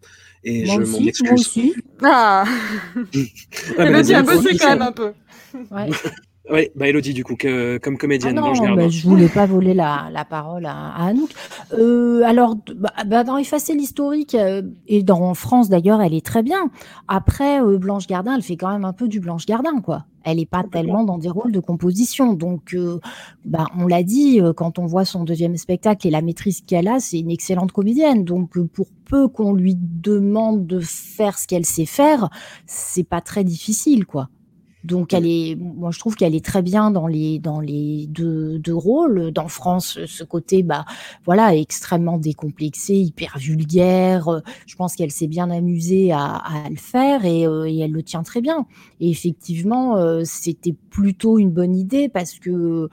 Et 0.44 0.64
Moi 0.64 0.76
je 0.84 0.90
m'en 0.90 0.98
moi 1.00 1.08
excuse. 1.08 1.30
aussi. 1.32 1.74
ah 2.02 2.44
Ah, 3.78 3.90
bah, 3.90 4.22
bossé 4.22 4.56
quand 4.56 4.68
même 4.70 4.82
un 4.82 4.92
peu 4.92 5.12
Ouais. 5.70 5.88
Oui, 6.48 6.68
bah 6.76 6.88
Elodie, 6.88 7.12
du 7.12 7.24
coup, 7.24 7.34
que, 7.34 7.78
comme 7.78 7.94
Ah 7.94 7.98
comédienne, 7.98 8.36
non, 8.36 8.42
Blanche 8.42 8.60
Gardin. 8.60 8.82
bah, 8.84 8.88
je 8.88 9.02
voulais 9.08 9.28
pas 9.28 9.46
voler 9.46 9.74
la, 9.74 10.08
la 10.12 10.24
parole 10.24 10.64
à, 10.66 10.90
à 10.94 11.06
Anouk. 11.08 11.30
Euh, 11.72 12.22
alors, 12.24 12.54
bah, 12.76 12.92
bah, 13.04 13.24
dans 13.24 13.36
Effacer 13.36 13.74
l'historique, 13.74 14.34
euh, 14.36 14.62
et 14.86 15.02
dans 15.02 15.34
France 15.34 15.68
d'ailleurs, 15.68 16.00
elle 16.00 16.14
est 16.14 16.24
très 16.24 16.44
bien. 16.44 16.70
Après, 17.08 17.60
euh, 17.60 17.78
Blanche 17.78 18.06
Gardin, 18.06 18.36
elle 18.36 18.42
fait 18.42 18.56
quand 18.56 18.70
même 18.70 18.84
un 18.84 18.92
peu 18.92 19.08
du 19.08 19.18
Blanche 19.18 19.44
Gardin, 19.46 19.80
quoi. 19.80 20.04
Elle 20.22 20.40
est 20.40 20.46
pas 20.46 20.64
tellement 20.64 21.04
dans 21.04 21.18
des 21.18 21.28
rôles 21.28 21.52
de 21.52 21.60
composition. 21.60 22.34
Donc, 22.34 22.74
euh, 22.74 22.98
bah, 23.44 23.66
on 23.78 23.86
l'a 23.86 24.02
dit, 24.02 24.40
euh, 24.40 24.52
quand 24.52 24.78
on 24.78 24.86
voit 24.86 25.04
son 25.04 25.24
deuxième 25.24 25.56
spectacle 25.56 26.06
et 26.06 26.10
la 26.10 26.20
maîtrise 26.22 26.62
qu'elle 26.62 26.88
a, 26.88 26.98
c'est 27.00 27.18
une 27.20 27.30
excellente 27.30 27.70
comédienne. 27.72 28.24
Donc, 28.24 28.56
euh, 28.56 28.66
pour 28.72 28.88
peu 29.04 29.28
qu'on 29.28 29.52
lui 29.52 29.76
demande 29.76 30.66
de 30.66 30.80
faire 30.80 31.38
ce 31.38 31.46
qu'elle 31.46 31.64
sait 31.64 31.86
faire, 31.86 32.28
c'est 32.66 33.04
pas 33.04 33.20
très 33.20 33.44
difficile, 33.44 34.04
quoi. 34.04 34.28
Donc 34.86 35.12
elle 35.12 35.26
est, 35.26 35.56
moi 35.56 35.90
je 35.90 35.98
trouve 35.98 36.14
qu'elle 36.14 36.34
est 36.34 36.44
très 36.44 36.62
bien 36.62 36.90
dans 36.90 37.06
les 37.06 37.38
dans 37.38 37.60
les 37.60 38.06
deux, 38.08 38.58
deux 38.58 38.74
rôles. 38.74 39.32
Dans 39.32 39.48
France, 39.48 39.98
ce 40.06 40.24
côté 40.24 40.62
bah 40.62 40.84
voilà 41.24 41.54
extrêmement 41.54 42.18
décomplexé, 42.18 42.94
hyper 42.94 43.36
vulgaire. 43.38 44.42
Je 44.66 44.76
pense 44.76 44.94
qu'elle 44.94 45.10
s'est 45.10 45.26
bien 45.26 45.50
amusée 45.50 46.12
à, 46.12 46.42
le 46.70 46.76
faire 46.76 47.24
et, 47.24 47.46
euh, 47.46 47.66
et 47.68 47.78
elle 47.78 47.92
le 47.92 48.02
tient 48.02 48.22
très 48.22 48.40
bien. 48.40 48.66
Et 49.00 49.10
effectivement, 49.10 49.96
euh, 49.96 50.22
c'était 50.24 50.74
plutôt 50.90 51.38
une 51.38 51.50
bonne 51.50 51.74
idée 51.74 52.08
parce 52.08 52.38
que 52.38 52.88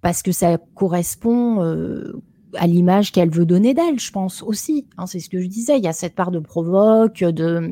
parce 0.00 0.22
que 0.22 0.32
ça 0.32 0.58
correspond. 0.74 1.62
euh, 1.62 2.22
à 2.56 2.66
l'image 2.66 3.12
qu'elle 3.12 3.30
veut 3.30 3.46
donner 3.46 3.74
d'elle, 3.74 3.98
je 3.98 4.10
pense 4.10 4.42
aussi. 4.42 4.86
hein, 4.98 5.06
c'est 5.06 5.20
ce 5.20 5.28
que 5.30 5.40
je 5.40 5.46
disais. 5.46 5.78
Il 5.78 5.84
y 5.84 5.88
a 5.88 5.92
cette 5.92 6.14
part 6.14 6.30
de 6.30 6.38
provoque, 6.38 7.24
de 7.24 7.70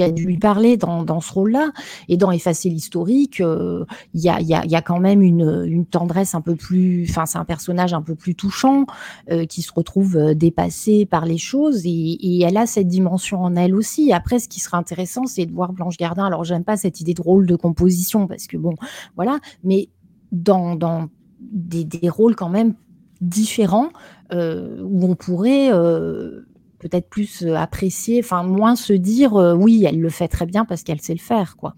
qui 0.00 0.06
a 0.06 0.10
dû 0.10 0.24
lui 0.24 0.38
parler 0.38 0.78
dans, 0.78 1.04
dans 1.04 1.20
ce 1.20 1.30
rôle-là. 1.32 1.72
Et 2.08 2.16
dans 2.16 2.30
Effacer 2.30 2.70
l'historique, 2.70 3.42
euh, 3.42 3.84
il 4.14 4.22
y, 4.22 4.30
a, 4.30 4.40
y, 4.40 4.54
a, 4.54 4.64
y, 4.64 4.74
a, 4.74 4.80
quand 4.80 4.98
même 4.98 5.20
une, 5.20 5.64
une 5.66 5.84
tendresse 5.84 6.34
un 6.34 6.40
peu 6.40 6.56
plus. 6.56 7.06
Enfin, 7.10 7.26
c'est 7.26 7.36
un 7.36 7.44
personnage 7.44 7.92
un 7.92 8.00
peu 8.00 8.14
plus 8.14 8.34
touchant 8.34 8.86
euh, 9.30 9.44
qui 9.44 9.60
se 9.60 9.70
retrouve 9.72 10.16
euh, 10.16 10.34
dépassé 10.34 11.04
par 11.04 11.26
les 11.26 11.36
choses 11.36 11.82
et, 11.84 12.40
elle 12.40 12.56
a 12.56 12.66
cette 12.66 12.88
dimension 12.88 13.42
en 13.42 13.54
elle 13.56 13.74
aussi. 13.74 14.12
Après, 14.12 14.38
ce 14.38 14.48
qui 14.48 14.60
serait 14.60 14.78
intéressant, 14.78 15.26
c'est 15.26 15.44
de 15.44 15.52
voir 15.52 15.74
Blanche 15.74 15.98
Gardin. 15.98 16.24
Alors, 16.24 16.44
j'aime 16.44 16.64
pas 16.64 16.78
cette 16.78 17.00
idée 17.00 17.12
de 17.12 17.20
rôle 17.20 17.46
de 17.46 17.56
composition 17.56 18.26
parce 18.26 18.46
que 18.46 18.56
bon, 18.56 18.74
voilà, 19.16 19.38
mais 19.62 19.90
dans, 20.32 20.76
dans 20.76 21.08
des, 21.40 21.84
des 21.84 22.08
rôles 22.08 22.34
quand 22.34 22.48
même 22.48 22.74
différents 23.20 23.90
euh, 24.32 24.80
où 24.82 25.04
on 25.04 25.14
pourrait 25.14 25.70
euh, 25.72 26.46
peut-être 26.80 27.08
plus 27.08 27.42
euh, 27.42 27.54
apprécier, 27.54 28.20
enfin 28.20 28.42
moins 28.42 28.74
se 28.74 28.92
dire 28.92 29.36
euh, 29.36 29.54
oui, 29.54 29.84
elle 29.86 30.00
le 30.00 30.08
fait 30.08 30.28
très 30.28 30.46
bien 30.46 30.64
parce 30.64 30.82
qu'elle 30.82 31.00
sait 31.00 31.14
le 31.14 31.20
faire, 31.20 31.56
quoi. 31.56 31.74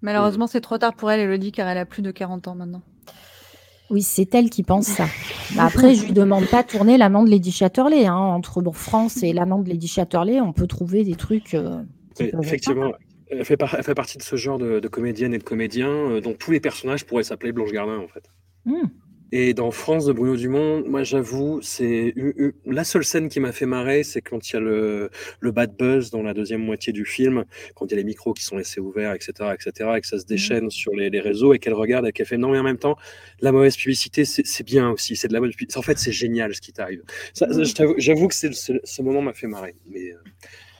Malheureusement, 0.00 0.46
c'est 0.46 0.60
trop 0.60 0.78
tard 0.78 0.94
pour 0.94 1.10
elle, 1.10 1.20
Elodie, 1.20 1.52
car 1.52 1.66
elle 1.68 1.78
a 1.78 1.86
plus 1.86 2.02
de 2.02 2.10
40 2.10 2.48
ans 2.48 2.54
maintenant. 2.54 2.82
Oui, 3.90 4.02
c'est 4.02 4.34
elle 4.34 4.50
qui 4.50 4.62
pense 4.62 4.86
ça. 4.86 5.06
Après, 5.58 5.94
je 5.94 6.06
lui 6.06 6.12
demande 6.12 6.46
pas 6.46 6.62
tourner 6.62 6.96
l'amant 6.96 7.22
de 7.22 7.30
Lady 7.30 7.52
Chatterley. 7.52 8.06
Hein. 8.06 8.14
Entre 8.14 8.60
bon, 8.60 8.72
France 8.72 9.22
et 9.22 9.32
l'amant 9.32 9.58
de 9.58 9.68
Lady 9.68 9.88
Chatterley, 9.88 10.40
on 10.40 10.52
peut 10.52 10.66
trouver 10.66 11.04
des 11.04 11.14
trucs. 11.14 11.54
Euh, 11.54 11.82
effectivement, 12.18 12.92
elle 13.30 13.44
fait, 13.44 13.56
par... 13.56 13.74
elle 13.74 13.84
fait, 13.84 13.94
partie 13.94 14.18
de 14.18 14.22
ce 14.22 14.36
genre 14.36 14.58
de, 14.58 14.80
de 14.80 14.88
comédienne 14.88 15.34
et 15.34 15.38
de 15.38 15.44
comédiens 15.44 15.88
euh, 15.88 16.20
dont 16.20 16.34
tous 16.34 16.50
les 16.50 16.60
personnages 16.60 17.04
pourraient 17.06 17.24
s'appeler 17.24 17.52
Blanche 17.52 17.72
Gardin, 17.72 17.98
en 17.98 18.08
fait. 18.08 18.30
Mmh. 18.64 18.88
Et 19.36 19.52
dans 19.52 19.72
France 19.72 20.06
de 20.06 20.12
Bruno 20.12 20.36
Dumont, 20.36 20.84
moi 20.86 21.02
j'avoue, 21.02 21.60
c'est 21.60 22.14
la 22.66 22.84
seule 22.84 23.04
scène 23.04 23.28
qui 23.28 23.40
m'a 23.40 23.50
fait 23.50 23.66
marrer, 23.66 24.04
c'est 24.04 24.20
quand 24.20 24.48
il 24.48 24.52
y 24.52 24.56
a 24.56 24.60
le, 24.60 25.10
le, 25.40 25.50
bad 25.50 25.76
buzz 25.76 26.12
dans 26.12 26.22
la 26.22 26.34
deuxième 26.34 26.60
moitié 26.60 26.92
du 26.92 27.04
film, 27.04 27.44
quand 27.74 27.86
il 27.86 27.90
y 27.90 27.94
a 27.94 27.96
les 27.96 28.04
micros 28.04 28.32
qui 28.32 28.44
sont 28.44 28.56
laissés 28.56 28.78
ouverts, 28.78 29.12
etc., 29.12 29.50
etc., 29.52 29.90
et 29.96 30.00
que 30.00 30.06
ça 30.06 30.20
se 30.20 30.24
déchaîne 30.24 30.66
mmh. 30.66 30.70
sur 30.70 30.94
les, 30.94 31.10
les, 31.10 31.18
réseaux 31.18 31.52
et 31.52 31.58
qu'elle 31.58 31.74
regarde 31.74 32.06
et 32.06 32.12
qu'elle 32.12 32.26
fait 32.26 32.36
non, 32.36 32.52
mais 32.52 32.60
en 32.60 32.62
même 32.62 32.78
temps, 32.78 32.96
la 33.40 33.50
mauvaise 33.50 33.76
publicité, 33.76 34.24
c'est 34.24 34.62
bien 34.62 34.88
aussi, 34.88 35.16
c'est 35.16 35.26
de 35.26 35.32
la 35.32 35.40
mauvaise 35.40 35.56
publicité. 35.56 35.80
En 35.80 35.82
fait, 35.82 35.98
c'est 35.98 36.12
génial 36.12 36.54
ce 36.54 36.60
qui 36.60 36.72
t'arrive. 36.72 37.02
J'avoue 37.98 38.28
que 38.28 38.34
ce 38.36 39.02
moment 39.02 39.20
m'a 39.20 39.34
fait 39.34 39.48
marrer. 39.48 39.74
Mais, 39.88 40.12
euh... 40.12 40.18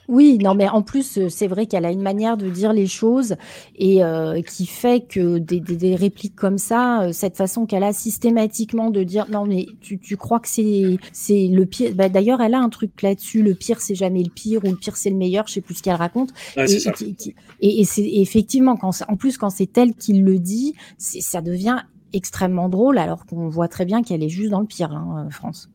Oui, 0.07 0.37
non, 0.37 0.53
mais 0.53 0.67
en 0.67 0.81
plus, 0.81 1.17
euh, 1.17 1.29
c'est 1.29 1.47
vrai 1.47 1.65
qu'elle 1.65 1.85
a 1.85 1.91
une 1.91 2.01
manière 2.01 2.37
de 2.37 2.49
dire 2.49 2.73
les 2.73 2.87
choses 2.87 3.35
et 3.75 4.03
euh, 4.03 4.41
qui 4.41 4.65
fait 4.65 5.07
que 5.07 5.39
des, 5.39 5.59
des, 5.59 5.75
des, 5.75 5.95
répliques 5.95 6.35
comme 6.35 6.57
ça, 6.57 7.03
euh, 7.03 7.11
cette 7.11 7.35
façon 7.35 7.65
qu'elle 7.65 7.83
a 7.83 7.93
systématiquement 7.93 8.91
de 8.91 9.03
dire 9.03 9.25
non, 9.31 9.45
mais 9.45 9.65
tu, 9.81 9.99
tu 9.99 10.17
crois 10.17 10.39
que 10.39 10.47
c'est 10.47 10.97
c'est 11.11 11.47
le 11.47 11.65
pire? 11.65 11.93
Bah, 11.95 12.09
D'ailleurs, 12.09 12.41
elle 12.41 12.53
a 12.53 12.59
un 12.59 12.69
truc 12.69 13.01
là-dessus. 13.01 13.41
Le 13.41 13.55
pire, 13.55 13.81
c'est 13.81 13.95
jamais 13.95 14.23
le 14.23 14.29
pire 14.29 14.63
ou 14.63 14.69
le 14.69 14.75
pire, 14.75 14.95
c'est 14.95 15.09
le 15.09 15.17
meilleur. 15.17 15.47
Je 15.47 15.53
sais 15.53 15.61
plus 15.61 15.75
ce 15.75 15.83
qu'elle 15.83 15.95
raconte. 15.95 16.31
Ouais, 16.55 16.71
et, 16.71 16.87
et, 16.87 17.15
et, 17.61 17.81
et 17.81 17.85
c'est 17.85 18.07
effectivement 18.07 18.75
quand 18.75 18.91
en 19.07 19.15
plus 19.15 19.37
quand 19.37 19.49
c'est 19.49 19.77
elle 19.77 19.93
qui 19.95 20.13
le 20.13 20.37
dit, 20.39 20.75
ça 20.97 21.41
devient 21.41 21.79
extrêmement 22.13 22.69
drôle 22.69 22.97
alors 22.97 23.25
qu'on 23.25 23.49
voit 23.49 23.67
très 23.67 23.85
bien 23.85 24.03
qu'elle 24.03 24.23
est 24.23 24.29
juste 24.29 24.51
dans 24.51 24.61
le 24.61 24.67
pire, 24.67 24.91
hein, 24.91 25.27
France. 25.31 25.69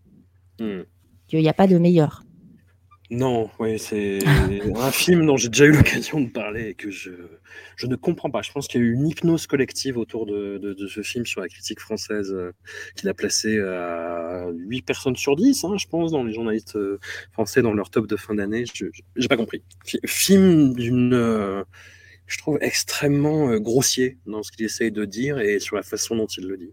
Hmm. 0.58 0.82
Qu'il 1.26 1.40
n'y 1.40 1.48
a 1.48 1.54
pas 1.54 1.66
de 1.66 1.78
meilleur. 1.78 2.24
Non, 3.10 3.50
oui, 3.58 3.76
c'est 3.80 4.20
un 4.76 4.90
film 4.92 5.26
dont 5.26 5.36
j'ai 5.36 5.48
déjà 5.48 5.64
eu 5.64 5.72
l'occasion 5.72 6.20
de 6.20 6.28
parler 6.28 6.68
et 6.68 6.74
que 6.74 6.90
je, 6.90 7.10
je 7.74 7.86
ne 7.88 7.96
comprends 7.96 8.30
pas. 8.30 8.40
Je 8.42 8.52
pense 8.52 8.68
qu'il 8.68 8.80
y 8.80 8.84
a 8.84 8.86
eu 8.86 8.92
une 8.92 9.08
hypnose 9.08 9.48
collective 9.48 9.98
autour 9.98 10.26
de, 10.26 10.58
de, 10.58 10.86
ce 10.86 11.02
film 11.02 11.26
sur 11.26 11.40
la 11.40 11.48
critique 11.48 11.80
française 11.80 12.32
euh, 12.32 12.52
qui 12.94 13.06
l'a 13.06 13.14
placé 13.14 13.58
à 13.58 14.46
8 14.52 14.82
personnes 14.82 15.16
sur 15.16 15.34
10, 15.34 15.64
hein, 15.64 15.76
je 15.76 15.88
pense, 15.88 16.12
dans 16.12 16.22
les 16.22 16.32
journalistes 16.32 16.76
euh, 16.76 17.00
français 17.32 17.62
dans 17.62 17.72
leur 17.72 17.90
top 17.90 18.06
de 18.06 18.14
fin 18.14 18.36
d'année. 18.36 18.64
Je 18.72 18.86
n'ai 19.16 19.28
pas 19.28 19.36
compris. 19.36 19.64
Film 20.06 20.74
d'une... 20.74 21.12
Euh, 21.12 21.64
je 22.28 22.38
trouve 22.38 22.58
extrêmement 22.60 23.56
grossier 23.56 24.18
dans 24.24 24.44
ce 24.44 24.52
qu'il 24.52 24.64
essaye 24.64 24.92
de 24.92 25.04
dire 25.04 25.40
et 25.40 25.58
sur 25.58 25.74
la 25.74 25.82
façon 25.82 26.14
dont 26.14 26.28
il 26.28 26.46
le 26.46 26.56
dit. 26.56 26.72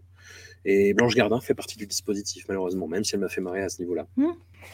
Et 0.64 0.94
Blanche 0.94 1.16
Gardin 1.16 1.40
fait 1.40 1.54
partie 1.54 1.76
du 1.76 1.86
dispositif, 1.86 2.44
malheureusement, 2.46 2.86
même 2.86 3.02
si 3.02 3.14
elle 3.14 3.20
m'a 3.20 3.28
fait 3.28 3.40
marrer 3.40 3.62
à 3.62 3.68
ce 3.68 3.80
niveau-là. 3.82 4.06
Mmh. 4.16 4.26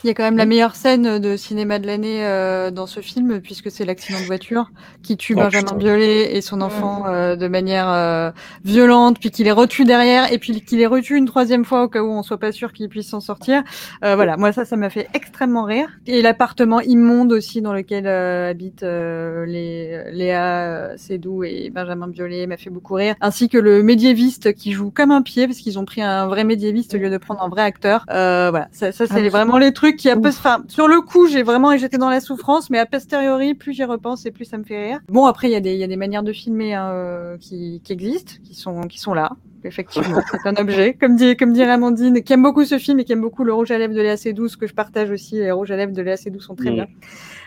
Il 0.05 0.09
y 0.09 0.11
a 0.11 0.15
quand 0.15 0.25
même 0.25 0.37
la 0.37 0.45
meilleure 0.45 0.75
scène 0.77 1.19
de 1.19 1.35
cinéma 1.35 1.79
de 1.79 1.87
l'année 1.87 2.27
euh, 2.27 2.71
dans 2.71 2.87
ce 2.87 3.01
film, 3.01 3.41
puisque 3.41 3.71
c'est 3.71 3.87
l'accident 3.87 4.21
de 4.21 4.27
voiture 4.27 4.71
qui 5.03 5.17
tue 5.17 5.33
oh, 5.33 5.41
Benjamin 5.41 5.63
putain. 5.63 5.77
Biolay 5.77 6.37
et 6.37 6.43
son 6.43 6.61
enfant 6.61 7.07
euh, 7.07 7.37
de 7.37 7.49
manière 7.49 7.89
euh, 7.89 8.31
violente, 8.67 9.19
puis 9.19 9.31
qu'il 9.31 9.47
les 9.47 9.53
retue 9.53 9.87
derrière, 9.87 10.31
et 10.31 10.37
puis 10.37 10.61
qu'il 10.61 10.77
les 10.77 10.87
retue 10.87 11.17
une 11.17 11.25
troisième 11.25 11.65
fois 11.65 11.85
au 11.85 11.89
cas 11.89 12.03
où 12.03 12.11
on 12.11 12.23
soit 12.23 12.37
pas 12.37 12.53
sûr 12.53 12.75
qu'il 12.75 12.91
puisse 12.91 13.09
s'en 13.09 13.21
sortir. 13.21 13.63
voilà, 14.03 14.37
moi 14.37 14.53
ça, 14.53 14.67
ça 14.67 14.77
m'a 14.77 14.91
fait 14.91 15.09
extrêmement 15.15 15.65
rire. 15.65 15.89
Et 16.07 16.21
l'appartement 16.21 16.83
immonde 16.83 17.33
aussi 17.33 17.63
dans 17.63 17.73
lequel 17.73 18.07
habitent 18.07 18.83
les 18.83 20.03
Léa 20.13 20.99
Seydoux 20.99 21.45
et 21.45 21.71
Benjamin 21.71 22.09
Biolay 22.09 22.47
m'a 22.47 22.59
fait 22.59 22.69
beaucoup 22.69 22.95
rire, 22.95 23.15
ainsi 23.23 23.49
que 23.49 23.57
le 23.57 23.83
médiéviste 23.83 24.53
qui 24.53 24.73
joue 24.73 24.91
comme 24.91 25.13
un 25.13 25.23
pied, 25.23 25.47
parce 25.47 25.61
qu'ils 25.61 25.79
ont 25.79 25.87
pris 25.87 26.03
un 26.03 26.27
vrai 26.27 26.45
médiéviste 26.45 26.95
au 26.95 26.99
lieu 26.99 27.09
de 27.09 27.17
prendre 27.17 27.43
un 27.43 27.49
vrai 27.49 27.63
acteur. 27.63 28.05
voilà, 28.09 28.69
ça, 28.71 28.93
ça 28.93 29.07
c'est 29.07 29.27
ah, 29.27 29.31
vraiment 29.31 29.57
les 29.57 29.73
trucs 29.75 29.97
qui 29.97 30.09
a 30.09 30.17
peu, 30.17 30.29
enfin, 30.29 30.65
sur 30.69 30.89
le 30.89 31.01
coup, 31.03 31.27
j'ai 31.29 31.43
vraiment, 31.43 31.77
j'étais 31.77 31.99
dans 31.99 32.11
la 32.11 32.21
souffrance, 32.21 32.71
mais 32.71 32.79
a 32.79 32.87
posteriori, 32.87 33.55
plus 33.55 33.75
j'y 33.75 33.85
repense 33.85 34.25
et 34.25 34.31
plus 34.31 34.47
ça 34.47 34.57
me 34.57 34.65
fait 34.65 34.87
rire. 34.87 35.01
Bon, 35.09 35.27
après, 35.27 35.49
il 35.49 35.53
y 35.53 35.57
a 35.57 35.61
des, 35.61 35.73
il 35.75 35.79
y 35.79 35.85
a 35.85 35.89
des 35.89 35.97
manières 35.97 36.23
de 36.23 36.33
filmer 36.33 36.75
hein, 36.75 36.91
euh, 36.91 37.37
qui, 37.39 37.83
qui 37.85 37.93
existent, 37.93 38.35
qui 38.43 38.55
sont, 38.55 38.83
qui 38.83 38.99
sont 38.99 39.13
là. 39.13 39.33
Effectivement, 39.65 40.21
c'est 40.31 40.49
un 40.49 40.57
objet, 40.57 40.95
comme 40.95 41.17
dit, 41.17 41.37
comme 41.37 41.53
dirait 41.53 41.73
Amandine, 41.73 42.23
qui 42.23 42.33
aime 42.33 42.43
beaucoup 42.43 42.65
ce 42.65 42.79
film 42.79 43.01
et 43.01 43.05
qui 43.05 43.13
aime 43.13 43.21
beaucoup 43.21 43.45
le 43.45 43.53
rouge 43.53 43.71
à 43.71 43.79
lèvres 43.79 43.95
de 43.95 44.01
Léa 44.01 44.17
Seydoux, 44.17 44.49
que 44.59 44.67
je 44.67 44.75
partage 44.75 45.11
aussi. 45.11 45.37
Les 45.37 45.51
rouges 45.51 45.71
à 45.71 45.77
lèvres 45.77 45.93
de 45.93 46.03
Léa 46.03 46.17
Seydoux 46.17 46.41
sont 46.41 46.55
très 46.55 46.71
mmh. 46.71 46.75
bien. 46.75 46.87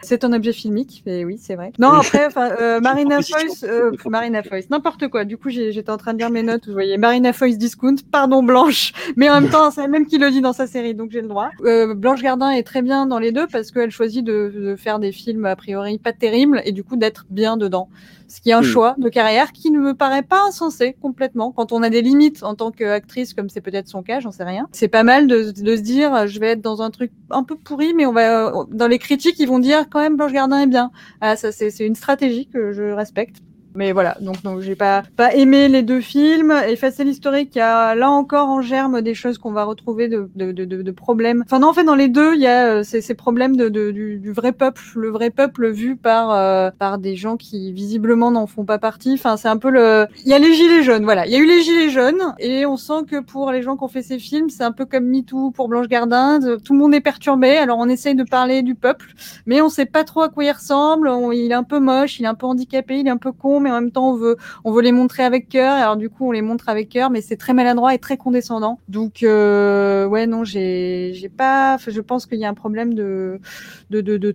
C'est 0.01 0.23
un 0.23 0.33
objet 0.33 0.53
filmique, 0.53 1.03
mais 1.05 1.25
oui, 1.25 1.37
c'est 1.39 1.55
vrai. 1.55 1.71
Non, 1.79 1.89
après, 1.89 2.27
euh, 2.37 2.79
Marina 2.81 3.21
Foïs, 3.21 3.63
euh, 3.63 3.91
Marina 4.05 4.43
Foïs, 4.43 4.69
n'importe 4.69 5.07
quoi. 5.07 5.25
Du 5.25 5.37
coup, 5.37 5.49
j'étais 5.49 5.89
en 5.89 5.97
train 5.97 6.13
de 6.13 6.19
lire 6.19 6.29
mes 6.29 6.43
notes 6.43 6.67
je 6.67 6.71
voyais 6.71 6.97
Marina 6.97 7.33
Foïs 7.33 7.57
discount, 7.57 7.95
pardon 8.11 8.43
Blanche, 8.43 8.93
mais 9.15 9.29
en 9.29 9.41
même 9.41 9.49
temps, 9.49 9.71
c'est 9.71 9.87
même 9.87 10.05
qui 10.05 10.17
le 10.17 10.29
dit 10.31 10.41
dans 10.41 10.53
sa 10.53 10.67
série, 10.67 10.93
donc 10.93 11.11
j'ai 11.11 11.21
le 11.21 11.27
droit. 11.27 11.49
Euh, 11.63 11.93
Blanche 11.93 12.21
Gardin 12.21 12.49
est 12.51 12.63
très 12.63 12.81
bien 12.81 13.05
dans 13.05 13.19
les 13.19 13.31
deux 13.31 13.47
parce 13.47 13.71
qu'elle 13.71 13.91
choisit 13.91 14.23
de, 14.23 14.51
de, 14.53 14.75
faire 14.75 14.99
des 14.99 15.11
films 15.11 15.45
a 15.45 15.55
priori 15.55 15.97
pas 15.97 16.13
terribles 16.13 16.61
et 16.65 16.71
du 16.71 16.83
coup 16.83 16.97
d'être 16.97 17.25
bien 17.29 17.57
dedans. 17.57 17.89
Ce 18.27 18.41
qui 18.41 18.49
est 18.49 18.53
un 18.53 18.61
mmh. 18.61 18.65
choix 18.65 18.95
de 18.97 19.09
carrière 19.09 19.51
qui 19.51 19.71
ne 19.71 19.79
me 19.79 19.93
paraît 19.93 20.23
pas 20.23 20.43
insensé 20.47 20.95
complètement. 21.01 21.51
Quand 21.51 21.71
on 21.71 21.81
a 21.81 21.89
des 21.89 22.01
limites 22.01 22.43
en 22.43 22.55
tant 22.55 22.71
qu'actrice, 22.71 23.33
comme 23.33 23.49
c'est 23.49 23.61
peut-être 23.61 23.87
son 23.87 24.03
cas, 24.03 24.19
j'en 24.19 24.31
sais 24.31 24.43
rien. 24.43 24.67
C'est 24.71 24.87
pas 24.87 25.03
mal 25.03 25.27
de, 25.27 25.51
de, 25.51 25.75
se 25.75 25.81
dire, 25.81 26.27
je 26.27 26.39
vais 26.39 26.51
être 26.51 26.61
dans 26.61 26.81
un 26.81 26.89
truc 26.89 27.11
un 27.29 27.43
peu 27.43 27.55
pourri, 27.55 27.93
mais 27.93 28.05
on 28.05 28.13
va 28.13 28.51
dans 28.71 28.87
les 28.87 28.99
critiques, 28.99 29.39
ils 29.39 29.47
vont 29.47 29.59
dire 29.59 29.85
quand 29.89 29.99
même 29.99 30.17
Blanche 30.17 30.33
Gardin 30.33 30.61
est 30.61 30.67
bien. 30.67 30.91
Ah, 31.21 31.35
ça 31.35 31.51
c'est 31.51 31.85
une 31.85 31.95
stratégie 31.95 32.47
que 32.47 32.71
je 32.73 32.83
respecte. 32.83 33.37
Mais 33.77 33.91
voilà, 33.91 34.17
donc, 34.21 34.41
donc 34.41 34.61
j'ai 34.61 34.75
pas, 34.75 35.03
pas 35.15 35.35
aimé 35.35 35.67
les 35.67 35.83
deux 35.83 36.01
films. 36.01 36.51
Effacer 36.67 37.03
l'historique, 37.03 37.51
il 37.53 37.59
y 37.59 37.61
a 37.61 37.93
là 37.93 38.09
encore 38.09 38.49
en 38.49 38.59
germe 38.59 39.03
des 39.03 39.13
choses 39.13 39.37
qu'on 39.37 39.51
va 39.51 39.65
retrouver 39.65 40.07
de, 40.07 40.31
de, 40.35 40.51
de, 40.51 40.65
de, 40.65 40.91
problèmes. 40.91 41.43
Enfin 41.45 41.59
non, 41.59 41.67
en 41.67 41.73
fait, 41.73 41.83
dans 41.83 41.93
les 41.93 42.07
deux, 42.07 42.33
il 42.33 42.41
y 42.41 42.47
a 42.47 42.65
euh, 42.65 42.83
ces, 42.83 43.01
ces 43.01 43.13
problèmes 43.13 43.55
de, 43.55 43.69
de, 43.69 43.91
du, 43.91 44.17
du, 44.17 44.31
vrai 44.31 44.51
peuple, 44.51 44.81
le 44.95 45.09
vrai 45.09 45.29
peuple 45.29 45.69
vu 45.69 45.95
par, 45.95 46.31
euh, 46.31 46.71
par 46.71 46.97
des 46.97 47.15
gens 47.15 47.37
qui 47.37 47.71
visiblement 47.71 48.31
n'en 48.31 48.47
font 48.47 48.65
pas 48.65 48.79
partie. 48.79 49.13
Enfin, 49.13 49.37
c'est 49.37 49.47
un 49.47 49.57
peu 49.57 49.69
le... 49.69 50.07
Il 50.25 50.31
y 50.31 50.33
a 50.33 50.39
les 50.39 50.55
gilets 50.55 50.81
jaunes, 50.81 51.03
voilà. 51.03 51.27
Il 51.27 51.31
y 51.31 51.35
a 51.35 51.39
eu 51.39 51.45
les 51.45 51.61
gilets 51.61 51.91
jaunes 51.91 52.33
et 52.39 52.65
on 52.65 52.77
sent 52.77 53.05
que 53.07 53.19
pour 53.19 53.51
les 53.51 53.61
gens 53.61 53.77
qui 53.77 53.83
ont 53.83 53.89
fait 53.89 54.01
ces 54.01 54.17
films, 54.17 54.49
c'est 54.49 54.63
un 54.63 54.71
peu 54.71 54.85
comme 54.85 55.05
MeToo 55.05 55.51
pour 55.51 55.67
Blanche 55.67 55.87
Gardin. 55.87 56.39
Tout 56.65 56.73
le 56.73 56.79
monde 56.79 56.95
est 56.95 57.01
perturbé, 57.01 57.57
alors 57.57 57.77
on 57.77 57.89
essaye 57.89 58.15
de 58.15 58.23
parler 58.23 58.63
du 58.63 58.73
peuple, 58.73 59.13
mais 59.45 59.61
on 59.61 59.69
sait 59.69 59.85
pas 59.85 60.03
trop 60.03 60.21
à 60.21 60.29
quoi 60.29 60.45
il 60.45 60.51
ressemble. 60.51 61.11
Il 61.33 61.51
est 61.51 61.53
un 61.53 61.63
peu 61.63 61.79
moche, 61.79 62.19
il 62.19 62.23
est 62.23 62.27
un 62.27 62.33
peu 62.33 62.47
handicapé, 62.47 62.97
il 63.01 63.05
est 63.05 63.11
un 63.11 63.17
peu 63.17 63.31
con, 63.31 63.66
en 63.69 63.81
même 63.81 63.91
temps 63.91 64.17
on 64.63 64.71
veut 64.71 64.81
les 64.81 64.91
montrer 64.91 65.23
avec 65.23 65.49
cœur. 65.49 65.73
Alors 65.73 65.97
du 65.97 66.09
coup 66.09 66.27
on 66.27 66.31
les 66.31 66.41
montre 66.41 66.69
avec 66.69 66.89
cœur 66.89 67.09
mais 67.09 67.21
c'est 67.21 67.37
très 67.37 67.53
maladroit 67.53 67.93
et 67.93 67.99
très 67.99 68.17
condescendant. 68.17 68.79
Donc 68.87 69.23
euh, 69.23 70.05
ouais 70.07 70.27
non 70.27 70.43
j'ai 70.43 71.31
pas 71.35 71.77
je 71.85 72.01
pense 72.01 72.25
qu'il 72.25 72.39
y 72.39 72.45
a 72.45 72.49
un 72.49 72.53
problème 72.53 72.93
de 72.93 73.39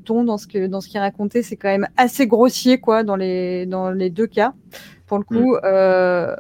ton 0.05 0.25
dans 0.25 0.39
ce 0.39 0.47
que 0.47 0.67
dans 0.67 0.81
qui 0.81 0.97
est 0.97 1.01
raconté. 1.01 1.43
C'est 1.43 1.57
quand 1.57 1.69
même 1.69 1.89
assez 1.97 2.27
grossier 2.27 2.79
quoi 2.79 3.03
dans 3.03 3.17
les 3.17 3.67
deux 4.11 4.27
cas 4.27 4.53
pour 5.13 5.19
le 5.19 5.25
coup. 5.25 5.57
Mmh. 5.57 5.61
Euh, 5.65 6.35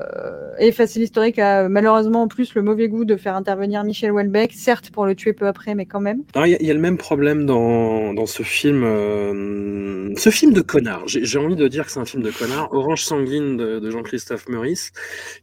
et 0.58 0.72
Facile 0.72 1.02
Historique 1.02 1.38
a 1.38 1.68
malheureusement 1.68 2.22
en 2.22 2.28
plus 2.28 2.54
le 2.54 2.62
mauvais 2.62 2.88
goût 2.88 3.04
de 3.04 3.16
faire 3.16 3.36
intervenir 3.36 3.84
Michel 3.84 4.12
Houellebecq, 4.12 4.54
certes 4.54 4.90
pour 4.90 5.04
le 5.04 5.14
tuer 5.14 5.34
peu 5.34 5.46
après, 5.46 5.74
mais 5.74 5.84
quand 5.84 6.00
même. 6.00 6.22
Il 6.36 6.56
y, 6.58 6.64
y, 6.64 6.70
a 6.70 6.72
le 6.72 6.80
même 6.80 6.96
problème 6.96 7.44
dans, 7.44 8.14
dans 8.14 8.24
ce 8.24 8.42
film, 8.42 8.82
euh, 8.82 10.14
ce 10.16 10.30
film 10.30 10.54
de 10.54 10.62
connard. 10.62 11.02
J'ai 11.06 11.38
envie 11.38 11.54
de 11.54 11.68
dire 11.68 11.84
que 11.84 11.92
c'est 11.92 12.00
un 12.00 12.06
film 12.06 12.22
de 12.22 12.30
connard, 12.30 12.72
Orange 12.72 13.04
sanguine 13.04 13.58
de, 13.58 13.78
de 13.78 13.90
Jean-Christophe 13.90 14.48
Meurice, 14.48 14.92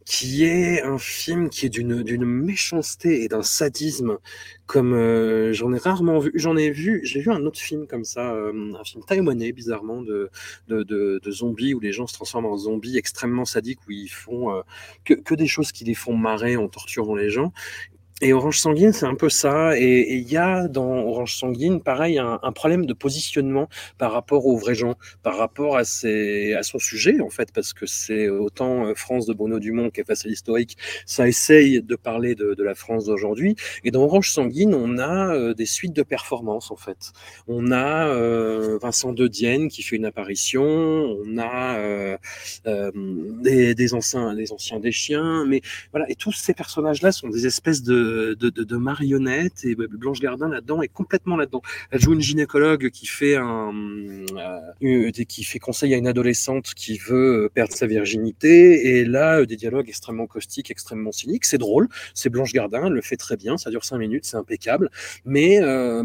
qui 0.05 0.43
est 0.43 0.81
un 0.81 0.97
film 0.97 1.49
qui 1.49 1.67
est 1.67 1.69
d'une 1.69 2.01
d'une 2.01 2.25
méchanceté 2.25 3.23
et 3.23 3.27
d'un 3.27 3.43
sadisme 3.43 4.17
comme 4.69 4.93
euh, 4.93 5.51
j'en 5.51 5.73
ai 5.73 5.79
rarement 5.79 6.19
vu. 6.19 6.31
J'en 6.35 6.55
ai 6.55 6.69
vu, 6.69 7.01
j'ai 7.03 7.21
vu 7.21 7.31
un 7.31 7.43
autre 7.47 7.59
film 7.59 7.87
comme 7.87 8.03
ça, 8.03 8.33
euh, 8.33 8.71
un 8.79 8.83
film 8.83 9.03
taïwanais 9.03 9.51
bizarrement 9.51 10.03
de, 10.03 10.29
de, 10.67 10.83
de, 10.83 11.19
de, 11.23 11.31
zombies 11.31 11.73
où 11.73 11.79
les 11.79 11.91
gens 11.91 12.05
se 12.05 12.13
transforment 12.13 12.45
en 12.45 12.57
zombies 12.57 12.95
extrêmement 12.95 13.45
sadiques 13.45 13.79
où 13.87 13.91
ils 13.91 14.09
font 14.09 14.53
euh, 14.53 14.61
que, 15.05 15.15
que, 15.15 15.33
des 15.33 15.47
choses 15.47 15.71
qui 15.71 15.85
les 15.85 15.95
font 15.95 16.15
marrer 16.15 16.55
en 16.55 16.67
torturant 16.67 17.15
les 17.15 17.31
gens. 17.31 17.51
Et 18.21 18.33
Orange 18.33 18.59
Sanguine, 18.59 18.91
c'est 18.91 19.05
un 19.05 19.15
peu 19.15 19.29
ça. 19.29 19.77
Et 19.77 20.15
il 20.15 20.29
y 20.29 20.35
a 20.35 20.67
dans 20.67 20.97
Orange 21.05 21.37
Sanguine, 21.37 21.81
pareil, 21.81 22.19
un, 22.19 22.39
un, 22.43 22.51
problème 22.51 22.85
de 22.85 22.93
positionnement 22.93 23.69
par 23.97 24.11
rapport 24.11 24.45
aux 24.45 24.57
vrais 24.57 24.75
gens, 24.75 24.95
par 25.23 25.37
rapport 25.37 25.77
à, 25.77 25.85
ses, 25.85 26.53
à 26.53 26.63
son 26.63 26.79
sujet, 26.79 27.21
en 27.21 27.29
fait, 27.29 27.53
parce 27.53 27.71
que 27.71 27.85
c'est 27.85 28.27
autant 28.27 28.87
euh, 28.87 28.93
France 28.93 29.25
de 29.25 29.33
Bruno 29.33 29.59
Dumont 29.59 29.89
qui 29.89 30.01
est 30.01 30.03
face 30.03 30.25
à 30.25 30.29
l'historique, 30.29 30.77
ça 31.05 31.29
essaye 31.29 31.81
de 31.81 31.95
parler 31.95 32.35
de, 32.35 32.55
de 32.55 32.63
la 32.63 32.75
France 32.75 33.05
d'aujourd'hui. 33.05 33.55
Et 33.85 33.91
dans 33.91 34.03
Orange 34.03 34.31
Sanguine, 34.31 34.75
on 34.75 34.97
a 34.97 35.33
euh, 35.33 35.53
des 35.53 35.65
suites 35.65 35.95
de 35.95 36.03
performances, 36.03 36.71
en 36.71 36.77
fait. 36.77 37.13
On 37.47 37.71
a 37.71 38.07
euh, 38.07 38.77
Vincent 38.81 39.13
de 39.13 39.27
Dienne 39.27 39.69
qui 39.69 39.81
fait 39.81 39.95
une 39.95 40.05
apparition, 40.05 40.63
on 40.63 41.37
a 41.37 41.77
euh, 41.77 42.17
euh, 42.67 42.91
des, 43.41 43.75
des, 43.75 43.93
anciens, 43.93 44.33
des 44.33 44.51
anciens 44.51 44.79
des 44.79 44.91
chiens, 44.91 45.45
mais 45.45 45.61
voilà. 45.91 46.09
Et 46.09 46.15
tous 46.15 46.33
ces 46.33 46.53
personnages-là 46.53 47.13
sont 47.13 47.29
des 47.29 47.45
espèces 47.45 47.81
de 47.81 48.08
de, 48.09 48.49
de, 48.49 48.77
marionnettes 48.77 49.65
et 49.65 49.75
Blanche 49.75 50.19
Gardin 50.19 50.49
là-dedans 50.49 50.81
est 50.81 50.87
complètement 50.87 51.35
là-dedans. 51.35 51.61
Elle 51.91 51.99
joue 51.99 52.13
une 52.13 52.21
gynécologue 52.21 52.89
qui 52.89 53.05
fait 53.05 53.35
un 53.35 53.71
euh, 54.83 55.11
qui 55.11 55.43
fait 55.43 55.59
conseil 55.59 55.93
à 55.93 55.97
une 55.97 56.07
adolescente 56.07 56.73
qui 56.73 56.97
veut 56.97 57.45
euh, 57.45 57.49
perdre 57.49 57.73
sa 57.73 57.87
virginité 57.87 58.97
et 58.97 59.05
là 59.05 59.39
euh, 59.39 59.45
des 59.45 59.55
dialogues 59.55 59.89
extrêmement 59.89 60.27
caustiques, 60.27 60.71
extrêmement 60.71 61.11
cyniques. 61.11 61.45
C'est 61.45 61.57
drôle, 61.57 61.87
c'est 62.13 62.29
Blanche 62.29 62.53
Gardin, 62.53 62.87
elle 62.87 62.93
le 62.93 63.01
fait 63.01 63.17
très 63.17 63.37
bien, 63.37 63.57
ça 63.57 63.69
dure 63.69 63.83
cinq 63.83 63.97
minutes, 63.97 64.25
c'est 64.25 64.37
impeccable, 64.37 64.89
mais 65.25 65.59
euh, 65.61 66.03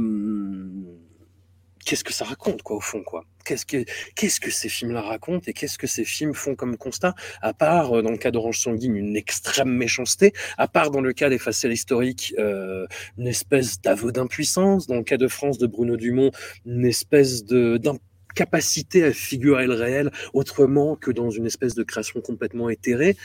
qu'est-ce 1.85 2.05
que 2.05 2.13
ça 2.13 2.25
raconte, 2.25 2.63
quoi, 2.63 2.77
au 2.77 2.81
fond, 2.81 3.03
quoi? 3.03 3.25
Qu'est-ce 3.45 3.67
que, 3.67 3.85
qu'est-ce 4.17 4.41
que 4.41 4.51
ces 4.51 4.69
films-là 4.69 5.03
racontent 5.03 5.45
et 5.47 5.53
qu'est-ce 5.53 5.79
que 5.79 5.87
ces 5.87 6.05
films 6.05 6.35
font 6.35 6.55
comme 6.55 6.77
constat 6.77 7.15
À 7.43 7.53
part, 7.53 7.99
euh, 7.99 8.03
dans 8.03 8.11
le 8.11 8.17
cas 8.17 8.31
d'Orange 8.31 8.59
Sanguine, 8.59 8.97
une 8.97 9.17
extrême 9.17 9.71
méchanceté, 9.71 10.33
à 10.57 10.67
part 10.67 10.91
dans 10.91 11.01
le 11.01 11.13
cas 11.13 11.29
des 11.29 11.39
faciales 11.39 11.73
historiques, 11.73 12.35
euh, 12.39 12.87
une 13.19 13.27
espèce 13.27 13.81
d'aveu 13.81 14.13
d'impuissance, 14.13 14.87
dans 14.87 14.97
le 14.97 15.05
cas 15.05 15.17
de 15.19 15.29
France 15.29 15.59
de 15.59 15.67
Bruno 15.67 15.97
Dumont, 15.97 16.31
une 16.65 16.87
espèce 16.87 17.45
de, 17.45 17.77
d'incapacité 17.77 19.05
à 19.05 19.13
figurer 19.13 19.67
le 19.67 19.75
réel 19.75 20.11
autrement 20.33 20.97
que 20.97 21.11
dans 21.11 21.31
une 21.31 21.47
espèce 21.47 21.75
de 21.75 21.83
création 21.83 22.21
complètement 22.21 22.71
éthérée. 22.71 23.17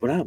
Voilà, 0.00 0.24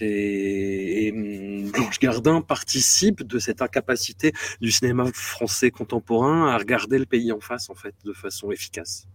hum, 0.00 1.70
Blanche 1.70 1.98
Gardin 2.00 2.40
participe 2.40 3.22
de 3.22 3.38
cette 3.38 3.62
incapacité 3.62 4.32
du 4.60 4.70
cinéma 4.70 5.04
français 5.12 5.70
contemporain 5.70 6.48
à 6.48 6.58
regarder 6.58 6.98
le 6.98 7.06
pays 7.06 7.32
en 7.32 7.40
face 7.40 7.70
en 7.70 7.74
fait 7.74 7.94
de 8.04 8.12
façon 8.12 8.50
efficace. 8.50 9.06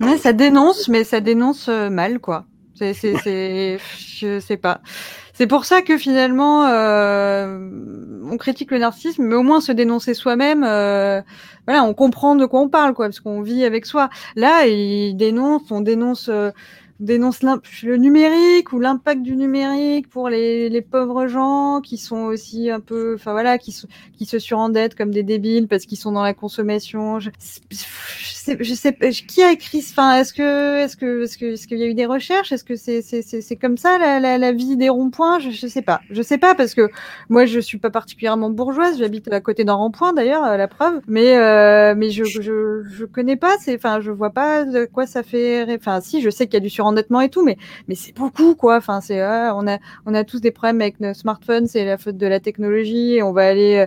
Ouais, 0.00 0.18
ça 0.18 0.32
dénonce, 0.32 0.88
mais 0.88 1.04
ça 1.04 1.20
dénonce 1.20 1.68
euh, 1.68 1.88
mal 1.88 2.18
quoi. 2.18 2.46
C'est, 2.74 2.92
je 2.92 4.40
sais 4.40 4.56
pas. 4.56 4.80
C'est 5.32 5.46
pour 5.46 5.64
ça 5.64 5.82
que 5.82 5.96
finalement, 5.96 6.66
euh, 6.66 7.58
on 8.30 8.36
critique 8.36 8.70
le 8.70 8.78
narcissisme, 8.78 9.24
mais 9.24 9.34
au 9.34 9.42
moins 9.42 9.60
se 9.60 9.72
dénoncer 9.72 10.14
soi-même, 10.14 10.64
euh, 10.64 11.20
voilà, 11.66 11.84
on 11.84 11.94
comprend 11.94 12.36
de 12.36 12.46
quoi 12.46 12.60
on 12.60 12.68
parle, 12.68 12.94
quoi, 12.94 13.06
parce 13.06 13.20
qu'on 13.20 13.42
vit 13.42 13.64
avec 13.64 13.86
soi. 13.86 14.10
Là, 14.36 14.66
il 14.66 15.16
dénonce, 15.16 15.70
on 15.70 15.80
dénonce. 15.80 16.28
Euh, 16.28 16.50
dénonce 17.00 17.42
le 17.82 17.96
numérique 17.96 18.72
ou 18.72 18.78
l'impact 18.78 19.22
du 19.22 19.36
numérique 19.36 20.08
pour 20.08 20.28
les, 20.28 20.80
pauvres 20.82 21.26
gens 21.26 21.80
qui 21.80 21.98
sont 21.98 22.22
aussi 22.24 22.70
un 22.70 22.80
peu, 22.80 23.14
enfin 23.14 23.32
voilà, 23.32 23.58
qui, 23.58 23.74
qui 24.16 24.26
se 24.26 24.38
surendettent 24.38 24.94
comme 24.94 25.10
des 25.10 25.22
débiles 25.22 25.66
parce 25.66 25.86
qu'ils 25.86 25.98
sont 25.98 26.12
dans 26.12 26.22
la 26.22 26.34
consommation. 26.34 27.18
Je 28.60 28.74
sais 28.74 28.96
qui 29.28 29.42
a 29.42 29.52
écrit, 29.52 29.84
enfin 29.90 30.16
est-ce 30.16 30.32
que, 30.32 30.78
est-ce 30.78 30.96
que, 30.96 31.22
est-ce 31.22 31.38
que, 31.38 31.46
est-ce 31.52 31.66
qu'il 31.66 31.78
y 31.78 31.82
a 31.82 31.86
eu 31.86 31.94
des 31.94 32.06
recherches? 32.06 32.52
Est-ce 32.52 32.64
que 32.64 32.76
c'est, 32.76 33.02
c'est, 33.02 33.22
c'est, 33.22 33.56
comme 33.56 33.76
ça 33.76 33.98
la, 33.98 34.20
la, 34.20 34.38
la, 34.38 34.52
vie 34.52 34.76
des 34.76 34.88
ronds-points? 34.88 35.38
Je, 35.38 35.50
je 35.50 35.66
sais 35.66 35.82
pas, 35.82 36.00
je 36.10 36.22
sais 36.22 36.38
pas 36.38 36.54
parce 36.54 36.74
que 36.74 36.90
moi 37.28 37.46
je 37.46 37.60
suis 37.60 37.78
pas 37.78 37.90
particulièrement 37.90 38.50
bourgeoise, 38.50 38.98
j'habite 38.98 39.32
à 39.32 39.40
côté 39.40 39.64
d'un 39.64 39.74
rond-point 39.74 40.12
d'ailleurs, 40.12 40.56
la 40.56 40.68
preuve, 40.68 41.00
mais 41.06 41.36
euh, 41.36 41.94
mais 41.96 42.10
je, 42.10 42.24
je, 42.24 42.82
je 42.84 43.04
connais 43.04 43.36
pas, 43.36 43.56
c'est, 43.60 43.76
enfin 43.76 44.00
je 44.00 44.10
vois 44.10 44.30
pas 44.30 44.64
de 44.64 44.84
quoi 44.84 45.06
ça 45.06 45.22
fait, 45.22 45.66
enfin 45.74 46.00
si, 46.00 46.20
je 46.20 46.30
sais 46.30 46.46
qu'il 46.46 46.54
y 46.54 46.58
a 46.58 46.60
du 46.60 46.70
surendettement 46.70 47.20
et 47.20 47.28
tout, 47.28 47.44
mais 47.44 47.56
mais 47.88 47.94
c'est 47.94 48.14
beaucoup 48.14 48.54
quoi. 48.54 48.76
Enfin, 48.76 49.00
c'est 49.00 49.20
ah, 49.20 49.54
on 49.56 49.66
a 49.68 49.78
on 50.06 50.14
a 50.14 50.24
tous 50.24 50.40
des 50.40 50.50
problèmes 50.50 50.80
avec 50.80 51.00
nos 51.00 51.14
smartphones, 51.14 51.66
c'est 51.66 51.84
la 51.84 51.98
faute 51.98 52.16
de 52.16 52.26
la 52.26 52.40
technologie. 52.40 53.20
On 53.22 53.32
va 53.32 53.46
aller 53.46 53.76
euh, 53.76 53.86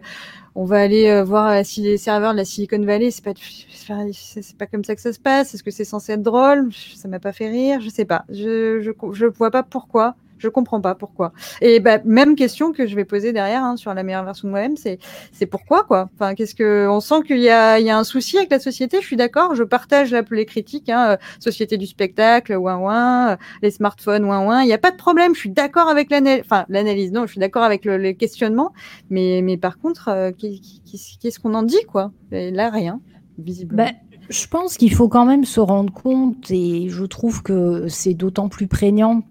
on 0.57 0.65
va 0.65 0.79
aller 0.79 1.07
euh, 1.07 1.23
voir 1.23 1.63
si 1.63 1.81
les 1.83 1.97
serveurs 1.97 2.31
de 2.31 2.37
la 2.37 2.45
Silicon 2.45 2.83
Valley, 2.83 3.11
c'est 3.11 3.23
pas 3.23 3.33
c'est 3.35 4.57
pas 4.57 4.65
comme 4.65 4.83
ça 4.83 4.95
que 4.95 5.01
ça 5.01 5.13
se 5.13 5.19
passe. 5.19 5.53
Est-ce 5.53 5.61
que 5.61 5.69
c'est 5.69 5.85
censé 5.85 6.13
être 6.13 6.23
drôle? 6.23 6.69
Ça 6.95 7.07
m'a 7.07 7.19
pas 7.19 7.31
fait 7.31 7.47
rire. 7.47 7.79
Je 7.79 7.89
sais 7.89 8.05
pas. 8.05 8.25
Je 8.29 8.81
je 8.81 8.91
je 9.13 9.25
vois 9.27 9.51
pas 9.51 9.61
pourquoi 9.61 10.15
je 10.37 10.47
comprends 10.47 10.81
pas 10.81 10.95
pourquoi. 10.95 11.33
Et 11.61 11.79
bah, 11.79 11.99
même 12.05 12.35
question 12.35 12.71
que 12.71 12.87
je 12.87 12.95
vais 12.95 13.05
poser 13.05 13.33
derrière 13.33 13.63
hein, 13.63 13.77
sur 13.77 13.93
la 13.93 14.03
meilleure 14.03 14.23
version 14.23 14.47
de 14.47 14.51
moi-même, 14.51 14.77
c'est 14.77 14.99
c'est 15.31 15.45
pourquoi 15.45 15.83
quoi? 15.83 16.09
Enfin, 16.15 16.35
qu'est-ce 16.35 16.55
que 16.55 16.87
on 16.87 16.99
sent 16.99 17.23
qu'il 17.25 17.39
y 17.39 17.49
a 17.49 17.79
il 17.79 17.85
y 17.85 17.89
a 17.89 17.97
un 17.97 18.03
souci 18.03 18.37
avec 18.37 18.51
la 18.51 18.59
société. 18.59 18.97
Je 19.01 19.05
suis 19.05 19.15
d'accord. 19.15 19.55
Je 19.55 19.63
partage 19.63 20.11
là 20.11 20.23
les 20.31 20.45
critiques. 20.45 20.89
Hein, 20.89 21.11
euh, 21.11 21.17
société 21.39 21.77
du 21.77 21.85
spectacle, 21.85 22.53
ouin 22.55 22.77
ouin, 22.77 23.31
euh, 23.31 23.35
les 23.61 23.71
smartphones, 23.71 24.25
ouin 24.25 24.45
ouin. 24.45 24.61
Il 24.61 24.67
n'y 24.67 24.73
a 24.73 24.77
pas 24.77 24.91
de 24.91 24.97
problème. 24.97 25.33
Je 25.35 25.39
suis 25.39 25.49
d'accord 25.49 25.89
avec 25.89 26.09
l'analyse. 26.09 26.43
Enfin, 26.45 26.65
l'analyse. 26.69 27.11
Non, 27.11 27.25
je 27.25 27.31
suis 27.31 27.39
d'accord 27.39 27.63
avec 27.63 27.85
le, 27.85 27.97
les 27.97 28.15
questionnements. 28.15 28.73
Mais 29.09 29.41
mais 29.43 29.57
par 29.57 29.79
contre, 29.79 30.09
euh, 30.09 30.31
qu'est-ce 30.31 31.39
qu'on 31.39 31.53
en 31.53 31.63
dit 31.63 31.83
quoi? 31.87 32.11
Et 32.31 32.51
Là, 32.51 32.69
rien 32.69 33.01
visiblement. 33.37 33.85
Bah, 33.85 33.91
je 34.29 34.47
pense 34.47 34.77
qu'il 34.77 34.93
faut 34.93 35.07
quand 35.07 35.25
même 35.25 35.45
se 35.45 35.59
rendre 35.59 35.93
compte, 35.93 36.51
et 36.51 36.89
je 36.89 37.05
trouve 37.05 37.43
que 37.43 37.87
c'est 37.87 38.13
d'autant 38.13 38.49
plus 38.49 38.67
prégnant 38.67 39.21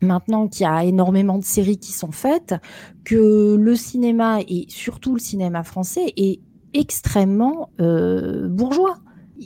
maintenant 0.00 0.48
qu'il 0.48 0.64
y 0.64 0.68
a 0.68 0.84
énormément 0.84 1.38
de 1.38 1.44
séries 1.44 1.78
qui 1.78 1.92
sont 1.92 2.12
faites, 2.12 2.54
que 3.04 3.56
le 3.56 3.76
cinéma, 3.76 4.40
et 4.48 4.66
surtout 4.68 5.14
le 5.14 5.20
cinéma 5.20 5.62
français, 5.62 6.12
est 6.16 6.40
extrêmement 6.74 7.70
euh, 7.80 8.48
bourgeois 8.48 8.98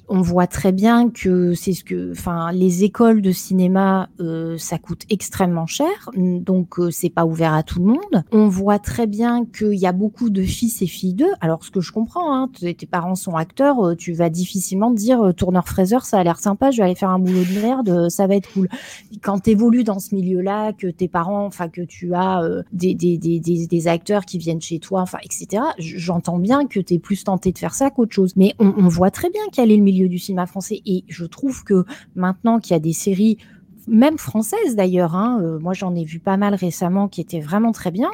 on 0.08 0.20
voit 0.20 0.46
très 0.46 0.72
bien 0.72 1.10
que 1.10 1.54
c'est 1.54 1.72
ce 1.72 1.84
que, 1.84 2.12
enfin, 2.12 2.52
les 2.52 2.84
écoles 2.84 3.22
de 3.22 3.32
cinéma, 3.32 4.08
euh, 4.20 4.56
ça 4.58 4.78
coûte 4.78 5.02
extrêmement 5.10 5.66
cher, 5.66 6.10
donc 6.14 6.78
euh, 6.78 6.90
c'est 6.90 7.10
pas 7.10 7.24
ouvert 7.24 7.54
à 7.54 7.62
tout 7.62 7.78
le 7.80 7.86
monde. 7.86 8.24
On 8.32 8.48
voit 8.48 8.78
très 8.78 9.06
bien 9.06 9.44
qu'il 9.44 9.74
y 9.74 9.86
a 9.86 9.92
beaucoup 9.92 10.30
de 10.30 10.42
fils 10.42 10.82
et 10.82 10.86
filles 10.86 11.14
d'eux. 11.14 11.32
Alors 11.40 11.64
ce 11.64 11.70
que 11.70 11.80
je 11.80 11.92
comprends, 11.92 12.34
hein, 12.34 12.50
tes 12.60 12.86
parents 12.86 13.14
sont 13.14 13.36
acteurs, 13.36 13.86
euh, 13.86 13.94
tu 13.94 14.12
vas 14.12 14.30
difficilement 14.30 14.90
te 14.90 14.96
dire 14.96 15.32
tourneur 15.36 15.66
fraiseur, 15.66 16.04
ça 16.04 16.18
a 16.18 16.24
l'air 16.24 16.38
sympa, 16.38 16.70
je 16.70 16.78
vais 16.78 16.84
aller 16.84 16.94
faire 16.94 17.10
un 17.10 17.18
boulot 17.18 17.44
de 17.44 17.60
merde, 17.60 18.08
ça 18.08 18.26
va 18.26 18.36
être 18.36 18.52
cool. 18.52 18.68
Quand 19.22 19.40
tu 19.40 19.50
évolues 19.50 19.84
dans 19.84 19.98
ce 19.98 20.14
milieu-là, 20.14 20.72
que 20.72 20.86
tes 20.86 21.08
parents, 21.08 21.46
enfin 21.46 21.68
que 21.68 21.82
tu 21.82 22.14
as 22.14 22.42
des, 22.72 22.94
des, 22.94 23.18
des, 23.18 23.40
des, 23.40 23.88
acteurs 23.88 24.24
qui 24.24 24.38
viennent 24.38 24.60
chez 24.60 24.78
toi, 24.78 25.02
enfin 25.02 25.18
etc. 25.22 25.62
J'entends 25.78 26.38
bien 26.38 26.66
que 26.66 26.80
tu 26.80 26.94
es 26.94 26.98
plus 26.98 27.24
tenté 27.24 27.52
de 27.52 27.58
faire 27.58 27.74
ça 27.74 27.90
qu'autre 27.90 28.14
chose, 28.14 28.32
mais 28.36 28.54
on, 28.58 28.88
voit 28.88 29.10
très 29.10 29.30
bien 29.30 29.42
quel 29.52 29.70
est 29.70 29.76
milieu 29.84 30.08
du 30.08 30.18
cinéma 30.18 30.46
français. 30.46 30.82
Et 30.86 31.04
je 31.08 31.24
trouve 31.24 31.64
que 31.64 31.84
maintenant 32.14 32.58
qu'il 32.58 32.72
y 32.72 32.76
a 32.76 32.80
des 32.80 32.92
séries, 32.92 33.38
même 33.86 34.18
françaises 34.18 34.76
d'ailleurs, 34.76 35.14
hein, 35.14 35.40
euh, 35.42 35.58
moi 35.58 35.72
j'en 35.74 35.94
ai 35.94 36.04
vu 36.04 36.18
pas 36.18 36.36
mal 36.36 36.54
récemment 36.54 37.08
qui 37.08 37.20
étaient 37.20 37.40
vraiment 37.40 37.72
très 37.72 37.90
bien, 37.90 38.10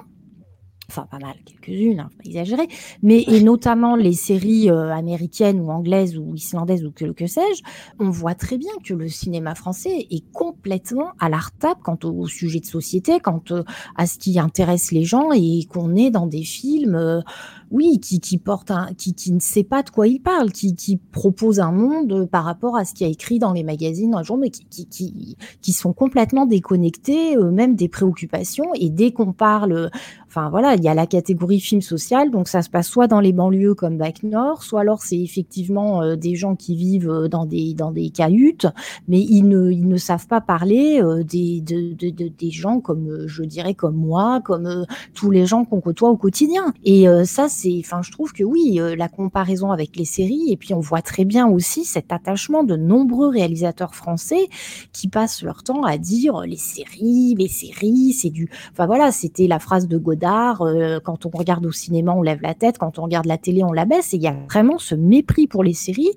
enfin 0.91 1.07
pas 1.09 1.19
mal, 1.19 1.37
quelques-unes, 1.45 2.01
hein, 2.01 2.11
pas 2.17 2.25
exagérer, 2.25 2.69
mais 3.03 3.23
et 3.29 3.43
notamment 3.43 3.95
les 3.95 4.13
séries 4.13 4.71
euh, 4.71 4.93
américaines 4.93 5.61
ou 5.61 5.71
anglaises 5.71 6.19
ou 6.19 6.35
islandaises 6.35 6.85
ou 6.85 6.91
que, 6.91 7.07
que 7.13 7.27
sais-je, 7.27 7.63
on 8.01 8.11
voit 8.11 8.35
très 8.35 8.59
bien 8.59 8.73
que 8.85 8.93
le 8.93 9.09
cinéma 9.09 9.55
français 9.55 10.07
est 10.11 10.29
complètement 10.33 11.13
à 11.21 11.29
la 11.29 11.39
retape 11.39 11.79
quant 11.83 11.99
au, 12.03 12.27
sujet 12.27 12.61
de 12.61 12.67
société, 12.67 13.21
quant 13.21 13.43
euh, 13.53 13.63
à 13.97 14.07
ce 14.07 14.19
qui 14.19 14.39
intéresse 14.39 14.91
les 14.91 15.05
gens 15.05 15.31
et 15.33 15.65
qu'on 15.71 15.95
est 15.95 16.11
dans 16.11 16.27
des 16.27 16.43
films 16.43 17.23
oui, 17.71 18.01
qui, 18.01 18.21
qui 18.21 18.39
porte 18.39 18.71
un, 18.71 18.93
qui, 18.95 19.15
qui 19.15 19.33
ne 19.33 19.41
sait 19.41 19.63
pas 19.63 19.83
de 19.83 19.91
quoi 19.91 20.09
il 20.09 20.21
parle, 20.21 20.51
qui, 20.51 20.75
qui 20.75 20.97
propose 20.97 21.61
un 21.61 21.71
monde 21.71 22.29
par 22.31 22.45
rapport 22.45 22.77
à 22.77 22.85
ce 22.85 22.95
qu'il 22.95 23.07
y 23.07 23.11
a 23.11 23.13
écrit 23.13 23.39
dans 23.39 23.53
les 23.53 23.63
magazines, 23.63 24.11
dans 24.11 24.19
le 24.19 24.25
journal, 24.25 24.45
mais 24.47 24.51
qui, 24.51 24.65
qui, 24.65 24.87
qui, 24.87 25.37
qui 25.61 25.73
sont 25.73 25.93
complètement 25.93 26.47
déconnectés, 26.47 27.37
euh, 27.37 27.51
même 27.51 27.77
des 27.77 27.89
préoccupations. 27.89 28.73
Et 28.75 28.91
dès 28.91 29.13
qu'on 29.13 29.33
parle, 29.33 29.91
enfin 30.27 30.51
voilà, 30.51 30.75
il 30.75 30.83
y 30.83 30.89
a 30.89 30.95
la 30.95 31.07
catégorie 31.07 31.61
film 31.61 31.81
social, 31.81 32.31
donc 32.31 32.49
ça 32.49 32.63
se 32.63 32.71
passe 32.71 32.89
soit 32.89 33.07
dans 33.07 33.21
les 33.21 33.33
banlieues 33.33 33.75
comme 33.75 33.99
Bac 33.99 34.23
Nord, 34.25 34.65
soit 34.65 34.81
alors 34.81 35.03
c'est 35.03 35.21
effectivement 35.21 36.03
euh, 36.03 36.17
des 36.17 36.35
gens 36.35 36.57
qui 36.57 36.75
vivent 36.75 37.11
euh, 37.11 37.29
dans 37.29 37.47
des 37.47 37.75
dans 37.75 37.93
des 37.93 38.11
cahutes, 38.11 38.67
mais 39.07 39.21
ils 39.21 39.45
ne 39.45 39.71
ils 39.71 39.87
ne 39.87 39.97
savent 39.97 40.27
pas 40.27 40.41
parler 40.41 41.01
des 41.25 41.61
de, 41.61 41.95
de, 41.95 42.11
de, 42.11 42.29
des 42.29 42.51
gens 42.51 42.81
comme 42.81 43.27
je 43.27 43.43
dirais 43.45 43.75
comme 43.75 43.97
moi, 43.97 44.41
comme 44.45 44.87
tous 45.15 45.31
les 45.31 45.47
gens 45.47 45.65
qu'on 45.65 45.81
côtoie 45.81 46.11
au 46.11 46.17
quotidien. 46.17 46.73
Et 46.85 47.07
ça 47.25 47.49
enfin, 47.81 48.03
je 48.03 48.11
trouve 48.11 48.33
que 48.33 48.45
oui, 48.45 48.81
euh, 48.81 48.97
la 48.97 49.09
comparaison 49.09 49.71
avec 49.71 49.97
les 49.97 50.05
séries, 50.05 50.51
et 50.51 50.57
puis 50.57 50.75
on 50.75 50.81
voit 50.81 51.03
très 51.03 51.25
bien 51.25 51.49
aussi 51.49 51.85
cet 51.85 52.13
attachement 52.13 52.65
de 52.65 52.77
nombreux 52.77 53.29
réalisateurs 53.29 53.95
français 53.95 54.49
qui 54.93 55.09
passent 55.09 55.43
leur 55.43 55.63
temps 55.63 55.83
à 55.83 55.99
dire 55.99 56.41
les 56.41 56.57
séries, 56.57 57.35
les 57.39 57.49
séries, 57.49 58.13
c'est 58.13 58.31
du, 58.31 58.51
enfin 58.73 58.87
voilà, 58.87 59.13
c'était 59.13 59.47
la 59.47 59.59
phrase 59.59 59.89
de 59.89 59.99
Godard, 59.99 60.63
euh, 60.63 60.99
quand 61.03 61.27
on 61.27 61.31
regarde 61.31 61.67
au 61.67 61.73
cinéma, 61.73 62.13
on 62.13 62.23
lève 62.23 62.43
la 62.43 62.55
tête, 62.55 62.79
quand 62.79 62.99
on 62.99 63.03
regarde 63.03 63.27
la 63.27 63.39
télé, 63.39 63.63
on 63.63 63.73
la 63.73 63.85
baisse, 63.85 64.15
et 64.15 64.17
il 64.17 64.23
y 64.23 64.29
a 64.29 64.37
vraiment 64.49 64.79
ce 64.79 64.95
mépris 64.95 65.47
pour 65.47 65.63
les 65.63 65.75
séries. 65.75 66.13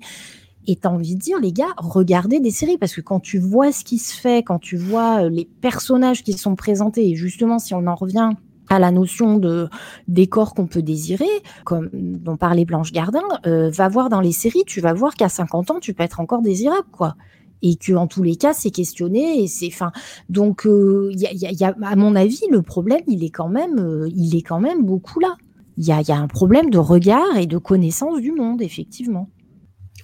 Et 0.66 0.76
t'as 0.76 0.88
envie 0.88 1.14
de 1.14 1.20
dire, 1.20 1.38
les 1.40 1.52
gars, 1.52 1.74
regardez 1.76 2.40
des 2.40 2.50
séries, 2.50 2.78
parce 2.78 2.94
que 2.94 3.02
quand 3.02 3.20
tu 3.20 3.38
vois 3.38 3.70
ce 3.70 3.84
qui 3.84 3.98
se 3.98 4.14
fait, 4.14 4.42
quand 4.42 4.58
tu 4.58 4.76
vois 4.76 5.24
euh, 5.24 5.28
les 5.28 5.44
personnages 5.44 6.22
qui 6.22 6.32
sont 6.32 6.56
présentés, 6.56 7.10
et 7.10 7.14
justement, 7.14 7.58
si 7.58 7.74
on 7.74 7.86
en 7.86 7.94
revient 7.94 8.30
à 8.74 8.78
la 8.78 8.90
notion 8.90 9.38
de 9.38 9.68
décor 10.08 10.54
qu'on 10.54 10.66
peut 10.66 10.82
désirer, 10.82 11.24
comme 11.64 11.90
dont 11.92 12.36
parlait 12.36 12.64
Blanche 12.64 12.92
Gardin, 12.92 13.22
euh, 13.46 13.70
va 13.70 13.88
voir 13.88 14.08
dans 14.08 14.20
les 14.20 14.32
séries, 14.32 14.64
tu 14.66 14.80
vas 14.80 14.92
voir 14.92 15.14
qu'à 15.14 15.28
50 15.28 15.70
ans, 15.70 15.80
tu 15.80 15.94
peux 15.94 16.02
être 16.02 16.20
encore 16.20 16.42
désirable, 16.42 16.86
quoi. 16.92 17.14
Et 17.62 17.76
que 17.76 17.94
en 17.94 18.06
tous 18.06 18.22
les 18.22 18.36
cas, 18.36 18.52
c'est 18.52 18.70
questionné 18.70 19.42
et 19.42 19.46
c'est, 19.46 19.68
enfin, 19.68 19.92
donc, 20.28 20.66
euh, 20.66 21.10
y, 21.14 21.64
a, 21.64 21.74
à 21.82 21.96
mon 21.96 22.14
avis, 22.14 22.42
le 22.50 22.60
problème, 22.60 23.00
il 23.06 23.24
est 23.24 23.30
quand 23.30 23.48
même, 23.48 23.78
euh, 23.78 24.08
il 24.14 24.36
est 24.36 24.42
quand 24.42 24.60
même 24.60 24.84
beaucoup 24.84 25.20
là. 25.20 25.34
Il 25.76 25.84
y 25.84 25.92
a, 25.92 26.02
y 26.02 26.12
a 26.12 26.16
un 26.16 26.28
problème 26.28 26.70
de 26.70 26.78
regard 26.78 27.36
et 27.36 27.46
de 27.46 27.58
connaissance 27.58 28.20
du 28.20 28.32
monde, 28.32 28.60
effectivement. 28.60 29.28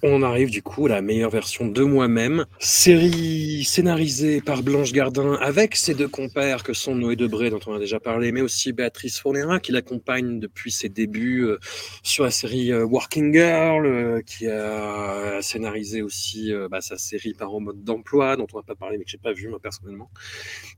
On 0.03 0.23
arrive 0.23 0.49
du 0.49 0.63
coup 0.63 0.87
à 0.87 0.89
la 0.89 1.01
meilleure 1.03 1.29
version 1.29 1.67
de 1.67 1.83
moi-même. 1.83 2.47
Série 2.57 3.63
scénarisée 3.63 4.41
par 4.41 4.63
Blanche 4.63 4.93
Gardin 4.93 5.33
avec 5.33 5.75
ses 5.75 5.93
deux 5.93 6.07
compères 6.07 6.63
que 6.63 6.73
sont 6.73 6.95
Noé 6.95 7.15
Debré 7.15 7.51
dont 7.51 7.59
on 7.67 7.75
a 7.75 7.77
déjà 7.77 7.99
parlé, 7.99 8.31
mais 8.31 8.41
aussi 8.41 8.73
Béatrice 8.73 9.19
Fournera 9.19 9.59
qui 9.59 9.71
l'accompagne 9.71 10.39
depuis 10.39 10.71
ses 10.71 10.89
débuts 10.89 11.43
euh, 11.43 11.59
sur 12.01 12.23
la 12.23 12.31
série 12.31 12.71
euh, 12.71 12.83
Working 12.83 13.31
Girl, 13.31 13.85
euh, 13.85 14.21
qui 14.23 14.47
a 14.47 15.39
scénarisé 15.43 16.01
aussi 16.01 16.51
bah, 16.71 16.81
sa 16.81 16.97
série 16.97 17.35
Par 17.35 17.53
en 17.53 17.59
mode 17.59 17.83
d'emploi 17.83 18.37
dont 18.37 18.47
on 18.53 18.57
n'a 18.57 18.63
pas 18.63 18.73
parlé 18.73 18.97
mais 18.97 19.03
que 19.03 19.11
j'ai 19.11 19.19
pas 19.19 19.33
vu 19.33 19.49
moi 19.49 19.59
personnellement. 19.59 20.09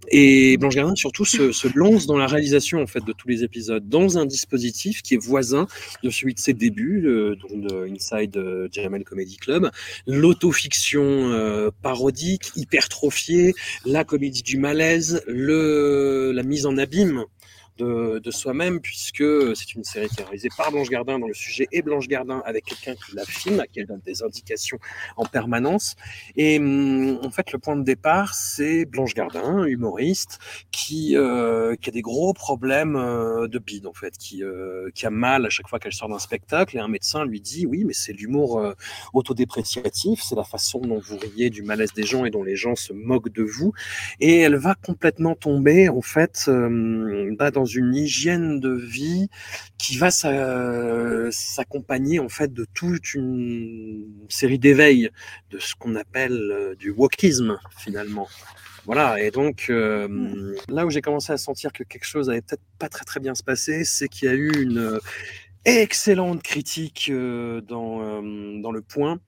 Et 0.09 0.57
Blanche 0.57 0.75
Gardin 0.75 0.95
surtout 0.95 1.23
se, 1.23 1.77
lance 1.77 2.07
dans 2.07 2.17
la 2.17 2.27
réalisation 2.27 2.81
en 2.81 2.87
fait 2.87 3.05
de 3.05 3.13
tous 3.13 3.29
les 3.29 3.45
épisodes 3.45 3.87
dans 3.87 4.17
un 4.17 4.25
dispositif 4.25 5.01
qui 5.01 5.13
est 5.13 5.23
voisin 5.23 5.65
de 6.03 6.09
celui 6.09 6.33
de 6.33 6.39
ses 6.39 6.53
débuts, 6.53 7.01
dont 7.41 7.57
de 7.57 7.87
Inside 7.87 8.67
Jeremy 8.69 9.05
Comedy 9.13 9.37
Club, 9.37 9.69
l'autofiction 10.07 11.03
euh, 11.03 11.69
parodique, 11.83 12.51
hypertrophiée, 12.55 13.53
la 13.85 14.03
comédie 14.03 14.41
du 14.41 14.57
malaise, 14.57 15.21
le, 15.27 16.31
la 16.33 16.41
mise 16.41 16.65
en 16.65 16.79
abîme 16.79 17.25
de, 17.77 18.31
soi-même, 18.31 18.79
puisque 18.79 19.23
c'est 19.55 19.75
une 19.75 19.83
série 19.83 20.09
qui 20.09 20.21
est 20.21 20.23
réalisée 20.23 20.49
par 20.55 20.71
Blanche 20.71 20.89
Gardin, 20.89 21.19
dont 21.19 21.27
le 21.27 21.33
sujet 21.33 21.67
est 21.71 21.81
Blanche 21.81 22.07
Gardin, 22.07 22.41
avec 22.45 22.65
quelqu'un 22.65 22.95
qui 22.95 23.15
la 23.15 23.25
filme, 23.25 23.59
à 23.59 23.67
qui 23.67 23.79
elle 23.79 23.87
donne 23.87 24.01
des 24.05 24.23
indications 24.23 24.79
en 25.17 25.25
permanence. 25.25 25.95
Et 26.35 26.57
hum, 26.59 27.19
en 27.23 27.29
fait, 27.29 27.51
le 27.51 27.59
point 27.59 27.75
de 27.75 27.83
départ, 27.83 28.33
c'est 28.33 28.85
Blanche 28.85 29.13
Gardin, 29.13 29.65
humoriste, 29.65 30.39
qui, 30.71 31.15
euh, 31.15 31.75
qui 31.75 31.89
a 31.89 31.91
des 31.91 32.01
gros 32.01 32.33
problèmes 32.33 32.95
euh, 32.95 33.47
de 33.47 33.59
bide, 33.59 33.87
en 33.87 33.93
fait, 33.93 34.17
qui, 34.17 34.43
euh, 34.43 34.89
qui 34.93 35.05
a 35.05 35.09
mal 35.09 35.45
à 35.45 35.49
chaque 35.49 35.67
fois 35.67 35.79
qu'elle 35.79 35.93
sort 35.93 36.09
d'un 36.09 36.19
spectacle, 36.19 36.77
et 36.77 36.79
un 36.79 36.87
médecin 36.87 37.25
lui 37.25 37.41
dit, 37.41 37.65
oui, 37.65 37.83
mais 37.85 37.93
c'est 37.93 38.13
l'humour 38.13 38.73
autodépréciatif, 39.13 40.21
c'est 40.21 40.35
la 40.35 40.43
façon 40.43 40.79
dont 40.79 40.99
vous 40.99 41.17
riez 41.17 41.49
du 41.49 41.63
malaise 41.63 41.93
des 41.93 42.03
gens 42.03 42.25
et 42.25 42.29
dont 42.29 42.43
les 42.43 42.55
gens 42.55 42.75
se 42.75 42.93
moquent 42.93 43.31
de 43.31 43.43
vous. 43.43 43.73
Et 44.19 44.39
elle 44.39 44.55
va 44.55 44.75
complètement 44.75 45.35
tomber, 45.35 45.89
en 45.89 46.01
fait, 46.01 46.49
bah, 47.37 47.51
dans 47.51 47.62
une 47.65 47.95
hygiène 47.95 48.59
de 48.59 48.71
vie 48.71 49.29
qui 49.77 49.97
va 49.97 50.11
s'accompagner 51.31 52.19
en 52.19 52.29
fait 52.29 52.53
de 52.53 52.65
toute 52.73 53.13
une 53.13 54.07
série 54.29 54.59
d'éveils 54.59 55.09
de 55.49 55.59
ce 55.59 55.75
qu'on 55.75 55.95
appelle 55.95 56.39
euh, 56.51 56.75
du 56.75 56.91
wokisme 56.91 57.57
finalement. 57.77 58.27
Voilà, 58.85 59.21
et 59.21 59.31
donc 59.31 59.67
euh, 59.69 60.55
là 60.67 60.85
où 60.85 60.89
j'ai 60.89 61.01
commencé 61.01 61.31
à 61.31 61.37
sentir 61.37 61.71
que 61.71 61.83
quelque 61.83 62.05
chose 62.05 62.29
avait 62.29 62.41
peut-être 62.41 62.63
pas 62.79 62.89
très 62.89 63.05
très 63.05 63.21
bien 63.21 63.33
se 63.33 63.43
passer, 63.43 63.85
c'est 63.85 64.09
qu'il 64.09 64.27
y 64.27 64.31
a 64.31 64.35
eu 64.35 64.51
une 64.61 64.99
excellente 65.63 66.43
critique 66.43 67.07
euh, 67.09 67.61
dans, 67.61 68.21
dans 68.61 68.71
le 68.71 68.81
point 68.81 69.19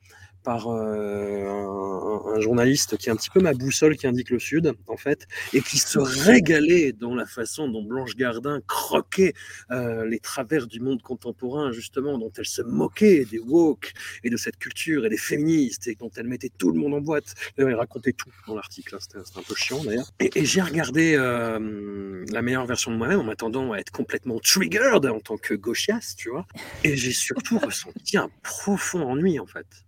par 0.46 0.68
euh, 0.68 1.48
un, 1.48 2.36
un, 2.36 2.40
journaliste 2.40 2.98
qui 2.98 3.10
est 3.10 3.12
un 3.12 3.16
petit 3.16 3.32
peu 3.32 3.42
ma 3.42 3.54
boussole 3.54 3.98
qui 3.98 4.06
indique 4.06 4.30
le 4.30 4.40
sud, 4.40 4.74
en 4.88 4.96
fait, 4.96 5.28
et 5.54 5.62
qui 5.62 5.80
se 5.80 5.98
régalait 5.98 6.94
dans 6.94 7.16
la 7.16 7.26
façon 7.26 7.68
dont 7.68 7.84
Blanche 7.84 8.16
Gardin 8.16 8.62
croquait 8.68 9.34
euh, 9.72 10.06
les 10.06 10.20
travers 10.20 10.68
du 10.68 10.80
monde 10.80 11.02
contemporain, 11.02 11.72
justement, 11.72 12.18
dont 12.20 12.32
elle 12.38 12.46
se 12.46 12.62
moquait 12.62 13.26
des 13.26 13.40
woke 13.40 13.92
et 14.24 14.30
de 14.30 14.38
cette 14.38 14.58
culture 14.58 15.06
et 15.06 15.10
des 15.10 15.18
féministes, 15.18 15.88
et 15.88 15.96
dont 15.96 16.12
elle 16.16 16.28
mettait 16.28 16.52
tout 16.56 16.72
le 16.72 16.80
monde 16.80 16.94
en 16.94 17.02
boîte. 17.02 17.34
D'ailleurs, 17.58 17.72
il 17.72 17.76
racontait 17.76 18.14
tout 18.14 18.30
dans 18.48 18.56
l'article, 18.56 18.96
hein, 18.96 19.00
c'était 19.02 19.18
un 19.18 19.42
peu 19.42 19.56
chiant 19.56 19.84
d'ailleurs. 19.84 20.12
Et, 20.20 20.30
et 20.36 20.46
j'ai 20.46 20.62
regardé 20.62 21.16
euh, 21.18 22.24
la 22.30 22.42
meilleure 22.44 22.68
version 22.68 22.92
de 22.92 22.98
moi-même 22.98 23.20
en 23.20 23.24
m'attendant 23.24 23.74
à 23.74 23.78
être 23.80 23.92
complètement 23.92 24.40
triggered 24.40 25.08
en 25.08 25.20
tant 25.20 25.38
que 25.38 25.56
gauchiaste, 25.56 26.20
tu 26.20 26.30
vois. 26.30 26.46
Et 26.84 26.96
j'ai 26.96 27.12
surtout 27.12 27.58
ressenti 27.66 28.18
un 28.18 28.30
profond 28.44 29.02
ennui, 29.02 29.40
en 29.40 29.48
fait 29.48 29.85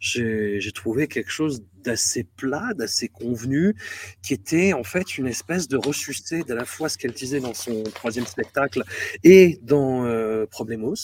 j'ai 0.00 0.72
trouvé 0.74 1.08
quelque 1.08 1.30
chose 1.30 1.64
d'assez 1.82 2.24
plat, 2.24 2.72
d'assez 2.74 3.08
convenu, 3.08 3.74
qui 4.22 4.34
était 4.34 4.72
en 4.72 4.84
fait 4.84 5.18
une 5.18 5.26
espèce 5.26 5.68
de 5.68 5.76
ressuscité 5.76 6.42
d'à 6.42 6.54
la 6.54 6.64
fois 6.64 6.88
ce 6.88 6.98
qu'elle 6.98 7.12
disait 7.12 7.40
dans 7.40 7.54
son 7.54 7.82
troisième 7.82 8.26
spectacle 8.26 8.82
et 9.24 9.58
dans 9.62 10.04
euh, 10.04 10.46
Problemos. 10.46 10.94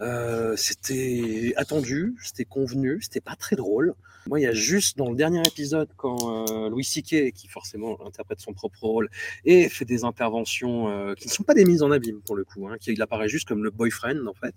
Euh, 0.00 0.54
c'était 0.56 1.52
attendu, 1.56 2.14
c'était 2.22 2.44
convenu, 2.44 3.00
c'était 3.02 3.20
pas 3.20 3.36
très 3.36 3.56
drôle. 3.56 3.94
Moi, 4.26 4.40
il 4.40 4.42
y 4.42 4.46
a 4.46 4.52
juste 4.52 4.98
dans 4.98 5.08
le 5.08 5.16
dernier 5.16 5.40
épisode, 5.40 5.88
quand 5.96 6.50
euh, 6.50 6.68
Louis 6.68 6.84
Siquet, 6.84 7.32
qui 7.32 7.48
forcément 7.48 7.98
interprète 8.06 8.40
son 8.40 8.52
propre 8.52 8.82
rôle, 8.82 9.08
et 9.44 9.68
fait 9.70 9.86
des 9.86 10.04
interventions 10.04 10.88
euh, 10.88 11.14
qui 11.14 11.28
ne 11.28 11.32
sont 11.32 11.44
pas 11.44 11.54
des 11.54 11.64
mises 11.64 11.82
en 11.82 11.90
abîme 11.90 12.20
pour 12.20 12.36
le 12.36 12.44
coup, 12.44 12.68
hein, 12.68 12.76
qui, 12.78 12.92
il 12.92 13.00
apparaît 13.00 13.28
juste 13.28 13.48
comme 13.48 13.64
le 13.64 13.70
boyfriend 13.70 14.26
en 14.26 14.34
fait, 14.34 14.54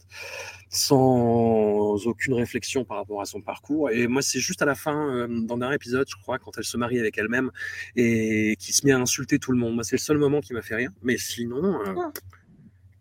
sans 0.70 2.06
aucune 2.06 2.34
réflexion 2.34 2.84
par 2.84 2.98
rapport 2.98 3.22
à 3.22 3.26
son 3.26 3.42
parcours. 3.42 3.90
Et 3.92 4.08
moi, 4.08 4.22
c'est 4.22 4.40
juste 4.40 4.62
à 4.62 4.66
la 4.66 4.76
fin, 4.76 5.28
dans 5.30 5.60
un 5.62 5.72
épisode, 5.72 6.08
je 6.10 6.16
crois, 6.22 6.38
quand 6.38 6.58
elle 6.58 6.66
se 6.66 6.76
marie 6.76 7.00
avec 7.00 7.18
elle-même 7.18 7.52
et 7.96 8.58
qui 8.60 8.74
se 8.74 8.86
met 8.86 8.92
à 8.92 9.00
insulter 9.00 9.40
tout 9.40 9.54
le 9.54 9.58
monde. 9.58 9.76
Moi, 9.76 9.84
c'est 9.84 9.96
le 9.96 10.02
seul 10.02 10.18
moment 10.18 10.42
qui 10.42 10.54
m'a 10.54 10.62
fait 10.62 10.76
rire. 10.76 10.92
Mais 11.02 11.18
sinon, 11.18 11.80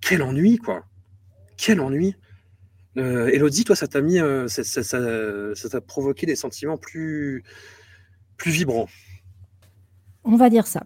quel 0.01 0.23
ennui, 0.23 0.59
quoi. 0.59 0.85
Quel 1.57 1.81
ennui. 1.81 2.15
Euh, 2.97 3.29
Elodie, 3.29 3.65
toi, 3.65 3.77
ça 3.77 3.87
t'a 3.87 4.01
mis, 4.01 4.19
euh, 4.19 4.49
ça, 4.49 4.65
ça, 4.65 4.83
ça, 4.83 5.55
ça 5.55 5.69
t'a 5.69 5.81
provoqué 5.81 6.27
des 6.27 6.37
sentiments 6.37 6.77
plus, 6.77 7.45
plus 8.37 8.51
vibrants. 8.51 8.89
On 10.25 10.37
va 10.37 10.51
dire 10.51 10.67
ça. 10.67 10.83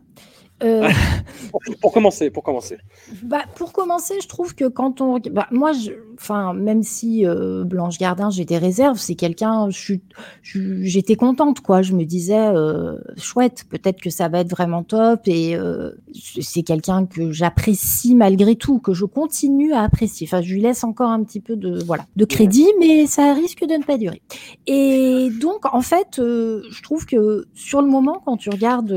Euh... 0.63 0.89
pour, 1.51 1.61
pour, 1.81 1.93
commencer, 1.93 2.31
pour 2.31 2.43
commencer. 2.43 2.79
Bah, 3.23 3.43
pour 3.57 3.73
commencer, 3.73 4.15
je 4.23 4.29
trouve 4.29 4.55
que 4.55 4.67
quand 4.67 5.01
on, 5.01 5.19
bah, 5.19 5.49
moi, 5.51 5.73
je... 5.73 5.91
enfin, 6.15 6.55
même 6.55 6.83
si 6.83 7.27
euh, 7.27 7.65
Blanche 7.65 7.99
Gardin, 7.99 8.31
j'ai 8.31 8.45
des 8.45 8.59
réserves, 8.59 8.99
c'est 8.99 9.17
quelqu'un, 9.17 9.69
j'étais 10.43 11.17
contente, 11.17 11.61
quoi. 11.61 11.83
Je 11.83 11.93
me 11.93 12.05
disais, 12.05 12.39
euh, 12.39 12.97
chouette, 13.17 13.65
peut-être 13.69 14.01
que 14.01 14.11
ça 14.11 14.29
va 14.29 14.41
être 14.41 14.51
vraiment 14.51 14.85
top, 14.85 15.23
et 15.27 15.57
c'est 16.41 16.63
quelqu'un 16.63 17.07
que 17.07 17.33
j'apprécie 17.33 18.15
malgré 18.15 18.55
tout, 18.55 18.79
que 18.79 18.93
je 18.93 19.05
continue 19.05 19.73
à 19.73 19.83
apprécier. 19.83 20.27
Enfin, 20.29 20.41
je 20.41 20.55
lui 20.55 20.63
laisse 20.63 20.85
encore 20.85 21.11
un 21.11 21.23
petit 21.25 21.41
peu 21.41 21.57
de, 21.57 21.83
voilà, 21.83 22.07
de 22.17 22.25
crédit, 22.25 22.69
mais 22.79 23.07
ça 23.07 23.35
risque 23.35 23.65
de 23.65 23.75
ne 23.75 23.83
pas 23.83 23.99
durer. 23.99 24.23
Et 24.67 25.31
donc, 25.41 25.67
en 25.75 25.83
fait, 25.83 26.17
je 26.19 26.83
trouve 26.83 27.07
que 27.07 27.47
sur 27.55 27.83
le 27.83 27.89
moment, 27.89 28.23
quand 28.25 28.37
tu 28.37 28.51
regardes 28.51 28.95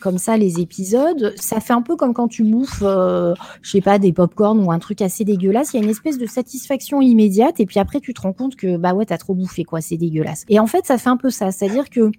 comme 0.00 0.18
ça 0.18 0.36
les 0.36 0.60
épisodes 0.60 0.69
ça 1.36 1.60
fait 1.60 1.72
un 1.72 1.82
peu 1.82 1.96
comme 1.96 2.14
quand 2.14 2.28
tu 2.28 2.44
bouffes, 2.44 2.82
euh, 2.82 3.34
je 3.62 3.70
sais 3.70 3.80
pas, 3.80 3.98
des 3.98 4.12
pop-corn 4.12 4.58
ou 4.64 4.70
un 4.70 4.78
truc 4.78 5.02
assez 5.02 5.24
dégueulasse. 5.24 5.72
Il 5.72 5.78
y 5.78 5.80
a 5.80 5.82
une 5.82 5.90
espèce 5.90 6.18
de 6.18 6.26
satisfaction 6.26 7.00
immédiate 7.00 7.60
et 7.60 7.66
puis 7.66 7.78
après 7.78 8.00
tu 8.00 8.14
te 8.14 8.20
rends 8.20 8.32
compte 8.32 8.56
que 8.56 8.76
bah 8.76 8.94
ouais, 8.94 9.06
t'as 9.06 9.18
trop 9.18 9.34
bouffé 9.34 9.64
quoi, 9.64 9.80
c'est 9.80 9.96
dégueulasse. 9.96 10.44
Et 10.48 10.58
en 10.58 10.66
fait, 10.66 10.86
ça 10.86 10.98
fait 10.98 11.10
un 11.10 11.16
peu 11.16 11.30
ça, 11.30 11.50
c'est-à-dire 11.52 11.90
que 11.90 12.10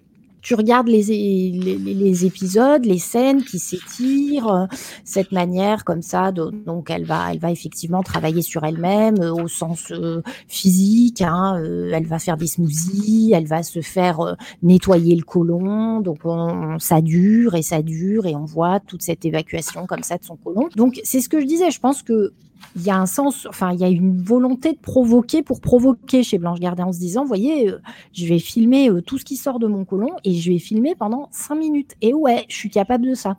tu 0.42 0.54
regardes 0.54 0.88
les, 0.88 1.02
les, 1.04 1.76
les, 1.76 2.26
épisodes, 2.26 2.84
les 2.84 2.98
scènes 2.98 3.42
qui 3.44 3.58
s'étirent, 3.58 4.48
euh, 4.48 4.66
cette 5.04 5.32
manière 5.32 5.84
comme 5.84 6.02
ça. 6.02 6.32
Donc, 6.32 6.90
elle 6.90 7.04
va, 7.04 7.32
elle 7.32 7.38
va 7.38 7.52
effectivement 7.52 8.02
travailler 8.02 8.42
sur 8.42 8.64
elle-même 8.64 9.20
euh, 9.20 9.32
au 9.32 9.48
sens 9.48 9.92
euh, 9.92 10.20
physique. 10.48 11.22
Hein, 11.22 11.60
euh, 11.62 11.92
elle 11.94 12.06
va 12.06 12.18
faire 12.18 12.36
des 12.36 12.48
smoothies, 12.48 13.32
elle 13.34 13.46
va 13.46 13.62
se 13.62 13.80
faire 13.80 14.20
euh, 14.20 14.34
nettoyer 14.62 15.14
le 15.14 15.22
côlon. 15.22 16.00
Donc, 16.00 16.18
on, 16.24 16.78
ça 16.80 17.00
dure 17.00 17.54
et 17.54 17.62
ça 17.62 17.80
dure 17.82 18.26
et 18.26 18.34
on 18.34 18.44
voit 18.44 18.80
toute 18.80 19.02
cette 19.02 19.24
évacuation 19.24 19.86
comme 19.86 20.02
ça 20.02 20.18
de 20.18 20.24
son 20.24 20.36
côlon. 20.36 20.68
Donc, 20.74 21.00
c'est 21.04 21.20
ce 21.20 21.28
que 21.28 21.40
je 21.40 21.46
disais. 21.46 21.70
Je 21.70 21.80
pense 21.80 22.02
que 22.02 22.32
il 22.76 22.82
y 22.82 22.90
a 22.90 22.96
un 22.96 23.06
sens, 23.06 23.46
enfin, 23.48 23.72
il 23.72 23.80
y 23.80 23.84
a 23.84 23.88
une 23.88 24.22
volonté 24.22 24.72
de 24.72 24.78
provoquer 24.78 25.42
pour 25.42 25.60
provoquer 25.60 26.22
chez 26.22 26.38
Blanche 26.38 26.60
Gardin 26.60 26.86
en 26.86 26.92
se 26.92 26.98
disant, 26.98 27.24
voyez, 27.24 27.70
euh, 27.70 27.78
je 28.12 28.26
vais 28.26 28.38
filmer 28.38 28.88
euh, 28.88 29.02
tout 29.02 29.18
ce 29.18 29.24
qui 29.24 29.36
sort 29.36 29.58
de 29.58 29.66
mon 29.66 29.84
côlon 29.84 30.10
et 30.24 30.34
je 30.34 30.50
vais 30.50 30.58
filmer 30.58 30.94
pendant 30.94 31.28
cinq 31.32 31.56
minutes. 31.56 31.92
Et 32.00 32.14
ouais, 32.14 32.44
je 32.48 32.56
suis 32.56 32.70
capable 32.70 33.06
de 33.06 33.14
ça. 33.14 33.36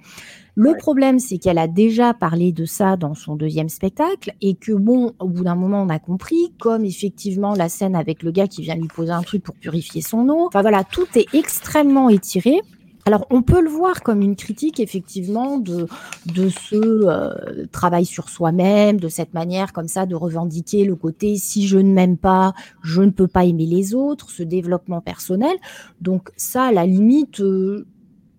Le 0.56 0.72
ouais. 0.72 0.78
problème, 0.78 1.18
c'est 1.18 1.40
qu'elle 1.40 1.58
a 1.58 1.68
déjà 1.68 2.14
parlé 2.14 2.52
de 2.52 2.66
ça 2.66 2.96
dans 2.96 3.16
son 3.16 3.36
deuxième 3.36 3.70
spectacle 3.70 4.34
et 4.40 4.54
que 4.54 4.72
bon, 4.72 5.14
au 5.20 5.28
bout 5.28 5.44
d'un 5.44 5.56
moment, 5.56 5.82
on 5.82 5.90
a 5.90 5.98
compris, 5.98 6.54
comme 6.60 6.86
effectivement 6.86 7.56
la 7.56 7.70
scène 7.70 7.96
avec 7.96 8.22
le 8.22 8.32
gars 8.32 8.48
qui 8.48 8.62
vient 8.62 8.76
lui 8.76 8.88
poser 8.88 9.12
un 9.12 9.24
truc 9.24 9.42
pour 9.42 9.56
purifier 9.56 10.02
son 10.02 10.30
eau. 10.30 10.46
Enfin 10.48 10.62
voilà, 10.62 10.84
tout 10.84 11.08
est 11.16 11.34
extrêmement 11.34 12.10
étiré. 12.10 12.62
Alors, 13.06 13.28
on 13.30 13.42
peut 13.42 13.62
le 13.62 13.70
voir 13.70 14.02
comme 14.02 14.22
une 14.22 14.38
critique, 14.38 14.80
effectivement, 14.80 15.58
de, 15.58 15.88
ce 16.26 16.76
euh, 16.76 17.66
travail 17.72 18.06
sur 18.06 18.30
soi-même, 18.30 19.00
de 19.00 19.10
cette 19.10 19.34
manière 19.34 19.74
comme 19.74 19.90
ça 19.90 20.06
de 20.06 20.16
revendiquer 20.16 20.86
le 20.86 20.96
côté 20.96 21.36
si 21.36 21.68
je 21.68 21.78
ne 21.78 21.92
m'aime 21.92 22.18
pas, 22.18 22.54
je 22.82 23.02
ne 23.02 23.10
peux 23.10 23.28
pas 23.28 23.44
aimer 23.44 23.66
les 23.66 23.94
autres, 23.94 24.32
ce 24.32 24.42
développement 24.42 25.02
personnel. 25.02 25.56
Donc, 26.00 26.30
ça, 26.38 26.72
la 26.72 26.86
limite, 26.86 27.42
euh, 27.42 27.86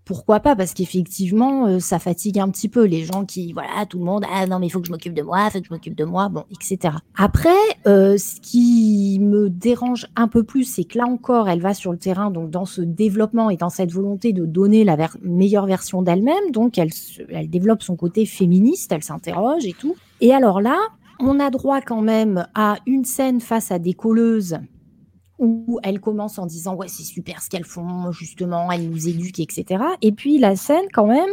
pourquoi 0.04 0.40
pas 0.40 0.54
Parce 0.54 0.74
qu'effectivement, 0.74 1.66
euh, 1.66 1.78
ça 1.78 1.98
fatigue 1.98 2.38
un 2.38 2.48
petit 2.50 2.68
peu 2.68 2.84
les 2.84 3.04
gens 3.04 3.24
qui, 3.24 3.52
voilà, 3.52 3.86
tout 3.88 3.98
le 3.98 4.04
monde, 4.04 4.24
ah 4.30 4.46
non, 4.46 4.58
mais 4.58 4.66
il 4.66 4.70
faut 4.70 4.80
que 4.80 4.86
je 4.86 4.92
m'occupe 4.92 5.14
de 5.14 5.22
moi, 5.22 5.46
il 5.46 5.50
faut 5.50 5.60
que 5.60 5.66
je 5.66 5.72
m'occupe 5.72 5.94
de 5.94 6.04
moi, 6.04 6.28
bon, 6.28 6.44
etc. 6.50 6.96
Après, 7.16 7.50
euh, 7.86 8.18
ce 8.18 8.40
qui 8.40 9.18
me 9.20 9.48
dérange 9.48 10.06
un 10.16 10.28
peu 10.28 10.42
plus, 10.42 10.64
c'est 10.64 10.84
que 10.84 10.98
là 10.98 11.06
encore, 11.06 11.48
elle 11.48 11.60
va 11.60 11.74
sur 11.74 11.92
le 11.92 11.98
terrain, 11.98 12.30
donc 12.30 12.50
dans 12.50 12.66
ce 12.66 12.82
développement 12.82 13.50
et 13.50 13.56
dans 13.56 13.70
cette 13.70 13.92
volonté 13.92 14.32
de 14.32 14.44
donner 14.44 14.84
la 14.84 14.96
meilleure 15.22 15.66
version 15.66 16.02
d'elle-même, 16.02 16.50
donc 16.52 16.76
elle, 16.78 16.90
elle 17.30 17.48
développe 17.48 17.82
son 17.82 17.96
côté 17.96 18.26
féministe, 18.26 18.92
elle 18.92 19.02
s'interroge 19.02 19.64
et 19.64 19.72
tout. 19.72 19.96
Et 20.20 20.34
alors 20.34 20.60
là, 20.60 20.76
on 21.18 21.40
a 21.40 21.50
droit 21.50 21.80
quand 21.80 22.02
même 22.02 22.46
à 22.54 22.76
une 22.86 23.04
scène 23.04 23.40
face 23.40 23.70
à 23.70 23.78
des 23.78 23.94
colleuses 23.94 24.58
où 25.44 25.78
elle 25.82 26.00
commence 26.00 26.38
en 26.38 26.46
disant 26.46 26.74
ouais 26.74 26.88
c'est 26.88 27.04
super 27.04 27.42
ce 27.42 27.48
qu'elles 27.48 27.64
font 27.64 28.10
justement 28.12 28.70
elles 28.72 28.88
nous 28.88 29.08
éduquent 29.08 29.40
etc 29.40 29.84
et 30.02 30.12
puis 30.12 30.38
la 30.38 30.56
scène 30.56 30.86
quand 30.92 31.06
même 31.06 31.30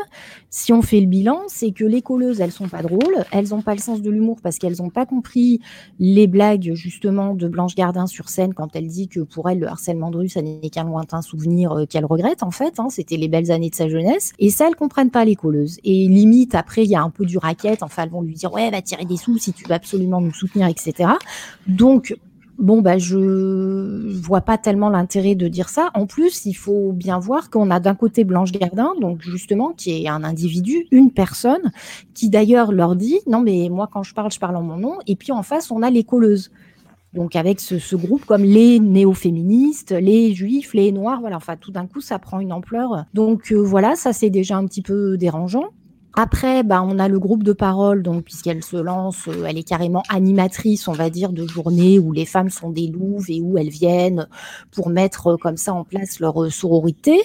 si 0.50 0.74
on 0.74 0.82
fait 0.82 1.00
le 1.00 1.08
bilan 1.08 1.42
c'est 1.48 1.72
que 1.72 1.86
les 1.86 2.02
colleuses 2.02 2.42
elles 2.42 2.52
sont 2.52 2.68
pas 2.68 2.82
drôles. 2.82 3.26
Elles 3.32 3.50
n'ont 3.50 3.62
pas 3.62 3.74
le 3.74 3.82
sens 3.82 4.02
de 4.02 4.10
l'humour 4.10 4.40
parce 4.42 4.58
qu'elles 4.58 4.78
n'ont 4.80 4.90
pas 4.90 5.06
compris 5.06 5.60
les 6.00 6.28
blagues 6.28 6.74
justement 6.74 7.34
de 7.34 7.48
Blanche 7.48 7.76
Gardin 7.76 8.08
sur 8.08 8.30
scène 8.30 8.54
quand 8.54 8.76
elle 8.76 8.88
dit 8.88 9.08
que 9.08 9.22
pour 9.22 9.50
elle 9.50 9.60
le 9.60 9.68
harcèlement 9.68 10.12
de 10.12 10.18
rue 10.18 10.30
ça 10.30 10.42
n'est 10.42 10.70
qu'un 10.70 10.84
lointain 10.84 11.22
souvenir 11.22 11.72
euh, 11.72 11.86
qu'elle 11.86 12.06
regrette 12.06 12.44
en 12.44 12.52
fait 12.52 12.80
hein, 12.80 12.88
c'était 12.90 13.18
les 13.18 13.28
belles 13.28 13.52
années 13.52 13.70
de 13.70 13.76
sa 13.76 13.90
jeunesse. 13.90 14.34
Et 14.40 14.50
ça 14.50 14.68
elles 14.68 14.76
comprennent 14.76 15.12
pas 15.12 15.26
les 15.26 15.36
colleuses. 15.36 15.78
Et 15.84 16.08
limite 16.08 16.56
après 16.56 16.84
il 16.84 16.90
y 16.90 16.96
a 16.96 17.02
un 17.02 17.10
peu 17.10 17.26
du 17.26 17.38
racket. 17.38 17.84
Enfin 17.84 18.04
elles 18.04 18.10
vont 18.10 18.22
lui 18.22 18.34
dire 18.34 18.52
ouais 18.54 18.70
va 18.70 18.82
tirer 18.82 19.06
des 19.06 19.18
sous 19.18 19.38
si 19.38 19.54
tu 19.54 19.66
veux 19.66 19.74
absolument 19.74 20.22
nous 20.22 20.34
soutenir 20.34 20.68
etc 20.68 21.12
donc 21.68 22.16
Bon, 22.62 22.84
bah, 22.84 23.00
je 23.00 23.18
vois 24.22 24.42
pas 24.42 24.60
tellement 24.60 24.90
l'intérêt 24.90 25.34
de 25.34 25.48
dire 25.48 25.68
ça. 25.68 25.90
En 25.96 26.06
plus, 26.06 26.46
il 26.46 26.54
faut 26.54 26.92
bien 26.92 27.18
voir 27.18 27.50
qu'on 27.50 27.72
a 27.72 27.80
d'un 27.80 27.96
côté 27.96 28.24
Blanche 28.24 28.52
Gardin, 28.52 28.94
donc 29.02 29.22
justement, 29.22 29.74
qui 29.76 30.04
est 30.04 30.08
un 30.08 30.24
individu, 30.24 30.86
une 30.92 31.12
personne, 31.12 31.72
qui 32.14 32.30
d'ailleurs 32.30 32.72
leur 32.72 32.96
dit 32.96 33.20
non, 33.26 33.42
mais 33.42 33.68
moi, 33.72 33.90
quand 33.92 34.04
je 34.04 34.14
parle, 34.14 34.32
je 34.32 34.40
parle 34.40 34.56
en 34.58 34.62
mon 34.62 34.78
nom. 34.78 35.00
Et 35.08 35.16
puis 35.16 35.32
en 35.32 35.42
face, 35.42 35.72
on 35.72 35.82
a 35.82 35.90
les 35.90 36.04
colleuses. 36.04 36.52
Donc 37.14 37.36
avec 37.36 37.60
ce, 37.60 37.96
groupe 37.96 38.26
comme 38.26 38.44
les 38.44 38.80
néo-féministes, 38.80 39.92
les 39.92 40.34
juifs, 40.34 40.74
les 40.76 40.92
noirs, 40.92 41.20
voilà, 41.20 41.36
enfin 41.38 41.58
tout 41.58 41.72
d'un 41.72 41.86
coup 41.86 42.00
ça 42.00 42.20
prend 42.20 42.40
une 42.40 42.54
ampleur. 42.54 43.06
Donc 43.14 43.52
euh, 43.52 43.58
voilà, 43.58 43.96
ça 43.96 44.14
c'est 44.14 44.30
déjà 44.30 44.56
un 44.56 44.66
petit 44.66 44.82
peu 44.82 45.18
dérangeant. 45.18 45.72
Après, 46.14 46.64
bah, 46.64 46.84
on 46.86 47.00
a 47.00 47.08
le 47.08 47.20
groupe 47.20 47.44
de 47.44 47.54
parole, 47.54 48.04
donc 48.04 48.26
puisqu'elle 48.26 48.64
se 48.64 48.76
lance, 48.76 49.30
euh, 49.30 49.46
elle 49.46 49.58
est 49.58 49.64
carrément 49.64 50.04
animatrice, 50.10 50.90
on 50.90 50.92
va 50.92 51.10
dire, 51.10 51.32
de 51.32 51.48
journées 51.48 52.00
où 52.00 52.12
les 52.12 52.26
femmes 52.26 52.50
sont 52.50 52.70
des 52.70 52.88
louves 52.88 53.30
et 53.30 53.40
où 53.40 53.58
elles 53.58 53.70
viennent 53.70 54.28
pour 54.72 54.90
mettre 54.90 55.28
euh, 55.28 55.38
comme 55.38 55.56
ça 55.56 55.74
en 55.74 55.86
place 55.86 56.20
leur 56.20 56.44
euh, 56.44 56.50
sororité. 56.50 57.22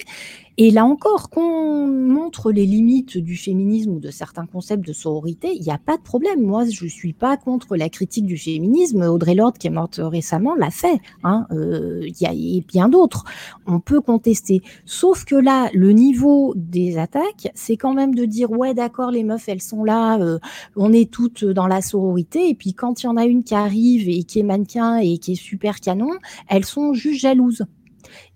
Et 0.59 0.71
là 0.71 0.85
encore, 0.85 1.29
qu'on 1.29 1.85
montre 1.85 2.51
les 2.51 2.65
limites 2.65 3.19
du 3.19 3.37
féminisme 3.37 3.91
ou 3.91 3.99
de 3.99 4.09
certains 4.09 4.47
concepts 4.47 4.87
de 4.87 4.91
sororité, 4.91 5.53
il 5.53 5.61
n'y 5.61 5.71
a 5.71 5.77
pas 5.77 5.97
de 5.97 6.01
problème. 6.01 6.41
Moi, 6.41 6.65
je 6.67 6.85
ne 6.85 6.89
suis 6.89 7.13
pas 7.13 7.37
contre 7.37 7.75
la 7.75 7.89
critique 7.89 8.25
du 8.25 8.37
féminisme. 8.37 9.03
Audrey 9.03 9.35
Lorde, 9.35 9.59
qui 9.59 9.67
est 9.67 9.71
morte 9.71 9.99
récemment, 10.01 10.55
l'a 10.55 10.71
fait. 10.71 10.99
Hein. 11.23 11.45
Euh, 11.51 12.01
il 12.07 12.15
y 12.19 12.25
a 12.25 12.63
bien 12.67 12.89
d'autres. 12.89 13.23
On 13.67 13.79
peut 13.79 14.01
contester. 14.01 14.63
Sauf 14.83 15.25
que 15.25 15.35
là, 15.35 15.69
le 15.75 15.91
niveau 15.91 16.53
des 16.55 16.97
attaques, 16.97 17.51
c'est 17.53 17.77
quand 17.77 17.93
même 17.93 18.15
de 18.15 18.25
dire, 18.25 18.49
ouais, 18.49 18.73
d'accord, 18.73 19.11
les 19.11 19.23
meufs, 19.23 19.47
elles 19.47 19.61
sont 19.61 19.83
là, 19.83 20.19
euh, 20.19 20.39
on 20.75 20.91
est 20.91 21.11
toutes 21.11 21.45
dans 21.45 21.67
la 21.67 21.83
sororité. 21.83 22.49
Et 22.49 22.55
puis 22.55 22.73
quand 22.73 23.03
il 23.03 23.05
y 23.05 23.09
en 23.09 23.17
a 23.17 23.25
une 23.25 23.43
qui 23.43 23.53
arrive 23.53 24.09
et 24.09 24.23
qui 24.23 24.39
est 24.39 24.43
mannequin 24.43 24.97
et 24.97 25.19
qui 25.19 25.33
est 25.33 25.35
super 25.35 25.79
canon, 25.79 26.09
elles 26.49 26.65
sont 26.65 26.93
juste 26.93 27.21
jalouses. 27.21 27.63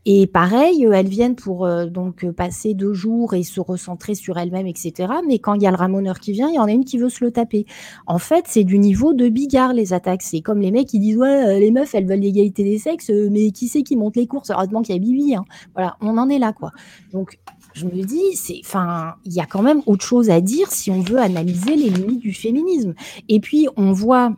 Et 0.05 0.25
pareil, 0.25 0.85
euh, 0.85 0.93
elles 0.93 1.07
viennent 1.07 1.35
pour 1.35 1.65
euh, 1.65 1.85
donc 1.85 2.23
euh, 2.23 2.31
passer 2.31 2.73
deux 2.73 2.93
jours 2.93 3.35
et 3.35 3.43
se 3.43 3.59
recentrer 3.59 4.15
sur 4.15 4.37
elles-mêmes, 4.37 4.65
etc. 4.65 5.13
Mais 5.27 5.37
quand 5.37 5.53
il 5.53 5.61
y 5.61 5.67
a 5.67 5.71
le 5.71 5.77
ramoneur 5.77 6.19
qui 6.19 6.31
vient, 6.31 6.49
il 6.49 6.55
y 6.55 6.59
en 6.59 6.65
a 6.65 6.71
une 6.71 6.85
qui 6.85 6.97
veut 6.97 7.09
se 7.09 7.23
le 7.23 7.31
taper. 7.31 7.65
En 8.07 8.17
fait, 8.17 8.45
c'est 8.47 8.63
du 8.63 8.79
niveau 8.79 9.13
de 9.13 9.29
bigard 9.29 9.73
les 9.73 9.93
attaques. 9.93 10.23
C'est 10.23 10.41
comme 10.41 10.59
les 10.59 10.71
mecs 10.71 10.87
qui 10.87 10.99
disent 10.99 11.17
ouais, 11.17 11.59
les 11.59 11.71
meufs 11.71 11.93
elles 11.93 12.07
veulent 12.07 12.19
l'égalité 12.19 12.63
des 12.63 12.79
sexes, 12.79 13.11
mais 13.29 13.51
qui 13.51 13.67
c'est 13.67 13.83
qui 13.83 13.95
monte 13.95 14.15
les 14.15 14.25
courses? 14.25 14.49
Heureusement 14.49 14.81
qu'il 14.81 14.95
y 14.95 14.97
a 14.97 15.01
Bibi. 15.01 15.35
Hein. 15.35 15.45
Voilà, 15.75 15.97
on 16.01 16.17
en 16.17 16.29
est 16.29 16.39
là 16.39 16.51
quoi. 16.53 16.71
Donc 17.13 17.37
je 17.73 17.85
me 17.85 18.03
dis, 18.03 18.35
c'est, 18.35 18.59
enfin, 18.65 19.15
il 19.23 19.33
y 19.33 19.39
a 19.39 19.45
quand 19.45 19.61
même 19.61 19.81
autre 19.85 20.05
chose 20.05 20.29
à 20.29 20.41
dire 20.41 20.71
si 20.71 20.91
on 20.91 21.01
veut 21.01 21.19
analyser 21.19 21.75
les 21.75 21.89
limites 21.89 22.19
du 22.19 22.33
féminisme. 22.33 22.93
Et 23.29 23.39
puis 23.39 23.67
on 23.77 23.91
voit 23.91 24.35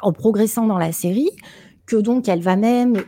en 0.00 0.12
progressant 0.12 0.66
dans 0.66 0.78
la 0.78 0.92
série 0.92 1.30
que 1.86 1.96
donc 1.96 2.28
elle 2.28 2.40
va 2.40 2.56
même 2.56 3.02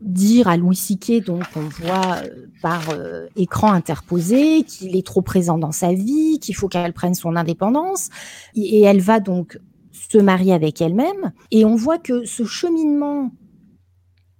dire 0.00 0.46
à 0.48 0.56
Louis 0.56 0.76
Siquet, 0.76 1.20
donc 1.20 1.44
on 1.56 1.68
voit 1.68 2.18
euh, 2.22 2.46
par 2.62 2.90
euh, 2.90 3.26
écran 3.36 3.72
interposé, 3.72 4.62
qu'il 4.62 4.96
est 4.96 5.06
trop 5.06 5.22
présent 5.22 5.58
dans 5.58 5.72
sa 5.72 5.92
vie, 5.92 6.38
qu'il 6.40 6.54
faut 6.54 6.68
qu'elle 6.68 6.92
prenne 6.92 7.14
son 7.14 7.34
indépendance, 7.36 8.08
et 8.54 8.82
elle 8.82 9.00
va 9.00 9.18
donc 9.18 9.58
se 9.92 10.18
marier 10.18 10.52
avec 10.52 10.80
elle-même, 10.80 11.32
et 11.50 11.64
on 11.64 11.74
voit 11.74 11.98
que 11.98 12.24
ce 12.24 12.44
cheminement 12.44 13.32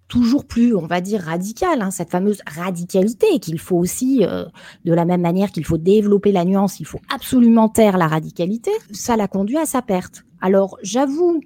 toujours 0.08 0.46
plus, 0.46 0.74
on 0.74 0.86
va 0.86 1.00
dire, 1.00 1.20
radical, 1.20 1.82
hein, 1.82 1.90
cette 1.90 2.10
fameuse 2.10 2.40
radicalité 2.46 3.38
qu'il 3.40 3.58
faut 3.58 3.76
aussi, 3.76 4.20
euh, 4.22 4.46
de 4.84 4.92
la 4.94 5.04
même 5.04 5.20
manière 5.20 5.52
qu'il 5.52 5.64
faut 5.64 5.76
développer 5.76 6.32
la 6.32 6.44
nuance, 6.44 6.80
il 6.80 6.86
faut 6.86 7.00
absolument 7.14 7.68
taire 7.68 7.98
la 7.98 8.08
radicalité, 8.08 8.70
ça 8.90 9.16
l'a 9.16 9.28
conduit 9.28 9.58
à 9.58 9.66
sa 9.66 9.82
perte. 9.82 10.24
Alors 10.40 10.78
j'avoue 10.82 11.40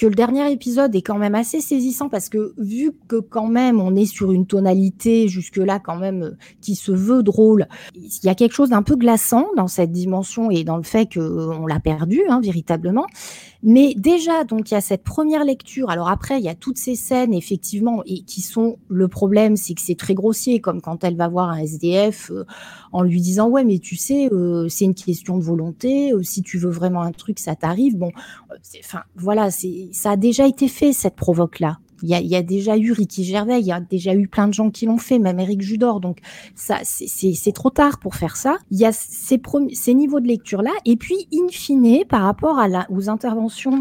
que 0.00 0.06
le 0.06 0.14
dernier 0.14 0.50
épisode 0.50 0.94
est 0.96 1.02
quand 1.02 1.18
même 1.18 1.34
assez 1.34 1.60
saisissant 1.60 2.08
parce 2.08 2.30
que 2.30 2.54
vu 2.56 2.92
que 3.06 3.16
quand 3.16 3.48
même 3.48 3.82
on 3.82 3.94
est 3.94 4.06
sur 4.06 4.32
une 4.32 4.46
tonalité 4.46 5.28
jusque-là 5.28 5.78
quand 5.78 5.96
même 5.96 6.22
euh, 6.22 6.36
qui 6.62 6.74
se 6.74 6.90
veut 6.90 7.22
drôle, 7.22 7.68
il 7.94 8.24
y 8.24 8.30
a 8.30 8.34
quelque 8.34 8.54
chose 8.54 8.70
d'un 8.70 8.82
peu 8.82 8.96
glaçant 8.96 9.48
dans 9.58 9.68
cette 9.68 9.92
dimension 9.92 10.50
et 10.50 10.64
dans 10.64 10.78
le 10.78 10.84
fait 10.84 11.12
qu'on 11.12 11.66
l'a 11.66 11.80
perdu 11.80 12.22
hein, 12.30 12.40
véritablement. 12.42 13.04
Mais 13.62 13.92
déjà, 13.94 14.44
donc 14.44 14.70
il 14.70 14.74
y 14.74 14.76
a 14.78 14.80
cette 14.80 15.04
première 15.04 15.44
lecture. 15.44 15.90
Alors 15.90 16.08
après, 16.08 16.38
il 16.38 16.44
y 16.44 16.48
a 16.48 16.54
toutes 16.54 16.78
ces 16.78 16.94
scènes 16.94 17.34
effectivement 17.34 18.02
et 18.06 18.22
qui 18.22 18.40
sont 18.40 18.78
le 18.88 19.06
problème, 19.06 19.58
c'est 19.58 19.74
que 19.74 19.82
c'est 19.82 19.98
très 19.98 20.14
grossier, 20.14 20.60
comme 20.60 20.80
quand 20.80 21.04
elle 21.04 21.16
va 21.16 21.28
voir 21.28 21.50
un 21.50 21.58
SDF 21.58 22.30
euh, 22.30 22.46
en 22.92 23.02
lui 23.02 23.20
disant 23.20 23.50
ouais, 23.50 23.64
mais 23.64 23.78
tu 23.78 23.96
sais, 23.96 24.30
euh, 24.32 24.66
c'est 24.70 24.86
une 24.86 24.94
question 24.94 25.36
de 25.36 25.44
volonté. 25.44 26.12
si 26.22 26.40
tu 26.40 26.56
veux 26.56 26.70
vraiment 26.70 27.02
un 27.02 27.12
truc, 27.12 27.38
ça 27.38 27.54
t'arrive. 27.54 27.98
Bon, 27.98 28.12
enfin 28.78 29.02
voilà, 29.14 29.50
c'est 29.50 29.89
ça 29.92 30.12
a 30.12 30.16
déjà 30.16 30.46
été 30.46 30.68
fait, 30.68 30.92
cette 30.92 31.16
provoque-là. 31.16 31.78
Il 32.02 32.08
y, 32.08 32.36
a, 32.36 32.42
déjà 32.42 32.78
eu 32.78 32.92
Ricky 32.92 33.24
Gervais, 33.24 33.60
il 33.60 33.66
y 33.66 33.72
a 33.72 33.80
déjà 33.80 34.14
eu 34.14 34.26
plein 34.26 34.48
de 34.48 34.54
gens 34.54 34.70
qui 34.70 34.86
l'ont 34.86 34.96
fait, 34.96 35.18
même 35.18 35.38
Eric 35.38 35.60
Judor. 35.60 36.00
Donc 36.00 36.20
ça, 36.54 36.78
c'est 36.82 37.52
trop 37.52 37.68
tard 37.68 37.98
pour 37.98 38.14
faire 38.14 38.36
ça. 38.36 38.56
Il 38.70 38.78
y 38.78 38.86
a 38.86 38.92
ces, 38.92 39.38
niveaux 39.92 40.20
de 40.20 40.26
lecture 40.26 40.62
là, 40.62 40.70
et 40.86 40.96
puis 40.96 41.28
in 41.34 41.48
fine, 41.50 42.04
par 42.08 42.22
rapport 42.22 42.58
aux 42.88 43.10
interventions 43.10 43.80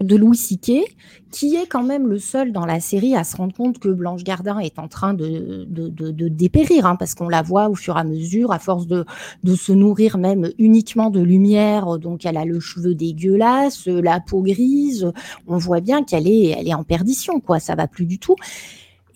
de 0.00 0.16
Louis 0.16 0.36
Siquet, 0.36 0.84
qui 1.30 1.56
est 1.56 1.66
quand 1.66 1.82
même 1.82 2.06
le 2.06 2.18
seul 2.18 2.52
dans 2.52 2.66
la 2.66 2.80
série 2.80 3.16
à 3.16 3.24
se 3.24 3.36
rendre 3.36 3.54
compte 3.54 3.78
que 3.78 3.88
Blanche 3.88 4.24
Gardin 4.24 4.58
est 4.58 4.78
en 4.78 4.88
train 4.88 5.14
de, 5.14 5.66
de, 5.68 6.28
dépérir, 6.28 6.86
hein, 6.86 6.96
parce 6.96 7.14
qu'on 7.14 7.28
la 7.28 7.42
voit 7.42 7.68
au 7.68 7.74
fur 7.74 7.96
et 7.96 8.00
à 8.00 8.04
mesure, 8.04 8.52
à 8.52 8.58
force 8.58 8.86
de, 8.86 9.04
de 9.44 9.54
se 9.54 9.72
nourrir 9.72 10.18
même 10.18 10.50
uniquement 10.58 11.10
de 11.10 11.20
lumière, 11.20 11.98
donc 11.98 12.26
elle 12.26 12.36
a 12.36 12.44
le 12.44 12.60
cheveu 12.60 12.94
dégueulasse, 12.94 13.86
la 13.86 14.20
peau 14.20 14.42
grise, 14.42 15.10
on 15.46 15.58
voit 15.58 15.80
bien 15.80 16.04
qu'elle 16.04 16.28
est, 16.28 16.54
elle 16.58 16.68
est 16.68 16.74
en 16.74 16.84
perdition, 16.84 17.40
quoi, 17.40 17.58
ça 17.58 17.74
va 17.74 17.88
plus 17.88 18.06
du 18.06 18.18
tout. 18.18 18.36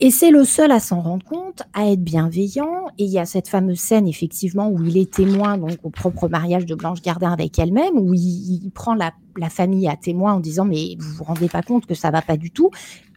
Et 0.02 0.10
c'est 0.10 0.30
le 0.30 0.44
seul 0.44 0.72
à 0.72 0.80
s'en 0.80 1.02
rendre 1.02 1.26
compte, 1.26 1.62
à 1.74 1.90
être 1.90 2.02
bienveillant. 2.02 2.86
Et 2.96 3.04
il 3.04 3.10
y 3.10 3.18
a 3.18 3.26
cette 3.26 3.48
fameuse 3.48 3.80
scène, 3.80 4.08
effectivement, 4.08 4.70
où 4.70 4.82
il 4.82 4.96
est 4.96 5.12
témoin 5.12 5.58
donc 5.58 5.76
au 5.82 5.90
propre 5.90 6.26
mariage 6.26 6.64
de 6.64 6.74
Blanche 6.74 7.02
Gardin 7.02 7.30
avec 7.30 7.58
elle-même, 7.58 7.98
où 7.98 8.14
il, 8.14 8.70
prend 8.74 8.94
la, 8.94 9.12
famille 9.50 9.88
à 9.88 9.96
témoin 9.96 10.32
en 10.34 10.40
disant 10.40 10.64
mais 10.64 10.96
vous 10.98 11.12
vous 11.16 11.24
rendez 11.24 11.48
pas 11.48 11.62
compte 11.62 11.84
que 11.84 11.94
ça 11.94 12.10
va 12.10 12.22
pas 12.22 12.38
du 12.38 12.50
tout. 12.50 12.70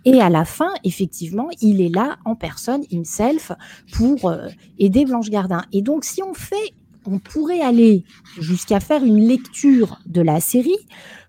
Et 0.04 0.20
à 0.20 0.30
la 0.30 0.44
fin, 0.44 0.74
effectivement, 0.84 1.48
il 1.62 1.80
est 1.80 1.94
là 1.94 2.18
en 2.26 2.36
personne, 2.36 2.84
himself, 2.92 3.54
pour 3.94 4.30
euh, 4.30 4.50
aider 4.78 5.06
Blanche 5.06 5.30
Gardin. 5.30 5.64
Et 5.72 5.82
donc, 5.82 6.04
si 6.04 6.22
on 6.22 6.34
fait, 6.34 6.74
on 7.06 7.20
pourrait 7.20 7.62
aller 7.62 8.04
jusqu'à 8.42 8.82
faire 8.82 9.06
une 9.06 9.26
lecture 9.26 10.00
de 10.06 10.22
la 10.22 10.42
série 10.42 10.76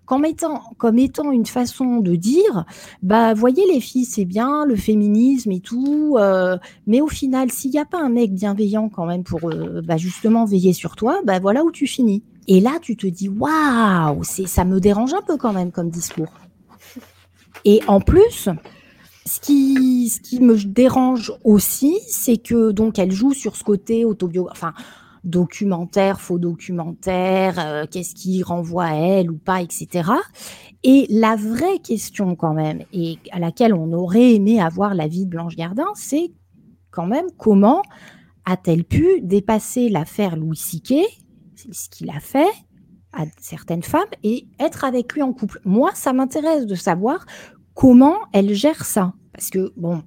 comme 0.05 0.25
étant, 0.25 0.61
comme 0.77 0.99
étant 0.99 1.31
une 1.31 1.45
façon 1.45 1.97
de 1.97 2.15
dire, 2.15 2.65
bah 3.03 3.33
voyez 3.33 3.63
les 3.71 3.79
filles, 3.79 4.05
c'est 4.05 4.25
bien 4.25 4.65
le 4.65 4.75
féminisme 4.75 5.51
et 5.51 5.59
tout, 5.59 6.15
euh, 6.17 6.57
mais 6.87 7.01
au 7.01 7.07
final, 7.07 7.51
s'il 7.51 7.71
n'y 7.71 7.79
a 7.79 7.85
pas 7.85 8.01
un 8.01 8.09
mec 8.09 8.33
bienveillant 8.33 8.89
quand 8.89 9.05
même 9.05 9.23
pour 9.23 9.49
euh, 9.49 9.81
bah, 9.81 9.97
justement 9.97 10.45
veiller 10.45 10.73
sur 10.73 10.95
toi, 10.95 11.21
bah 11.25 11.39
voilà 11.39 11.63
où 11.63 11.71
tu 11.71 11.87
finis. 11.87 12.23
Et 12.47 12.59
là, 12.59 12.77
tu 12.81 12.95
te 12.95 13.07
dis 13.07 13.29
waouh, 13.29 14.23
c'est 14.23 14.45
ça 14.45 14.65
me 14.65 14.79
dérange 14.79 15.13
un 15.13 15.21
peu 15.21 15.37
quand 15.37 15.53
même 15.53 15.71
comme 15.71 15.89
discours. 15.89 16.33
Et 17.65 17.81
en 17.87 17.99
plus, 17.99 18.49
ce 19.25 19.39
qui, 19.39 20.09
ce 20.09 20.19
qui 20.19 20.39
me 20.39 20.55
dérange 20.55 21.33
aussi, 21.43 21.97
c'est 22.07 22.37
que 22.37 22.71
donc 22.71 22.99
elle 22.99 23.11
joue 23.11 23.33
sur 23.33 23.55
ce 23.55 23.63
côté 23.63 24.05
autobio, 24.05 24.47
enfin 24.51 24.73
documentaire, 25.25 26.21
faux 26.21 26.39
documentaire, 26.39 27.59
euh, 27.59 27.85
qu'est-ce 27.89 28.15
qui 28.15 28.43
renvoie 28.43 28.85
à 28.85 28.95
elle 28.95 29.31
ou 29.31 29.37
pas, 29.37 29.61
etc. 29.61 30.11
Et 30.83 31.07
la 31.09 31.35
vraie 31.35 31.79
question 31.79 32.35
quand 32.35 32.53
même, 32.53 32.83
et 32.93 33.17
à 33.31 33.39
laquelle 33.39 33.73
on 33.73 33.91
aurait 33.91 34.35
aimé 34.35 34.61
avoir 34.61 34.93
l'avis 34.93 35.25
de 35.25 35.31
Blanche 35.31 35.55
Gardin, 35.55 35.87
c'est 35.95 36.31
quand 36.91 37.07
même 37.07 37.27
comment 37.37 37.81
a-t-elle 38.45 38.83
pu 38.83 39.21
dépasser 39.21 39.89
l'affaire 39.89 40.37
Louis 40.37 40.55
Siquet, 40.55 41.05
c'est 41.55 41.73
ce 41.73 41.89
qu'il 41.89 42.09
a 42.11 42.19
fait 42.19 42.51
à 43.11 43.25
certaines 43.39 43.83
femmes, 43.83 44.03
et 44.23 44.47
être 44.59 44.83
avec 44.83 45.13
lui 45.13 45.23
en 45.23 45.33
couple? 45.33 45.59
Moi, 45.65 45.91
ça 45.95 46.13
m'intéresse 46.13 46.65
de 46.65 46.75
savoir 46.75 47.25
comment 47.73 48.17
elle 48.33 48.53
gère 48.53 48.85
ça. 48.85 49.13
Parce 49.33 49.49
que, 49.49 49.73
bon, 49.75 50.03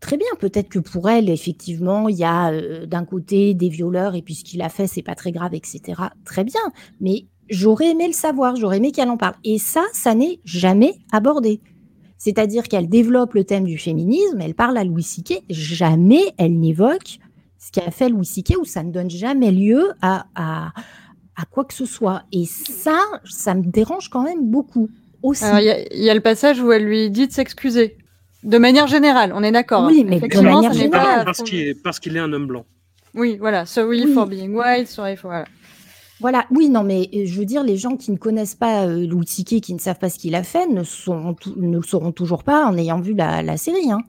très 0.00 0.16
bien, 0.16 0.26
peut-être 0.38 0.68
que 0.68 0.78
pour 0.78 1.08
elle, 1.08 1.30
effectivement, 1.30 2.08
il 2.08 2.16
y 2.16 2.24
a 2.24 2.50
euh, 2.50 2.86
d'un 2.86 3.04
côté 3.04 3.54
des 3.54 3.68
violeurs, 3.68 4.14
et 4.14 4.22
puis 4.22 4.34
ce 4.34 4.44
qu'il 4.44 4.62
a 4.62 4.68
fait, 4.68 4.86
c'est 4.86 5.02
pas 5.02 5.14
très 5.14 5.32
grave, 5.32 5.54
etc. 5.54 6.00
Très 6.24 6.44
bien, 6.44 6.60
mais 7.00 7.26
j'aurais 7.48 7.90
aimé 7.90 8.06
le 8.06 8.12
savoir, 8.12 8.56
j'aurais 8.56 8.78
aimé 8.78 8.92
qu'elle 8.92 9.10
en 9.10 9.16
parle. 9.16 9.34
Et 9.44 9.58
ça, 9.58 9.84
ça 9.92 10.14
n'est 10.14 10.40
jamais 10.44 10.94
abordé. 11.12 11.60
C'est-à-dire 12.18 12.64
qu'elle 12.64 12.88
développe 12.88 13.34
le 13.34 13.44
thème 13.44 13.64
du 13.64 13.78
féminisme, 13.78 14.40
elle 14.40 14.54
parle 14.54 14.78
à 14.78 14.84
Louis 14.84 15.02
Siquet, 15.02 15.42
jamais 15.50 16.22
elle 16.38 16.58
n'évoque 16.58 17.18
ce 17.58 17.72
qu'a 17.72 17.90
fait 17.90 18.08
Louis 18.08 18.26
Siquet, 18.26 18.56
ou 18.56 18.64
ça 18.64 18.82
ne 18.82 18.92
donne 18.92 19.10
jamais 19.10 19.50
lieu 19.50 19.92
à, 20.00 20.26
à, 20.34 20.72
quoi 21.50 21.64
que 21.64 21.74
ce 21.74 21.84
soit. 21.84 22.22
Et 22.32 22.44
ça, 22.46 22.98
ça 23.24 23.54
me 23.54 23.64
dérange 23.64 24.08
quand 24.08 24.22
même 24.22 24.48
beaucoup. 24.50 24.88
Il 25.92 26.04
y, 26.04 26.10
a 26.10 26.14
le 26.14 26.20
passage 26.20 26.60
où 26.60 26.70
elle 26.70 26.84
lui 26.84 27.10
dit 27.10 27.26
de 27.26 27.32
s'excuser. 27.32 27.96
De 28.46 28.58
manière 28.58 28.86
générale, 28.86 29.32
on 29.34 29.42
est 29.42 29.50
d'accord. 29.50 29.86
Oui, 29.86 30.06
mais 30.08 30.20
de 30.20 30.40
manière 30.40 30.72
générale. 30.72 31.24
Parce 31.24 31.42
qu'il 31.42 31.58
est, 31.58 31.74
parce 31.74 31.98
qu'il 31.98 32.16
est 32.16 32.20
un 32.20 32.32
homme 32.32 32.46
blanc. 32.46 32.64
Oui, 33.14 33.36
voilà. 33.38 33.66
Sorry 33.66 34.04
oui. 34.04 34.14
for 34.14 34.26
being 34.26 34.54
white, 34.54 34.86
sorry 34.86 35.16
for... 35.16 35.30
Voilà. 35.30 35.46
Voilà, 36.20 36.46
oui, 36.50 36.68
non, 36.70 36.82
mais 36.82 37.10
je 37.12 37.38
veux 37.38 37.44
dire, 37.44 37.62
les 37.62 37.76
gens 37.76 37.96
qui 37.96 38.10
ne 38.10 38.16
connaissent 38.16 38.54
pas 38.54 38.86
euh, 38.86 39.06
Louis 39.06 39.26
Tiquet, 39.26 39.60
qui 39.60 39.74
ne 39.74 39.78
savent 39.78 39.98
pas 39.98 40.08
ce 40.08 40.18
qu'il 40.18 40.34
a 40.34 40.42
fait, 40.42 40.66
ne, 40.66 40.82
sont, 40.82 41.36
ne 41.56 41.76
le 41.76 41.82
sauront 41.82 42.12
toujours 42.12 42.42
pas 42.42 42.64
en 42.66 42.78
ayant 42.78 43.00
vu 43.00 43.14
la, 43.14 43.42
la 43.42 43.56
série. 43.56 43.90
Hein. 43.90 44.00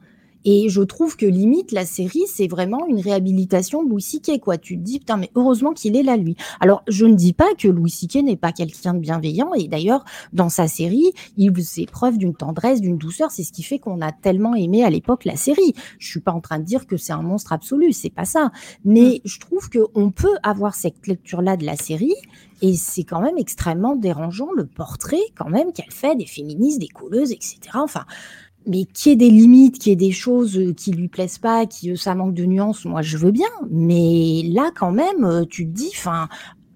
Et 0.49 0.69
je 0.69 0.81
trouve 0.81 1.17
que 1.17 1.25
limite, 1.25 1.73
la 1.73 1.85
série, 1.85 2.23
c'est 2.25 2.47
vraiment 2.47 2.87
une 2.87 3.01
réhabilitation 3.01 3.83
de 3.83 3.89
Louis 3.89 4.01
C.K. 4.01 4.39
Quoi. 4.39 4.57
Tu 4.57 4.77
te 4.77 4.81
dis, 4.81 4.99
putain, 4.99 5.17
mais 5.17 5.29
heureusement 5.35 5.73
qu'il 5.73 5.97
est 5.97 6.03
là, 6.03 6.15
lui. 6.15 6.37
Alors, 6.61 6.83
je 6.87 7.05
ne 7.05 7.15
dis 7.15 7.33
pas 7.33 7.53
que 7.57 7.67
Louis 7.67 7.89
C.K. 7.89 8.23
n'est 8.23 8.37
pas 8.37 8.53
quelqu'un 8.53 8.93
de 8.93 8.99
bienveillant. 8.99 9.53
Et 9.55 9.67
d'ailleurs, 9.67 10.05
dans 10.31 10.47
sa 10.47 10.69
série, 10.69 11.11
il 11.35 11.53
faisait 11.53 11.85
preuve 11.85 12.17
d'une 12.17 12.33
tendresse, 12.33 12.79
d'une 12.79 12.97
douceur. 12.97 13.29
C'est 13.29 13.43
ce 13.43 13.51
qui 13.51 13.61
fait 13.61 13.77
qu'on 13.77 13.99
a 13.99 14.13
tellement 14.13 14.55
aimé 14.55 14.85
à 14.85 14.89
l'époque 14.89 15.25
la 15.25 15.35
série. 15.35 15.73
Je 15.99 16.07
suis 16.09 16.21
pas 16.21 16.31
en 16.31 16.39
train 16.39 16.59
de 16.59 16.63
dire 16.63 16.87
que 16.87 16.95
c'est 16.95 17.11
un 17.11 17.23
monstre 17.23 17.51
absolu. 17.51 17.91
C'est 17.91 18.09
pas 18.09 18.23
ça. 18.23 18.53
Mais 18.85 19.19
je 19.25 19.41
trouve 19.41 19.69
qu'on 19.69 20.11
peut 20.11 20.37
avoir 20.43 20.75
cette 20.75 21.07
lecture-là 21.07 21.57
de 21.57 21.65
la 21.65 21.75
série. 21.75 22.15
Et 22.61 22.73
c'est 22.75 23.03
quand 23.03 23.21
même 23.21 23.37
extrêmement 23.37 23.95
dérangeant 23.95 24.51
le 24.55 24.65
portrait, 24.65 25.21
quand 25.35 25.49
même, 25.49 25.73
qu'elle 25.73 25.91
fait 25.91 26.15
des 26.15 26.25
féministes, 26.25 26.79
des 26.79 26.87
colleuses, 26.87 27.31
etc. 27.31 27.59
Enfin, 27.75 28.05
mais 28.67 28.85
qu'il 28.85 29.11
y 29.11 29.13
ait 29.13 29.15
des 29.17 29.29
limites, 29.29 29.79
qu'il 29.79 29.89
y 29.89 29.93
ait 29.93 29.95
des 29.95 30.11
choses 30.11 30.73
qui 30.75 30.91
lui 30.91 31.07
plaisent 31.07 31.37
pas, 31.37 31.65
qui 31.65 31.95
ça 31.97 32.15
manque 32.15 32.33
de 32.33 32.45
nuances, 32.45 32.85
moi 32.85 33.01
je 33.01 33.17
veux 33.17 33.31
bien. 33.31 33.49
Mais 33.69 34.43
là, 34.45 34.71
quand 34.75 34.91
même, 34.91 35.45
tu 35.49 35.65
te 35.65 35.71
dis, 35.71 35.91
enfin, 35.93 36.27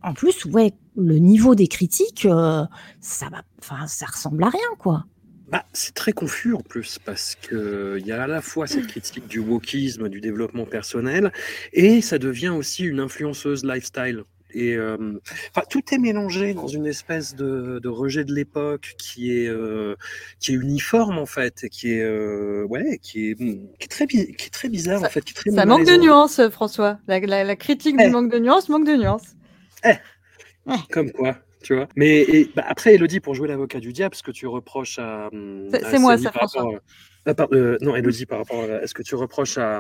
en 0.04 0.14
plus, 0.14 0.46
ouais, 0.46 0.74
le 0.96 1.18
niveau 1.18 1.56
des 1.56 1.68
critiques, 1.68 2.26
euh, 2.26 2.64
ça 3.00 3.30
va, 3.30 3.44
enfin, 3.60 3.88
ça 3.88 4.06
ressemble 4.08 4.44
à 4.44 4.50
rien, 4.50 4.60
quoi. 4.78 5.06
Bah, 5.50 5.66
c'est 5.74 5.94
très 5.94 6.14
confus 6.14 6.54
en 6.54 6.62
plus 6.62 6.98
parce 7.04 7.36
que 7.36 7.98
il 8.00 8.08
y 8.08 8.14
a 8.14 8.24
à 8.24 8.28
la 8.28 8.42
fois 8.42 8.68
cette 8.68 8.88
critique 8.88 9.28
du 9.28 9.40
wokisme, 9.40 10.08
du 10.08 10.22
développement 10.22 10.66
personnel, 10.66 11.34
et 11.74 12.02
ça 12.02 12.18
devient 12.18 12.50
aussi 12.50 12.86
une 12.86 13.02
influenceuse 13.02 13.66
lifestyle. 13.66 14.24
Et 14.54 14.76
euh, 14.76 14.98
enfin, 15.56 15.66
tout 15.70 15.82
est 15.94 15.98
mélangé 15.98 16.54
dans 16.54 16.68
une 16.68 16.86
espèce 16.86 17.36
de, 17.36 17.80
de 17.80 17.90
rejet 17.90 18.24
de 18.26 18.34
l'époque 18.34 18.94
qui 18.98 19.32
est 19.38 19.48
euh, 19.48 19.96
qui 20.40 20.52
est 20.52 20.56
uniforme 20.56 21.18
en 21.18 21.26
fait, 21.26 21.64
et 21.64 21.70
qui 21.70 21.94
est 21.94 22.04
euh, 22.04 22.64
ouais, 22.66 22.98
qui 23.02 23.30
est, 23.32 23.36
qui 23.36 23.60
est 23.82 23.88
très 23.90 24.08
qui 24.08 24.20
est 24.20 24.54
très 24.54 24.70
bizarre 24.70 25.00
ça, 25.02 25.08
en 25.08 25.10
fait, 25.10 25.22
qui 25.24 25.32
est 25.32 25.36
très 25.36 25.52
Ça 25.52 25.66
manque 25.66 25.86
de 25.86 25.96
nuances, 25.98 26.42
François. 26.50 27.00
La, 27.08 27.20
la, 27.20 27.44
la 27.44 27.56
critique 27.56 27.96
Eh. 28.00 28.06
du 28.06 28.10
manque 28.12 28.32
de 28.32 28.40
nuances 28.40 28.70
manque 28.70 28.86
de 28.88 28.96
nuances. 28.96 29.36
Eh. 29.86 29.94
Comme 30.92 31.12
quoi, 31.12 31.38
tu 31.64 31.76
vois. 31.76 31.88
Mais 31.96 32.22
et, 32.22 32.50
bah, 32.56 32.64
après, 32.68 32.94
Elodie, 32.96 33.20
pour 33.20 33.34
jouer 33.34 33.48
l'avocat 33.48 33.80
du 33.80 33.94
diable, 33.94 34.16
ce 34.16 34.24
que 34.24 34.32
tu 34.32 34.46
reproches 34.48 35.00
à. 35.00 35.30
C'est- 35.72 35.84
à 35.84 35.90
c'est 35.92 36.00
moi, 36.00 36.12
Sally 36.14 36.24
ça, 36.24 36.32
François. 36.32 36.62
rapport 37.26 37.36
par- 37.36 37.48
euh, 37.54 37.78
non, 37.82 37.96
Elodie, 37.96 38.26
par 38.26 38.40
rapport 38.40 38.62
à. 38.64 38.84
Est-ce 38.84 38.94
que 38.94 39.04
tu 39.04 39.16
reproches 39.16 39.58
à. 39.58 39.80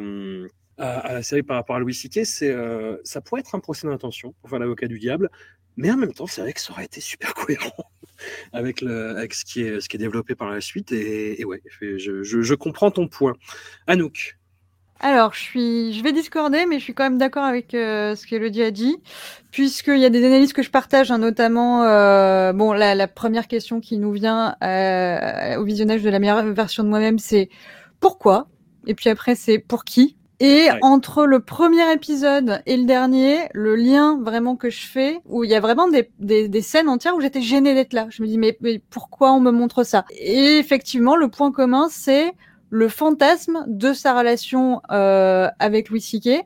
À, 0.82 1.14
la 1.14 1.24
série 1.24 1.44
par 1.44 1.58
rapport 1.58 1.76
à 1.76 1.80
Louis 1.80 1.94
C.K., 1.94 2.26
c'est 2.26 2.50
euh, 2.50 2.98
ça 3.04 3.22
pourrait 3.22 3.42
être 3.42 3.56
un 3.56 3.60
procès 3.60 3.88
d'intention 3.88 4.34
pour 4.42 4.50
faire 4.50 4.60
l'avocat 4.60 4.88
du 4.88 5.00
diable, 5.00 5.30
mais 5.78 5.92
en 5.92 5.98
même 5.98 6.14
temps, 6.14 6.28
c'est 6.28 6.42
vrai 6.42 6.54
que 6.54 6.62
ça 6.62 6.74
aurait 6.74 6.86
été 6.86 7.02
super 7.02 7.34
cohérent 7.36 7.86
avec, 8.54 8.80
ce, 8.80 9.46
qui 9.46 9.62
est, 9.62 9.98
développé 9.98 10.36
par 10.36 10.50
la 10.50 10.62
suite. 10.62 10.92
Et, 10.92 11.42
et 11.42 11.46
ouais, 11.46 11.62
je, 11.80 12.54
comprends 12.54 12.92
ton 12.92 13.08
point. 13.08 13.34
Anouk, 13.88 14.38
Alors, 15.00 15.34
je 15.34 15.40
suis, 15.40 15.94
je 15.94 16.04
vais 16.04 16.12
discorder, 16.12 16.66
mais 16.66 16.80
je 16.80 16.84
suis 16.84 16.94
quand 16.94 17.04
même 17.04 17.18
d'accord 17.18 17.44
avec 17.44 17.74
euh, 17.74 18.16
ce 18.16 18.26
qu'Elodie 18.28 18.64
a 18.64 18.72
dit, 18.72 18.98
puisqu'il 19.52 20.00
y 20.00 20.06
a 20.06 20.10
des 20.10 20.26
analyses 20.26 20.54
que 20.54 20.64
je 20.64 20.70
partage, 20.70 21.12
hein, 21.12 21.18
notamment, 21.18 21.84
euh, 21.84 22.54
bon, 22.54 22.74
la, 22.74 22.96
la 22.96 23.08
première 23.08 23.48
question 23.48 23.80
qui 23.82 23.98
nous 23.98 24.12
vient 24.12 24.56
euh, 24.64 25.58
au 25.58 25.64
visionnage 25.64 26.04
de 26.04 26.10
la 26.10 26.20
meilleure 26.20 26.44
version 26.46 26.84
de 26.84 26.90
moi-même, 26.90 27.20
c'est 27.20 27.50
pourquoi? 28.00 28.48
Et 28.88 28.96
puis 28.96 29.10
après, 29.10 29.36
c'est 29.36 29.60
pour 29.60 29.84
qui? 29.84 30.18
Et 30.44 30.70
Ouais. 30.72 30.80
entre 30.82 31.26
le 31.28 31.40
premier 31.40 31.92
épisode 31.94 32.62
et 32.66 32.76
le 32.78 32.86
dernier, 32.86 33.38
le 33.54 33.76
lien 33.76 34.20
vraiment 34.22 34.56
que 34.56 34.70
je 34.72 34.82
fais, 34.88 35.20
où 35.26 35.44
il 35.44 35.52
y 35.52 35.56
a 35.56 35.60
vraiment 35.60 35.88
des, 35.88 36.10
des, 36.20 36.50
des 36.50 36.62
scènes 36.62 36.90
entières 36.90 37.16
où 37.16 37.22
j'étais 37.22 37.42
gênée 37.42 37.74
d'être 37.76 37.94
là. 37.94 38.08
Je 38.10 38.24
me 38.24 38.28
dis, 38.28 38.38
mais, 38.40 38.58
mais 38.62 38.82
pourquoi 38.90 39.32
on 39.34 39.40
me 39.40 39.52
montre 39.52 39.84
ça? 39.84 40.04
Et 40.20 40.58
effectivement, 40.58 41.16
le 41.16 41.28
point 41.30 41.52
commun, 41.52 41.88
c'est 41.92 42.34
le 42.72 42.88
fantasme 42.90 43.66
de 43.68 43.94
sa 43.94 44.18
relation 44.18 44.82
euh, 44.92 45.48
avec 45.60 45.90
Louis 45.90 46.02
C.K. 46.02 46.44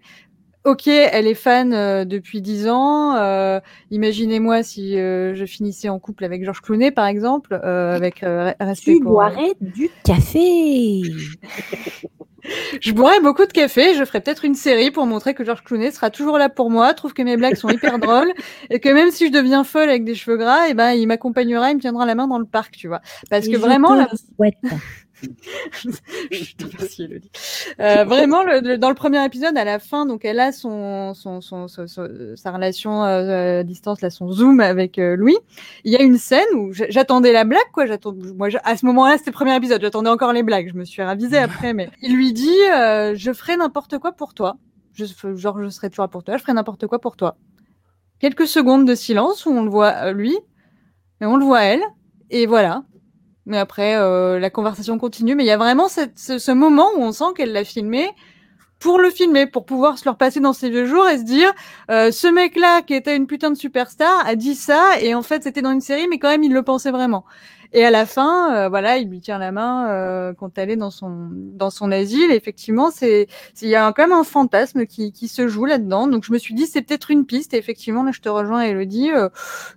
Ok, 0.65 0.87
elle 0.87 1.27
est 1.27 1.35
fan 1.35 1.73
euh, 1.73 2.05
depuis 2.05 2.41
dix 2.41 2.67
ans. 2.67 3.15
euh, 3.15 3.59
Imaginez-moi 3.91 4.63
si 4.63 4.97
euh, 4.99 5.35
je 5.35 5.45
finissais 5.45 5.89
en 5.89 5.99
couple 5.99 6.25
avec 6.25 6.43
Georges 6.43 6.61
Clooney, 6.61 6.89
par 6.91 7.05
exemple, 7.05 7.53
euh, 7.63 7.95
avec 7.95 8.23
euh, 8.23 8.51
respect 8.59 8.95
Tu 8.95 8.99
pour. 8.99 9.11
boirais 9.11 9.53
du 9.61 9.89
café. 10.03 11.01
Je 12.81 12.91
boirais 12.91 13.19
beaucoup 13.19 13.45
de 13.45 13.51
café. 13.51 13.95
Je 13.95 14.05
ferais 14.05 14.21
peut-être 14.21 14.45
une 14.45 14.55
série 14.55 14.91
pour 14.91 15.05
montrer 15.05 15.33
que 15.33 15.43
Georges 15.43 15.63
Clooney 15.63 15.91
sera 15.91 16.09
toujours 16.09 16.37
là 16.37 16.49
pour 16.49 16.69
moi, 16.69 16.93
trouve 16.93 17.13
que 17.13 17.21
mes 17.21 17.37
blagues 17.37 17.55
sont 17.55 17.69
hyper 17.69 17.99
drôles 17.99 18.31
et 18.69 18.79
que 18.79 18.89
même 18.89 19.11
si 19.11 19.27
je 19.27 19.31
deviens 19.31 19.63
folle 19.63 19.89
avec 19.89 20.03
des 20.03 20.15
cheveux 20.15 20.37
gras, 20.37 20.67
et 20.67 20.73
ben 20.73 20.91
il 20.91 21.07
m'accompagnera, 21.07 21.71
il 21.71 21.75
me 21.75 21.81
tiendra 21.81 22.05
la 22.05 22.15
main 22.15 22.27
dans 22.27 22.39
le 22.39 22.45
parc, 22.45 22.75
tu 22.75 22.87
vois. 22.87 23.01
Parce 23.29 23.47
Et 23.47 23.51
que 23.51 23.57
vraiment, 23.57 23.95
la... 23.95 24.07
Je 26.31 26.55
te 26.55 26.65
remercie, 26.65 27.03
Elodie. 27.03 27.31
Euh, 27.79 28.03
vraiment, 28.05 28.43
le, 28.43 28.59
le- 28.59 28.77
dans 28.77 28.89
le 28.89 28.95
premier 28.95 29.23
épisode, 29.25 29.57
à 29.57 29.63
la 29.63 29.79
fin, 29.79 30.05
donc 30.05 30.25
elle 30.25 30.39
a 30.39 30.51
son, 30.51 31.13
son, 31.13 31.41
son, 31.41 31.67
son- 31.67 31.87
sa 32.35 32.51
relation 32.51 33.03
euh, 33.03 33.59
à 33.59 33.63
distance, 33.63 34.01
là, 34.01 34.09
son 34.09 34.31
zoom 34.31 34.59
avec 34.59 34.99
euh, 34.99 35.15
Louis. 35.15 35.37
Il 35.83 35.91
y 35.91 35.95
a 35.95 36.01
une 36.01 36.17
scène 36.17 36.45
où 36.55 36.71
j'attendais 36.73 37.31
la 37.31 37.43
blague, 37.45 37.61
quoi. 37.73 37.85
Moi, 38.35 38.49
à 38.63 38.77
ce 38.77 38.85
moment-là, 38.85 39.17
c'était 39.17 39.31
le 39.31 39.35
premier 39.35 39.55
épisode. 39.55 39.81
J'attendais 39.81 40.09
encore 40.09 40.33
les 40.33 40.43
blagues. 40.43 40.69
Je 40.71 40.77
me 40.77 40.85
suis 40.85 41.01
ravisée 41.01 41.37
après, 41.37 41.73
mais 41.73 41.89
il 42.01 42.15
lui 42.15 42.33
dit, 42.33 42.49
euh, 42.73 43.13
je 43.15 43.31
ferai 43.33 43.57
n'importe 43.57 43.97
quoi 43.99 44.11
pour 44.11 44.33
toi. 44.33 44.57
Je, 44.93 45.05
genre, 45.35 45.61
je 45.61 45.69
serai 45.69 45.89
toujours 45.89 46.09
pour 46.09 46.23
toi. 46.23 46.37
Je 46.37 46.41
ferai 46.41 46.53
n'importe 46.53 46.87
quoi 46.87 46.99
pour 46.99 47.15
toi. 47.17 47.37
Quelques 48.19 48.47
secondes 48.47 48.87
de 48.87 48.95
silence 48.95 49.45
où 49.45 49.49
on 49.51 49.63
le 49.63 49.69
voit 49.69 49.93
euh, 50.05 50.13
lui 50.13 50.37
et 51.21 51.25
on 51.25 51.35
le 51.37 51.43
voit 51.45 51.63
elle. 51.63 51.81
Et 52.29 52.45
voilà. 52.45 52.83
Mais 53.45 53.57
après, 53.57 53.95
euh, 53.95 54.39
la 54.39 54.49
conversation 54.49 54.97
continue. 54.97 55.35
Mais 55.35 55.43
il 55.43 55.47
y 55.47 55.51
a 55.51 55.57
vraiment 55.57 55.87
ce 55.87 56.51
moment 56.51 56.89
où 56.95 57.01
on 57.01 57.11
sent 57.11 57.33
qu'elle 57.35 57.51
l'a 57.51 57.63
filmé 57.63 58.09
pour 58.79 58.99
le 58.99 59.09
filmer, 59.09 59.47
pour 59.47 59.65
pouvoir 59.65 59.97
se 59.97 60.05
le 60.05 60.11
repasser 60.11 60.39
dans 60.39 60.53
ses 60.53 60.69
vieux 60.69 60.85
jours 60.85 61.07
et 61.07 61.17
se 61.17 61.23
dire, 61.23 61.51
euh, 61.89 62.11
ce 62.11 62.27
mec-là 62.27 62.81
qui 62.81 62.93
était 62.93 63.15
une 63.15 63.25
putain 63.25 63.49
de 63.49 63.55
superstar 63.55 64.25
a 64.27 64.35
dit 64.35 64.55
ça 64.55 64.99
et 65.01 65.15
en 65.15 65.21
fait 65.21 65.43
c'était 65.43 65.61
dans 65.61 65.71
une 65.71 65.81
série, 65.81 66.07
mais 66.07 66.19
quand 66.19 66.29
même 66.29 66.43
il 66.43 66.53
le 66.53 66.61
pensait 66.61 66.91
vraiment. 66.91 67.25
Et 67.77 67.83
à 67.85 67.91
la 67.91 68.05
fin, 68.05 68.55
euh, 68.55 68.69
voilà, 68.69 68.97
il 68.97 69.09
lui 69.09 69.19
tient 69.19 69.37
la 69.37 69.51
main 69.51 69.89
euh, 69.89 70.33
quand 70.33 70.57
elle 70.57 70.69
est 70.71 70.77
dans 70.77 70.89
son 70.91 71.27
dans 71.31 71.69
son 71.69 71.91
asile. 71.91 72.31
Et 72.31 72.35
effectivement, 72.35 72.89
c'est 72.89 73.27
il 73.61 73.67
y 73.67 73.75
a 73.75 73.91
quand 73.91 74.03
même 74.07 74.17
un 74.17 74.23
fantasme 74.23 74.85
qui 74.85 75.11
qui 75.11 75.27
se 75.27 75.47
joue 75.49 75.65
là-dedans. 75.65 76.07
Donc 76.07 76.23
je 76.23 76.31
me 76.31 76.37
suis 76.37 76.53
dit 76.55 76.67
c'est 76.67 76.81
peut-être 76.81 77.11
une 77.11 77.25
piste. 77.25 77.53
Et 77.53 77.57
effectivement, 77.57 78.03
là 78.03 78.11
je 78.13 78.21
te 78.21 78.29
rejoins, 78.29 78.61
Elodie. 78.63 79.11
Euh, 79.11 79.27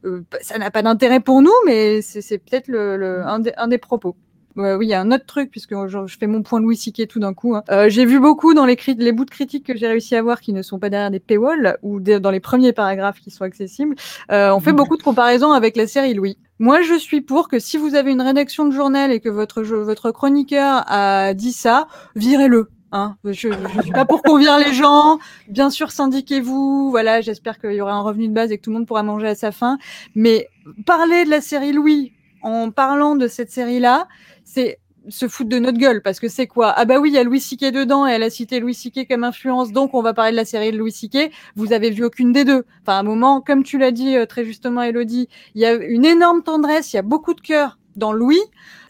euh, 0.04 0.22
ça 0.42 0.58
n'a 0.58 0.70
pas 0.70 0.82
d'intérêt 0.82 1.20
pour 1.20 1.42
nous, 1.42 1.52
mais 1.66 2.00
c'est 2.02 2.22
c'est 2.22 2.38
peut-être 2.38 2.68
le, 2.68 2.96
le 2.96 3.22
un, 3.26 3.40
des, 3.40 3.52
un 3.56 3.66
des 3.68 3.78
propos. 3.78 4.16
Ouais, 4.56 4.74
oui, 4.74 4.86
il 4.86 4.88
y 4.90 4.94
a 4.94 5.00
un 5.00 5.12
autre 5.12 5.26
truc, 5.26 5.50
puisque 5.52 5.74
je, 5.86 6.06
je 6.06 6.18
fais 6.18 6.26
mon 6.26 6.42
point 6.42 6.60
Louis 6.60 6.76
C.K. 6.76 7.06
tout 7.08 7.20
d'un 7.20 7.32
coup. 7.34 7.54
hein. 7.54 7.62
Euh, 7.70 7.88
j'ai 7.88 8.04
vu 8.04 8.18
beaucoup 8.18 8.54
dans 8.54 8.64
les, 8.66 8.76
les 8.96 9.12
bouts 9.12 9.24
de 9.24 9.30
critiques 9.30 9.64
que 9.64 9.76
j'ai 9.76 9.86
réussi 9.86 10.16
à 10.16 10.22
voir 10.22 10.40
qui 10.40 10.52
ne 10.52 10.62
sont 10.62 10.80
pas 10.80 10.90
derrière 10.90 11.12
des 11.12 11.20
paywalls 11.20 11.78
ou 11.82 12.00
des- 12.00 12.18
dans 12.18 12.32
les 12.32 12.40
premiers 12.40 12.72
paragraphes 12.72 13.20
qui 13.20 13.30
sont 13.30 13.44
accessibles. 13.44 13.94
Euh, 14.32 14.50
on 14.52 14.58
fait 14.60 14.72
beaucoup 14.72 14.96
de 14.96 15.02
comparaisons 15.02 15.52
avec 15.52 15.76
la 15.76 15.86
série 15.86 16.12
Louis. 16.14 16.38
Moi, 16.58 16.82
je 16.82 16.94
suis 16.94 17.20
pour 17.20 17.48
que 17.48 17.58
si 17.58 17.76
vous 17.76 17.94
avez 17.94 18.10
une 18.10 18.20
rédaction 18.20 18.64
de 18.66 18.72
journal 18.72 19.12
et 19.12 19.20
que 19.20 19.28
votre, 19.28 19.62
votre 19.62 20.10
chroniqueur 20.10 20.84
a 20.86 21.34
dit 21.34 21.52
ça, 21.52 21.86
virez-le. 22.16 22.68
Hein, 22.90 23.16
je, 23.24 23.32
je 23.32 23.82
suis 23.82 23.92
pas 23.92 24.06
pour 24.06 24.22
qu'on 24.22 24.38
vire 24.38 24.58
les 24.58 24.72
gens. 24.72 25.18
Bien 25.48 25.70
sûr, 25.70 25.90
syndiquez-vous. 25.90 26.90
Voilà, 26.90 27.20
j'espère 27.20 27.60
qu'il 27.60 27.72
y 27.72 27.80
aura 27.80 27.92
un 27.92 28.00
revenu 28.00 28.28
de 28.28 28.32
base 28.32 28.50
et 28.50 28.58
que 28.58 28.62
tout 28.62 28.70
le 28.70 28.76
monde 28.76 28.86
pourra 28.86 29.02
manger 29.02 29.28
à 29.28 29.34
sa 29.34 29.52
faim. 29.52 29.78
Mais 30.14 30.48
parler 30.86 31.24
de 31.24 31.30
la 31.30 31.40
série 31.40 31.72
Louis 31.72 32.12
en 32.42 32.70
parlant 32.70 33.14
de 33.14 33.26
cette 33.28 33.50
série-là, 33.50 34.08
c'est 34.44 34.78
se 35.08 35.28
foutent 35.28 35.48
de 35.48 35.58
notre 35.58 35.78
gueule 35.78 36.02
parce 36.02 36.20
que 36.20 36.28
c'est 36.28 36.46
quoi? 36.46 36.72
Ah 36.76 36.84
bah 36.84 36.98
oui, 36.98 37.10
il 37.10 37.14
y 37.14 37.18
a 37.18 37.24
Louis 37.24 37.40
C.K. 37.40 37.72
dedans 37.72 38.06
et 38.06 38.12
elle 38.12 38.22
a 38.22 38.30
cité 38.30 38.60
Louis 38.60 38.74
C.K. 38.74 39.06
comme 39.08 39.24
influence, 39.24 39.72
donc 39.72 39.94
on 39.94 40.02
va 40.02 40.14
parler 40.14 40.32
de 40.32 40.36
la 40.36 40.44
série 40.44 40.72
de 40.72 40.78
Louis 40.78 40.92
C.K. 40.92 41.30
Vous 41.56 41.72
avez 41.72 41.90
vu 41.90 42.04
aucune 42.04 42.32
des 42.32 42.44
deux. 42.44 42.64
Enfin, 42.82 42.96
à 42.96 43.00
un 43.00 43.02
moment, 43.02 43.40
comme 43.40 43.62
tu 43.62 43.78
l'as 43.78 43.90
dit 43.90 44.16
euh, 44.16 44.26
très 44.26 44.44
justement, 44.44 44.82
Elodie, 44.82 45.28
il 45.54 45.60
y 45.60 45.66
a 45.66 45.74
une 45.74 46.04
énorme 46.04 46.42
tendresse, 46.42 46.92
il 46.92 46.96
y 46.96 46.98
a 46.98 47.02
beaucoup 47.02 47.34
de 47.34 47.40
cœur 47.40 47.78
dans 47.96 48.12
Louis. 48.12 48.40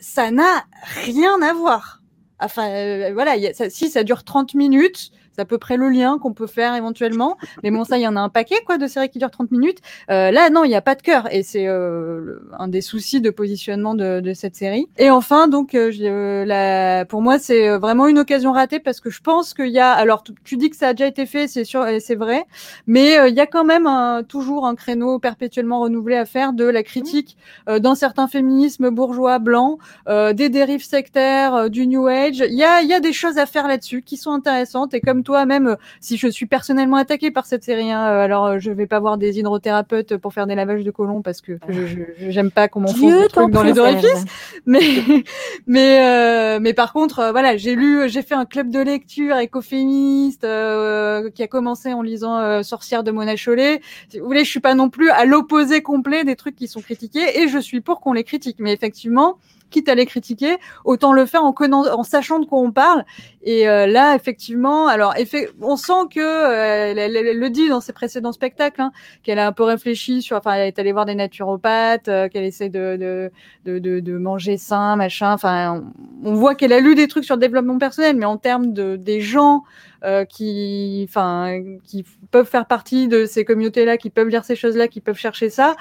Ça 0.01 0.31
n'a 0.31 0.65
rien 1.05 1.41
à 1.43 1.53
voir. 1.53 2.03
Enfin, 2.41 2.69
euh, 2.71 3.11
voilà, 3.13 3.37
y 3.37 3.47
a, 3.47 3.55
ça, 3.55 3.69
si 3.71 3.91
ça 3.91 4.05
dure 4.05 4.25
30 4.25 4.55
minutes, 4.55 5.11
à 5.41 5.45
peu 5.45 5.59
près 5.59 5.77
le 5.77 5.89
lien 5.89 6.19
qu'on 6.19 6.33
peut 6.33 6.47
faire 6.47 6.75
éventuellement. 6.75 7.37
Mais 7.63 7.71
bon, 7.71 7.85
ça, 7.85 7.99
il 7.99 8.03
y 8.03 8.09
en 8.09 8.17
a 8.17 8.21
un 8.21 8.29
paquet 8.29 8.57
quoi 8.67 8.79
de 8.79 8.87
séries 8.87 9.09
qui 9.09 9.19
durent 9.19 9.31
30 9.31 9.51
minutes. 9.51 9.79
Euh, 10.11 10.31
là, 10.31 10.51
non, 10.51 10.65
il 10.65 10.69
n'y 10.69 10.75
a 10.77 10.83
pas 10.83 10.95
de 10.95 11.03
cœur. 11.03 11.33
Et 11.33 11.43
c'est 11.43 11.67
euh, 11.67 12.41
un 12.59 12.69
des 12.69 12.81
soucis 12.81 13.21
de 13.21 13.31
positionnement 13.31 13.95
de, 13.95 14.21
de 14.21 14.33
cette 14.35 14.57
série. 14.57 14.89
Et 14.99 15.11
enfin, 15.11 15.49
donc, 15.49 15.75
euh, 15.75 15.91
je, 15.91 16.45
la, 16.45 17.05
pour 17.05 17.23
moi, 17.23 17.39
c'est 17.39 17.69
euh, 17.69 17.79
vraiment 17.79 18.07
une 18.07 18.19
occasion 18.19 18.53
ratée 18.53 18.81
parce 18.81 19.01
que 19.01 19.11
je 19.11 19.21
pense 19.21 19.55
qu'il 19.55 19.69
y 19.69 19.79
a. 19.79 19.93
Alors, 19.93 20.23
tu, 20.45 20.57
dis 20.57 20.71
que 20.71 20.77
ça 20.77 20.89
a 20.89 20.93
déjà 20.95 21.07
été 21.07 21.27
fait, 21.27 21.49
c'est 21.49 21.65
sûr, 21.65 21.87
c'est 22.01 22.15
vrai. 22.15 22.45
Mais 22.87 23.19
euh, 23.19 23.29
il 23.29 23.35
y 23.35 23.41
a 23.41 23.47
quand 23.47 23.65
même 23.65 23.87
un, 23.87 24.23
toujours 24.23 24.67
un 24.67 24.75
créneau 24.75 25.19
perpétuellement 25.19 25.81
renouvelé 25.81 26.17
à 26.17 26.25
faire 26.25 26.53
de 26.53 26.65
la 26.65 26.83
critique 26.83 27.37
euh, 27.69 27.79
d'un 27.79 27.95
certain 27.95 28.29
féminisme 28.29 28.91
bourgeois 28.91 29.39
blanc, 29.39 29.79
euh, 30.09 30.33
des 30.33 30.49
dérives 30.49 30.85
sectaires, 30.85 31.55
euh, 31.55 31.69
du 31.69 31.87
New 31.87 32.07
Age. 32.07 32.45
Il 32.49 32.55
y 32.55 32.65
a, 32.65 32.83
y 32.83 32.93
a 32.93 33.01
des 33.01 33.13
choses 33.13 33.39
à 33.39 33.47
faire 33.47 33.69
là-dessus 33.69 34.03
qui 34.03 34.17
sont 34.17 34.33
intéressantes. 34.33 34.95
Et 34.95 35.01
comme 35.01 35.23
toi, 35.29 35.45
même 35.45 35.67
euh, 35.69 35.77
si 36.01 36.17
je 36.17 36.27
suis 36.29 36.47
personnellement 36.47 36.97
attaquée 36.97 37.31
par 37.31 37.45
cette 37.45 37.63
série, 37.63 37.91
hein, 37.93 38.03
euh, 38.07 38.25
alors 38.25 38.47
euh, 38.47 38.59
je 38.59 38.71
vais 38.71 38.87
pas 38.87 38.99
voir 38.99 39.19
des 39.19 39.39
hydrothérapeutes 39.39 40.17
pour 40.17 40.33
faire 40.33 40.47
des 40.47 40.55
lavages 40.55 40.85
de 40.85 40.91
colon 40.91 41.21
parce 41.21 41.43
que 41.43 41.59
je 41.69 41.87
je- 41.87 42.31
j'aime 42.31 42.51
pas 42.51 42.67
qu'on 42.69 42.81
m'enfonce 42.81 42.99
des 43.25 43.29
trucs 43.29 43.51
dans 43.51 43.63
les 43.63 43.79
orifices. 43.79 44.25
Mais 44.65 44.81
mais 45.67 46.01
euh, 46.03 46.59
mais 46.63 46.73
par 46.73 46.95
contre, 46.95 47.29
voilà, 47.31 47.59
j'ai 47.59 47.75
lu, 47.75 48.09
j'ai 48.09 48.23
fait 48.23 48.35
un 48.35 48.47
club 48.47 48.71
de 48.71 48.81
lecture 48.81 49.37
écoféministe 49.37 50.45
euh, 50.45 51.29
qui 51.31 51.43
a 51.43 51.47
commencé 51.47 51.93
en 51.93 52.01
lisant 52.01 52.39
euh, 52.39 52.63
Sorcière 52.63 53.05
de 53.05 53.11
Mona 53.11 53.37
Chollet. 53.37 53.81
Si 54.09 54.19
vous 54.19 54.27
voulez, 54.27 54.45
je 54.45 54.51
suis 54.51 54.61
pas 54.61 54.75
non 54.75 54.89
plus 54.89 55.11
à 55.11 55.27
l'opposé 55.27 55.83
complet 55.83 56.25
des 56.25 56.37
trucs 56.37 56.57
qui 56.57 56.69
sont 56.69 56.81
critiqués 56.81 57.41
et 57.43 57.49
je 57.49 57.59
suis 57.59 57.83
pour 57.83 58.01
qu'on 58.01 58.15
les 58.15 58.25
critique. 58.25 58.57
Mais 58.61 58.73
effectivement, 58.73 59.37
quitte 59.71 59.89
à 59.89 59.95
les 59.95 60.07
critiquer, 60.07 60.57
autant 60.85 61.13
le 61.13 61.27
faire 61.27 61.45
en, 61.45 61.55
en 61.55 62.03
sachant 62.03 62.39
de 62.41 62.47
quoi 62.47 62.59
on 62.61 62.73
parle. 62.73 63.05
Et 63.43 63.69
euh, 63.69 63.87
là, 63.87 64.15
effectivement, 64.15 64.89
alors 64.89 65.15
on 65.63 65.77
sent 65.77 65.93
que 66.15 66.21
euh, 66.21 66.91
elle, 66.91 66.99
elle- 66.99 67.17
elle 67.17 67.39
le 67.39 67.51
dit 67.51 67.69
dans 67.69 67.81
ses 67.81 67.93
précédents 67.93 68.33
spectacles, 68.33 68.81
hein, 68.81 68.93
qu'elle 69.23 69.39
a 69.39 69.47
un 69.47 69.53
peu 69.53 69.63
réfléchi 69.65 70.23
sur, 70.23 70.37
enfin, 70.37 70.55
elle 70.55 70.69
est 70.69 70.79
allée 70.79 70.93
voir 70.93 71.07
des 71.07 71.15
naturopathes, 71.15 72.09
euh, 72.09 72.29
qu'elle 72.29 72.45
essaie 72.45 72.69
de, 72.69 72.97
de, 72.97 73.31
de, 73.65 73.79
de, 73.79 74.01
de 74.01 74.19
manger 74.19 74.57
sain, 74.57 74.97
machin. 74.97 75.33
Enfin, 75.33 75.83
on, 76.25 76.31
on 76.31 76.35
voit 76.35 76.55
qu'elle 76.55 76.73
a 76.73 76.81
lu 76.81 76.95
des 76.95 77.09
trucs 77.09 77.25
sur 77.25 77.37
le 77.37 77.41
développement 77.41 77.79
personnel, 77.79 78.17
mais 78.17 78.27
en 78.27 78.37
termes 78.37 78.73
de 78.73 78.97
des 78.97 79.21
gens 79.21 79.63
euh, 80.05 80.25
qui, 80.25 81.07
enfin, 81.09 81.61
qui 81.85 82.05
peuvent 82.31 82.47
faire 82.49 82.67
partie 82.67 83.09
de 83.09 83.25
ces 83.27 83.45
communautés-là, 83.45 83.97
qui 83.97 84.11
peuvent 84.11 84.29
lire 84.29 84.45
ces 84.45 84.57
choses-là, 84.57 84.89
qui 84.89 85.01
peuvent 85.01 85.17
chercher 85.19 85.51
ça. 85.51 85.75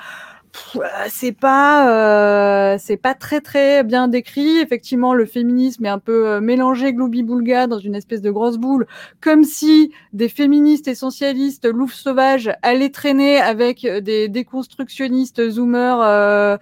Euh, 0.75 0.79
C'est 1.09 1.31
pas, 1.31 2.73
euh, 2.73 2.77
c'est 2.79 2.97
pas 2.97 3.13
très 3.13 3.41
très 3.41 3.83
bien 3.83 4.07
décrit. 4.07 4.57
Effectivement, 4.59 5.13
le 5.13 5.25
féminisme 5.25 5.85
est 5.85 5.89
un 5.89 5.99
peu 5.99 6.27
euh, 6.27 6.41
mélangé 6.41 6.93
gloubi-boulga 6.93 7.67
dans 7.67 7.79
une 7.79 7.95
espèce 7.95 8.21
de 8.21 8.31
grosse 8.31 8.57
boule, 8.57 8.87
comme 9.21 9.43
si 9.43 9.91
des 10.13 10.29
féministes 10.29 10.87
essentialistes 10.87 11.65
loups 11.65 11.89
sauvages 11.89 12.51
allaient 12.61 12.89
traîner 12.89 13.37
avec 13.39 13.85
euh, 13.85 14.01
des 14.01 14.27
déconstructionnistes 14.29 15.49
zoomers 15.49 16.01
euh, 16.01 16.57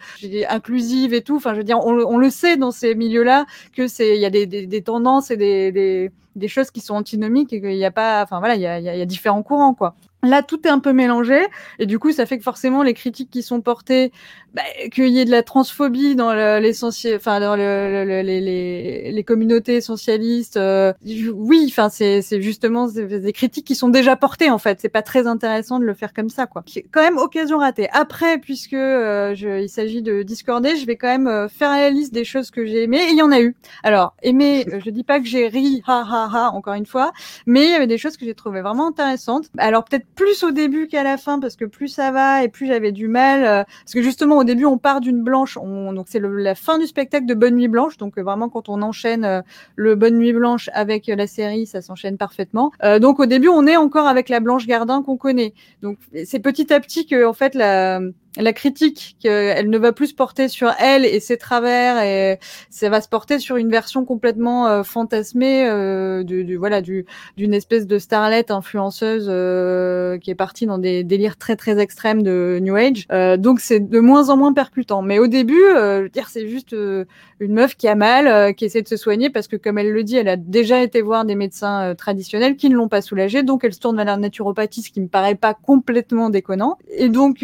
inclusives 0.49 1.13
et 1.13 1.21
tout. 1.21 1.35
Enfin, 1.37 1.53
je 1.53 1.59
veux 1.59 1.63
dire, 1.63 1.79
on, 1.85 1.91
le- 2.17 2.29
sait 2.29 2.57
dans 2.57 2.71
ces 2.71 2.95
milieux-là 2.95 3.45
que 3.73 3.87
c'est, 3.87 4.15
il 4.15 4.21
y 4.21 4.25
a 4.25 4.29
des, 4.31 4.81
tendances 4.81 5.29
et 5.31 5.37
des, 5.37 6.11
des, 6.35 6.47
choses 6.47 6.71
qui 6.71 6.81
sont 6.81 6.95
antinomiques 6.95 7.53
et 7.53 7.61
qu'il 7.61 7.69
n'y 7.69 7.85
a 7.85 7.91
pas, 7.91 8.23
enfin 8.23 8.39
voilà, 8.39 8.55
il 8.55 8.61
y 8.61 8.65
a, 8.65 8.79
y 8.79 8.89
a- 8.89 8.95
y 8.95 9.01
a 9.01 9.05
différents 9.05 9.43
courants 9.43 9.73
quoi. 9.75 9.95
Là, 10.25 10.43
tout 10.43 10.65
est 10.67 10.69
un 10.69 10.79
peu 10.79 10.93
mélangé 10.93 11.39
et 11.79 11.85
du 11.85 11.99
coup, 11.99 12.11
ça 12.11 12.25
fait 12.25 12.37
que 12.37 12.43
forcément, 12.43 12.83
les 12.83 12.93
critiques 12.93 13.29
qui 13.29 13.43
sont 13.43 13.61
portées, 13.61 14.11
bah, 14.53 14.61
qu'il 14.91 15.07
y 15.09 15.19
ait 15.19 15.25
de 15.25 15.31
la 15.31 15.43
transphobie 15.43 16.15
dans 16.15 16.33
le- 16.33 16.59
l'essentiel, 16.59 17.17
enfin 17.17 17.39
dans 17.39 17.55
le, 17.55 17.63
le- 17.91 18.05
le- 18.05 18.21
les, 18.21 18.41
les, 18.41 19.11
les 19.11 19.23
communautés 19.23 19.75
essentialistes, 19.75 20.57
euh, 20.57 20.93
oui, 21.33 21.65
enfin 21.69 21.89
c'est 21.89 22.21
c'est 22.21 22.41
justement 22.41 22.87
des 22.87 23.33
critiques 23.33 23.65
qui 23.67 23.75
sont 23.75 23.89
déjà 23.89 24.15
portées 24.15 24.49
en 24.49 24.57
fait. 24.57 24.79
C'est 24.81 24.89
pas 24.89 25.01
très 25.01 25.27
intéressant 25.27 25.79
de 25.79 25.85
le 25.85 25.93
faire 25.93 26.13
comme 26.13 26.29
ça, 26.29 26.45
quoi. 26.47 26.63
Quand 26.91 27.01
même 27.01 27.17
occasion 27.17 27.57
ratée. 27.59 27.87
Après, 27.91 28.37
puisque 28.39 28.73
euh, 28.73 29.33
je, 29.35 29.61
il 29.61 29.69
s'agit 29.69 30.01
de 30.01 30.23
discorder, 30.23 30.75
je 30.77 30.85
vais 30.85 30.95
quand 30.95 31.07
même 31.07 31.27
euh, 31.27 31.47
faire 31.49 31.71
la 31.71 31.89
liste 31.89 32.13
des 32.13 32.23
choses 32.25 32.51
que 32.51 32.65
j'ai 32.65 32.83
aimées 32.83 33.01
et 33.03 33.11
il 33.11 33.17
y 33.17 33.21
en 33.21 33.31
a 33.31 33.41
eu. 33.41 33.55
Alors, 33.83 34.15
aimé, 34.23 34.65
je 34.85 34.89
dis 34.89 35.03
pas 35.03 35.19
que 35.19 35.25
j'ai 35.27 35.47
ri, 35.47 35.81
ha 35.87 36.03
ha 36.09 36.29
ha, 36.33 36.49
encore 36.51 36.73
une 36.75 36.85
fois, 36.85 37.11
mais 37.45 37.65
il 37.65 37.71
y 37.71 37.73
avait 37.75 37.87
des 37.87 37.97
choses 37.97 38.17
que 38.17 38.25
j'ai 38.25 38.35
trouvées 38.35 38.61
vraiment 38.61 38.87
intéressantes. 38.87 39.45
Alors 39.57 39.83
peut-être 39.83 40.05
plus 40.15 40.43
au 40.43 40.51
début 40.51 40.87
qu'à 40.87 41.03
la 41.03 41.17
fin, 41.17 41.39
parce 41.39 41.55
que 41.55 41.65
plus 41.65 41.87
ça 41.89 42.11
va 42.11 42.43
et 42.43 42.49
plus 42.49 42.67
j'avais 42.67 42.91
du 42.91 43.07
mal. 43.07 43.43
euh, 43.43 43.63
parce 43.83 43.93
que 43.93 44.01
justement, 44.01 44.37
au 44.37 44.43
début, 44.43 44.65
on 44.65 44.77
part 44.77 45.01
d'une 45.01 45.21
blanche, 45.21 45.57
on, 45.57 45.93
donc 45.93 46.07
c'est 46.09 46.19
la 46.21 46.55
fin 46.55 46.79
du 46.79 46.87
spectacle 46.87 47.25
de 47.25 47.33
Bonne 47.33 47.55
Nuit 47.55 47.67
Blanche. 47.67 47.97
Donc 47.97 48.17
euh, 48.17 48.23
vraiment, 48.23 48.49
quand 48.49 48.69
on 48.69 48.81
enchaîne 48.81 49.25
euh, 49.25 49.41
le 49.75 49.95
Bonne 49.95 50.17
Nuit 50.17 50.33
Blanche 50.33 50.69
avec 50.73 51.09
euh, 51.09 51.15
la 51.15 51.27
série, 51.27 51.65
ça 51.65 51.81
s'enchaîne 51.81 52.17
parfaitement. 52.17 52.71
Euh, 52.83 52.99
donc 52.99 53.19
au 53.19 53.25
début, 53.25 53.49
on 53.49 53.67
est 53.67 53.77
encore 53.77 54.07
avec 54.07 54.29
la 54.29 54.39
Blanche 54.39 54.65
Gardin 54.65 55.03
qu'on 55.03 55.17
connaît. 55.17 55.53
Donc 55.81 55.97
c'est 56.25 56.39
petit 56.39 56.73
à 56.73 56.79
petit 56.79 57.05
que 57.05 57.25
en 57.25 57.33
fait 57.33 57.53
la 57.55 57.99
la 58.37 58.53
critique 58.53 59.15
qu'elle 59.21 59.69
ne 59.69 59.77
va 59.77 59.91
plus 59.93 60.07
se 60.07 60.13
porter 60.15 60.47
sur 60.49 60.71
elle 60.79 61.05
et 61.05 61.19
ses 61.19 61.37
travers 61.37 62.01
et 62.03 62.39
ça 62.69 62.89
va 62.89 62.99
se 63.01 63.07
porter 63.07 63.39
sur 63.39 63.55
une 63.57 63.69
version 63.69 64.03
complètement 64.05 64.67
euh, 64.67 64.83
fantasmée 64.83 65.67
euh, 65.69 66.23
du, 66.23 66.43
du- 66.43 66.57
voilà 66.57 66.81
du 66.81 67.05
d'une 67.37 67.53
espèce 67.53 67.87
de 67.87 67.97
starlette 67.97 68.51
influenceuse 68.51 69.27
euh, 69.29 70.17
qui 70.17 70.31
est 70.31 70.35
partie 70.35 70.65
dans 70.65 70.77
des 70.77 71.03
délires 71.03 71.37
très 71.37 71.55
très 71.55 71.79
extrêmes 71.79 72.23
de 72.23 72.59
New 72.61 72.75
Age. 72.75 73.05
Euh, 73.11 73.37
donc 73.37 73.59
c'est 73.59 73.79
de 73.79 73.99
moins 73.99 74.29
en 74.29 74.37
moins 74.37 74.53
percutant. 74.53 75.01
Mais 75.01 75.19
au 75.19 75.27
début, 75.27 75.63
euh, 75.63 75.99
je 75.99 76.03
veux 76.03 76.09
dire, 76.09 76.29
c'est 76.29 76.47
juste 76.47 76.73
une 76.73 77.53
meuf 77.53 77.75
qui 77.75 77.87
a 77.87 77.95
mal, 77.95 78.53
qui 78.55 78.65
essaie 78.65 78.81
de 78.81 78.87
se 78.87 78.97
soigner 78.97 79.29
parce 79.29 79.47
que 79.47 79.55
comme 79.55 79.77
elle 79.77 79.91
le 79.91 80.03
dit, 80.03 80.17
elle 80.17 80.27
a 80.29 80.37
déjà 80.37 80.81
été 80.81 81.01
voir 81.01 81.25
des 81.25 81.35
médecins 81.35 81.95
traditionnels 81.95 82.55
qui 82.55 82.69
ne 82.69 82.75
l'ont 82.75 82.87
pas 82.89 83.01
soulagée. 83.01 83.43
Donc 83.43 83.63
elle 83.63 83.73
se 83.73 83.79
tourne 83.79 83.95
vers 83.95 84.05
la 84.05 84.17
naturopathie, 84.17 84.81
ce 84.81 84.91
qui 84.91 85.01
me 85.01 85.07
paraît 85.07 85.35
pas 85.35 85.53
complètement 85.53 86.29
déconnant. 86.29 86.77
Et 86.89 87.09
donc 87.09 87.43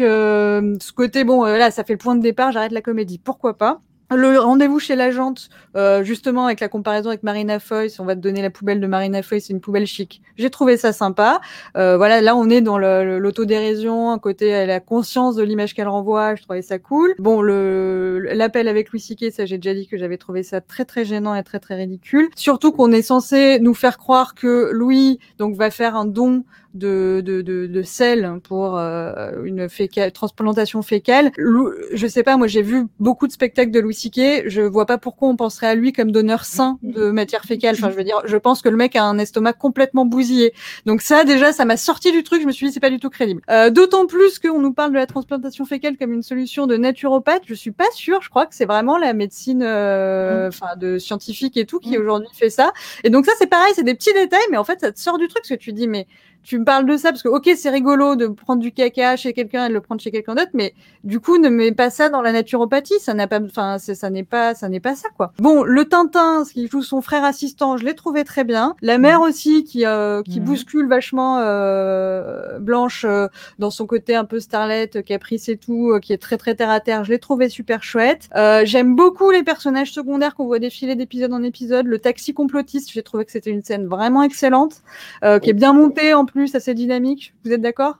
ce 0.82 0.92
côté, 0.92 1.24
bon, 1.24 1.44
euh, 1.44 1.56
là, 1.56 1.70
ça 1.70 1.84
fait 1.84 1.94
le 1.94 1.98
point 1.98 2.14
de 2.16 2.22
départ. 2.22 2.52
J'arrête 2.52 2.72
la 2.72 2.82
comédie. 2.82 3.18
Pourquoi 3.18 3.56
pas? 3.56 3.80
Le 4.14 4.38
rendez-vous 4.38 4.78
chez 4.78 4.94
l'agente, 4.94 5.48
euh, 5.74 6.04
justement 6.04 6.44
avec 6.44 6.60
la 6.60 6.68
comparaison 6.68 7.08
avec 7.08 7.22
Marina 7.22 7.58
Foïs, 7.58 7.98
on 7.98 8.04
va 8.04 8.14
te 8.14 8.20
donner 8.20 8.42
la 8.42 8.50
poubelle 8.50 8.78
de 8.78 8.86
Marina 8.86 9.22
Foïs, 9.22 9.46
c'est 9.46 9.54
une 9.54 9.60
poubelle 9.60 9.86
chic. 9.86 10.20
J'ai 10.36 10.50
trouvé 10.50 10.76
ça 10.76 10.92
sympa. 10.92 11.40
Euh, 11.78 11.96
voilà, 11.96 12.20
là 12.20 12.36
on 12.36 12.50
est 12.50 12.60
dans 12.60 12.76
l'autodérision, 12.76 14.10
un 14.10 14.18
côté 14.18 14.48
elle 14.48 14.70
a 14.70 14.80
conscience 14.80 15.34
de 15.34 15.42
l'image 15.42 15.72
qu'elle 15.72 15.88
renvoie, 15.88 16.34
je 16.34 16.42
trouvais 16.42 16.60
ça 16.60 16.78
cool. 16.78 17.14
Bon, 17.20 17.40
l'appel 17.40 18.68
avec 18.68 18.92
Louis 18.92 19.00
C.K., 19.00 19.32
ça 19.32 19.46
j'ai 19.46 19.56
déjà 19.56 19.72
dit 19.72 19.86
que 19.86 19.96
j'avais 19.96 20.18
trouvé 20.18 20.42
ça 20.42 20.60
très 20.60 20.84
très 20.84 21.06
gênant 21.06 21.34
et 21.34 21.42
très 21.42 21.58
très 21.58 21.76
ridicule. 21.76 22.28
Surtout 22.36 22.72
qu'on 22.72 22.92
est 22.92 23.00
censé 23.00 23.60
nous 23.60 23.72
faire 23.72 23.96
croire 23.96 24.34
que 24.34 24.70
Louis 24.72 25.20
donc 25.38 25.56
va 25.56 25.70
faire 25.70 25.96
un 25.96 26.04
don 26.04 26.44
de, 26.74 27.22
de, 27.24 27.42
de, 27.42 27.66
de 27.66 27.82
sel 27.82 28.40
pour 28.42 28.78
euh, 28.78 29.44
une 29.44 29.68
fécale, 29.68 30.12
transplantation 30.12 30.82
fécale. 30.82 31.30
Je 31.36 32.06
sais 32.06 32.22
pas, 32.22 32.36
moi 32.36 32.46
j'ai 32.46 32.62
vu 32.62 32.86
beaucoup 32.98 33.26
de 33.26 33.32
spectacles 33.32 33.70
de 33.70 33.80
Louis 33.80 33.94
C.K. 33.94 34.44
Je 34.46 34.62
vois 34.62 34.86
pas 34.86 34.98
pourquoi 34.98 35.28
on 35.28 35.36
penserait 35.36 35.68
à 35.68 35.74
lui 35.74 35.92
comme 35.92 36.10
donneur 36.12 36.44
sain 36.44 36.78
de 36.82 37.10
matière 37.10 37.42
fécale. 37.44 37.74
Enfin, 37.76 37.90
je 37.90 37.96
veux 37.96 38.04
dire, 38.04 38.20
je 38.24 38.36
pense 38.36 38.62
que 38.62 38.68
le 38.68 38.76
mec 38.76 38.96
a 38.96 39.04
un 39.04 39.18
estomac 39.18 39.52
complètement 39.54 40.04
bousillé. 40.04 40.52
Donc 40.86 41.02
ça, 41.02 41.24
déjà, 41.24 41.52
ça 41.52 41.64
m'a 41.64 41.76
sorti 41.76 42.12
du 42.12 42.22
truc. 42.22 42.42
Je 42.42 42.46
me 42.46 42.52
suis 42.52 42.66
dit, 42.66 42.72
c'est 42.72 42.80
pas 42.80 42.90
du 42.90 43.00
tout 43.00 43.10
crédible. 43.10 43.42
Euh, 43.50 43.70
D'autant 43.70 44.06
plus 44.06 44.38
qu'on 44.38 44.60
nous 44.60 44.72
parle 44.72 44.92
de 44.92 44.96
la 44.96 45.06
transplantation 45.06 45.64
fécale 45.64 45.96
comme 45.96 46.12
une 46.12 46.22
solution 46.22 46.66
de 46.66 46.76
naturopathe. 46.76 47.42
Je 47.46 47.54
suis 47.54 47.72
pas 47.72 47.90
sûre. 47.94 48.20
Je 48.22 48.28
crois 48.28 48.46
que 48.46 48.54
c'est 48.54 48.64
vraiment 48.64 48.98
la 48.98 49.12
médecine, 49.12 49.62
euh, 49.62 50.48
enfin, 50.48 50.76
de 50.76 50.98
scientifique 50.98 51.56
et 51.56 51.66
tout 51.66 51.78
qui 51.78 51.98
aujourd'hui 51.98 52.28
fait 52.32 52.50
ça. 52.50 52.72
Et 53.04 53.10
donc 53.10 53.26
ça, 53.26 53.32
c'est 53.38 53.46
pareil, 53.46 53.72
c'est 53.74 53.84
des 53.84 53.94
petits 53.94 54.12
détails, 54.12 54.40
mais 54.50 54.56
en 54.56 54.64
fait, 54.64 54.80
ça 54.80 54.92
te 54.92 55.00
sort 55.00 55.18
du 55.18 55.28
truc 55.28 55.42
parce 55.42 55.50
que 55.50 55.54
tu 55.54 55.72
dis, 55.72 55.88
mais 55.88 56.06
tu 56.42 56.58
me 56.58 56.64
parles 56.64 56.86
de 56.86 56.96
ça 56.96 57.10
parce 57.10 57.22
que 57.22 57.28
ok 57.28 57.50
c'est 57.56 57.70
rigolo 57.70 58.16
de 58.16 58.26
prendre 58.26 58.60
du 58.60 58.72
caca 58.72 59.16
chez 59.16 59.32
quelqu'un 59.32 59.66
et 59.66 59.68
de 59.68 59.74
le 59.74 59.80
prendre 59.80 60.00
chez 60.00 60.10
quelqu'un 60.10 60.34
d'autre 60.34 60.50
mais 60.54 60.74
du 61.04 61.20
coup 61.20 61.38
ne 61.38 61.48
mets 61.48 61.72
pas 61.72 61.90
ça 61.90 62.08
dans 62.08 62.20
la 62.22 62.32
naturopathie. 62.32 62.98
Ça 63.00 63.14
n'a 63.14 63.26
pas 63.26 63.40
enfin 63.40 63.78
ça 63.78 64.10
n'est 64.10 64.24
pas 64.24 64.54
ça 64.54 64.68
n'est 64.68 64.80
pas 64.80 64.94
ça 64.94 65.08
quoi. 65.16 65.32
Bon 65.38 65.62
le 65.62 65.84
Tintin 65.84 66.44
ce 66.44 66.52
qui 66.52 66.66
joue 66.68 66.82
son 66.82 67.00
frère 67.00 67.24
assistant 67.24 67.76
je 67.76 67.84
l'ai 67.84 67.94
trouvé 67.94 68.24
très 68.24 68.44
bien. 68.44 68.74
La 68.82 68.98
mère 68.98 69.20
aussi 69.20 69.64
qui 69.64 69.86
euh, 69.86 70.22
qui 70.22 70.40
Mhm. 70.40 70.46
bouscule 70.46 70.88
vachement 70.88 71.38
euh, 71.40 72.58
Blanche 72.58 73.04
euh, 73.08 73.28
dans 73.58 73.70
son 73.70 73.86
côté 73.86 74.14
un 74.14 74.24
peu 74.24 74.40
starlet 74.40 74.88
caprice 75.06 75.48
et 75.48 75.56
tout 75.56 75.90
euh, 75.90 76.00
qui 76.00 76.12
est 76.12 76.18
très 76.18 76.36
très 76.36 76.54
terre 76.54 76.70
à 76.70 76.80
terre 76.80 77.04
je 77.04 77.10
l'ai 77.10 77.18
trouvé 77.18 77.48
super 77.48 77.82
chouette. 77.82 78.28
Euh, 78.36 78.62
j'aime 78.64 78.94
beaucoup 78.96 79.30
les 79.30 79.42
personnages 79.42 79.92
secondaires 79.92 80.34
qu'on 80.34 80.46
voit 80.46 80.58
défiler 80.58 80.94
d'épisode 80.94 81.32
en 81.32 81.42
épisode. 81.42 81.86
Le 81.86 81.98
taxi 81.98 82.34
complotiste 82.34 82.90
j'ai 82.92 83.02
trouvé 83.02 83.24
que 83.24 83.32
c'était 83.32 83.50
une 83.50 83.62
scène 83.62 83.86
vraiment 83.86 84.22
excellente 84.22 84.82
euh, 85.24 85.38
qui 85.38 85.50
est 85.50 85.54
bien 85.54 85.72
montée 85.72 86.14
en 86.14 86.24
plus, 86.32 86.54
assez 86.54 86.74
dynamique. 86.74 87.34
Vous 87.44 87.52
êtes 87.52 87.60
d'accord? 87.60 87.98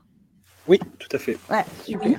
Oui, 0.69 0.79
tout 0.99 1.09
à 1.13 1.19
fait. 1.19 1.39
Ouais, 1.51 1.65
super. 1.85 2.19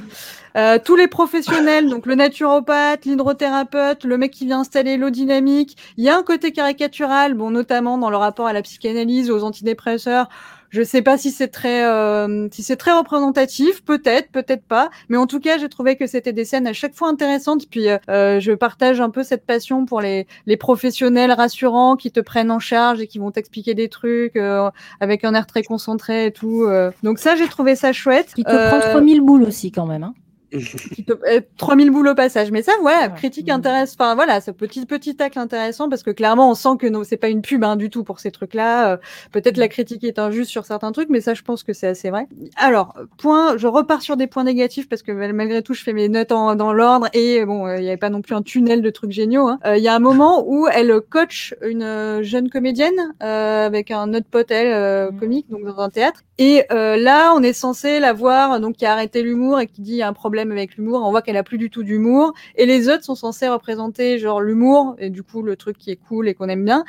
Euh, 0.56 0.77
tous 0.84 0.95
les 0.95 1.07
professionnels, 1.07 1.90
donc 1.90 2.06
le 2.06 2.15
naturopathe, 2.15 3.06
l'hydrothérapeute, 3.06 4.03
le 4.03 4.18
mec 4.18 4.31
qui 4.31 4.45
vient 4.45 4.60
installer 4.60 4.98
l'eau 4.98 5.10
dynamique, 5.10 5.77
il 5.98 6.03
y 6.03 6.10
a 6.10 6.18
un 6.18 6.23
côté 6.23 6.52
caricatural, 6.52 7.34
bon, 7.34 7.52
notamment 7.52 7.98
dans 7.98 8.10
le 8.10 8.18
rapport 8.18 8.45
à 8.45 8.53
la 8.53 8.61
psychanalyse, 8.61 9.31
aux 9.31 9.44
antidépresseurs. 9.44 10.30
Je 10.73 10.81
sais 10.81 11.03
pas 11.03 11.19
si 11.19 11.29
c'est 11.29 11.49
très, 11.49 11.85
euh, 11.85 12.47
si 12.51 12.63
c'est 12.63 12.75
très 12.77 12.91
représentatif, 12.91 13.83
peut-être, 13.85 14.31
peut-être 14.31 14.63
pas, 14.65 14.89
mais 15.07 15.17
en 15.17 15.27
tout 15.27 15.39
cas, 15.39 15.59
j'ai 15.59 15.69
trouvé 15.69 15.95
que 15.95 16.07
c'était 16.07 16.33
des 16.33 16.45
scènes 16.45 16.65
à 16.65 16.73
chaque 16.73 16.95
fois 16.95 17.09
intéressantes. 17.09 17.69
Puis, 17.69 17.87
euh, 18.09 18.39
je 18.39 18.51
partage 18.53 18.99
un 18.99 19.11
peu 19.11 19.21
cette 19.21 19.45
passion 19.45 19.85
pour 19.85 20.01
les, 20.01 20.25
les 20.47 20.57
professionnels 20.57 21.31
rassurants 21.31 21.95
qui 21.95 22.11
te 22.11 22.19
prennent 22.19 22.49
en 22.49 22.57
charge 22.57 22.99
et 23.01 23.07
qui 23.07 23.19
vont 23.19 23.29
t'expliquer 23.29 23.75
des 23.75 23.87
trucs 23.87 24.35
euh, 24.35 24.69
avec 24.99 25.23
un 25.23 25.35
air 25.35 25.45
très 25.45 25.61
concentré 25.61 26.25
et 26.25 26.31
tout. 26.31 26.63
euh. 26.63 26.89
Donc 27.03 27.19
ça, 27.19 27.35
j'ai 27.35 27.47
trouvé 27.47 27.75
ça 27.75 27.93
chouette. 27.93 28.33
Qui 28.33 28.43
te 28.43 28.49
prend 28.49 28.77
Euh, 28.77 28.91
3000 28.91 29.21
boules 29.21 29.43
aussi 29.43 29.71
quand 29.71 29.85
même. 29.85 30.03
Hein. 30.03 30.15
Qui 30.59 31.03
te- 31.05 31.13
euh, 31.13 31.41
3000 31.57 31.91
boules 31.91 32.07
au 32.09 32.15
passage. 32.15 32.51
Mais 32.51 32.61
ça, 32.61 32.71
voilà, 32.81 33.07
Ouais. 33.07 33.13
critique 33.15 33.47
Mhm. 33.47 33.55
intéresse. 33.55 33.95
Enfin, 33.99 34.15
voilà, 34.15 34.41
ce 34.41 34.51
petit, 34.51 34.85
petit 34.85 35.15
tacle 35.15 35.39
intéressant 35.39 35.89
parce 35.89 36.03
que 36.03 36.11
clairement, 36.11 36.49
on 36.49 36.53
sent 36.55 36.77
que 36.80 36.88
non, 36.88 37.03
c'est 37.03 37.17
pas 37.17 37.30
une 37.30 37.41
pub 37.41 37.63
hein, 37.63 37.75
du 37.75 37.89
tout 37.89 38.03
pour 38.03 38.19
ces 38.19 38.31
trucs-là. 38.31 38.93
Euh, 38.93 38.97
Peut-être 39.31 39.57
la 39.57 39.67
critique 39.67 40.03
est 40.03 40.19
injuste 40.19 40.51
sur 40.51 40.65
certains 40.65 40.91
trucs, 40.91 41.09
mais 41.09 41.21
ça, 41.21 41.34
je 41.34 41.41
pense 41.41 41.63
que 41.63 41.73
c'est 41.73 41.88
assez 41.88 42.09
vrai. 42.09 42.27
Alors, 42.57 42.93
point, 43.17 43.57
je 43.57 43.67
repars 43.67 44.01
sur 44.01 44.15
des 44.17 44.27
points 44.27 44.43
négatifs 44.43 44.88
parce 44.89 45.01
que 45.01 45.11
mal- 45.11 45.34
malgré 45.34 45.61
tout, 45.63 45.73
je 45.73 45.81
fais 45.84 45.93
mes 45.93 46.07
notes 46.09 46.31
en- 46.31 46.55
dans 46.55 46.71
l'ordre 46.73 47.07
et 47.13 47.43
bon, 47.45 47.65
euh, 47.67 47.77
il 47.77 47.84
y 47.84 47.88
avait 47.88 47.97
pas 47.97 48.09
non 48.09 48.21
plus 48.21 48.35
un 48.35 48.41
tunnel 48.41 48.81
de 48.81 48.89
trucs 48.89 49.11
géniaux. 49.11 49.47
hein. 49.47 49.59
Euh, 49.65 49.77
Il 49.77 49.84
y 49.84 49.88
a 49.88 49.95
un 49.95 49.99
moment 49.99 50.43
où 50.47 50.67
elle 50.67 50.93
coach 51.09 51.55
une 51.61 51.84
euh, 51.84 52.23
jeune 52.23 52.49
comédienne 52.49 53.13
euh, 53.21 53.65
avec 53.65 53.91
un 53.91 54.13
autre 54.13 54.27
pote, 54.30 54.51
elle, 54.51 54.71
euh, 54.73 55.11
Mhm. 55.11 55.19
comique, 55.19 55.49
donc 55.49 55.63
dans 55.65 55.80
un 55.80 55.89
théâtre. 55.89 56.21
Et 56.38 56.63
euh, 56.71 56.97
là, 56.97 57.34
on 57.35 57.43
est 57.43 57.53
censé 57.53 57.99
la 57.99 58.13
voir, 58.13 58.59
donc 58.59 58.75
qui 58.77 58.85
a 58.85 58.91
arrêté 58.93 59.21
l'humour 59.21 59.59
et 59.59 59.67
qui 59.67 59.81
dit 59.81 59.91
il 59.91 59.97
y 59.97 60.01
a 60.01 60.07
un 60.07 60.13
problème 60.13 60.43
avec 60.52 60.76
l'humour. 60.78 61.02
On 61.03 61.11
voit 61.11 61.22
qu'elle 61.22 61.38
a 61.38 61.44
plus 61.44 61.57
du 61.57 61.70
tout 61.70 61.84
d'humour. 61.84 62.34
Et 62.56 62.65
les 62.65 62.90
autres 62.90 63.03
sont 63.03 63.15
censés 63.15 63.48
représenter 63.48 64.20
genre 64.20 64.41
l'humour 64.41 64.95
et 64.98 65.10
du 65.10 65.24
coup 65.24 65.41
le 65.41 65.56
truc 65.56 65.78
qui 65.78 65.91
est 65.91 65.95
cool 65.95 66.28
et 66.28 66.34
qu'on 66.34 66.49
aime 66.49 66.65
bien. 66.65 66.84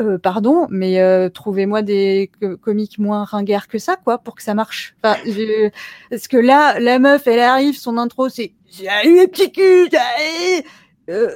Euh, 0.00 0.18
pardon, 0.18 0.66
mais 0.70 1.00
euh, 1.00 1.28
trouvez-moi 1.28 1.82
des 1.82 2.30
co- 2.40 2.56
comiques 2.56 2.98
moins 2.98 3.24
ringards 3.24 3.68
que 3.68 3.78
ça, 3.78 3.96
quoi, 3.96 4.18
pour 4.18 4.34
que 4.34 4.42
ça 4.42 4.54
marche. 4.54 4.94
Parce 5.02 6.28
que 6.28 6.36
là, 6.36 6.78
la 6.80 6.98
meuf, 6.98 7.26
elle 7.26 7.40
arrive, 7.40 7.76
son 7.76 7.98
intro, 7.98 8.28
c'est 8.28 8.52
les 9.04 9.28
petits 9.28 9.52
culs. 9.52 9.88
salut 9.90 10.64
Euh, 11.10 11.30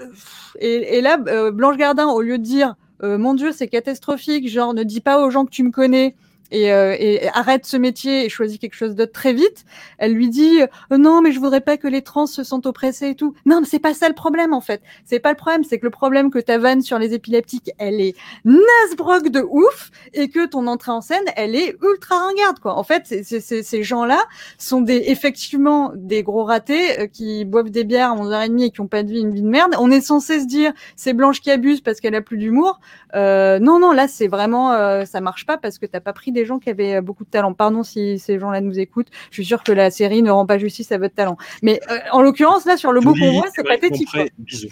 et, 0.61 0.99
et 0.99 1.01
là, 1.01 1.19
euh, 1.29 1.51
Blanche 1.51 1.79
Gardin, 1.79 2.07
au 2.09 2.21
lieu 2.21 2.39
de 2.39 2.43
dire 2.43 2.75
mon 3.05 3.35
Dieu, 3.35 3.51
c'est 3.51 3.67
catastrophique, 3.67 4.49
genre 4.49 4.75
ne 4.75 4.85
dis 4.85 5.01
pas 5.01 5.25
aux 5.25 5.29
gens 5.29 5.45
que 5.45 5.51
tu 5.51 5.65
me 5.65 5.73
connais 5.73 6.15
et, 6.53 6.73
euh, 6.73 6.95
et 6.99 7.27
arrête 7.35 7.67
ce 7.67 7.77
métier 7.77 8.25
et 8.25 8.29
choisis 8.29 8.59
quelque 8.59 8.75
chose 8.77 8.95
d'autre 8.95 9.13
très 9.13 9.33
vite. 9.33 9.65
Elle 9.99 10.13
lui 10.13 10.29
dit 10.29 10.63
euh, 10.63 10.97
non, 10.99 11.21
mais 11.23 11.33
je 11.33 11.41
voudrais 11.41 11.61
pas 11.61 11.77
que 11.77 11.89
les 11.89 12.03
trans 12.03 12.27
se 12.27 12.45
sentent 12.45 12.67
oppressés 12.67 13.09
et 13.09 13.15
tout. 13.17 13.35
Non, 13.47 13.61
mais 13.61 13.67
c'est 13.67 13.79
pas 13.81 13.95
ça 13.95 14.09
le 14.09 14.15
problème 14.15 14.53
en 14.53 14.61
fait. 14.61 14.83
C'est 15.05 15.19
pas 15.19 15.31
le 15.31 15.37
problème, 15.37 15.65
c'est 15.65 15.79
que 15.79 15.85
le 15.87 15.91
problème 15.91 16.31
que 16.31 16.39
ta 16.39 16.59
vanne 16.59 16.83
sur 16.83 16.99
les 16.99 17.15
épileptiques, 17.15 17.71
elle 17.79 18.01
est 18.01 18.15
nasbrock 18.45 19.29
de 19.29 19.41
ouf 19.51 19.91
et 20.13 20.29
que 20.29 20.47
ton 20.47 20.67
entrée 20.67 20.93
en 20.93 21.01
scène, 21.01 21.25
elle 21.37 21.57
est 21.57 21.77
ultra 21.83 22.17
ringarde 22.27 22.59
quoi. 22.61 22.77
En 22.79 22.85
fait, 22.85 23.03
c'est- 23.07 23.23
c'est- 23.23 23.41
c'est- 23.41 23.63
ces 23.63 23.83
gens-là 23.83 24.21
sont 24.59 24.81
des 24.81 25.03
effectivement 25.07 25.93
des 25.95 26.23
gros 26.23 26.45
ratés 26.45 27.01
euh, 27.01 27.07
qui 27.07 27.45
boivent 27.45 27.71
des 27.71 27.85
bières 27.85 28.11
à 28.11 28.15
11h30 28.15 28.61
et 28.63 28.71
qui 28.71 28.81
ont 28.81 28.87
pas 28.89 29.03
de 29.03 29.11
vie, 29.11 29.21
une 29.21 29.33
vie 29.35 29.43
de 29.43 29.49
merde. 29.49 29.75
On 29.79 29.91
est 29.91 30.01
censé 30.01 30.41
se 30.41 30.47
dire 30.47 30.73
c'est 30.97 31.13
Blanche 31.15 31.41
qui 31.41 31.51
abuse 31.51 31.81
parce 31.81 32.01
qu'elle 32.01 32.15
a 32.15 32.21
plus 32.23 32.39
d'humour. 32.39 32.81
Euh, 33.15 33.59
non, 33.59 33.79
non, 33.79 33.93
là 33.93 34.09
c'est 34.09 34.29
vraiment 34.29 34.73
euh, 34.73 35.05
ça 35.05 35.21
marche 35.21 35.47
pas 35.47 35.57
parce 35.59 35.79
que 35.79 35.87
t'as 35.87 36.01
pas 36.01 36.13
pris 36.13 36.33
des 36.33 36.42
gens 36.45 36.59
qui 36.59 36.71
avaient 36.71 36.97
euh, 36.97 37.01
beaucoup 37.01 37.25
de 37.25 37.31
talent. 37.31 37.55
Pardon 37.55 37.83
si 37.83 38.19
ces 38.19 38.39
gens-là 38.39 38.61
nous 38.61 38.79
écoutent. 38.79 39.09
Je 39.31 39.35
suis 39.35 39.45
sûre 39.45 39.63
que 39.63 39.73
la 39.73 39.91
série 39.91 40.23
ne 40.23 40.31
rend 40.31 40.47
pas 40.47 40.59
justice 40.59 40.93
à 40.93 40.99
votre 40.99 41.15
talent. 41.15 41.37
Mais 41.63 41.81
euh, 41.91 41.99
en 42.13 42.23
l'occurrence 42.23 42.65
là 42.65 42.77
sur 42.77 42.93
le 42.93 43.01
bout 43.01 43.15
qu'on 43.15 43.33
voit, 43.33 43.49
c'est 43.55 43.67
pathétique. 43.67 44.09
Bisous. 44.39 44.69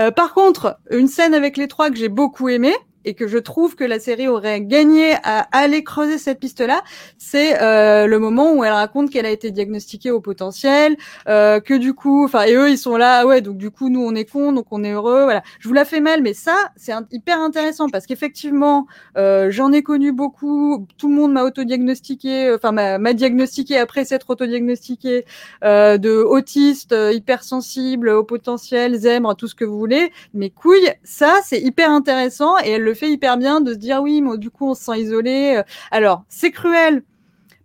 Euh, 0.00 0.10
par 0.10 0.34
contre, 0.34 0.78
une 0.90 1.06
scène 1.06 1.34
avec 1.34 1.56
les 1.56 1.68
trois 1.68 1.90
que 1.90 1.96
j'ai 1.96 2.08
beaucoup 2.08 2.48
aimé 2.48 2.74
et 3.04 3.14
que 3.14 3.26
je 3.26 3.38
trouve 3.38 3.76
que 3.76 3.84
la 3.84 3.98
série 3.98 4.28
aurait 4.28 4.60
gagné 4.60 5.14
à 5.22 5.48
aller 5.52 5.84
creuser 5.84 6.18
cette 6.18 6.40
piste-là, 6.40 6.82
c'est 7.16 7.62
euh, 7.62 8.06
le 8.06 8.18
moment 8.18 8.52
où 8.52 8.64
elle 8.64 8.72
raconte 8.72 9.10
qu'elle 9.10 9.26
a 9.26 9.30
été 9.30 9.50
diagnostiquée 9.50 10.10
au 10.10 10.20
potentiel, 10.20 10.96
euh, 11.28 11.60
que 11.60 11.74
du 11.74 11.94
coup, 11.94 12.24
enfin, 12.24 12.44
et 12.44 12.54
eux 12.54 12.70
ils 12.70 12.78
sont 12.78 12.96
là, 12.96 13.26
ouais, 13.26 13.40
donc 13.40 13.56
du 13.56 13.70
coup 13.70 13.88
nous 13.88 14.04
on 14.04 14.14
est 14.14 14.24
cons, 14.24 14.52
donc 14.52 14.66
on 14.70 14.84
est 14.84 14.92
heureux, 14.92 15.24
voilà. 15.24 15.42
Je 15.60 15.68
vous 15.68 15.74
la 15.74 15.84
fais 15.84 16.00
mal, 16.00 16.22
mais 16.22 16.34
ça 16.34 16.56
c'est 16.76 16.92
hyper 17.10 17.40
intéressant 17.40 17.88
parce 17.88 18.06
qu'effectivement, 18.06 18.86
euh, 19.16 19.50
j'en 19.50 19.72
ai 19.72 19.82
connu 19.82 20.12
beaucoup, 20.12 20.86
tout 20.96 21.08
le 21.08 21.14
monde 21.14 21.32
m'a 21.32 21.44
autodiagnostiqué, 21.44 22.52
enfin 22.54 22.72
m'a 22.72 23.12
diagnostiqué 23.12 23.78
après 23.78 24.04
s'être 24.04 24.30
autodiagnostiqué 24.30 25.24
euh, 25.64 25.98
de 25.98 26.22
autiste, 26.22 26.92
euh, 26.92 27.12
hypersensible, 27.12 28.08
au 28.10 28.24
potentiel, 28.24 28.96
zèbre, 28.96 29.34
tout 29.36 29.48
ce 29.48 29.54
que 29.54 29.64
vous 29.64 29.78
voulez. 29.78 30.12
Mais 30.34 30.50
couilles, 30.50 30.92
ça, 31.04 31.40
c'est 31.44 31.60
hyper 31.60 31.90
intéressant 31.90 32.58
et 32.64 32.70
elle 32.70 32.82
le 32.82 32.94
fait 32.98 33.10
hyper 33.10 33.36
bien 33.38 33.60
de 33.60 33.72
se 33.72 33.78
dire 33.78 34.02
oui, 34.02 34.20
mais 34.22 34.36
du 34.38 34.50
coup, 34.50 34.68
on 34.70 34.74
se 34.74 34.84
sent 34.84 35.00
isolé. 35.00 35.56
Euh, 35.58 35.62
Alors, 35.90 36.24
c'est 36.28 36.50
cruel. 36.50 37.02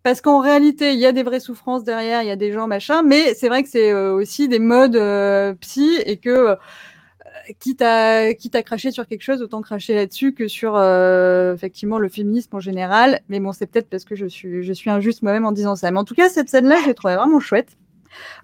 Parce 0.03 0.19
qu'en 0.19 0.39
réalité, 0.39 0.91
il 0.93 0.99
y 0.99 1.05
a 1.05 1.13
des 1.13 1.23
vraies 1.23 1.39
souffrances 1.39 1.85
derrière, 1.85 2.21
il 2.23 2.27
y 2.27 2.31
a 2.31 2.35
des 2.35 2.51
gens 2.51 2.67
machin, 2.67 3.03
mais 3.03 3.33
c'est 3.35 3.47
vrai 3.47 3.63
que 3.63 3.69
c'est 3.69 3.91
euh, 3.91 4.13
aussi 4.13 4.49
des 4.49 4.59
modes 4.59 4.97
euh, 4.97 5.53
psy 5.61 5.97
et 6.05 6.17
que 6.17 6.29
euh, 6.29 6.55
quitte 7.59 7.81
à 7.81 8.23
à 8.53 8.63
cracher 8.63 8.91
sur 8.91 9.07
quelque 9.07 9.21
chose, 9.21 9.41
autant 9.41 9.61
cracher 9.61 9.95
là-dessus 9.95 10.33
que 10.33 10.49
sur 10.49 10.77
effectivement 11.53 11.99
le 11.99 12.09
féminisme 12.09 12.55
en 12.57 12.59
général. 12.59 13.21
Mais 13.29 13.39
bon, 13.39 13.53
c'est 13.53 13.65
peut-être 13.65 13.89
parce 13.89 14.03
que 14.03 14.15
je 14.15 14.25
suis 14.25 14.63
je 14.63 14.73
suis 14.73 14.89
injuste 14.89 15.23
moi-même 15.23 15.45
en 15.45 15.53
disant 15.53 15.75
ça. 15.77 15.89
Mais 15.91 15.99
en 15.99 16.05
tout 16.05 16.15
cas, 16.15 16.29
cette 16.29 16.49
scène-là, 16.49 16.77
je 16.83 16.87
l'ai 16.87 16.95
vraiment 17.01 17.39
chouette. 17.39 17.77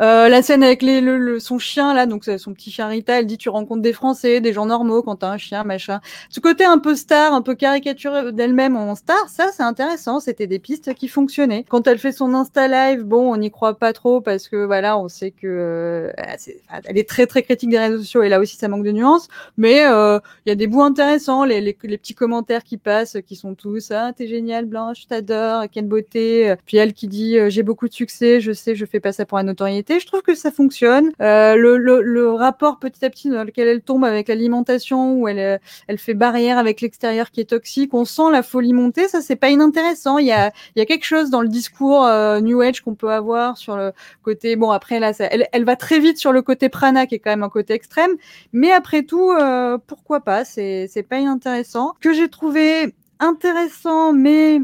Euh, 0.02 0.30
la 0.30 0.42
scène 0.42 0.64
avec 0.64 0.82
les, 0.82 1.02
le, 1.02 1.18
le- 1.18 1.40
son 1.40 1.60
chien 1.60 1.94
là, 1.94 2.06
donc 2.06 2.24
son 2.26 2.54
petit 2.54 2.72
chien 2.72 2.88
Rita, 2.88 3.20
elle 3.20 3.26
dit 3.26 3.38
tu 3.38 3.50
rencontres 3.50 3.82
des 3.82 3.94
Français, 3.94 4.42
des 4.42 4.54
gens 4.54 4.66
normaux 4.66 5.04
quand 5.04 5.18
t'as 5.18 5.30
un 5.32 5.38
chien, 5.38 5.64
machin. 5.64 6.00
Ce 6.30 6.40
côté 6.40 6.66
un 6.66 6.78
peu 6.80 6.96
star, 6.96 7.34
un 7.34 7.42
peu 7.42 7.56
caricature 7.56 8.32
d'elle-même 8.34 8.76
en 8.78 8.96
star, 8.96 9.30
ça 9.30 9.48
c'est 9.54 9.64
intéressant. 9.64 10.20
C'était 10.20 10.48
des 10.48 10.60
pistes 10.60 10.94
qui 10.94 11.08
fonctionnaient. 11.08 11.66
Quand 11.70 11.88
elle 11.88 11.98
fait 12.00 12.12
son 12.12 12.34
Insta 12.34 12.68
live, 12.68 13.04
bon, 13.04 13.34
on 13.34 13.38
n'y 13.38 13.52
croit 13.52 13.78
pas 13.78 13.94
trop 13.94 14.22
parce 14.22 14.48
que 14.48 14.66
voilà, 14.66 14.98
on 14.98 15.08
sait 15.08 15.32
que 15.32 15.48
euh, 15.48 16.12
enfin, 16.20 16.82
elle 16.86 16.98
est 16.98 17.08
très 17.08 17.28
très 17.28 17.44
critique 17.44 17.70
des 17.70 17.80
réseaux 17.80 18.00
sociaux 18.00 18.24
et 18.24 18.30
là 18.30 18.40
aussi 18.40 18.56
ça 18.58 18.68
manque 18.68 18.84
de 18.84 18.92
nuances. 18.92 19.28
Mais 19.58 19.86
euh, 19.86 20.20
il 20.46 20.50
y 20.50 20.52
a 20.52 20.56
des 20.56 20.68
bouts 20.68 20.84
intéressants, 20.84 21.44
les, 21.46 21.62
les, 21.62 21.78
les 21.84 21.98
petits 21.98 22.16
commentaires 22.16 22.64
qui 22.64 22.78
passent, 22.78 23.18
qui 23.26 23.36
sont 23.36 23.56
tous 23.56 23.92
ah 23.92 24.12
t'es 24.16 24.28
génial 24.28 24.66
Blanche, 24.66 25.08
t'adore, 25.08 25.64
quelle 25.72 25.88
beauté. 25.88 26.56
Puis 26.66 26.78
elle 26.78 26.94
qui 26.94 27.08
dit 27.08 27.38
euh, 27.38 27.50
j'ai 27.50 27.64
beaucoup 27.64 27.88
de 27.88 27.94
succès, 27.94 28.40
je 28.42 28.52
sais, 28.52 28.76
je 28.76 28.86
fais 28.86 29.00
pas 29.00 29.12
ça 29.12 29.26
pour 29.26 29.38
la 29.38 29.44
Je 29.68 30.06
trouve 30.06 30.22
que 30.22 30.36
ça 30.36 30.52
fonctionne. 30.52 31.12
Euh, 31.22 31.56
le, 31.56 31.78
le, 31.78 32.02
le 32.02 32.32
rapport 32.32 32.80
petit 32.80 33.04
à 33.06 33.10
petit 33.10 33.30
dans 33.30 33.44
lequel 33.44 33.68
elle 33.68 33.82
tombe 33.82 34.06
avec 34.06 34.28
l'alimentation, 34.28 35.14
où 35.14 35.28
elle 35.28 35.40
euh, 35.40 35.58
elle 35.88 35.98
fait 35.98 36.14
barrière 36.14 36.58
avec 36.58 36.82
l'extérieur 36.82 37.32
qui 37.32 37.42
est 37.42 37.50
toxique, 37.50 37.94
on 37.94 38.06
sent 38.06 38.32
la 38.32 38.44
folie 38.44 38.74
monter. 38.74 39.08
Ça 39.08 39.22
c'est 39.22 39.36
pas 39.36 39.50
inintéressant. 39.50 40.18
Il 40.18 40.28
y 40.28 40.32
a 40.32 40.52
y 40.76 40.82
a 40.82 40.86
quelque 40.86 41.06
chose 41.06 41.30
dans 41.30 41.42
le 41.42 41.50
discours 41.50 42.06
euh, 42.06 42.40
New 42.40 42.62
Age 42.62 42.82
qu'on 42.82 42.96
peut 42.96 43.12
avoir 43.12 43.58
sur 43.58 43.76
le 43.76 43.92
côté 44.24 44.56
bon 44.56 44.72
après 44.72 45.00
là 45.00 45.12
elle, 45.20 45.48
elle 45.52 45.66
va 45.66 45.76
très 45.76 46.00
vite 46.00 46.18
sur 46.18 46.32
le 46.32 46.42
côté 46.42 46.70
prana 46.70 47.06
qui 47.08 47.16
est 47.16 47.20
quand 47.20 47.32
même 47.32 47.44
un 47.44 47.50
côté 47.50 47.74
extrême 47.74 48.12
mais 48.54 48.72
après 48.72 49.04
tout, 49.04 49.32
euh, 49.32 49.78
pourquoi 49.88 50.22
pas 50.22 50.46
c'est 50.46 51.06
pas 51.08 51.20
inintéressant. 51.20 51.94
Que 52.02 52.14
j'ai 52.14 52.30
trouvé 52.30 52.94
intéressant, 53.20 54.14
mais 54.14 54.60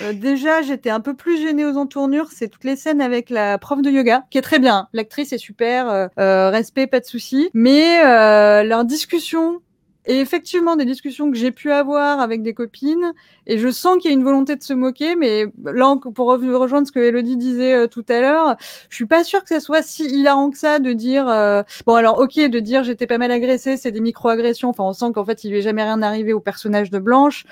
euh, 0.00 0.12
déjà 0.12 0.62
j'étais 0.62 0.90
un 0.90 1.00
peu 1.00 1.14
plus 1.14 1.40
gênée 1.40 1.64
aux 1.64 1.76
entournures. 1.76 2.28
C'est 2.32 2.48
toutes 2.48 2.64
les 2.64 2.76
scènes 2.76 3.00
avec 3.00 3.30
la 3.30 3.58
prof 3.58 3.82
de 3.82 3.90
yoga, 3.90 4.24
qui 4.30 4.38
est 4.38 4.42
très 4.42 4.58
bien. 4.58 4.88
L'actrice 4.92 5.32
est 5.32 5.38
super, 5.38 5.88
euh, 5.88 6.08
euh, 6.18 6.50
respect, 6.50 6.86
pas 6.86 7.00
de 7.00 7.06
souci. 7.06 7.50
Mais 7.54 8.04
euh, 8.04 8.62
leur 8.62 8.84
discussion 8.84 9.60
et 10.08 10.20
effectivement 10.20 10.74
des 10.74 10.86
discussions 10.86 11.30
que 11.30 11.36
j'ai 11.36 11.52
pu 11.52 11.70
avoir 11.70 12.20
avec 12.20 12.42
des 12.42 12.54
copines 12.54 13.12
et 13.46 13.58
je 13.58 13.68
sens 13.68 13.98
qu'il 13.98 14.10
y 14.10 14.14
a 14.14 14.16
une 14.16 14.24
volonté 14.24 14.56
de 14.56 14.62
se 14.62 14.72
moquer 14.72 15.14
mais 15.16 15.44
là 15.64 15.96
pour 16.14 16.28
rejoindre 16.28 16.86
ce 16.86 16.92
que 16.92 16.98
Elodie 16.98 17.36
disait 17.36 17.74
euh, 17.74 17.86
tout 17.86 18.04
à 18.08 18.20
l'heure 18.20 18.56
je 18.88 18.96
suis 18.96 19.06
pas 19.06 19.22
sûre 19.22 19.42
que 19.42 19.50
ça 19.50 19.60
soit 19.60 19.82
si 19.82 20.04
hilarant 20.06 20.50
que 20.50 20.58
ça 20.58 20.78
de 20.78 20.92
dire 20.94 21.28
euh, 21.28 21.62
bon 21.86 21.94
alors 21.94 22.18
ok 22.18 22.36
de 22.36 22.58
dire 22.58 22.84
j'étais 22.84 23.06
pas 23.06 23.18
mal 23.18 23.30
agressée 23.30 23.76
c'est 23.76 23.92
des 23.92 24.00
micro-agressions 24.00 24.70
enfin 24.70 24.84
on 24.84 24.94
sent 24.94 25.12
qu'en 25.14 25.26
fait 25.26 25.44
il 25.44 25.50
lui 25.50 25.58
est 25.58 25.62
jamais 25.62 25.82
rien 25.82 26.00
arrivé 26.00 26.32
au 26.32 26.40
personnage 26.40 26.90
de 26.90 26.98
Blanche 26.98 27.44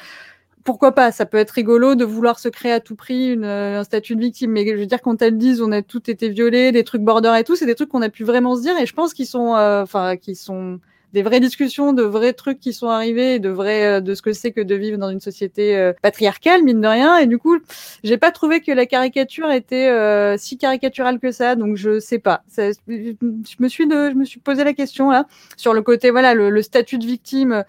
pourquoi 0.67 0.93
pas 0.93 1.13
Ça 1.13 1.25
peut 1.25 1.39
être 1.39 1.53
rigolo 1.53 1.95
de 1.95 2.05
vouloir 2.05 2.39
se 2.39 2.51
créer 2.51 2.73
à 2.73 2.81
tout 2.81 2.97
prix 2.97 3.33
une, 3.33 3.45
euh, 3.45 3.81
un 3.81 3.85
statut 3.85 4.17
de 4.17 4.21
victime, 4.21 4.51
mais 4.51 4.67
je 4.67 4.75
veux 4.75 4.87
dire 4.87 5.01
quand 5.01 5.23
elles 5.23 5.39
disent 5.39 5.63
on 5.63 5.73
a 5.73 5.81
tout 5.81 6.11
été 6.11 6.29
violé, 6.29 6.73
des 6.73 6.85
trucs 6.85 7.03
border 7.03 7.35
et 7.39 7.45
tout, 7.45 7.57
c'est 7.57 7.67
des 7.67 7.75
trucs 7.75 7.89
qu'on 7.89 8.03
a 8.03 8.11
pu 8.11 8.25
vraiment 8.25 8.57
se 8.57 8.63
dire, 8.63 8.77
et 8.79 8.85
je 8.85 8.93
pense 8.93 9.15
qu'ils 9.15 9.27
sont, 9.27 9.57
euh, 9.57 9.83
enfin, 9.83 10.17
qui 10.17 10.35
sont 10.35 10.79
des 11.17 11.23
vraies 11.23 11.41
discussions, 11.41 11.95
de 11.95 12.03
vrais 12.03 12.35
trucs 12.35 12.61
qui 12.61 12.75
sont 12.75 12.89
arrivés, 12.89 13.39
de 13.39 13.49
vrais, 13.49 13.87
euh, 13.87 14.01
de 14.01 14.15
ce 14.15 14.21
que 14.21 14.35
c'est 14.35 14.53
que 14.53 14.61
de 14.61 14.75
vivre 14.75 14.99
dans 14.99 15.09
une 15.09 15.21
société 15.21 15.75
euh, 15.75 15.95
patriarcale, 16.03 16.63
mine 16.63 16.81
de 16.81 16.87
rien. 16.87 17.17
Et 17.17 17.27
du 17.27 17.39
coup, 17.39 17.59
j'ai 18.05 18.19
pas 18.19 18.33
trouvé 18.33 18.61
que 18.61 18.71
la 18.73 18.85
caricature 18.85 19.51
était 19.51 19.89
euh, 19.89 20.37
si 20.37 20.59
caricaturale 20.59 21.19
que 21.19 21.33
ça, 21.33 21.55
donc 21.55 21.77
je 21.77 22.01
sais 22.01 22.19
pas. 22.19 22.43
Je 22.59 23.57
me 23.61 23.69
suis, 23.69 23.87
de, 23.87 24.11
je 24.11 24.15
me 24.15 24.27
suis 24.27 24.41
posé 24.41 24.63
la 24.63 24.75
question 24.75 25.11
là 25.11 25.27
sur 25.57 25.73
le 25.73 25.81
côté, 25.81 26.11
voilà, 26.11 26.35
le, 26.35 26.51
le 26.51 26.61
statut 26.61 26.99
de 26.99 27.07
victime 27.07 27.65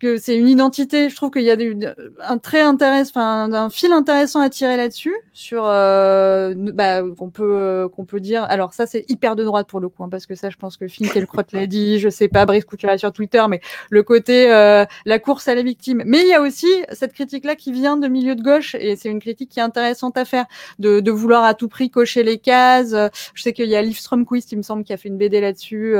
que 0.00 0.16
c'est 0.16 0.36
une 0.36 0.48
identité. 0.48 1.10
Je 1.10 1.14
trouve 1.14 1.30
qu'il 1.30 1.42
y 1.42 1.50
a 1.50 1.56
des, 1.56 1.76
un 2.20 2.38
très 2.38 2.62
intéressant, 2.62 3.10
enfin 3.10 3.52
un 3.52 3.70
fil 3.70 3.92
intéressant 3.92 4.40
à 4.40 4.48
tirer 4.48 4.76
là-dessus, 4.76 5.14
sur 5.32 5.64
euh, 5.66 6.54
bah, 6.56 7.02
qu'on 7.16 7.30
peut 7.30 7.54
euh, 7.54 7.88
qu'on 7.88 8.06
peut 8.06 8.18
dire. 8.18 8.44
Alors 8.44 8.72
ça 8.72 8.86
c'est 8.86 9.04
hyper 9.08 9.36
de 9.36 9.44
droite 9.44 9.68
pour 9.68 9.78
le 9.78 9.88
coup, 9.88 10.02
hein, 10.02 10.08
parce 10.10 10.26
que 10.26 10.34
ça 10.34 10.50
je 10.50 10.56
pense 10.56 10.76
que 10.76 10.86
Crotte 11.26 11.52
l'a 11.52 11.66
dit, 11.66 11.98
je 11.98 12.08
sais 12.08 12.28
pas, 12.28 12.46
Brice 12.46 12.64
Couturier 12.64 12.98
sur 12.98 13.12
Twitter, 13.12 13.44
mais 13.48 13.60
le 13.90 14.02
côté 14.02 14.50
euh, 14.50 14.84
la 15.04 15.18
course 15.18 15.46
à 15.48 15.54
la 15.54 15.62
victime. 15.62 16.02
Mais 16.06 16.22
il 16.22 16.28
y 16.28 16.34
a 16.34 16.40
aussi 16.40 16.68
cette 16.92 17.12
critique-là 17.12 17.54
qui 17.54 17.70
vient 17.70 17.98
de 17.98 18.08
milieu 18.08 18.34
de 18.34 18.42
gauche, 18.42 18.74
et 18.74 18.96
c'est 18.96 19.10
une 19.10 19.20
critique 19.20 19.50
qui 19.50 19.60
est 19.60 19.62
intéressante 19.62 20.16
à 20.16 20.24
faire, 20.24 20.46
de, 20.78 21.00
de 21.00 21.10
vouloir 21.10 21.44
à 21.44 21.54
tout 21.54 21.68
prix 21.68 21.90
cocher 21.90 22.22
les 22.22 22.38
cases. 22.38 22.94
Je 23.34 23.42
sais 23.42 23.52
qu'il 23.52 23.68
y 23.68 23.76
a 23.76 23.82
Liv 23.82 23.98
Stromquist, 23.98 24.50
il 24.52 24.56
me 24.56 24.62
semble, 24.62 24.82
qui 24.82 24.94
a 24.94 24.96
fait 24.96 25.08
une 25.08 25.18
BD 25.18 25.40
là-dessus. 25.40 25.94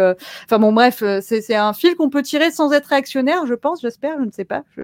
Enfin 0.44 0.58
bon, 0.58 0.72
bref, 0.72 1.02
c'est 1.20 1.54
un 1.54 1.74
fil 1.74 1.96
qu'on 1.96 2.08
peut 2.08 2.22
tirer 2.22 2.50
sans 2.50 2.72
être 2.72 2.86
réactionnaire, 2.86 3.46
je 3.46 3.54
pense 3.54 3.82
j'espère, 3.90 4.18
je 4.20 4.24
ne 4.24 4.30
sais 4.30 4.44
pas, 4.44 4.62
je, 4.76 4.82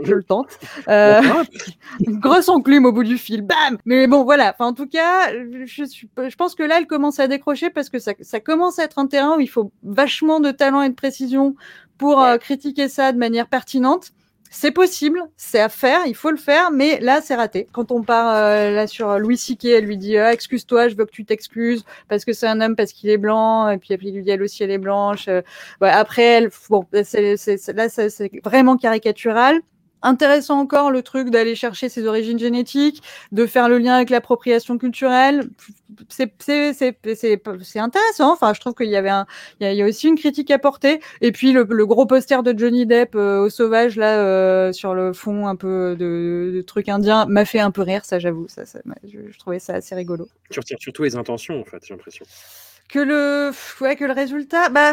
je, 0.00 0.14
le 0.14 0.22
tente. 0.22 0.58
Euh, 0.88 1.22
grosse 2.00 2.50
enclume 2.50 2.84
au 2.84 2.92
bout 2.92 3.02
du 3.02 3.16
fil, 3.16 3.40
bam 3.40 3.78
Mais 3.86 4.06
bon, 4.06 4.24
voilà, 4.24 4.50
enfin, 4.50 4.66
en 4.66 4.74
tout 4.74 4.86
cas, 4.86 5.32
je, 5.32 5.84
je 5.84 6.36
pense 6.36 6.54
que 6.54 6.62
là, 6.62 6.78
elle 6.78 6.86
commence 6.86 7.18
à 7.18 7.28
décrocher 7.28 7.70
parce 7.70 7.88
que 7.88 7.98
ça, 7.98 8.12
ça 8.20 8.40
commence 8.40 8.78
à 8.78 8.84
être 8.84 8.98
un 8.98 9.06
terrain 9.06 9.38
où 9.38 9.40
il 9.40 9.48
faut 9.48 9.72
vachement 9.82 10.40
de 10.40 10.50
talent 10.50 10.82
et 10.82 10.90
de 10.90 10.94
précision 10.94 11.56
pour 11.96 12.22
euh, 12.22 12.36
critiquer 12.36 12.88
ça 12.88 13.12
de 13.12 13.18
manière 13.18 13.48
pertinente. 13.48 14.10
C'est 14.58 14.70
possible, 14.70 15.20
c'est 15.36 15.60
à 15.60 15.68
faire, 15.68 16.06
il 16.06 16.14
faut 16.14 16.30
le 16.30 16.38
faire, 16.38 16.70
mais 16.70 16.98
là 17.00 17.20
c'est 17.20 17.34
raté. 17.34 17.68
Quand 17.72 17.92
on 17.92 18.02
part 18.02 18.34
euh, 18.34 18.70
là 18.70 18.86
sur 18.86 19.18
Louis 19.18 19.36
Siquet, 19.36 19.72
elle 19.72 19.84
lui 19.84 19.98
dit 19.98 20.16
ah, 20.16 20.32
excuse-toi, 20.32 20.88
je 20.88 20.96
veux 20.96 21.04
que 21.04 21.10
tu 21.10 21.26
t'excuses 21.26 21.84
parce 22.08 22.24
que 22.24 22.32
c'est 22.32 22.46
un 22.46 22.62
homme 22.62 22.74
parce 22.74 22.94
qu'il 22.94 23.10
est 23.10 23.18
blanc, 23.18 23.68
et 23.68 23.76
puis 23.76 23.98
il 24.00 24.14
lui 24.14 24.22
dit 24.22 24.30
elle 24.30 24.42
aussi 24.42 24.62
elle 24.62 24.70
est 24.70 24.78
blanche. 24.78 25.28
Euh, 25.28 25.42
après 25.82 26.22
elle, 26.22 26.50
bon, 26.70 26.86
là 26.90 27.04
c'est 27.04 28.30
vraiment 28.42 28.78
caricatural. 28.78 29.60
Intéressant 30.02 30.60
encore 30.60 30.90
le 30.90 31.02
truc 31.02 31.30
d'aller 31.30 31.54
chercher 31.54 31.88
ses 31.88 32.06
origines 32.06 32.38
génétiques, 32.38 33.02
de 33.32 33.46
faire 33.46 33.68
le 33.68 33.78
lien 33.78 33.94
avec 33.94 34.10
l'appropriation 34.10 34.78
culturelle. 34.78 35.48
C'est 36.10 36.30
intéressant. 37.76 38.32
Enfin, 38.32 38.52
je 38.54 38.60
trouve 38.60 38.74
qu'il 38.74 38.90
y 38.90 38.96
avait 38.96 39.08
un, 39.08 39.26
il 39.60 39.72
y, 39.72 39.82
a, 39.82 39.86
aussi 39.86 40.08
une 40.08 40.16
critique 40.16 40.50
à 40.50 40.58
porter. 40.58 41.00
Et 41.22 41.32
puis 41.32 41.52
le, 41.52 41.64
gros 41.64 42.06
poster 42.06 42.42
de 42.42 42.56
Johnny 42.56 42.86
Depp 42.86 43.14
euh, 43.14 43.40
au 43.40 43.50
sauvage 43.50 43.96
là 43.96 44.18
euh, 44.18 44.72
sur 44.72 44.94
le 44.94 45.12
fond 45.12 45.46
un 45.46 45.56
peu 45.56 45.96
de, 45.98 46.52
de 46.54 46.62
truc 46.62 46.88
indien 46.88 47.26
m'a 47.26 47.44
fait 47.44 47.60
un 47.60 47.70
peu 47.70 47.82
rire. 47.82 48.04
Ça, 48.04 48.18
j'avoue. 48.18 48.46
Ça, 48.48 48.66
ça 48.66 48.80
je, 49.04 49.18
je, 49.30 49.38
trouvais 49.38 49.58
ça 49.58 49.74
assez 49.74 49.94
rigolo. 49.94 50.28
Tu 50.50 50.60
retires 50.60 50.78
surtout 50.78 51.04
les 51.04 51.16
intentions 51.16 51.60
en 51.60 51.64
fait. 51.64 51.78
J'ai 51.82 51.94
l'impression. 51.94 52.26
Que 52.88 52.98
le, 53.00 53.50
ouais, 53.80 53.96
que 53.96 54.04
le 54.04 54.12
résultat, 54.12 54.68
bah. 54.68 54.92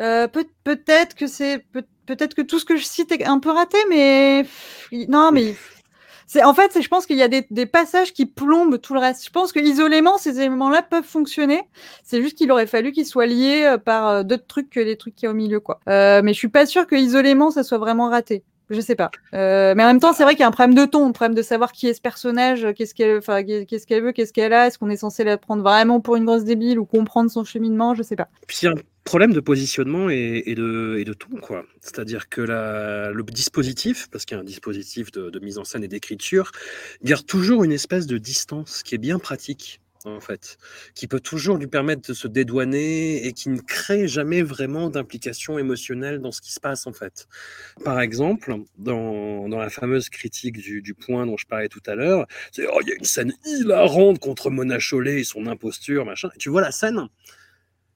Euh, 0.00 0.28
peut, 0.28 0.46
peut-être 0.64 1.14
que 1.14 1.26
c'est 1.26 1.64
peut 1.72 1.84
peut-être 2.06 2.34
que 2.34 2.42
tout 2.42 2.58
ce 2.58 2.64
que 2.64 2.76
je 2.76 2.84
cite 2.84 3.12
est 3.12 3.24
un 3.24 3.38
peu 3.38 3.50
raté, 3.50 3.78
mais 3.88 4.44
non, 5.08 5.30
mais 5.32 5.54
c'est 6.32 6.44
en 6.44 6.54
fait, 6.54 6.80
je 6.80 6.86
pense 6.86 7.06
qu'il 7.06 7.16
y 7.16 7.24
a 7.24 7.28
des, 7.28 7.44
des, 7.50 7.66
passages 7.66 8.12
qui 8.12 8.24
plombent 8.24 8.80
tout 8.80 8.94
le 8.94 9.00
reste. 9.00 9.24
Je 9.24 9.30
pense 9.30 9.50
que 9.50 9.58
isolément, 9.58 10.16
ces 10.16 10.38
éléments-là 10.38 10.82
peuvent 10.82 11.02
fonctionner. 11.02 11.62
C'est 12.04 12.22
juste 12.22 12.38
qu'il 12.38 12.52
aurait 12.52 12.68
fallu 12.68 12.92
qu'ils 12.92 13.06
soient 13.06 13.26
liés 13.26 13.64
euh, 13.64 13.78
par 13.78 14.06
euh, 14.06 14.22
d'autres 14.22 14.46
trucs 14.46 14.70
que 14.70 14.78
les 14.78 14.96
trucs 14.96 15.16
qui 15.16 15.24
y 15.24 15.28
a 15.28 15.32
au 15.32 15.34
milieu, 15.34 15.58
quoi. 15.58 15.80
Euh, 15.88 16.20
mais 16.22 16.32
je 16.32 16.38
suis 16.38 16.48
pas 16.48 16.66
sûre 16.66 16.86
que 16.86 16.94
isolément, 16.94 17.50
ça 17.50 17.64
soit 17.64 17.78
vraiment 17.78 18.08
raté. 18.10 18.44
Je 18.70 18.80
sais 18.80 18.94
pas. 18.94 19.10
Euh, 19.34 19.74
mais 19.76 19.82
en 19.82 19.88
même 19.88 20.00
temps, 20.00 20.12
c'est 20.12 20.22
vrai 20.22 20.34
qu'il 20.34 20.40
y 20.40 20.44
a 20.44 20.48
un 20.48 20.52
problème 20.52 20.76
de 20.76 20.84
ton, 20.84 21.08
un 21.08 21.12
problème 21.12 21.34
de 21.34 21.42
savoir 21.42 21.72
qui 21.72 21.88
est 21.88 21.94
ce 21.94 22.00
personnage, 22.00 22.68
qu'est-ce 22.76 22.94
qu'elle, 22.94 23.20
qu'est-ce 23.66 23.86
qu'elle 23.86 24.02
veut, 24.04 24.12
qu'est-ce 24.12 24.32
qu'elle 24.32 24.52
a, 24.52 24.68
est-ce 24.68 24.78
qu'on 24.78 24.90
est 24.90 24.96
censé 24.96 25.24
la 25.24 25.36
prendre 25.38 25.62
vraiment 25.62 26.00
pour 26.00 26.14
une 26.14 26.24
grosse 26.24 26.44
débile 26.44 26.78
ou 26.78 26.84
comprendre 26.84 27.30
son 27.30 27.42
cheminement, 27.42 27.94
je 27.94 28.04
sais 28.04 28.14
pas. 28.14 28.28
Puis 28.46 28.68
un 28.68 28.74
problème 29.02 29.32
de 29.32 29.40
positionnement 29.40 30.08
et, 30.08 30.54
de, 30.56 31.12
ton, 31.14 31.36
quoi. 31.40 31.64
C'est-à-dire 31.80 32.28
que 32.28 32.42
la, 32.42 33.10
le 33.10 33.22
dispositif, 33.24 34.08
parce 34.12 34.24
qu'il 34.24 34.36
y 34.36 34.38
a 34.38 34.40
un 34.40 34.44
dispositif 34.44 35.10
de 35.10 35.38
mise 35.40 35.58
en 35.58 35.64
scène 35.64 35.82
et 35.82 35.88
d'écriture, 35.88 36.52
garde 37.02 37.26
toujours 37.26 37.64
une 37.64 37.72
espèce 37.72 38.06
de 38.06 38.18
distance 38.18 38.84
qui 38.84 38.94
est 38.94 38.98
bien 38.98 39.18
pratique 39.18 39.80
en 40.04 40.20
fait, 40.20 40.58
qui 40.94 41.06
peut 41.06 41.20
toujours 41.20 41.56
lui 41.56 41.66
permettre 41.66 42.08
de 42.08 42.14
se 42.14 42.28
dédouaner 42.28 43.26
et 43.26 43.32
qui 43.32 43.48
ne 43.50 43.60
crée 43.60 44.08
jamais 44.08 44.42
vraiment 44.42 44.90
d'implication 44.90 45.58
émotionnelle 45.58 46.20
dans 46.20 46.32
ce 46.32 46.40
qui 46.40 46.52
se 46.52 46.60
passe, 46.60 46.86
en 46.86 46.92
fait. 46.92 47.28
Par 47.84 48.00
exemple, 48.00 48.54
dans, 48.78 49.46
la 49.48 49.70
fameuse 49.70 50.08
critique 50.08 50.56
du, 50.58 50.94
point 50.94 51.26
dont 51.26 51.36
je 51.36 51.46
parlais 51.46 51.68
tout 51.68 51.82
à 51.86 51.94
l'heure, 51.94 52.26
c'est 52.52 52.66
oh, 52.66 52.78
il 52.82 52.88
y 52.88 52.92
a 52.92 52.94
une 52.96 53.04
scène 53.04 53.34
hilarante 53.44 54.18
contre 54.18 54.50
Mona 54.50 54.78
Chollet 54.78 55.20
et 55.20 55.24
son 55.24 55.46
imposture, 55.46 56.04
machin. 56.04 56.30
Tu 56.38 56.48
vois 56.48 56.60
la 56.60 56.72
scène 56.72 57.08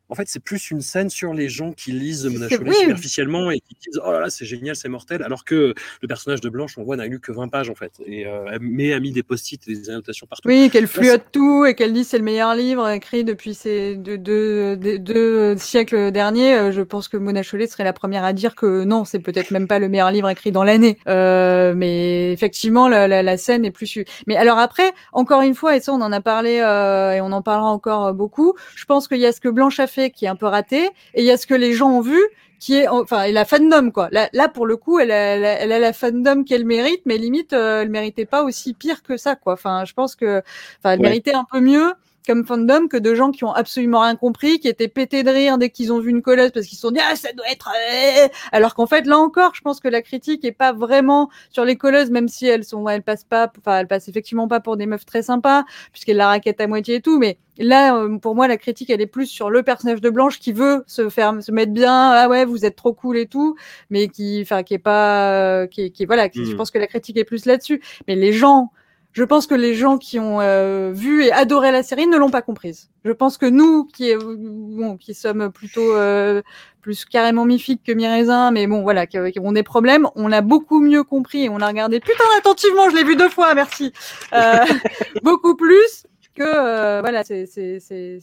en 0.08 0.14
fait, 0.14 0.24
c'est 0.26 0.42
plus 0.42 0.70
une 0.70 0.80
scène 0.80 1.08
sur 1.08 1.32
les 1.32 1.48
gens 1.48 1.72
qui 1.72 1.92
lisent 1.92 2.26
Mona 2.26 2.48
superficiellement 2.48 3.50
et 3.50 3.60
qui 3.60 3.74
disent 3.74 4.00
Oh 4.04 4.12
là 4.12 4.20
là, 4.20 4.30
c'est 4.30 4.44
génial, 4.44 4.76
c'est 4.76 4.88
mortel. 4.88 5.22
Alors 5.22 5.44
que 5.44 5.74
le 6.02 6.08
personnage 6.08 6.40
de 6.40 6.48
Blanche, 6.48 6.76
on 6.76 6.84
voit, 6.84 6.96
n'a 6.96 7.06
lu 7.06 7.20
que 7.20 7.32
20 7.32 7.48
pages 7.48 7.70
en 7.70 7.74
fait. 7.74 7.92
Et, 8.06 8.26
euh, 8.26 8.58
mais 8.60 8.92
a 8.92 9.00
mis 9.00 9.12
des 9.12 9.22
post-it 9.22 9.66
et 9.66 9.74
des 9.74 9.90
annotations 9.90 10.26
partout. 10.26 10.48
Oui, 10.48 10.68
qu'elle 10.70 10.86
fluote 10.86 11.24
tout 11.32 11.64
et 11.64 11.74
qu'elle 11.74 11.92
dit 11.92 12.04
c'est 12.04 12.18
le 12.18 12.24
meilleur 12.24 12.54
livre 12.54 12.88
écrit 12.90 13.24
depuis 13.24 13.54
ces 13.54 13.96
deux, 13.96 14.18
deux, 14.18 14.76
deux, 14.76 15.56
siècles 15.56 16.12
derniers. 16.12 16.54
Euh, 16.54 16.72
je 16.72 16.82
pense 16.82 17.08
que 17.08 17.16
Mona 17.16 17.42
Chollet 17.42 17.66
serait 17.66 17.84
la 17.84 17.92
première 17.92 18.24
à 18.24 18.32
dire 18.32 18.54
que 18.54 18.84
non, 18.84 19.04
c'est 19.04 19.20
peut-être 19.20 19.50
même 19.50 19.66
pas 19.66 19.78
le 19.78 19.88
meilleur 19.88 20.10
livre 20.10 20.28
écrit 20.28 20.52
dans 20.52 20.64
l'année. 20.64 20.98
Euh, 21.08 21.74
mais 21.74 22.32
effectivement, 22.32 22.88
la, 22.88 23.08
la, 23.08 23.22
la, 23.22 23.36
scène 23.36 23.64
est 23.64 23.70
plus. 23.70 23.98
Mais 24.26 24.36
alors 24.36 24.58
après, 24.58 24.92
encore 25.12 25.42
une 25.42 25.54
fois, 25.54 25.76
et 25.76 25.80
ça 25.80 25.92
on 25.92 26.00
en 26.00 26.12
a 26.12 26.20
parlé 26.20 26.60
euh, 26.60 27.12
et 27.12 27.20
on 27.20 27.32
en 27.32 27.42
parlera 27.42 27.70
encore 27.70 28.12
beaucoup, 28.14 28.54
je 28.74 28.84
pense 28.84 29.08
qu'il 29.08 29.18
y 29.18 29.26
a 29.26 29.32
ce 29.32 29.40
que 29.40 29.48
Blanche 29.48 29.80
a 29.80 29.86
fait 29.86 30.03
qui 30.10 30.24
est 30.26 30.28
un 30.28 30.36
peu 30.36 30.46
raté, 30.46 30.84
et 31.14 31.22
il 31.22 31.24
y 31.24 31.30
a 31.30 31.36
ce 31.36 31.46
que 31.46 31.54
les 31.54 31.72
gens 31.72 31.90
ont 31.90 32.00
vu 32.00 32.20
qui 32.60 32.76
est 32.76 32.88
enfin 32.88 33.30
la 33.30 33.44
fandom 33.44 33.90
quoi. 33.90 34.08
Là, 34.10 34.30
là 34.32 34.48
pour 34.48 34.66
le 34.66 34.76
coup, 34.76 34.98
elle 34.98 35.10
a, 35.10 35.34
elle 35.34 35.72
a, 35.72 35.78
la 35.78 35.92
fandom 35.92 36.44
qu'elle 36.44 36.64
mérite, 36.64 37.02
mais 37.04 37.18
limite 37.18 37.52
euh, 37.52 37.82
elle 37.82 37.90
méritait 37.90 38.24
pas 38.24 38.42
aussi 38.42 38.72
pire 38.72 39.02
que 39.02 39.18
ça 39.18 39.36
quoi. 39.36 39.52
Enfin, 39.52 39.84
je 39.84 39.92
pense 39.92 40.16
que 40.16 40.42
enfin 40.78 40.92
elle 40.92 41.00
méritait 41.00 41.34
un 41.34 41.44
peu 41.44 41.60
mieux 41.60 41.92
comme 42.26 42.44
fandom 42.44 42.88
que 42.88 42.96
de 42.96 43.14
gens 43.14 43.30
qui 43.30 43.44
ont 43.44 43.52
absolument 43.52 44.00
rien 44.00 44.16
compris, 44.16 44.58
qui 44.58 44.68
étaient 44.68 44.88
pétés 44.88 45.22
de 45.22 45.30
rire 45.30 45.58
dès 45.58 45.70
qu'ils 45.70 45.92
ont 45.92 46.00
vu 46.00 46.10
une 46.10 46.22
colleuse 46.22 46.50
parce 46.52 46.66
qu'ils 46.66 46.76
se 46.76 46.82
sont 46.82 46.90
dit 46.90 47.00
ah 47.00 47.16
ça 47.16 47.32
doit 47.32 47.50
être 47.50 47.70
euh, 47.70 48.28
alors 48.52 48.74
qu'en 48.74 48.86
fait 48.86 49.06
là 49.06 49.18
encore 49.18 49.54
je 49.54 49.60
pense 49.60 49.80
que 49.80 49.88
la 49.88 50.02
critique 50.02 50.44
est 50.44 50.52
pas 50.52 50.72
vraiment 50.72 51.28
sur 51.50 51.64
les 51.64 51.76
colleuses 51.76 52.10
même 52.10 52.28
si 52.28 52.46
elles 52.46 52.64
sont 52.64 52.88
elles 52.88 53.02
passent 53.02 53.24
pas 53.24 53.50
enfin 53.58 53.78
elles 53.78 53.86
passent 53.86 54.08
effectivement 54.08 54.48
pas 54.48 54.60
pour 54.60 54.76
des 54.76 54.86
meufs 54.86 55.04
très 55.04 55.22
sympas 55.22 55.64
puisqu'elles 55.92 56.16
la 56.16 56.28
raquettent 56.28 56.60
à 56.60 56.66
moitié 56.66 56.96
et 56.96 57.00
tout 57.00 57.18
mais 57.18 57.38
là 57.58 57.96
euh, 57.96 58.18
pour 58.18 58.34
moi 58.34 58.48
la 58.48 58.56
critique 58.56 58.90
elle 58.90 59.00
est 59.00 59.06
plus 59.06 59.26
sur 59.26 59.50
le 59.50 59.62
personnage 59.62 60.00
de 60.00 60.10
Blanche 60.10 60.38
qui 60.38 60.52
veut 60.52 60.84
se 60.86 61.08
faire 61.08 61.42
se 61.42 61.52
mettre 61.52 61.72
bien 61.72 62.10
ah 62.10 62.28
ouais 62.28 62.44
vous 62.44 62.64
êtes 62.64 62.76
trop 62.76 62.94
cool 62.94 63.18
et 63.18 63.26
tout 63.26 63.56
mais 63.90 64.08
qui 64.08 64.40
enfin 64.42 64.62
qui 64.62 64.74
est 64.74 64.78
pas 64.78 65.66
qui, 65.66 65.92
qui 65.92 66.06
voilà 66.06 66.28
qui, 66.28 66.44
je 66.44 66.52
hmm. 66.52 66.56
pense 66.56 66.70
que 66.70 66.78
la 66.78 66.86
critique 66.86 67.16
est 67.16 67.24
plus 67.24 67.46
là-dessus 67.46 67.82
mais 68.08 68.16
les 68.16 68.32
gens 68.32 68.72
je 69.14 69.22
pense 69.22 69.46
que 69.46 69.54
les 69.54 69.74
gens 69.74 69.96
qui 69.96 70.18
ont 70.18 70.40
euh, 70.40 70.90
vu 70.92 71.22
et 71.22 71.32
adoré 71.32 71.70
la 71.70 71.84
série 71.84 72.08
ne 72.08 72.16
l'ont 72.16 72.30
pas 72.30 72.42
comprise. 72.42 72.90
Je 73.04 73.12
pense 73.12 73.38
que 73.38 73.46
nous, 73.46 73.84
qui, 73.84 74.12
bon, 74.16 74.96
qui 74.96 75.14
sommes 75.14 75.52
plutôt 75.52 75.94
euh, 75.94 76.42
plus 76.82 77.04
carrément 77.04 77.44
mifiques 77.44 77.82
que 77.86 77.92
mi-raisin, 77.92 78.50
mais 78.50 78.66
bon, 78.66 78.82
voilà, 78.82 79.06
qui, 79.06 79.18
qui, 79.30 79.38
ont 79.38 79.52
des 79.52 79.62
problèmes, 79.62 80.08
on 80.16 80.26
l'a 80.26 80.40
beaucoup 80.40 80.80
mieux 80.80 81.04
compris 81.04 81.44
et 81.44 81.48
on 81.48 81.58
l'a 81.58 81.68
regardé 81.68 82.00
putain 82.00 82.24
attentivement, 82.38 82.90
je 82.90 82.96
l'ai 82.96 83.04
vu 83.04 83.14
deux 83.14 83.28
fois, 83.28 83.54
merci. 83.54 83.92
Euh, 84.32 84.64
beaucoup 85.22 85.54
plus 85.54 86.06
que 86.34 86.42
euh, 86.42 87.00
voilà, 87.00 87.24
c'est 87.24 87.46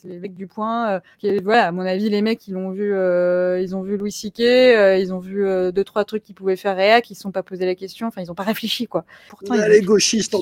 les 0.03 0.19
mecs 0.19 0.35
du 0.35 0.47
point. 0.47 0.89
Euh, 0.89 0.99
qui, 1.19 1.38
voilà, 1.39 1.67
à 1.67 1.71
mon 1.71 1.81
avis, 1.81 2.09
les 2.09 2.21
mecs, 2.21 2.47
ils 2.47 2.53
l'ont 2.53 2.71
vu, 2.71 2.93
euh, 2.93 3.59
ils 3.61 3.75
ont 3.75 3.81
vu 3.81 3.97
Louis 3.97 4.11
Siquet, 4.11 4.75
euh, 4.75 4.97
ils 4.97 5.13
ont 5.13 5.19
vu 5.19 5.45
euh, 5.45 5.71
deux 5.71 5.83
trois 5.83 6.05
trucs 6.05 6.23
qu'ils 6.23 6.35
pouvaient 6.35 6.55
faire 6.55 6.75
réac, 6.75 7.09
ils 7.09 7.15
se 7.15 7.21
sont 7.21 7.31
pas 7.31 7.43
posé 7.43 7.65
la 7.65 7.75
question, 7.75 8.07
enfin, 8.07 8.21
ils 8.21 8.31
ont 8.31 8.35
pas 8.35 8.43
réfléchi 8.43 8.88
quoi. 8.88 9.05
Pourtant, 9.29 9.55
ils 9.55 9.61
les 9.61 9.81
gauchistes 9.81 10.35
en 10.35 10.41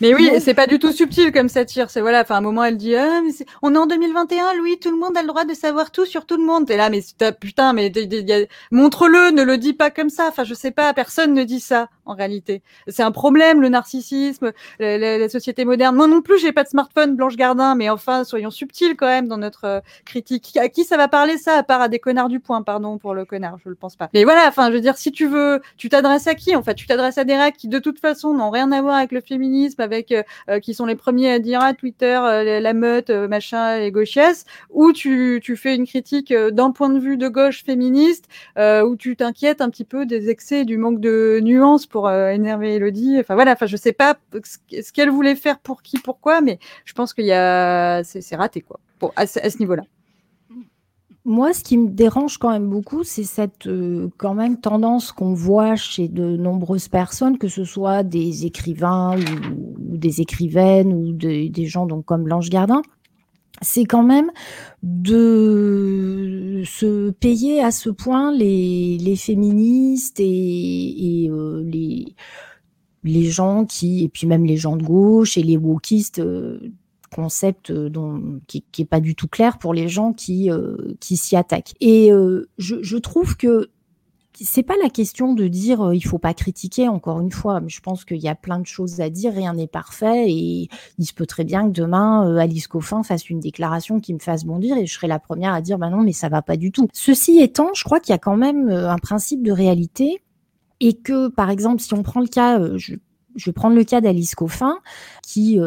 Mais 0.00 0.14
oui, 0.14 0.30
c'est 0.40 0.54
pas 0.54 0.66
du 0.66 0.78
tout 0.78 0.92
subtil 0.92 1.32
comme 1.32 1.48
satire. 1.48 1.90
C'est 1.90 2.00
voilà, 2.00 2.22
enfin, 2.22 2.36
à 2.36 2.38
un 2.38 2.42
moment, 2.42 2.64
elle 2.64 2.76
dit, 2.76 2.94
ah, 2.94 3.20
mais 3.24 3.32
on 3.62 3.74
est 3.74 3.78
en 3.78 3.86
2021, 3.86 4.54
Louis, 4.54 4.78
tout 4.78 4.90
le 4.90 4.98
monde 4.98 5.16
a 5.16 5.22
le 5.22 5.28
droit 5.28 5.44
de 5.44 5.54
savoir 5.54 5.90
tout 5.90 6.06
sur 6.06 6.26
tout 6.26 6.36
le 6.36 6.44
monde. 6.44 6.66
T'es 6.66 6.76
là, 6.76 6.90
mais 6.90 7.02
putain, 7.38 7.72
mais 7.72 7.90
montre-le, 8.70 9.32
ne 9.32 9.42
le 9.42 9.58
dis 9.58 9.72
pas 9.72 9.90
comme 9.90 10.10
ça. 10.10 10.26
Enfin, 10.28 10.44
je 10.44 10.54
sais 10.54 10.70
pas, 10.70 10.92
personne 10.94 11.34
ne 11.34 11.44
dit 11.44 11.60
ça 11.60 11.88
en 12.10 12.14
réalité. 12.14 12.62
C'est 12.88 13.02
un 13.02 13.12
problème, 13.12 13.60
le 13.60 13.68
narcissisme, 13.68 14.52
la, 14.78 14.98
la, 14.98 15.18
la 15.18 15.28
société 15.28 15.64
moderne. 15.64 15.94
Moi 15.94 16.08
non 16.08 16.22
plus, 16.22 16.38
j'ai 16.38 16.52
pas 16.52 16.64
de 16.64 16.68
smartphone, 16.68 17.14
Blanche 17.16 17.36
Gardin, 17.36 17.74
mais 17.74 17.88
enfin, 17.88 18.24
soyons 18.24 18.50
subtils 18.50 18.96
quand 18.96 19.06
même 19.06 19.28
dans 19.28 19.38
notre 19.38 19.64
euh, 19.64 19.80
critique. 20.04 20.56
À 20.56 20.68
qui 20.68 20.84
ça 20.84 20.96
va 20.96 21.08
parler 21.08 21.38
ça, 21.38 21.54
à 21.54 21.62
part 21.62 21.80
à 21.80 21.88
des 21.88 21.98
connards 21.98 22.28
du 22.28 22.40
point, 22.40 22.62
pardon 22.62 22.98
pour 22.98 23.14
le 23.14 23.24
connard, 23.24 23.58
je 23.64 23.68
le 23.68 23.74
pense 23.74 23.96
pas. 23.96 24.08
Mais 24.12 24.24
voilà, 24.24 24.46
enfin, 24.48 24.68
je 24.68 24.74
veux 24.74 24.80
dire, 24.80 24.96
si 24.96 25.12
tu 25.12 25.26
veux, 25.26 25.60
tu 25.76 25.88
t'adresses 25.88 26.26
à 26.26 26.34
qui 26.34 26.56
En 26.56 26.62
fait, 26.62 26.74
tu 26.74 26.86
t'adresses 26.86 27.18
à 27.18 27.24
des 27.24 27.36
règles 27.36 27.56
qui, 27.56 27.68
de 27.68 27.78
toute 27.78 28.00
façon, 28.00 28.34
n'ont 28.34 28.50
rien 28.50 28.72
à 28.72 28.82
voir 28.82 28.96
avec 28.96 29.12
le 29.12 29.20
féminisme, 29.20 29.80
avec 29.80 30.10
euh, 30.10 30.22
euh, 30.48 30.58
qui 30.58 30.74
sont 30.74 30.86
les 30.86 30.96
premiers 30.96 31.32
à 31.32 31.38
dire 31.38 31.60
à 31.60 31.66
ah, 31.66 31.74
Twitter, 31.74 32.18
la 32.60 32.72
meute, 32.72 33.10
machin, 33.10 33.76
et 33.76 33.90
gauchiesse, 33.90 34.44
ou 34.70 34.92
tu, 34.92 35.40
tu 35.42 35.56
fais 35.56 35.76
une 35.76 35.86
critique 35.86 36.32
d'un 36.32 36.70
point 36.72 36.88
de 36.88 36.98
vue 36.98 37.16
de 37.16 37.28
gauche 37.28 37.62
féministe, 37.64 38.26
où 38.58 38.96
tu 38.96 39.14
t'inquiètes 39.14 39.60
un 39.60 39.68
petit 39.70 39.84
peu 39.84 40.06
des 40.06 40.30
excès, 40.30 40.64
du 40.64 40.78
manque 40.78 41.00
de 41.00 41.38
nuances 41.42 41.86
pour 41.86 41.99
énerver 42.08 42.74
Elodie. 42.74 43.16
Enfin 43.20 43.34
voilà, 43.34 43.52
enfin 43.52 43.66
je 43.66 43.76
sais 43.76 43.92
pas 43.92 44.16
ce 44.42 44.92
qu'elle 44.92 45.10
voulait 45.10 45.36
faire 45.36 45.58
pour 45.58 45.82
qui, 45.82 45.98
pourquoi, 45.98 46.40
mais 46.40 46.58
je 46.84 46.92
pense 46.92 47.14
qu'il 47.14 47.26
y 47.26 47.32
a, 47.32 48.02
c'est 48.04 48.36
raté 48.36 48.60
quoi. 48.60 48.80
Bon, 49.00 49.10
à, 49.16 49.26
ce 49.26 49.58
niveau-là. 49.58 49.82
Moi, 51.24 51.52
ce 51.52 51.62
qui 51.62 51.76
me 51.76 51.88
dérange 51.88 52.38
quand 52.38 52.50
même 52.50 52.68
beaucoup, 52.68 53.04
c'est 53.04 53.24
cette 53.24 53.66
euh, 53.66 54.08
quand 54.16 54.32
même 54.34 54.58
tendance 54.58 55.12
qu'on 55.12 55.34
voit 55.34 55.76
chez 55.76 56.08
de 56.08 56.36
nombreuses 56.36 56.88
personnes, 56.88 57.36
que 57.36 57.48
ce 57.48 57.64
soit 57.64 58.02
des 58.02 58.46
écrivains 58.46 59.18
ou, 59.18 59.76
des 59.78 60.22
écrivaines 60.22 60.92
ou 60.92 61.12
de- 61.12 61.48
des 61.48 61.66
gens 61.66 61.84
donc 61.86 62.06
comme 62.06 62.24
Blanche 62.24 62.48
Gardin, 62.48 62.80
c'est 63.60 63.84
quand 63.84 64.02
même 64.02 64.30
de 64.82 66.62
se 66.64 67.10
payer 67.10 67.62
à 67.62 67.70
ce 67.70 67.90
point 67.90 68.32
les, 68.32 69.16
féministes 69.16 70.20
et, 70.20 71.28
euh, 71.30 71.62
les, 71.64 72.14
les 73.04 73.24
gens 73.24 73.64
qui, 73.64 74.04
et 74.04 74.08
puis 74.08 74.26
même 74.26 74.44
les 74.44 74.56
gens 74.56 74.76
de 74.76 74.82
gauche 74.82 75.38
et 75.38 75.42
les 75.42 75.56
wokistes, 75.56 76.18
euh, 76.18 76.58
concept 77.14 77.70
euh, 77.70 77.88
dont, 77.88 78.40
qui, 78.46 78.64
qui 78.70 78.82
est 78.82 78.86
pas 78.86 79.00
du 79.00 79.14
tout 79.14 79.28
clair 79.28 79.58
pour 79.58 79.74
les 79.74 79.88
gens 79.88 80.12
qui, 80.12 80.50
euh, 80.50 80.76
qui 81.00 81.16
s'y 81.16 81.36
attaquent. 81.36 81.74
Et 81.80 82.10
je 82.58 82.96
trouve 82.96 83.36
que 83.36 83.70
c'est 84.34 84.62
pas 84.62 84.76
la 84.82 84.90
question 84.90 85.34
de 85.34 85.48
dire 85.48 85.80
euh, 85.88 85.94
il 85.94 86.00
faut 86.02 86.18
pas 86.18 86.34
critiquer 86.34 86.88
encore 86.88 87.20
une 87.20 87.32
fois 87.32 87.60
je 87.66 87.80
pense 87.80 88.04
qu'il 88.04 88.18
y 88.18 88.28
a 88.28 88.34
plein 88.34 88.58
de 88.58 88.66
choses 88.66 89.00
à 89.00 89.10
dire 89.10 89.32
rien 89.32 89.54
n'est 89.54 89.66
parfait 89.66 90.30
et 90.30 90.68
il 90.98 91.04
se 91.04 91.12
peut 91.12 91.26
très 91.26 91.44
bien 91.44 91.66
que 91.66 91.72
demain 91.72 92.28
euh, 92.28 92.36
Alice 92.36 92.68
Coffin 92.68 93.02
fasse 93.02 93.28
une 93.28 93.40
déclaration 93.40 94.00
qui 94.00 94.14
me 94.14 94.18
fasse 94.18 94.44
bondir 94.44 94.76
et 94.76 94.86
je 94.86 94.92
serai 94.92 95.08
la 95.08 95.18
première 95.18 95.52
à 95.52 95.60
dire 95.60 95.78
bah 95.78 95.90
non 95.90 96.02
mais 96.02 96.12
ça 96.12 96.28
va 96.28 96.42
pas 96.42 96.56
du 96.56 96.72
tout. 96.72 96.88
Ceci 96.92 97.40
étant 97.40 97.70
je 97.74 97.84
crois 97.84 98.00
qu'il 98.00 98.12
y 98.12 98.16
a 98.16 98.18
quand 98.18 98.36
même 98.36 98.68
euh, 98.68 98.90
un 98.90 98.98
principe 98.98 99.42
de 99.42 99.52
réalité 99.52 100.22
et 100.80 100.94
que 100.94 101.28
par 101.28 101.50
exemple 101.50 101.80
si 101.80 101.92
on 101.94 102.02
prend 102.02 102.20
le 102.20 102.28
cas 102.28 102.60
je, 102.76 102.94
je 103.36 103.44
vais 103.46 103.52
prendre 103.52 103.76
le 103.76 103.84
cas 103.84 104.00
d'Alice 104.00 104.34
Coffin 104.34 104.78
qui 105.22 105.58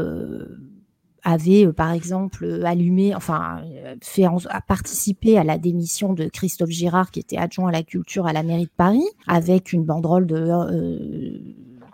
avait, 1.23 1.65
euh, 1.65 1.71
par 1.73 1.91
exemple, 1.91 2.43
euh, 2.45 2.63
allumé, 2.65 3.15
enfin, 3.15 3.61
euh, 3.85 3.95
fait 4.01 4.27
en- 4.27 4.37
a 4.49 4.61
participé 4.61 5.37
à 5.37 5.43
la 5.43 5.57
démission 5.57 6.13
de 6.13 6.25
Christophe 6.25 6.69
Girard, 6.69 7.11
qui 7.11 7.19
était 7.19 7.37
adjoint 7.37 7.69
à 7.69 7.71
la 7.71 7.83
culture 7.83 8.27
à 8.27 8.33
la 8.33 8.43
mairie 8.43 8.65
de 8.65 8.71
Paris, 8.75 9.05
avec 9.27 9.73
une 9.73 9.83
banderole 9.83 10.27
de 10.27 10.35
euh, 10.37 11.37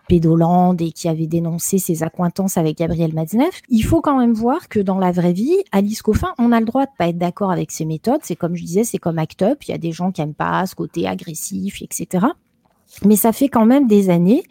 pédolande 0.07 0.81
et 0.81 0.91
qui 0.91 1.07
avait 1.07 1.27
dénoncé 1.27 1.77
ses 1.77 2.01
accointances 2.01 2.57
avec 2.57 2.77
Gabriel 2.79 3.13
Matzneff. 3.13 3.61
Il 3.69 3.83
faut 3.83 4.01
quand 4.01 4.17
même 4.17 4.33
voir 4.33 4.67
que 4.67 4.79
dans 4.79 4.97
la 4.97 5.11
vraie 5.11 5.33
vie, 5.33 5.55
Alice 5.71 6.01
Coffin, 6.01 6.33
on 6.39 6.51
a 6.51 6.59
le 6.59 6.65
droit 6.65 6.85
de 6.85 6.91
pas 6.97 7.09
être 7.09 7.17
d'accord 7.19 7.51
avec 7.51 7.71
ses 7.71 7.85
méthodes. 7.85 8.21
C'est 8.23 8.35
comme 8.35 8.55
je 8.55 8.63
disais, 8.63 8.83
c'est 8.83 8.97
comme 8.97 9.19
Act 9.19 9.43
Up. 9.43 9.59
Il 9.67 9.71
y 9.71 9.73
a 9.73 9.77
des 9.77 9.91
gens 9.91 10.11
qui 10.11 10.21
aiment 10.21 10.33
pas 10.33 10.65
ce 10.65 10.73
côté 10.73 11.07
agressif, 11.07 11.83
etc. 11.83 12.25
Mais 13.05 13.15
ça 13.15 13.31
fait 13.31 13.47
quand 13.49 13.65
même 13.65 13.87
des 13.87 14.09
années 14.09 14.43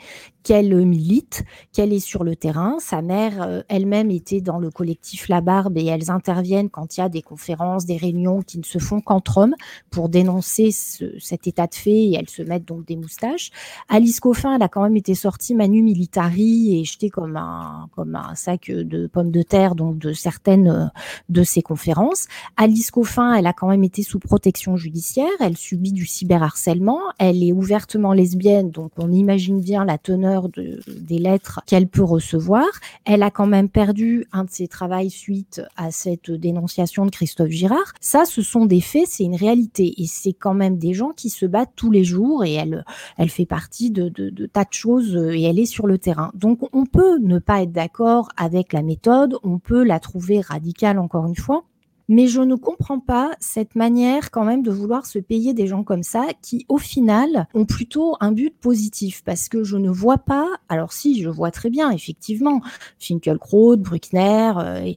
qu'elle 0.49 0.75
milite, 0.87 1.45
qu'elle 1.75 1.93
est 1.93 1.99
sur 2.01 2.25
le 2.25 2.35
terrain. 2.35 2.77
Sa 2.81 3.03
mère 3.03 3.43
euh, 3.43 3.61
elle-même 3.69 4.11
était 4.11 4.41
dans 4.41 4.59
le 4.59 4.71
collectif 4.71 5.29
La 5.29 5.43
Barbe 5.43 5.77
et 5.77 5.85
elles 5.85 6.11
interviennent 6.11 6.71
quand 6.71 6.97
il 6.97 7.01
y 7.01 7.03
a 7.03 7.11
des 7.11 7.21
conférences, 7.21 7.85
des 7.85 7.99
réunions 7.99 8.41
qui 8.41 8.59
ne 8.59 8.65
se 8.65 8.79
font 8.79 9.03
qu'entre 9.03 9.37
hommes 9.37 9.55
pour 9.91 10.09
dénoncer 10.09 10.71
ce- 10.71 11.19
cet 11.19 11.47
état 11.47 11.67
de 11.67 11.75
fait 11.75 11.91
et 11.91 12.15
elles 12.15 12.31
se 12.31 12.41
mettent 12.41 12.65
donc 12.67 12.87
des 12.87 12.97
moustaches. 12.97 13.51
Alice 13.91 14.21
Coffin, 14.21 14.55
elle 14.57 14.63
a 14.63 14.69
quand 14.69 14.83
même 14.83 14.97
été 14.97 15.15
sortie 15.15 15.55
Manu 15.55 15.83
Militari 15.83 16.81
et 16.81 16.85
jetée 16.85 17.11
comme 17.11 17.37
un, 17.37 17.89
sac 18.35 18.71
de 18.71 19.07
pommes 19.07 19.33
de 19.33 19.43
terre 19.43 19.75
donc 19.75 19.99
de 19.99 20.15
certaines 20.15 20.69
euh, 20.69 20.87
de 21.29 21.43
ses 21.43 21.61
conférences. 21.61 22.27
Alice 22.57 22.91
Coffin, 22.91 23.35
elle 23.35 23.47
a 23.47 23.53
quand 23.53 23.69
même 23.69 23.85
été 23.85 24.03
sous 24.03 24.19
protection 24.19 24.77
judiciaire, 24.79 25.29
elle 25.41 25.59
subit 25.59 25.93
du 25.93 26.07
cyberharcèlement, 26.07 27.01
elle 27.19 27.43
est 27.43 27.53
ouvertement 27.53 28.15
lesbienne, 28.15 28.38
donc 28.65 28.93
on 28.97 29.13
imagine 29.13 29.61
bien 29.61 29.85
la 29.85 29.99
teneur 29.99 30.49
de- 30.49 30.81
des 31.01 31.19
lettres 31.19 31.61
qu'elle 31.67 31.87
peut 31.89 32.03
recevoir. 32.03 32.67
Elle 33.05 33.23
a 33.23 33.31
quand 33.31 33.47
même 33.47 33.69
perdu 33.69 34.27
un 34.33 34.45
de 34.45 34.51
ses 34.51 34.67
travaux 34.67 34.89
suite 35.11 35.63
à 35.77 35.91
cette 35.91 36.31
dénonciation 36.31 37.05
de 37.05 37.11
Christophe 37.11 37.51
Girard. 37.51 37.93
Ça, 38.01 38.25
ce 38.25 38.41
sont 38.43 38.65
des 38.65 38.81
faits, 38.81 39.05
c'est 39.07 39.25
une 39.25 39.37
réalité. 39.37 39.95
Et 40.01 40.07
c'est 40.07 40.33
quand 40.33 40.55
même 40.55 40.79
des 40.79 40.95
gens 40.95 41.11
qui 41.11 41.29
se 41.29 41.45
battent 41.45 41.73
tous 41.77 41.91
les 41.91 42.05
jours 42.05 42.45
et 42.45 42.55
elle, 42.55 42.85
elle 43.19 43.29
fait 43.29 43.45
partie 43.47 43.91
de, 43.91 44.09
tas 44.47 44.65
de 44.65 44.73
choses 44.73 45.15
et 45.17 45.43
elle 45.43 45.59
est 45.59 45.67
sur 45.67 45.87
le 45.87 45.99
terrain. 45.99 46.31
Donc 46.35 46.61
on 46.73 46.87
peut 46.87 47.19
ne 47.19 47.39
pas 47.39 47.63
être 47.63 47.73
d'accord 47.73 48.29
avec 48.37 48.73
la 48.73 48.83
méthode, 48.83 49.37
on 49.43 49.59
peut 49.59 49.85
la 49.85 50.01
trouver 50.01 50.41
radicale 50.41 50.99
encore 50.99 51.27
une 51.27 51.37
fois. 51.37 51.65
Mais 52.09 52.27
je 52.27 52.41
ne 52.41 52.55
comprends 52.55 53.01
pas 53.01 53.33
cette 53.39 53.75
manière 53.75 54.31
quand 54.31 54.45
même 54.45 54.63
de 54.63 54.71
vouloir 54.71 55.05
se 55.05 55.19
payer 55.19 55.53
des 55.53 55.67
gens 55.67 55.85
comme 55.85 56.03
ça 56.03 56.27
qui, 56.41 56.65
au 56.69 56.79
final, 56.79 57.47
ont 57.53 57.67
plutôt 57.67 58.17
un 58.21 58.33
but 58.33 58.55
positif 58.59 59.23
parce 59.25 59.51
que 59.51 59.63
je 59.63 59.77
ne 59.77 59.91
vois 59.91 60.17
pas, 60.17 60.47
alors 60.71 60.93
si, 60.93 61.23
je 61.23 61.29
vois 61.29 61.51
très 61.51 61.69
bien, 61.69 61.91
effectivement, 61.91 62.63
Finkielkraut, 62.99 63.77
Bruckner 63.77 64.53
euh, 64.57 64.93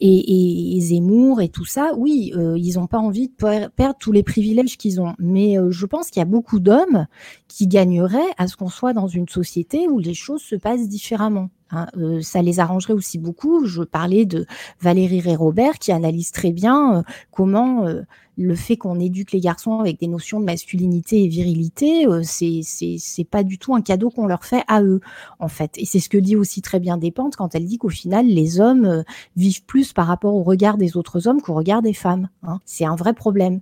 et, 0.00 0.78
Zemmour 0.80 1.42
et 1.42 1.48
tout 1.50 1.64
ça, 1.66 1.92
oui, 1.96 2.32
euh, 2.34 2.56
ils 2.58 2.74
n'ont 2.74 2.86
pas 2.86 2.98
envie 2.98 3.28
de 3.28 3.34
per- 3.34 3.68
perdre 3.74 3.98
tous 3.98 4.12
les 4.12 4.22
privilèges 4.22 4.76
qu'ils 4.78 5.00
ont. 5.00 5.14
Mais 5.18 5.58
euh, 5.58 5.70
je 5.70 5.86
pense 5.86 6.08
qu'il 6.10 6.20
y 6.20 6.22
a 6.22 6.26
beaucoup 6.26 6.60
d'hommes 6.60 7.06
qui 7.48 7.66
gagneraient 7.66 8.20
à 8.38 8.48
ce 8.48 8.56
qu'on 8.56 8.68
soit 8.70 8.92
dans 8.94 9.08
une 9.08 9.28
société 9.28 9.86
où 9.88 9.98
les 9.98 10.14
choses 10.14 10.42
se 10.42 10.56
passent 10.56 10.88
différemment. 10.88 11.50
Hein. 11.70 11.86
Euh, 11.96 12.20
ça 12.22 12.42
les 12.42 12.60
arrangerait 12.60 12.92
aussi 12.92 13.18
beaucoup. 13.18 13.66
Je 13.66 13.82
parlais 13.82 14.24
de 14.24 14.46
Valérie 14.80 15.20
Ré-Robert 15.20 15.78
qui 15.78 15.92
analyse 15.92 16.32
très 16.32 16.52
bien 16.52 16.98
euh, 16.98 17.02
comment 17.30 17.86
euh, 17.86 18.02
le 18.36 18.54
fait 18.56 18.76
qu'on 18.76 18.98
éduque 18.98 19.30
les 19.30 19.40
garçons 19.40 19.78
avec 19.78 20.00
des 20.00 20.08
notions 20.08 20.40
de 20.40 20.44
masculinité 20.44 21.22
et 21.22 21.28
virilité, 21.28 22.04
c'est 22.24 22.62
c'est 22.64 23.24
pas 23.24 23.44
du 23.44 23.58
tout 23.58 23.76
un 23.76 23.80
cadeau 23.80 24.10
qu'on 24.10 24.26
leur 24.26 24.44
fait 24.44 24.64
à 24.66 24.82
eux 24.82 25.00
en 25.38 25.46
fait. 25.46 25.78
Et 25.78 25.84
c'est 25.84 26.00
ce 26.00 26.08
que 26.08 26.18
dit 26.18 26.34
aussi 26.34 26.60
très 26.60 26.80
bien 26.80 26.96
Despentes 26.98 27.36
quand 27.36 27.54
elle 27.54 27.64
dit 27.64 27.78
qu'au 27.78 27.90
final 27.90 28.26
les 28.26 28.58
hommes 28.60 29.04
vivent 29.36 29.64
plus 29.66 29.92
par 29.92 30.08
rapport 30.08 30.34
au 30.34 30.42
regard 30.42 30.78
des 30.78 30.96
autres 30.96 31.28
hommes 31.28 31.40
qu'au 31.40 31.54
regard 31.54 31.80
des 31.80 31.92
femmes. 31.92 32.28
hein. 32.42 32.58
C'est 32.64 32.84
un 32.84 32.96
vrai 32.96 33.14
problème. 33.14 33.60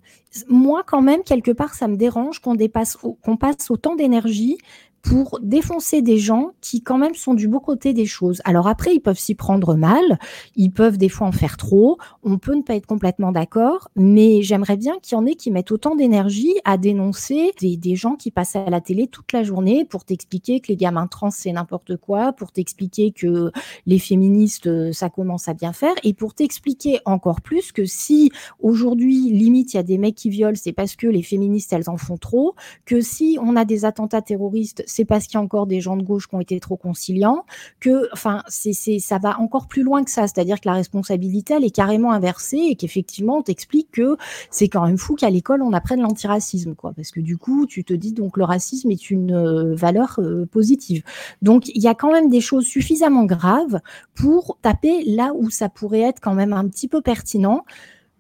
Moi 0.49 0.83
quand 0.87 1.03
même 1.03 1.23
quelque 1.23 1.51
part 1.51 1.75
ça 1.75 1.87
me 1.87 1.97
dérange 1.97 2.39
qu'on 2.39 2.57
qu'on 2.57 3.37
passe 3.37 3.71
autant 3.71 3.95
d'énergie 3.95 4.57
pour 5.03 5.41
défoncer 5.43 6.01
des 6.01 6.19
gens 6.19 6.53
qui 6.61 6.81
quand 6.81 6.97
même 6.97 7.15
sont 7.15 7.35
du 7.35 7.49
beau 7.49 7.59
côté 7.59 7.93
des 7.93 8.07
choses. 8.07 8.41
Alors 8.45 8.69
après, 8.69 8.95
ils 8.95 9.01
peuvent 9.01 9.19
s'y 9.19 9.35
prendre 9.35 9.75
mal, 9.75 10.19
ils 10.55 10.71
peuvent 10.71 10.97
des 10.97 11.09
fois 11.09 11.27
en 11.27 11.33
faire 11.33 11.57
trop, 11.57 11.99
on 12.23 12.39
peut 12.39 12.55
ne 12.55 12.63
pas 12.63 12.77
être 12.77 12.87
complètement 12.87 13.33
d'accord, 13.33 13.89
mais 13.97 14.43
j'aimerais 14.43 14.77
bien 14.77 14.99
qu'il 15.03 15.17
y 15.17 15.21
en 15.21 15.27
ait 15.27 15.35
qui 15.35 15.51
mettent 15.51 15.73
autant 15.73 15.97
d'énergie 15.97 16.55
à 16.65 16.79
dénoncer 16.79 17.51
des, 17.61 17.77
des 17.77 17.97
gens 17.97 18.15
qui 18.15 18.31
passent 18.31 18.55
à 18.55 18.71
la 18.71 18.81
télé 18.81 19.09
toute 19.09 19.33
la 19.33 19.43
journée 19.43 19.85
pour 19.85 20.05
t'expliquer 20.05 20.61
que 20.61 20.69
les 20.69 20.77
gamins 20.77 21.09
trans 21.09 21.31
c'est 21.31 21.53
n'importe 21.53 21.97
quoi, 21.97 22.33
pour 22.33 22.53
t'expliquer 22.53 23.11
que 23.11 23.51
les 23.87 23.99
féministes 23.99 24.69
euh, 24.69 24.93
ça 24.93 25.11
commence 25.11 25.49
à 25.49 25.55
bien 25.55 25.73
faire, 25.73 25.95
et 26.05 26.15
pour 26.15 26.35
t'expliquer 26.35 27.01
encore 27.05 27.41
plus 27.41 27.73
que 27.73 27.85
si 27.85 28.31
aujourd'hui 28.61 29.31
limite 29.31 29.75
il 29.75 29.79
y 29.79 29.81
a 29.81 29.83
des 29.83 29.99
mecs 29.99 30.15
qui 30.15 30.31
violent, 30.31 30.57
c'est 30.57 30.73
parce 30.73 30.95
que 30.95 31.09
les 31.09 31.23
féministes 31.23 31.73
elles 31.73 31.91
en 31.91 31.97
font 31.97 32.17
trop, 32.17 32.55
que 32.85 33.01
si 33.01 33.37
on 33.43 33.57
a 33.57 33.65
des 33.65 33.85
attentats 33.85 34.23
terroristes, 34.23 34.85
c'est 34.93 35.05
parce 35.05 35.27
qu'il 35.27 35.35
y 35.35 35.39
a 35.39 35.43
encore 35.43 35.67
des 35.67 35.81
gens 35.81 35.97
de 35.97 36.03
gauche 36.03 36.29
qui 36.29 36.35
ont 36.35 36.41
été 36.41 36.61
trop 36.61 36.77
conciliants, 36.77 37.45
que, 37.81 38.09
enfin, 38.13 38.43
c'est, 38.49 38.73
ça 38.73 39.19
va 39.19 39.39
encore 39.41 39.67
plus 39.67 39.83
loin 39.83 40.05
que 40.05 40.11
ça. 40.11 40.23
C'est-à-dire 40.29 40.61
que 40.61 40.69
la 40.69 40.75
responsabilité, 40.75 41.55
elle 41.55 41.65
est 41.65 41.75
carrément 41.75 42.13
inversée 42.13 42.59
et 42.59 42.77
qu'effectivement, 42.77 43.39
on 43.39 43.43
t'explique 43.43 43.91
que 43.91 44.17
c'est 44.51 44.69
quand 44.69 44.87
même 44.87 44.99
fou 44.99 45.15
qu'à 45.15 45.31
l'école, 45.31 45.63
on 45.63 45.73
apprenne 45.73 46.01
l'antiracisme, 46.01 46.75
quoi. 46.75 46.93
Parce 46.95 47.11
que 47.11 47.21
du 47.21 47.39
coup, 47.39 47.67
tu 47.67 47.85
te 47.85 47.95
dis 47.95 48.13
donc 48.13 48.37
le 48.37 48.45
racisme 48.45 48.91
est 48.91 49.11
une 49.11 49.33
euh, 49.33 49.75
valeur 49.75 50.17
euh, 50.19 50.47
positive. 50.47 51.03
Donc, 51.41 51.69
il 51.69 51.83
y 51.83 51.89
a 51.89 51.95
quand 51.95 52.13
même 52.13 52.29
des 52.29 52.41
choses 52.41 52.67
suffisamment 52.67 53.25
graves 53.25 53.81
pour 54.15 54.59
taper 54.63 55.05
là 55.05 55.33
où 55.35 55.51
ça 55.51 55.69
pourrait 55.69 56.01
être 56.01 56.21
quand 56.21 56.35
même 56.35 56.53
un 56.53 56.69
petit 56.69 56.89
peu 56.89 57.01
pertinent, 57.01 57.65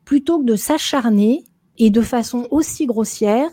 plutôt 0.04 0.38
que 0.40 0.44
de 0.44 0.56
s'acharner 0.56 1.44
et 1.78 1.90
de 1.90 2.00
façon 2.00 2.46
aussi 2.50 2.86
grossière 2.86 3.50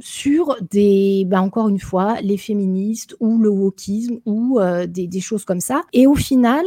sur 0.00 0.56
des, 0.70 1.24
ben 1.26 1.40
encore 1.40 1.68
une 1.68 1.78
fois, 1.78 2.20
les 2.20 2.36
féministes 2.36 3.16
ou 3.20 3.38
le 3.38 3.50
wokisme 3.50 4.18
ou 4.26 4.58
euh, 4.58 4.86
des, 4.86 5.20
choses 5.20 5.44
comme 5.44 5.60
ça. 5.60 5.82
Et 5.92 6.06
au 6.06 6.14
final, 6.14 6.64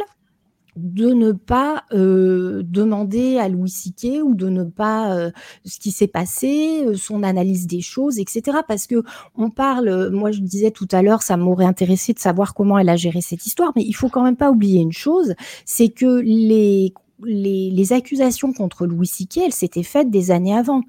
de 0.76 1.10
ne 1.10 1.32
pas 1.32 1.84
euh, 1.92 2.64
demander 2.66 3.38
à 3.38 3.48
Louis 3.48 3.70
Siquet 3.70 4.22
ou 4.22 4.34
de 4.34 4.50
ne 4.50 4.64
pas 4.64 5.16
euh, 5.16 5.32
ce 5.66 5.80
qui 5.80 5.92
s'est 5.92 6.08
passé, 6.08 6.84
son 6.96 7.22
analyse 7.24 7.68
des 7.68 7.82
choses, 7.82 8.18
etc. 8.18 8.60
Parce 8.68 8.88
que 8.88 9.04
on 9.36 9.50
parle, 9.50 10.10
moi 10.12 10.32
je 10.32 10.40
disais 10.40 10.72
tout 10.72 10.88
à 10.92 11.02
l'heure, 11.02 11.22
ça 11.22 11.38
m'aurait 11.38 11.66
intéressé 11.66 12.14
de 12.14 12.20
savoir 12.20 12.54
comment 12.54 12.78
elle 12.80 12.90
a 12.90 12.96
géré 12.96 13.22
cette 13.22 13.46
histoire, 13.46 13.72
mais 13.76 13.84
il 13.84 13.94
faut 13.94 14.10
quand 14.10 14.24
même 14.24 14.38
pas 14.38 14.50
oublier 14.50 14.82
une 14.82 14.92
chose, 14.92 15.36
c'est 15.66 15.90
que 15.90 16.22
les, 16.22 16.94
les, 17.24 17.70
les 17.70 17.94
accusations 17.94 18.52
contre 18.52 18.88
Louis 18.88 19.08
Siquet, 19.08 19.46
elles 19.46 19.54
s'étaient 19.54 19.84
faites 19.84 20.10
des 20.10 20.32
années 20.32 20.56
avant. 20.56 20.82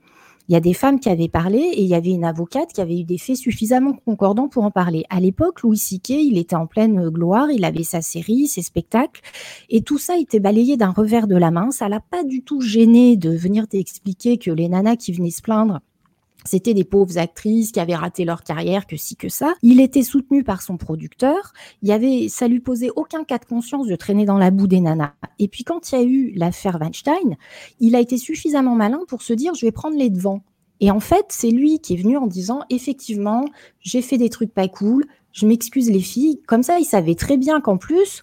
Il 0.48 0.52
y 0.52 0.56
a 0.56 0.60
des 0.60 0.74
femmes 0.74 1.00
qui 1.00 1.08
avaient 1.08 1.28
parlé 1.28 1.58
et 1.58 1.80
il 1.82 1.88
y 1.88 1.94
avait 1.94 2.10
une 2.10 2.24
avocate 2.24 2.72
qui 2.72 2.82
avait 2.82 3.00
eu 3.00 3.04
des 3.04 3.16
faits 3.16 3.36
suffisamment 3.36 3.94
concordants 4.04 4.48
pour 4.48 4.64
en 4.64 4.70
parler. 4.70 5.04
À 5.08 5.18
l'époque, 5.18 5.62
Louis 5.62 5.78
Siquet, 5.78 6.22
il 6.22 6.36
était 6.36 6.54
en 6.54 6.66
pleine 6.66 7.08
gloire, 7.08 7.50
il 7.50 7.64
avait 7.64 7.82
sa 7.82 8.02
série, 8.02 8.46
ses 8.46 8.60
spectacles, 8.60 9.22
et 9.70 9.80
tout 9.80 9.96
ça 9.96 10.18
était 10.18 10.40
balayé 10.40 10.76
d'un 10.76 10.90
revers 10.90 11.26
de 11.26 11.36
la 11.36 11.50
main. 11.50 11.70
Ça 11.70 11.88
l'a 11.88 12.00
pas 12.00 12.24
du 12.24 12.42
tout 12.42 12.60
gêné 12.60 13.16
de 13.16 13.30
venir 13.30 13.66
t'expliquer 13.66 14.36
que 14.36 14.50
les 14.50 14.68
nanas 14.68 14.96
qui 14.96 15.12
venaient 15.12 15.30
se 15.30 15.40
plaindre 15.40 15.80
C'était 16.44 16.74
des 16.74 16.84
pauvres 16.84 17.18
actrices 17.18 17.72
qui 17.72 17.80
avaient 17.80 17.94
raté 17.94 18.24
leur 18.24 18.42
carrière, 18.42 18.86
que 18.86 18.96
si 18.96 19.16
que 19.16 19.28
ça. 19.28 19.54
Il 19.62 19.80
était 19.80 20.02
soutenu 20.02 20.44
par 20.44 20.62
son 20.62 20.76
producteur. 20.76 21.52
Il 21.82 21.88
y 21.88 21.92
avait, 21.92 22.28
ça 22.28 22.48
lui 22.48 22.60
posait 22.60 22.90
aucun 22.96 23.24
cas 23.24 23.38
de 23.38 23.44
conscience 23.44 23.86
de 23.86 23.96
traîner 23.96 24.24
dans 24.24 24.38
la 24.38 24.50
boue 24.50 24.66
des 24.66 24.80
nanas. 24.80 25.14
Et 25.38 25.48
puis 25.48 25.64
quand 25.64 25.90
il 25.90 25.94
y 25.94 25.98
a 25.98 26.04
eu 26.04 26.32
l'affaire 26.34 26.78
Weinstein, 26.80 27.36
il 27.80 27.96
a 27.96 28.00
été 28.00 28.18
suffisamment 28.18 28.74
malin 28.74 29.00
pour 29.08 29.22
se 29.22 29.32
dire 29.32 29.54
je 29.54 29.64
vais 29.64 29.72
prendre 29.72 29.96
les 29.96 30.10
devants. 30.10 30.42
Et 30.80 30.90
en 30.90 31.00
fait, 31.00 31.26
c'est 31.28 31.50
lui 31.50 31.78
qui 31.78 31.94
est 31.94 31.96
venu 31.96 32.16
en 32.16 32.26
disant 32.26 32.62
effectivement, 32.70 33.44
j'ai 33.80 34.02
fait 34.02 34.18
des 34.18 34.28
trucs 34.28 34.52
pas 34.52 34.68
cool, 34.68 35.04
je 35.32 35.46
m'excuse 35.46 35.90
les 35.90 36.00
filles. 36.00 36.40
Comme 36.46 36.62
ça, 36.62 36.78
il 36.78 36.84
savait 36.84 37.16
très 37.16 37.36
bien 37.36 37.60
qu'en 37.60 37.76
plus, 37.76 38.22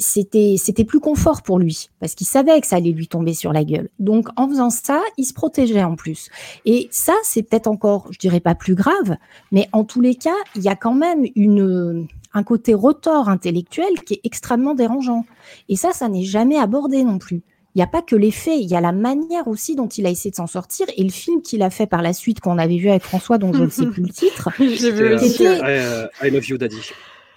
c'était 0.00 0.56
c'était 0.58 0.84
plus 0.84 1.00
confort 1.00 1.42
pour 1.42 1.58
lui 1.58 1.90
parce 2.00 2.14
qu'il 2.14 2.26
savait 2.26 2.60
que 2.60 2.66
ça 2.66 2.76
allait 2.76 2.92
lui 2.92 3.08
tomber 3.08 3.34
sur 3.34 3.52
la 3.52 3.62
gueule. 3.62 3.88
Donc 3.98 4.28
en 4.36 4.48
faisant 4.48 4.70
ça, 4.70 5.00
il 5.18 5.24
se 5.24 5.34
protégeait 5.34 5.84
en 5.84 5.96
plus. 5.96 6.28
Et 6.64 6.88
ça, 6.90 7.14
c'est 7.22 7.42
peut-être 7.42 7.66
encore, 7.66 8.08
je 8.10 8.18
dirais 8.18 8.40
pas 8.40 8.54
plus 8.54 8.74
grave, 8.74 9.16
mais 9.52 9.68
en 9.72 9.84
tous 9.84 10.00
les 10.00 10.14
cas, 10.14 10.36
il 10.56 10.62
y 10.62 10.68
a 10.68 10.76
quand 10.76 10.94
même 10.94 11.24
une 11.36 12.08
un 12.32 12.42
côté 12.42 12.74
retort 12.74 13.30
intellectuel 13.30 14.02
qui 14.04 14.14
est 14.14 14.20
extrêmement 14.24 14.74
dérangeant. 14.74 15.24
Et 15.70 15.76
ça, 15.76 15.92
ça 15.92 16.08
n'est 16.08 16.24
jamais 16.24 16.58
abordé 16.58 17.02
non 17.02 17.18
plus 17.18 17.42
il 17.76 17.80
n'y 17.80 17.82
a 17.82 17.88
pas 17.88 18.00
que 18.00 18.16
les 18.16 18.30
faits, 18.30 18.58
il 18.58 18.68
y 18.68 18.74
a 18.74 18.80
la 18.80 18.92
manière 18.92 19.46
aussi 19.48 19.76
dont 19.76 19.86
il 19.86 20.06
a 20.06 20.10
essayé 20.10 20.30
de 20.30 20.36
s'en 20.36 20.46
sortir 20.46 20.86
et 20.96 21.04
le 21.04 21.10
film 21.10 21.42
qu'il 21.42 21.60
a 21.60 21.68
fait 21.68 21.86
par 21.86 22.00
la 22.00 22.14
suite 22.14 22.40
qu'on 22.40 22.56
avait 22.56 22.78
vu 22.78 22.88
avec 22.88 23.02
François, 23.02 23.36
dont 23.36 23.52
je 23.52 23.64
ne 23.64 23.68
sais 23.68 23.84
plus 23.84 24.02
le 24.02 24.08
titre, 24.08 24.48
qui 24.56 24.72
était, 24.72 25.60
euh, 25.62 26.06
I, 26.22 26.30
Love 26.30 26.48
You 26.48 26.56
Daddy 26.56 26.80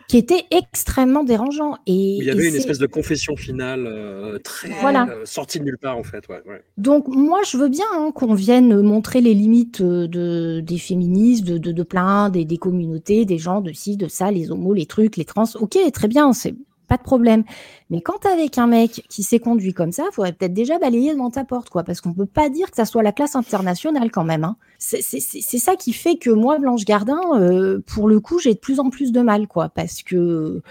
qui 0.08 0.18
était 0.18 0.46
extrêmement 0.50 1.24
dérangeant. 1.24 1.76
Et, 1.86 1.94
il 1.94 2.24
y 2.24 2.32
avait 2.32 2.48
une 2.48 2.56
espèce 2.56 2.80
de 2.80 2.88
confession 2.88 3.36
finale 3.36 3.86
euh, 3.86 4.40
très 4.40 4.70
euh, 4.72 5.24
sortie 5.26 5.60
de 5.60 5.66
nulle 5.66 5.78
part 5.78 5.98
en 5.98 6.04
fait. 6.04 6.24
Donc 6.78 7.08
moi 7.10 7.42
je 7.46 7.58
veux 7.58 7.70
bien 7.70 7.86
hein, 7.94 8.12
qu'on 8.16 8.34
vienne 8.34 8.82
montrer 8.82 9.22
les 9.22 9.36
limites 9.36 9.84
de, 9.84 10.62
des 10.62 10.78
féministes, 10.78 11.46
de, 11.46 11.58
de, 11.58 11.84
plein 11.84 12.30
des, 12.30 12.46
des, 12.46 12.58
communautés, 12.58 13.26
des 13.26 13.38
gens 13.38 13.60
de 13.60 13.72
ci, 13.74 13.98
de 13.98 14.08
ça, 14.08 14.32
les 14.32 14.50
homos, 14.50 14.74
les 14.74 14.88
trucs, 14.88 15.18
les 15.18 15.26
trans. 15.26 15.44
Ok, 15.60 15.78
très 15.94 16.08
bien, 16.08 16.32
c'est 16.32 16.56
pas 16.90 16.98
de 16.98 17.04
problème. 17.04 17.44
Mais 17.90 18.02
quand 18.02 18.26
avec 18.26 18.58
un 18.58 18.68
mec 18.68 19.06
qui 19.10 19.24
s'est 19.24 19.40
conduit 19.40 19.74
comme 19.74 19.94
ça, 19.94 20.04
il 20.12 20.14
faudrait 20.14 20.34
peut-être 20.34 20.54
déjà 20.54 20.80
balayer 20.80 21.14
devant 21.14 21.30
ta 21.30 21.46
porte, 21.46 21.70
quoi, 21.70 21.84
parce 21.84 22.02
qu'on 22.02 22.14
peut 22.14 22.26
pas 22.26 22.50
dire 22.50 22.70
que 22.70 22.76
ça 22.76 22.86
soit 22.86 23.04
la 23.04 23.14
classe 23.14 23.36
internationale 23.36 24.12
quand 24.12 24.26
même. 24.26 24.44
Hein. 24.44 24.58
C'est 24.80 25.00
ça 25.60 25.76
qui 25.76 25.94
fait 25.94 26.18
que 26.18 26.32
moi, 26.32 26.58
Blanche 26.58 26.84
Gardin, 26.84 27.22
euh, 27.36 27.80
pour 27.86 28.10
le 28.10 28.20
coup, 28.20 28.40
j'ai 28.40 28.56
de 28.56 28.60
plus 28.60 28.80
en 28.80 28.90
plus 28.90 29.12
de 29.12 29.22
mal, 29.22 29.48
quoi, 29.48 29.70
parce 29.70 30.04
que 30.04 30.62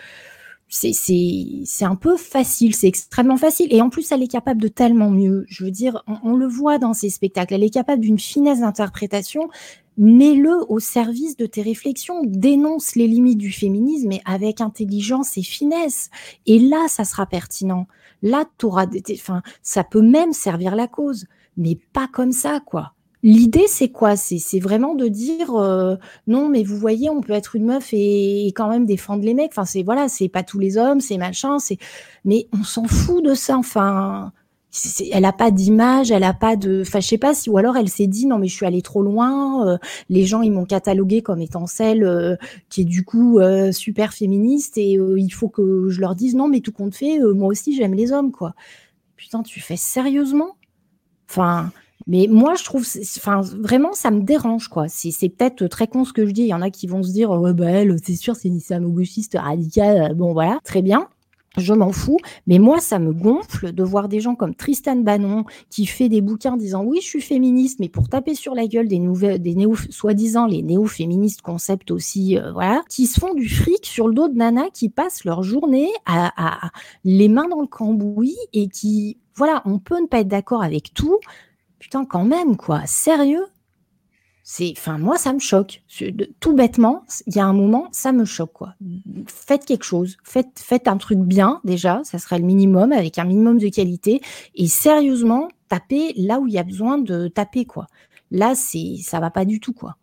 c'est 0.68 1.84
un 1.84 1.96
peu 1.96 2.16
facile, 2.16 2.74
c'est 2.74 2.88
extrêmement 2.88 3.36
facile. 3.36 3.72
Et 3.72 3.80
en 3.80 3.88
plus, 3.88 4.12
elle 4.12 4.22
est 4.22 4.28
capable 4.28 4.60
de 4.60 4.68
tellement 4.68 5.10
mieux. 5.10 5.46
Je 5.48 5.64
veux 5.64 5.70
dire, 5.70 6.02
on, 6.06 6.36
le 6.36 6.46
voit 6.46 6.78
dans 6.78 6.92
ses 6.92 7.10
spectacles. 7.10 7.54
Elle 7.54 7.64
est 7.64 7.70
capable 7.70 8.02
d'une 8.02 8.18
finesse 8.18 8.60
d'interprétation. 8.60 9.48
Mets-le 9.96 10.70
au 10.70 10.78
service 10.78 11.36
de 11.36 11.46
tes 11.46 11.62
réflexions. 11.62 12.22
Dénonce 12.24 12.96
les 12.96 13.06
limites 13.06 13.38
du 13.38 13.50
féminisme, 13.50 14.08
mais 14.08 14.20
avec 14.26 14.60
intelligence 14.60 15.38
et 15.38 15.42
finesse. 15.42 16.10
Et 16.46 16.58
là, 16.58 16.86
ça 16.88 17.04
sera 17.04 17.26
pertinent. 17.26 17.86
Là, 18.22 18.44
t'auras, 18.58 18.86
enfin, 19.12 19.42
ça 19.62 19.84
peut 19.84 20.02
même 20.02 20.32
servir 20.32 20.76
la 20.76 20.86
cause, 20.86 21.26
mais 21.56 21.78
pas 21.92 22.08
comme 22.08 22.32
ça, 22.32 22.60
quoi. 22.64 22.92
L'idée, 23.24 23.66
c'est 23.66 23.88
quoi? 23.88 24.16
C'est 24.16 24.60
vraiment 24.60 24.94
de 24.94 25.08
dire 25.08 25.56
euh, 25.56 25.96
non, 26.28 26.48
mais 26.48 26.62
vous 26.62 26.76
voyez, 26.76 27.10
on 27.10 27.20
peut 27.20 27.32
être 27.32 27.56
une 27.56 27.64
meuf 27.66 27.88
et, 27.92 28.46
quand 28.54 28.68
même 28.68 28.86
défendre 28.86 29.24
les 29.24 29.34
mecs. 29.34 29.50
Enfin, 29.50 29.64
c'est 29.64 29.82
voilà, 29.82 30.08
c'est 30.08 30.28
pas 30.28 30.44
tous 30.44 30.60
les 30.60 30.76
hommes, 30.78 31.00
c'est 31.00 31.18
machin. 31.18 31.58
C'est 31.58 31.78
mais 32.24 32.46
on 32.52 32.62
s'en 32.62 32.84
fout 32.84 33.24
de 33.24 33.34
ça. 33.34 33.56
Enfin, 33.58 34.32
elle 35.10 35.24
a 35.24 35.32
pas 35.32 35.50
d'image, 35.50 36.12
elle 36.12 36.22
a 36.22 36.32
pas 36.32 36.54
de. 36.54 36.82
Enfin, 36.82 37.00
je 37.00 37.08
sais 37.08 37.18
pas 37.18 37.34
si 37.34 37.50
ou 37.50 37.58
alors 37.58 37.76
elle 37.76 37.88
s'est 37.88 38.06
dit 38.06 38.26
non, 38.26 38.38
mais 38.38 38.46
je 38.46 38.54
suis 38.54 38.66
allée 38.66 38.82
trop 38.82 39.02
loin. 39.02 39.66
Euh, 39.68 39.78
les 40.08 40.24
gens 40.24 40.42
ils 40.42 40.52
m'ont 40.52 40.66
catalogué 40.66 41.20
comme 41.20 41.40
étant 41.40 41.66
celle 41.66 42.04
euh, 42.04 42.36
qui 42.68 42.82
est 42.82 42.84
du 42.84 43.04
coup 43.04 43.40
super 43.72 44.12
féministe 44.12 44.78
et 44.78 44.92
il 44.92 45.30
faut 45.30 45.48
que 45.48 45.88
je 45.88 46.00
leur 46.00 46.14
dise 46.14 46.36
non, 46.36 46.48
mais 46.48 46.60
tout 46.60 46.72
compte 46.72 46.94
fait, 46.94 47.18
moi 47.18 47.48
aussi 47.48 47.74
j'aime 47.74 47.94
les 47.94 48.12
hommes 48.12 48.30
quoi. 48.30 48.54
Putain, 49.16 49.42
tu 49.42 49.60
fais 49.60 49.76
sérieusement? 49.76 50.56
Enfin. 51.28 51.72
Mais 52.06 52.26
moi, 52.30 52.54
je 52.54 52.64
trouve, 52.64 52.86
enfin, 53.16 53.40
vraiment, 53.40 53.92
ça 53.92 54.10
me 54.10 54.22
dérange, 54.22 54.68
quoi. 54.68 54.86
C'est 54.88 55.28
peut-être 55.28 55.66
très 55.66 55.86
con 55.86 56.04
ce 56.04 56.12
que 56.12 56.26
je 56.26 56.32
dis. 56.32 56.42
Il 56.42 56.48
y 56.48 56.54
en 56.54 56.62
a 56.62 56.70
qui 56.70 56.86
vont 56.86 57.02
se 57.02 57.12
dire, 57.12 57.30
ouais, 57.30 57.52
bah, 57.52 57.70
elle, 57.70 57.96
c'est 58.02 58.16
sûr, 58.16 58.36
c'est 58.36 58.48
une 58.48 58.56
islamo-gauchiste 58.56 59.36
radicale. 59.38 60.14
Bon, 60.14 60.32
voilà, 60.32 60.60
très 60.64 60.82
bien. 60.82 61.08
Je 61.56 61.72
m'en 61.72 61.92
fous, 61.92 62.18
mais 62.46 62.58
moi, 62.58 62.78
ça 62.78 62.98
me 62.98 63.12
gonfle 63.12 63.72
de 63.72 63.82
voir 63.82 64.08
des 64.08 64.20
gens 64.20 64.36
comme 64.36 64.54
Tristan 64.54 64.96
Bannon 64.96 65.44
qui 65.70 65.86
fait 65.86 66.08
des 66.08 66.20
bouquins 66.20 66.56
disant 66.56 66.84
oui, 66.84 66.98
je 67.00 67.06
suis 67.06 67.20
féministe, 67.20 67.80
mais 67.80 67.88
pour 67.88 68.08
taper 68.08 68.34
sur 68.34 68.54
la 68.54 68.68
gueule 68.68 68.86
des 68.86 68.98
nouvelles, 69.00 69.42
des 69.42 69.54
néo, 69.54 69.74
soi-disant 69.74 70.46
les 70.46 70.62
néo-féministes 70.62 71.40
concept 71.40 71.90
aussi, 71.90 72.38
euh, 72.38 72.52
voilà, 72.52 72.82
qui 72.88 73.06
se 73.06 73.18
font 73.18 73.34
du 73.34 73.48
fric 73.48 73.86
sur 73.86 74.06
le 74.06 74.14
dos 74.14 74.28
de 74.28 74.34
nana 74.34 74.66
qui 74.72 74.88
passent 74.88 75.24
leur 75.24 75.42
journée 75.42 75.88
à 76.06 76.70
les 77.04 77.28
mains 77.28 77.48
dans 77.48 77.62
le 77.62 77.66
cambouis 77.66 78.36
et 78.52 78.68
qui, 78.68 79.16
voilà, 79.34 79.62
on 79.64 79.78
peut 79.78 80.00
ne 80.00 80.06
pas 80.06 80.20
être 80.20 80.28
d'accord 80.28 80.62
avec 80.62 80.92
tout, 80.94 81.18
putain, 81.78 82.04
quand 82.04 82.24
même, 82.24 82.56
quoi, 82.56 82.86
sérieux? 82.86 83.46
C'est, 84.42 84.72
enfin, 84.78 84.96
moi, 84.96 85.18
ça 85.18 85.34
me 85.34 85.40
choque. 85.40 85.82
Tout 86.40 86.54
bêtement, 86.54 87.04
il 87.26 87.36
y 87.36 87.38
a 87.38 87.44
un 87.44 87.52
moment, 87.52 87.88
ça 87.92 88.12
me 88.12 88.24
choque, 88.24 88.54
quoi. 88.54 88.74
Faites 89.26 89.66
quelque 89.66 89.84
chose. 89.84 90.16
Faites, 90.24 90.88
un 90.88 90.96
truc 90.96 91.18
bien, 91.18 91.60
déjà. 91.64 92.00
Ça 92.04 92.18
serait 92.18 92.38
le 92.38 92.46
minimum, 92.46 92.92
avec 92.92 93.18
un 93.18 93.24
minimum 93.24 93.58
de 93.58 93.68
qualité. 93.68 94.22
Et 94.54 94.66
sérieusement, 94.66 95.48
tapez 95.68 96.14
là 96.16 96.40
où 96.40 96.46
il 96.46 96.54
y 96.54 96.58
a 96.58 96.62
besoin 96.62 96.96
de 96.96 97.28
taper, 97.28 97.66
quoi. 97.66 97.88
Là, 98.30 98.54
c'est, 98.54 98.96
ça 99.02 99.20
va 99.20 99.30
pas 99.30 99.44
du 99.44 99.60
tout, 99.60 99.74
quoi. 99.74 99.96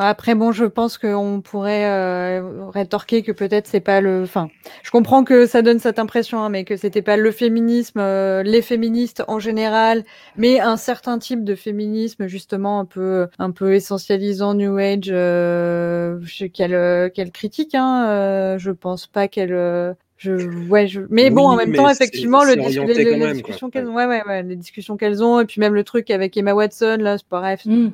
Après, 0.00 0.36
bon, 0.36 0.52
je 0.52 0.64
pense 0.64 0.96
qu'on 0.96 1.40
pourrait 1.40 1.84
euh, 1.86 2.66
rétorquer 2.68 3.24
que 3.24 3.32
peut-être 3.32 3.66
c'est 3.66 3.80
pas 3.80 4.00
le. 4.00 4.22
Enfin, 4.22 4.48
je 4.84 4.92
comprends 4.92 5.24
que 5.24 5.44
ça 5.44 5.60
donne 5.60 5.80
cette 5.80 5.98
impression, 5.98 6.40
hein, 6.40 6.50
mais 6.50 6.64
que 6.64 6.76
c'était 6.76 7.02
pas 7.02 7.16
le 7.16 7.32
féminisme, 7.32 7.98
euh, 7.98 8.44
les 8.44 8.62
féministes 8.62 9.24
en 9.26 9.40
général, 9.40 10.04
mais 10.36 10.60
un 10.60 10.76
certain 10.76 11.18
type 11.18 11.42
de 11.42 11.56
féminisme 11.56 12.28
justement 12.28 12.78
un 12.78 12.84
peu, 12.84 13.26
un 13.40 13.50
peu 13.50 13.74
essentialisant 13.74 14.54
New 14.54 14.78
Age, 14.78 15.08
euh, 15.08 16.20
qu'elle, 16.54 17.10
qu'elle 17.10 17.32
critique. 17.32 17.74
Hein, 17.74 18.06
euh, 18.06 18.58
je 18.58 18.70
pense 18.70 19.08
pas 19.08 19.26
qu'elle. 19.26 19.96
Je, 20.16 20.68
ouais, 20.68 20.86
je... 20.86 21.00
Mais 21.10 21.30
bon, 21.30 21.46
en 21.48 21.56
même 21.56 21.72
temps, 21.72 21.88
effectivement, 21.88 22.44
le 22.44 22.54
les, 22.54 23.32
discussions 23.32 23.70
qu'elles, 23.70 23.88
ouais, 23.88 24.06
ouais, 24.06 24.22
ouais, 24.26 24.42
les 24.42 24.56
discussions 24.56 24.96
qu'elles 24.96 25.22
ont, 25.22 25.40
et 25.40 25.44
puis 25.44 25.60
même 25.60 25.74
le 25.74 25.84
truc 25.84 26.10
avec 26.10 26.36
Emma 26.36 26.54
Watson, 26.54 26.98
là, 27.00 27.18
c'est 27.18 27.26
pas 27.26 27.40
bref, 27.40 27.64
mm 27.66 27.90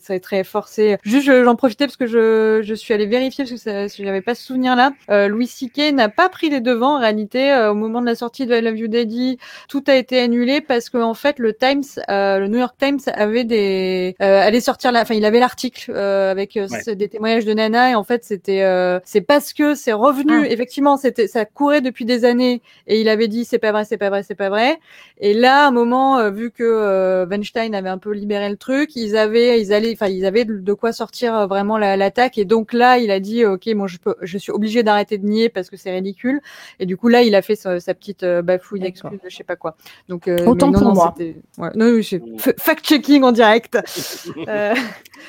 c'est 0.00 0.20
très 0.20 0.44
forcé. 0.44 0.96
Juste, 1.02 1.26
j'en 1.26 1.56
profitais 1.56 1.86
parce 1.86 1.96
que 1.96 2.06
je, 2.06 2.60
je 2.62 2.74
suis 2.74 2.94
allée 2.94 3.06
vérifier 3.06 3.44
parce 3.44 3.62
que 3.62 3.88
si 3.88 4.04
j'avais 4.04 4.22
pas 4.22 4.34
ce 4.34 4.44
souvenir-là. 4.44 4.92
Euh, 5.10 5.28
Louis 5.28 5.46
C.K. 5.46 5.92
n'a 5.92 6.08
pas 6.08 6.28
pris 6.28 6.50
les 6.50 6.60
devants 6.60 6.96
en 6.96 7.00
réalité 7.00 7.52
euh, 7.52 7.72
au 7.72 7.74
moment 7.74 8.00
de 8.00 8.06
la 8.06 8.14
sortie 8.14 8.46
de 8.46 8.54
I 8.54 8.60
Love 8.60 8.78
You 8.78 8.88
Daddy. 8.88 9.38
Tout 9.68 9.84
a 9.86 9.94
été 9.94 10.20
annulé 10.20 10.60
parce 10.60 10.90
qu'en 10.90 11.02
en 11.02 11.14
fait 11.14 11.38
le 11.38 11.52
Times, 11.52 11.82
euh, 12.08 12.38
le 12.38 12.48
New 12.48 12.58
York 12.58 12.76
Times 12.78 13.00
avait 13.12 13.44
des, 13.44 14.16
euh, 14.22 14.40
allait 14.40 14.60
sortir 14.60 14.92
la, 14.92 15.02
enfin 15.02 15.14
il 15.14 15.24
avait 15.24 15.40
l'article 15.40 15.92
euh, 15.94 16.30
avec 16.30 16.58
des 16.58 17.08
témoignages 17.08 17.44
de 17.44 17.52
Nana 17.52 17.90
et 17.90 17.94
en 17.94 18.04
fait 18.04 18.24
c'était, 18.24 18.62
c'est 19.04 19.20
parce 19.20 19.52
que 19.52 19.74
c'est 19.74 19.92
revenu. 19.92 20.44
Ah. 20.44 20.50
Effectivement, 20.50 20.96
c'était, 20.96 21.26
ça 21.26 21.44
courait 21.44 21.80
depuis 21.80 22.04
des 22.04 22.24
années 22.24 22.62
et 22.86 23.00
il 23.00 23.08
avait 23.08 23.28
dit 23.28 23.44
c'est 23.44 23.58
pas 23.58 23.72
vrai, 23.72 23.84
c'est 23.84 23.98
pas 23.98 24.10
vrai, 24.10 24.22
c'est 24.22 24.34
pas 24.34 24.48
vrai. 24.48 24.78
Et 25.20 25.34
là, 25.34 25.64
à 25.64 25.68
un 25.68 25.70
moment, 25.70 26.30
vu 26.30 26.50
que 26.50 27.26
Weinstein 27.28 27.74
avait 27.74 27.88
un 27.88 27.98
peu 27.98 28.12
libéré 28.12 28.48
le 28.48 28.56
truc, 28.56 28.94
ils 28.96 29.16
avaient, 29.16 29.60
ils 29.60 29.72
enfin, 29.92 30.08
ils 30.08 30.26
avaient 30.26 30.44
de 30.44 30.72
quoi 30.72 30.92
sortir 30.92 31.34
euh, 31.34 31.46
vraiment 31.46 31.78
l'attaque. 31.78 32.38
et 32.38 32.44
donc 32.44 32.72
là, 32.72 32.98
il 32.98 33.10
a 33.10 33.20
dit, 33.20 33.44
ok, 33.44 33.66
moi, 33.74 33.86
je, 33.86 33.98
peux, 33.98 34.14
je 34.22 34.38
suis 34.38 34.52
obligé 34.52 34.82
d'arrêter 34.82 35.18
de 35.18 35.26
nier 35.26 35.48
parce 35.48 35.70
que 35.70 35.76
c'est 35.76 35.90
ridicule. 35.90 36.40
Et 36.80 36.86
du 36.86 36.96
coup, 36.96 37.08
là, 37.08 37.22
il 37.22 37.34
a 37.34 37.42
fait 37.42 37.56
sa, 37.56 37.78
petite 37.94 38.22
euh, 38.22 38.42
bafouille 38.42 38.80
d'excuse 38.80 39.18
de 39.22 39.28
je 39.28 39.36
sais 39.36 39.44
pas 39.44 39.56
quoi. 39.56 39.76
Donc, 40.08 40.28
euh, 40.28 40.44
Autant 40.46 40.72
pour 40.72 40.92
moi. 40.92 41.14
Ouais, 41.58 41.70
non, 41.74 42.00
fact-checking 42.58 43.22
en 43.22 43.32
direct. 43.32 43.78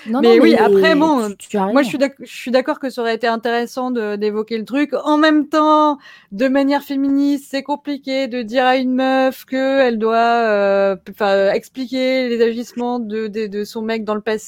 mais, 0.08 0.40
oui, 0.40 0.56
après, 0.56 0.96
bon, 0.96 1.30
moi, 1.54 1.84
je 1.84 1.98
suis 2.26 2.52
d'accord 2.52 2.80
que 2.80 2.90
ça 2.90 3.02
aurait 3.02 3.16
été 3.16 3.28
intéressant 3.28 3.92
d'évoquer 3.92 4.58
le 4.58 4.66
truc. 4.66 4.94
En 5.04 5.18
même 5.18 5.48
temps, 5.48 5.98
de 6.32 6.48
manière 6.48 6.84
féministe, 6.84 7.48
c'est 7.50 7.64
compliqué 7.64 8.28
de 8.28 8.42
dire 8.42 8.66
à 8.66 8.78
une 8.78 8.94
meuf 8.94 9.46
que 9.46 9.80
elle 9.80 9.98
doit, 9.98 10.98
enfin, 11.10 11.52
expliquer 11.52 12.30
les 12.30 12.42
agissements 12.42 13.00
de, 13.00 13.28
de, 13.28 13.48
de 13.48 13.64
son 13.64 13.82
mec 13.82 14.04
dans 14.04 14.16
le 14.16 14.22
passé 14.22 14.39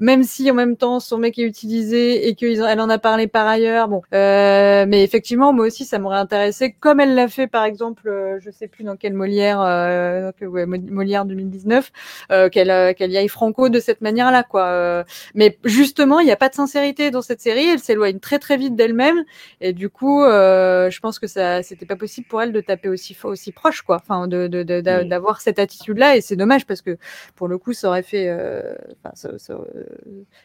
même 0.00 0.22
si 0.22 0.50
en 0.50 0.54
même 0.54 0.76
temps 0.76 1.00
son 1.00 1.18
mec 1.18 1.38
est 1.38 1.44
utilisé 1.44 2.28
et 2.28 2.34
qu'elle 2.34 2.80
en 2.80 2.88
a 2.88 2.98
parlé 2.98 3.26
par 3.26 3.46
ailleurs. 3.46 3.88
Bon, 3.88 4.02
euh, 4.14 4.84
mais 4.88 5.02
effectivement, 5.04 5.52
moi 5.52 5.66
aussi, 5.66 5.84
ça 5.84 5.98
m'aurait 5.98 6.18
intéressé, 6.18 6.74
comme 6.78 7.00
elle 7.00 7.14
l'a 7.14 7.28
fait 7.28 7.46
par 7.46 7.64
exemple, 7.64 8.08
euh, 8.08 8.38
je 8.40 8.50
sais 8.50 8.68
plus 8.68 8.84
dans 8.84 8.96
quelle 8.96 9.14
Molière, 9.14 9.60
euh, 9.60 10.32
ouais, 10.42 10.66
Molière 10.66 11.24
2019, 11.24 11.92
euh, 12.30 12.48
qu'elle 12.48 12.70
euh, 12.70 12.92
qu'elle 12.92 13.10
y 13.10 13.16
aille 13.16 13.28
franco 13.28 13.68
de 13.68 13.80
cette 13.80 14.00
manière-là, 14.00 14.42
quoi. 14.42 15.04
mais 15.34 15.58
justement, 15.64 16.20
il 16.20 16.26
n'y 16.26 16.32
a 16.32 16.36
pas 16.36 16.48
de 16.48 16.54
sincérité 16.54 17.10
dans 17.10 17.22
cette 17.22 17.40
série. 17.40 17.68
Elle 17.68 17.80
s'éloigne 17.80 18.18
très 18.18 18.38
très 18.38 18.56
vite 18.56 18.76
d'elle-même 18.76 19.24
et 19.60 19.72
du 19.72 19.88
coup, 19.88 20.22
je 20.24 21.00
pense 21.00 21.18
que 21.18 21.26
ça, 21.26 21.62
c'était 21.62 21.86
pas 21.86 21.96
possible 21.96 22.26
pour 22.28 22.42
elle 22.42 22.52
de 22.52 22.60
taper 22.60 22.88
aussi 22.88 23.16
aussi 23.24 23.52
proche, 23.52 23.82
quoi. 23.82 23.96
Enfin, 23.96 24.26
de 24.28 24.46
d'avoir 24.46 25.34
de, 25.34 25.38
de, 25.38 25.42
cette 25.42 25.58
attitude-là 25.58 26.16
et 26.16 26.20
c'est 26.20 26.36
dommage 26.36 26.66
parce 26.66 26.82
que 26.82 26.96
pour 27.36 27.48
le 27.48 27.58
coup, 27.58 27.72
ça 27.72 27.88
aurait 27.88 28.02
fait, 28.02 28.30
enfin, 28.32 29.14
ça, 29.20 29.38
ça, 29.38 29.54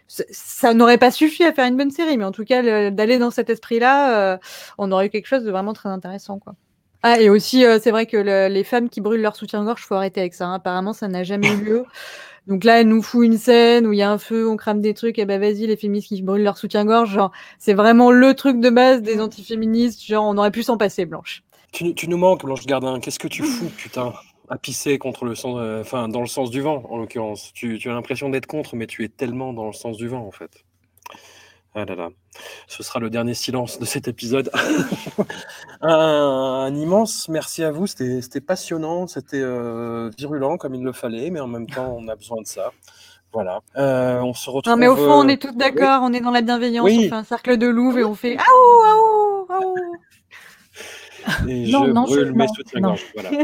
ça- 0.07 0.23
ça 0.29 0.73
n'aurait 0.73 0.97
pas 0.97 1.11
suffi 1.11 1.43
à 1.43 1.53
faire 1.53 1.65
une 1.65 1.77
bonne 1.77 1.91
série, 1.91 2.17
mais 2.17 2.25
en 2.25 2.31
tout 2.31 2.43
cas, 2.45 2.61
le- 2.61 2.91
d'aller 2.91 3.17
dans 3.17 3.31
cet 3.31 3.49
esprit-là, 3.49 4.33
euh, 4.33 4.37
on 4.77 4.91
aurait 4.91 5.07
eu 5.07 5.09
quelque 5.09 5.27
chose 5.27 5.43
de 5.43 5.51
vraiment 5.51 5.73
très 5.73 5.89
intéressant, 5.89 6.39
quoi. 6.39 6.55
Ah, 7.03 7.19
et 7.21 7.29
aussi, 7.29 7.65
euh, 7.65 7.77
c'est 7.81 7.91
vrai 7.91 8.07
que 8.07 8.17
le- 8.17 8.47
les 8.51 8.63
femmes 8.63 8.89
qui 8.89 8.99
brûlent 8.99 9.21
leur 9.21 9.35
soutien-gorge, 9.35 9.81
faut 9.85 9.93
arrêter 9.95 10.21
avec 10.21 10.33
ça. 10.33 10.47
hein. 10.47 10.55
Apparemment, 10.55 10.91
ça 10.93 11.07
n'a 11.07 11.23
jamais 11.23 11.47
eu 11.53 11.57
lieu. 11.63 11.83
Donc 12.47 12.63
là, 12.63 12.81
elle 12.81 12.87
nous 12.87 13.01
fout 13.01 13.25
une 13.25 13.37
scène 13.37 13.87
où 13.87 13.93
il 13.93 13.97
y 13.99 14.01
a 14.03 14.11
un 14.11 14.17
feu, 14.17 14.47
on 14.47 14.55
crame 14.57 14.81
des 14.81 14.93
trucs, 14.93 15.17
et 15.19 15.25
ben 15.25 15.39
vas-y, 15.39 15.65
les 15.67 15.77
féministes 15.77 16.09
qui 16.09 16.21
brûlent 16.21 16.43
leur 16.43 16.57
soutien-gorge, 16.57 17.09
genre, 17.11 17.31
c'est 17.59 17.73
vraiment 17.73 18.11
le 18.11 18.33
truc 18.35 18.59
de 18.59 18.69
base 18.69 19.01
des 19.01 19.19
antiféministes, 19.21 20.03
genre, 20.05 20.25
on 20.25 20.37
aurait 20.37 20.51
pu 20.51 20.61
s'en 20.63 20.77
passer, 20.77 21.05
Blanche. 21.05 21.43
Tu, 21.71 21.93
tu 21.95 22.07
nous 22.07 22.17
manques, 22.17 22.43
Blanche 22.45 22.65
Gardin. 22.65 22.99
Qu'est-ce 22.99 23.19
que 23.19 23.27
tu 23.27 23.43
fous, 23.43 23.69
putain, 23.77 24.13
à 24.49 24.57
pisser 24.57 24.97
contre 24.97 25.25
le 25.25 25.35
sens, 25.35 25.55
euh, 25.59 25.81
enfin, 25.81 26.07
dans 26.07 26.21
le 26.21 26.27
sens 26.27 26.49
du 26.49 26.61
vent, 26.61 26.83
en 26.89 26.97
l'occurrence. 26.97 27.51
Tu, 27.53 27.77
tu 27.79 27.89
as 27.89 27.93
l'impression 27.93 28.29
d'être 28.29 28.45
contre, 28.47 28.75
mais 28.75 28.87
tu 28.87 29.03
es 29.03 29.09
tellement 29.09 29.53
dans 29.53 29.67
le 29.67 29.73
sens 29.73 29.97
du 29.97 30.07
vent, 30.07 30.25
en 30.25 30.31
fait. 30.31 30.51
Ah 31.77 31.83
là 31.83 31.95
là. 31.95 32.09
Ce 32.67 32.83
sera 32.83 32.99
le 33.01 33.09
dernier 33.09 33.33
silence 33.33 33.79
de 33.79 33.85
cet 33.85 34.07
épisode. 34.07 34.49
un, 35.81 35.89
un 35.89 36.75
immense 36.75 37.27
merci 37.27 37.63
à 37.63 37.71
vous. 37.71 37.85
C'était 37.87 38.39
passionnant, 38.41 39.07
c'était 39.07 39.41
euh, 39.41 40.09
virulent 40.17 40.57
comme 40.57 40.73
il 40.75 40.83
le 40.83 40.93
fallait, 40.93 41.29
mais 41.31 41.39
en 41.41 41.47
même 41.47 41.67
temps, 41.67 41.95
on 41.99 42.07
a 42.07 42.15
besoin 42.15 42.41
de 42.41 42.47
ça. 42.47 42.71
Voilà. 43.33 43.59
Euh, 43.75 44.21
on 44.21 44.33
se 44.33 44.49
retrouve. 44.49 44.71
Non, 44.71 44.77
mais 44.79 44.87
au 44.87 44.95
fond, 44.95 45.11
on 45.25 45.27
est 45.27 45.41
tous 45.41 45.51
d'accord, 45.51 46.01
on 46.03 46.13
est 46.13 46.21
dans 46.21 46.31
la 46.31 46.41
bienveillance, 46.41 46.85
Oui. 46.85 47.01
on 47.05 47.09
fait 47.09 47.15
un 47.15 47.23
cercle 47.25 47.57
de 47.57 47.67
louve 47.67 47.99
et 47.99 48.05
on 48.05 48.15
fait 48.15 48.37
aouh, 48.37 48.85
aouh, 48.87 49.45
aouh. 49.53 49.75
Et 51.49 51.69
Non, 51.69 51.85
je 51.87 51.91
non, 51.91 52.05
je- 52.05 52.13
brûle 52.13 52.33
mes 52.35 52.47
soutiens-gorge. 52.47 53.03
Voilà. 53.15 53.31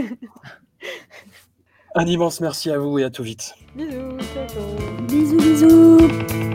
Un 1.96 2.06
immense 2.06 2.40
merci 2.40 2.72
à 2.72 2.78
vous 2.78 3.00
et 3.00 3.04
à 3.04 3.10
tout 3.10 3.24
vite. 3.24 3.54
Bisous, 3.76 4.18
ciao. 4.34 5.06
Bisous, 5.08 5.38
bisous. 5.38 6.51